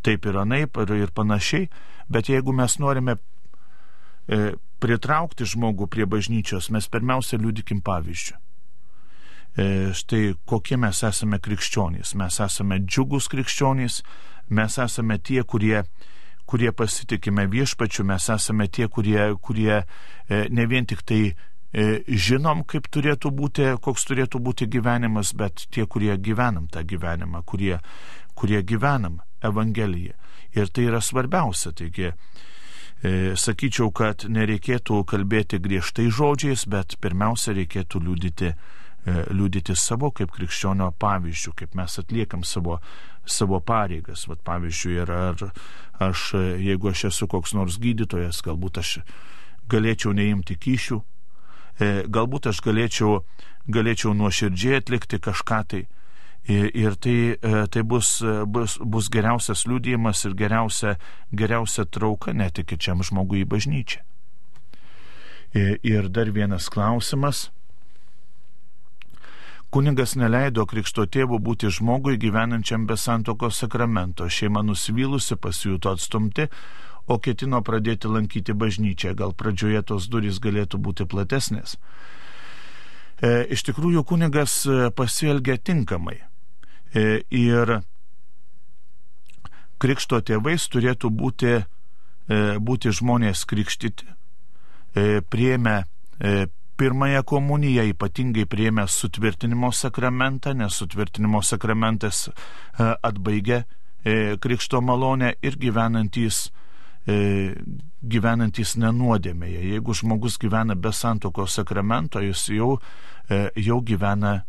taip 0.01 0.25
ir 0.25 0.41
anaip 0.41 0.79
ir, 0.81 0.95
ir 1.03 1.13
panašiai, 1.13 1.69
bet 2.09 2.33
jeigu 2.33 2.55
mes 2.55 2.79
norime 2.81 3.19
e, 3.19 3.21
pritraukti 4.81 5.45
žmogų 5.45 5.87
prie 5.91 6.05
bažnyčios, 6.09 6.69
mes 6.73 6.87
pirmiausia 6.91 7.39
liudikim 7.41 7.81
pavyzdžių. 7.85 8.37
E, 9.51 9.91
štai 9.93 10.33
kokie 10.47 10.77
mes 10.79 11.01
esame 11.03 11.39
krikščionys. 11.43 12.15
Mes 12.15 12.39
esame 12.39 12.79
džiugus 12.85 13.27
krikščionys, 13.31 14.01
mes 14.49 14.77
esame 14.79 15.17
tie, 15.19 15.43
kurie, 15.43 15.83
kurie 16.47 16.71
pasitikime 16.71 17.45
viešpačiu, 17.51 18.05
mes 18.07 18.29
esame 18.31 18.69
tie, 18.71 18.87
kurie, 18.87 19.33
kurie 19.43 19.81
e, 19.81 20.45
ne 20.49 20.67
vien 20.71 20.87
tik 20.87 21.03
tai 21.03 21.21
e, 21.27 21.35
žinom, 22.07 22.63
kaip 22.63 22.87
turėtų 22.87 23.33
būti, 23.35 23.67
koks 23.83 24.07
turėtų 24.07 24.39
būti 24.39 24.69
gyvenimas, 24.71 25.35
bet 25.35 25.67
tie, 25.69 25.83
kurie 25.85 26.15
gyvenam 26.15 26.71
tą 26.71 26.85
gyvenimą, 26.87 27.43
kurie, 27.43 27.77
kurie 28.33 28.63
gyvenam 28.63 29.19
Evangeliją. 29.43 30.15
Ir 30.55 30.71
tai 30.71 30.87
yra 30.87 30.99
svarbiausia. 31.03 31.71
Taigi, 31.75 32.11
E, 32.11 32.60
sakyčiau, 33.01 33.89
kad 33.89 34.27
nereikėtų 34.29 34.99
kalbėti 35.09 35.57
griežtai 35.61 36.09
žodžiais, 36.13 36.67
bet 36.69 36.99
pirmiausia 37.01 37.55
reikėtų 37.57 38.01
liūdyti, 38.05 38.51
e, 38.53 39.15
liūdyti 39.33 39.75
savo 39.75 40.11
kaip 40.13 40.29
krikščionio 40.35 40.91
pavyzdžių, 41.01 41.53
kaip 41.57 41.73
mes 41.75 41.97
atliekam 41.97 42.43
savo, 42.45 42.77
savo 43.25 43.59
pareigas. 43.59 44.27
Vat, 44.29 44.43
pavyzdžiui, 44.45 44.93
ir 45.01 45.11
ar 45.11 45.47
aš, 45.97 46.33
jeigu 46.61 46.91
aš 46.91 47.07
esu 47.09 47.27
koks 47.27 47.55
nors 47.57 47.79
gydytojas, 47.81 48.43
galbūt 48.45 48.77
aš 48.83 48.99
galėčiau 49.71 50.13
neimti 50.13 50.59
kyšių, 50.61 51.01
e, 51.81 51.89
galbūt 52.05 52.51
aš 52.53 52.61
galėčiau, 52.61 53.23
galėčiau 53.65 54.13
nuoširdžiai 54.13 54.77
atlikti 54.81 55.17
kažką 55.17 55.63
tai 55.73 55.87
Ir 56.49 56.95
tai, 56.95 57.37
e, 57.37 57.67
tai 57.67 57.83
bus, 57.83 58.21
e, 58.21 58.45
bus, 58.45 58.79
bus 58.81 59.09
geriausias 59.13 59.67
liūdėjimas 59.69 60.25
ir 60.25 60.33
geriausia, 60.33 60.95
geriausia 61.29 61.85
trauka 61.85 62.33
netikičiam 62.33 63.03
žmogui 63.05 63.43
į 63.43 63.49
bažnyčią. 63.49 64.01
Ir 65.53 66.07
dar 66.09 66.31
vienas 66.31 66.69
klausimas. 66.71 67.51
Kuningas 69.69 70.15
neleido 70.15 70.63
krikšto 70.65 71.05
tėvų 71.05 71.41
būti 71.43 71.69
žmogui 71.69 72.15
gyvenančiam 72.17 72.87
be 72.87 72.95
santokos 72.97 73.59
sakramento. 73.59 74.29
Šeima 74.29 74.63
nusivylusi 74.63 75.35
pasijuto 75.35 75.91
atstumti, 75.91 76.47
o 77.07 77.19
ketino 77.19 77.61
pradėti 77.61 78.07
lankyti 78.07 78.55
bažnyčią. 78.55 79.13
Gal 79.13 79.35
pradžioje 79.35 79.83
tos 79.83 80.07
durys 80.07 80.39
galėtų 80.39 80.79
būti 80.79 81.05
platesnės. 81.05 81.77
E, 83.21 83.45
iš 83.51 83.67
tikrųjų, 83.67 84.07
kunigas 84.07 84.63
pasielgė 84.95 85.59
tinkamai. 85.59 86.30
E, 86.91 87.23
ir 87.31 87.77
krikšto 89.79 90.19
tėvais 90.27 90.67
turėtų 90.67 91.09
būti, 91.15 91.53
e, 91.61 92.39
būti 92.59 92.91
žmonės 92.91 93.45
krikštyti, 93.47 94.07
e, 94.95 95.21
priėmę 95.21 95.85
pirmąją 96.77 97.23
komuniją, 97.25 97.83
ypatingai 97.93 98.43
priėmę 98.45 98.83
sutvirtinimo 98.87 99.71
sakramentą, 99.71 100.53
nes 100.53 100.75
sutvirtinimo 100.77 101.41
sakramentas 101.41 102.29
atbaigia 102.77 103.63
krikšto 104.41 104.81
malonę 104.81 105.31
ir 105.41 105.57
gyvenantys, 105.57 106.51
gyvenantys 108.01 108.75
nenuodėmėje. 108.77 109.63
Jeigu 109.73 109.97
žmogus 109.97 110.37
gyvena 110.37 110.77
be 110.77 110.93
santokos 110.93 111.57
sakramento, 111.57 112.21
jis 112.21 112.47
jau, 112.53 112.77
jau, 113.57 113.81
gyvena, 113.81 114.43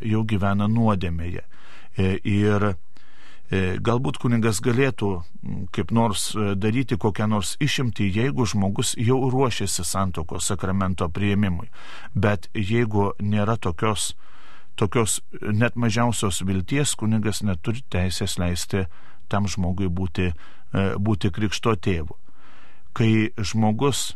jau 0.00 0.24
gyvena 0.24 0.68
nuodėmėje. 0.68 1.44
E, 1.96 2.18
ir 2.22 2.64
e, 2.68 3.78
galbūt 3.80 4.18
kuningas 4.22 4.60
galėtų 4.64 5.10
kaip 5.74 5.92
nors 5.94 6.30
e, 6.34 6.52
daryti 6.58 6.98
kokią 7.00 7.28
nors 7.30 7.56
išimtį, 7.64 8.10
jeigu 8.20 8.46
žmogus 8.46 8.94
jau 8.98 9.18
ruošiasi 9.32 9.86
santokos 9.86 10.50
sakramento 10.50 11.08
prieimimui. 11.08 11.70
Bet 12.14 12.50
jeigu 12.54 13.12
nėra 13.22 13.56
tokios, 13.56 14.12
tokios 14.76 15.20
net 15.40 15.76
mažiausios 15.76 16.42
vilties, 16.46 16.94
kuningas 16.98 17.42
neturi 17.42 17.82
teisės 17.90 18.38
leisti 18.38 18.86
tam 19.28 19.48
žmogui 19.48 19.90
būti, 19.92 20.32
būti 20.96 21.30
krikšto 21.34 21.74
tėvu. 21.76 22.14
Kai 22.96 23.30
žmogus 23.36 24.14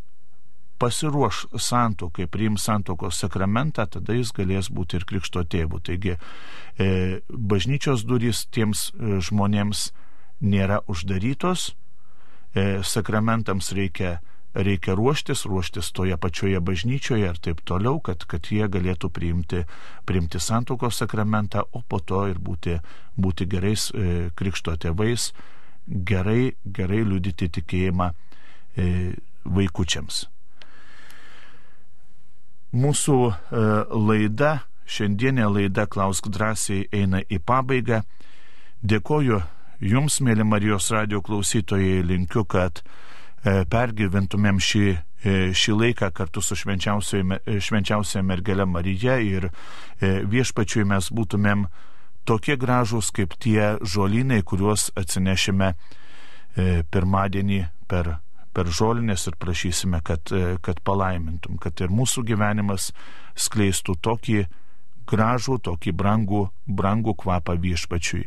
pasiruoš 0.83 1.47
santokai, 1.59 2.27
priims 2.27 2.65
santokos 2.67 3.21
sakramentą, 3.23 3.87
tada 3.87 4.17
jis 4.17 4.33
galės 4.35 4.71
būti 4.75 4.99
ir 4.99 5.07
krikšto 5.07 5.45
tėvu. 5.47 5.79
Taigi 5.87 6.17
e, 6.17 6.89
bažnyčios 7.31 8.03
durys 8.09 8.47
tiems 8.51 8.89
e, 8.91 9.21
žmonėms 9.23 9.91
nėra 10.43 10.81
uždarytos, 10.91 11.69
e, 11.71 12.65
sakramentams 12.83 13.71
reikia, 13.79 14.17
reikia 14.59 14.99
ruoštis, 14.99 15.45
ruoštis 15.47 15.93
toje 15.95 16.19
pačioje 16.19 16.59
bažnyčioje 16.59 17.31
ir 17.31 17.39
taip 17.47 17.63
toliau, 17.69 18.03
kad, 18.03 18.27
kad 18.27 18.51
jie 18.51 18.67
galėtų 18.67 19.13
priimti, 19.15 19.63
priimti 20.09 20.43
santokos 20.43 20.99
sakramentą, 21.05 21.63
o 21.71 21.85
po 21.87 22.03
to 22.03 22.27
ir 22.33 22.43
būti, 22.43 22.81
būti 23.15 23.47
gerais 23.55 23.87
krikšto 24.35 24.75
tėvais, 24.83 25.31
gerai, 25.87 26.57
gerai 26.67 27.07
liudyti 27.07 27.53
tikėjimą 27.61 28.13
vaikučiams. 29.47 30.25
Mūsų 32.73 33.17
e, 33.29 33.33
laida, 33.93 34.63
šiandienė 34.89 35.45
laida 35.45 35.85
Klausk 35.85 36.31
drąsiai 36.33 36.87
eina 36.89 37.21
į 37.29 37.43
pabaigą. 37.45 38.01
Dėkoju 38.81 39.43
Jums, 39.83 40.21
mėly 40.25 40.47
Marijos 40.47 40.89
radio 40.95 41.21
klausytojai, 41.21 42.01
linkiu, 42.07 42.47
kad 42.49 42.81
e, 42.81 43.67
pergyventumėm 43.69 44.63
šį, 44.63 44.87
e, 45.21 45.37
šį 45.53 45.77
laiką 45.83 46.09
kartu 46.17 46.41
su 46.41 46.57
švenčiausia 46.57 48.25
mergelė 48.25 48.65
Marija 48.65 49.19
ir 49.21 49.51
viešpačiui 50.01 50.89
mes 50.89 51.13
būtumėm 51.13 51.67
tokie 52.25 52.57
gražūs 52.57 53.13
kaip 53.13 53.37
tie 53.37 53.75
žolynai, 53.85 54.41
kuriuos 54.43 54.89
atsinešime 54.97 55.75
pirmadienį 56.93 57.65
per 57.89 58.17
per 58.53 58.69
žolinės 58.69 59.27
ir 59.31 59.39
prašysime, 59.41 60.03
kad, 60.05 60.33
e, 60.33 60.57
kad 60.63 60.81
palaimintum, 60.85 61.59
kad 61.63 61.81
ir 61.81 61.93
mūsų 61.93 62.25
gyvenimas 62.29 62.91
skleistų 63.35 63.97
tokį 64.05 64.45
gražų, 65.09 65.59
tokį 65.69 65.93
brangų, 65.97 66.47
brangų 66.67 67.17
kvapą 67.25 67.57
viešpačiui. 67.61 68.25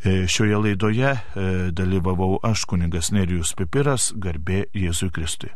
E, 0.00 0.26
šioje 0.26 0.56
laidoje 0.64 1.12
e, 1.12 1.20
dalyvavau 1.76 2.38
aš, 2.42 2.64
kuningas 2.64 3.12
Nerijus 3.12 3.52
Pipiras, 3.52 4.12
garbė 4.16 4.64
Jėzui 4.72 5.10
Kristui. 5.12 5.52